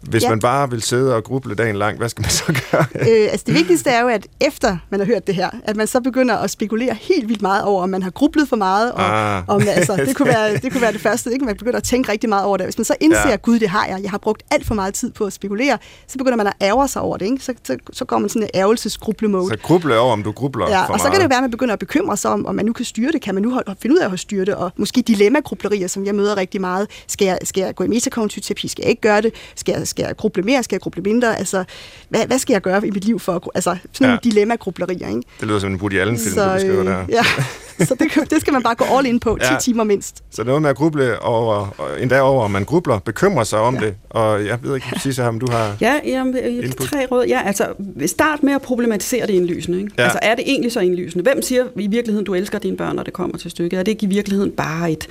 Hvis 0.08 0.22
ja. 0.22 0.28
man 0.28 0.40
bare 0.40 0.70
vil 0.70 0.82
sidde 0.82 1.16
og 1.16 1.24
gruble 1.24 1.54
dagen 1.54 1.76
lang, 1.76 1.98
hvad 1.98 2.08
skal 2.08 2.22
man 2.22 2.30
så 2.30 2.44
gøre? 2.70 2.84
øh, 2.94 3.28
altså 3.30 3.44
det 3.46 3.54
vigtigste 3.54 3.90
er 3.90 4.00
jo, 4.00 4.08
at 4.08 4.26
efter 4.40 4.76
man 4.90 5.00
har 5.00 5.06
hørt 5.06 5.26
det 5.26 5.34
her, 5.34 5.50
at 5.64 5.76
man 5.76 5.86
så 5.86 6.00
begynder 6.00 6.36
at 6.36 6.50
spekulere 6.50 6.94
helt 6.94 7.28
vildt 7.28 7.42
meget 7.42 7.64
over, 7.64 7.82
om 7.82 7.88
man 7.88 8.02
har 8.02 8.10
grublet 8.10 8.48
for 8.48 8.56
meget. 8.56 8.92
Og, 8.92 9.36
ah. 9.36 9.42
om, 9.48 9.62
altså, 9.68 9.96
det, 10.06 10.16
kunne 10.16 10.28
være, 10.28 10.56
det 10.56 10.72
kunne 10.72 10.80
være 10.80 10.92
det 10.92 11.00
første, 11.00 11.32
ikke? 11.32 11.44
man 11.44 11.56
begynder 11.56 11.76
at 11.76 11.82
tænke 11.82 12.12
rigtig 12.12 12.28
meget 12.28 12.44
over 12.44 12.56
det. 12.56 12.66
Hvis 12.66 12.78
man 12.78 12.84
så 12.84 12.94
indser, 13.00 13.28
ja. 13.28 13.36
gud, 13.36 13.58
det 13.58 13.68
har 13.68 13.86
jeg, 13.86 14.02
jeg 14.02 14.10
har 14.10 14.18
brugt 14.18 14.42
alt 14.50 14.66
for 14.66 14.74
meget 14.74 14.94
tid 14.94 15.10
på 15.10 15.24
at 15.24 15.32
spekulere, 15.32 15.78
så 16.06 16.18
begynder 16.18 16.36
man 16.36 16.46
at 16.46 16.54
ærge 16.60 16.88
sig 16.88 17.02
over 17.02 17.16
det. 17.16 17.26
Ikke? 17.26 17.44
Så, 17.44 17.54
så, 17.64 17.76
så 17.92 18.04
går 18.04 18.18
man 18.18 18.28
sådan 18.28 18.42
en 18.42 18.48
ærgelsesgrublemode. 18.54 19.48
Så 19.48 19.56
gruble 19.62 19.98
over, 19.98 20.12
om 20.12 20.22
du 20.22 20.32
grubler 20.32 20.70
ja, 20.70 20.86
for 20.86 20.92
og 20.92 21.00
så 21.00 21.10
kan 21.10 21.20
det 21.20 21.30
være, 21.30 21.38
at 21.38 21.42
man 21.42 21.50
begynder 21.50 21.72
at 21.72 21.78
bekymre 21.78 22.16
sig 22.16 22.30
om, 22.30 22.46
om 22.46 22.54
man 22.54 22.64
nu 22.64 22.72
kan 22.72 22.84
styre 22.84 23.12
det. 23.12 23.22
Kan 23.22 23.34
man 23.34 23.42
nu 23.42 23.60
finde 23.82 23.96
ud 23.96 24.00
af 24.00 24.12
at 24.12 24.20
styre 24.20 24.44
det? 24.44 24.54
Og 24.54 24.72
måske 24.76 25.02
dilemma-grublerier, 25.02 25.88
som 25.88 26.06
jeg 26.06 26.14
møder 26.14 26.36
rigtig 26.36 26.60
meget. 26.60 26.88
Skal 27.06 27.26
jeg, 27.26 27.38
skal 27.42 27.60
jeg 27.60 27.74
gå 27.74 27.84
i 27.84 27.88
metakognitiv 27.88 28.42
terapi? 28.42 28.68
Skal 28.68 28.82
jeg 28.82 28.90
ikke 28.90 29.02
gøre 29.02 29.20
det? 29.20 29.34
Skal 29.54 29.74
jeg, 29.78 29.88
skal 29.94 30.04
jeg 30.06 30.16
gruble 30.16 30.42
mere? 30.42 30.62
Skal 30.62 30.76
jeg 30.76 30.80
gruble 30.80 31.02
mindre? 31.02 31.38
Altså, 31.38 31.64
hvad, 32.08 32.26
hvad 32.26 32.38
skal 32.38 32.54
jeg 32.54 32.62
gøre 32.62 32.86
i 32.86 32.90
mit 32.90 33.04
liv 33.04 33.18
for 33.20 33.32
at... 33.34 33.42
Altså, 33.54 33.76
sådan 33.92 34.12
ja. 34.12 34.18
dilemma-grublerier, 34.30 35.08
ikke? 35.08 35.22
Det 35.40 35.48
lyder 35.48 35.58
som 35.58 35.72
en 35.72 35.80
Woody 35.80 35.98
Allen-film, 35.98 36.34
du 36.34 36.54
beskriver 36.54 36.80
øh, 36.80 36.86
der. 36.86 37.04
Ja, 37.08 37.24
så 37.78 37.94
det, 37.98 38.30
det 38.30 38.40
skal 38.40 38.52
man 38.52 38.62
bare 38.62 38.74
gå 38.74 38.84
all 38.98 39.06
in 39.06 39.20
på, 39.20 39.38
10 39.40 39.46
ja. 39.52 39.58
timer 39.60 39.84
mindst. 39.84 40.24
Så 40.30 40.44
noget 40.44 40.62
med 40.62 40.70
at 40.70 40.76
gruble 40.76 41.22
over, 41.22 41.74
endda 42.00 42.20
over, 42.20 42.44
om 42.44 42.50
man 42.50 42.64
grubler, 42.64 42.98
bekymrer 42.98 43.44
sig 43.44 43.58
om 43.58 43.74
ja. 43.74 43.80
det, 43.80 43.94
og 44.10 44.46
jeg 44.46 44.58
ved 44.62 44.74
ikke, 44.74 44.86
præcis 44.92 45.18
om 45.18 45.40
du 45.40 45.46
har 45.50 45.76
Ja, 45.80 46.00
jamen, 46.04 46.36
input. 46.36 46.88
tre 46.88 47.06
råd. 47.06 47.24
Ja, 47.26 47.42
altså, 47.44 47.66
start 48.06 48.42
med 48.42 48.52
at 48.52 48.62
problematisere 48.62 49.26
det 49.26 49.32
indlysende. 49.32 49.78
Ikke? 49.78 49.92
Ja. 49.98 50.02
Altså, 50.02 50.18
er 50.22 50.34
det 50.34 50.44
egentlig 50.46 50.72
så 50.72 50.80
indlysende? 50.80 51.22
Hvem 51.22 51.42
siger 51.42 51.64
i 51.76 51.86
virkeligheden, 51.86 52.26
du 52.26 52.34
elsker 52.34 52.58
dine 52.58 52.76
børn, 52.76 52.96
når 52.96 53.02
det 53.02 53.12
kommer 53.12 53.38
til 53.38 53.50
stykket? 53.50 53.78
Er 53.78 53.82
det 53.82 53.92
ikke 53.92 54.06
i 54.06 54.08
virkeligheden 54.08 54.50
bare 54.50 54.92
et 54.92 55.06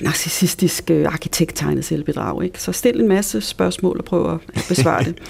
narcissistisk 0.00 0.90
øh, 0.90 1.06
arkitekttegnet 1.06 1.84
selvbedrag? 1.84 2.44
Ikke? 2.44 2.62
Så 2.62 2.72
stil 2.72 3.00
en 3.00 3.08
masse 3.08 3.40
spørgsmål 3.40 3.98
og 3.98 4.04
prøv 4.04 4.34
at 4.34 4.64
besvare 4.68 5.04
det. 5.04 5.14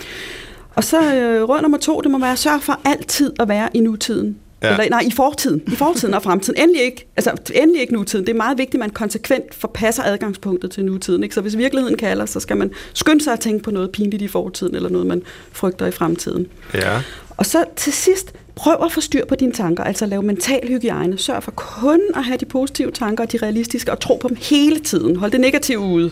Og 0.74 0.84
så 0.84 1.14
øh, 1.14 1.48
råd 1.48 1.62
nummer 1.62 1.78
to, 1.78 2.00
det 2.00 2.10
må 2.10 2.18
være 2.18 2.32
at 2.32 2.38
sørge 2.38 2.60
for 2.60 2.80
altid 2.84 3.32
at 3.40 3.48
være 3.48 3.68
i 3.74 3.80
nutiden. 3.80 4.36
Ja. 4.62 4.70
Eller, 4.70 4.88
nej, 4.88 5.02
i 5.06 5.10
fortiden. 5.10 5.62
I 5.66 5.76
fortiden 5.76 6.14
og 6.14 6.22
fremtiden. 6.22 6.62
Endelig 6.62 6.82
ikke, 6.82 7.06
altså, 7.16 7.52
endelig 7.54 7.80
ikke 7.80 7.92
nutiden. 7.92 8.26
Det 8.26 8.32
er 8.32 8.36
meget 8.36 8.58
vigtigt, 8.58 8.74
at 8.74 8.80
man 8.80 8.90
konsekvent 8.90 9.54
forpasser 9.54 10.02
adgangspunktet 10.02 10.70
til 10.70 10.84
nutiden. 10.84 11.22
Ikke? 11.22 11.34
Så 11.34 11.40
hvis 11.40 11.56
virkeligheden 11.56 11.96
kalder, 11.96 12.26
så 12.26 12.40
skal 12.40 12.56
man 12.56 12.70
skynde 12.94 13.24
sig 13.24 13.32
at 13.32 13.40
tænke 13.40 13.62
på 13.64 13.70
noget 13.70 13.90
pinligt 13.90 14.22
i 14.22 14.28
fortiden, 14.28 14.74
eller 14.74 14.88
noget, 14.88 15.06
man 15.06 15.22
frygter 15.52 15.86
i 15.86 15.90
fremtiden. 15.90 16.46
Ja. 16.74 17.00
Og 17.36 17.46
så 17.46 17.64
til 17.76 17.92
sidst, 17.92 18.32
prøv 18.54 18.76
at 18.84 18.92
få 18.92 19.00
styr 19.00 19.26
på 19.26 19.34
dine 19.34 19.52
tanker, 19.52 19.84
altså 19.84 20.06
lave 20.06 20.22
mental 20.22 20.68
hygiejne. 20.68 21.18
Sørg 21.18 21.42
for 21.42 21.50
kun 21.50 22.00
at 22.16 22.24
have 22.24 22.36
de 22.36 22.44
positive 22.44 22.90
tanker, 22.90 23.24
og 23.24 23.32
de 23.32 23.38
realistiske, 23.42 23.92
og 23.92 24.00
tro 24.00 24.16
på 24.16 24.28
dem 24.28 24.36
hele 24.40 24.80
tiden. 24.80 25.16
Hold 25.16 25.30
det 25.30 25.40
negative 25.40 25.78
ude. 25.78 26.10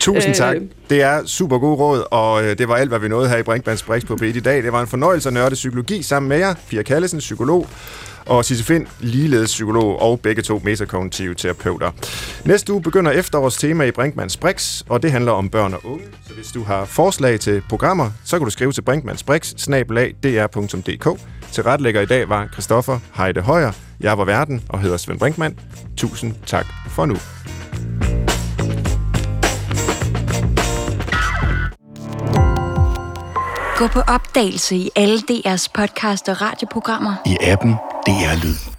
Tusind 0.00 0.34
tak. 0.34 0.56
Øh, 0.56 0.62
det 0.90 1.02
er 1.02 1.24
super 1.24 1.58
god 1.58 1.78
råd, 1.78 2.04
og 2.10 2.44
øh, 2.44 2.58
det 2.58 2.68
var 2.68 2.76
alt, 2.76 2.88
hvad 2.88 2.98
vi 2.98 3.08
nåede 3.08 3.28
her 3.28 3.36
i 3.36 3.42
Brinkmanns 3.42 3.82
Brix 3.82 4.06
på 4.06 4.16
b 4.16 4.22
i 4.22 4.40
dag. 4.40 4.62
Det 4.62 4.72
var 4.72 4.80
en 4.80 4.86
fornøjelse 4.86 5.28
at 5.28 5.32
nørde 5.32 5.54
psykologi 5.54 6.02
sammen 6.02 6.28
med 6.28 6.38
jer. 6.38 6.54
Pia 6.70 6.82
Kallesen, 6.82 7.18
psykolog, 7.18 7.66
og 8.26 8.44
Sisse 8.44 8.64
Find, 8.64 8.86
ligeledes 9.00 9.50
psykolog 9.50 10.02
og 10.02 10.20
begge 10.20 10.42
to 10.42 10.60
metakognitive 10.64 11.34
terapeuter. 11.34 11.90
Næste 12.44 12.72
uge 12.72 12.82
begynder 12.82 13.10
efterårets 13.10 13.56
tema 13.56 13.84
i 13.84 13.90
Brinkmanns 13.90 14.36
Brix, 14.36 14.82
og 14.88 15.02
det 15.02 15.12
handler 15.12 15.32
om 15.32 15.48
børn 15.48 15.74
og 15.74 15.80
unge. 15.84 16.04
Så 16.28 16.34
hvis 16.34 16.48
du 16.48 16.62
har 16.62 16.84
forslag 16.84 17.40
til 17.40 17.62
programmer, 17.68 18.10
så 18.24 18.38
kan 18.38 18.44
du 18.44 18.50
skrive 18.50 18.72
til 18.72 18.82
brinkmannsbrix.dr.dk. 18.82 21.35
Til 21.52 21.62
retlægger 21.64 22.00
i 22.00 22.06
dag 22.06 22.28
var 22.28 22.48
Christoffer 22.52 22.98
Heide 23.16 23.40
Højer. 23.40 23.72
Jeg 24.00 24.18
var 24.18 24.24
verden 24.24 24.62
og 24.68 24.80
hedder 24.80 24.96
Svend 24.96 25.18
Brinkmann. 25.18 25.58
Tusind 25.96 26.34
tak 26.46 26.66
for 26.88 27.06
nu. 27.06 27.16
Gå 33.78 33.86
på 33.86 34.00
opdagelse 34.00 34.76
i 34.76 34.90
alle 34.96 35.18
DR's 35.18 35.66
podcast 35.74 36.28
og 36.28 36.42
radioprogrammer. 36.42 37.14
I 37.26 37.36
appen 37.40 37.72
DR 38.06 38.44
Lyd. 38.44 38.75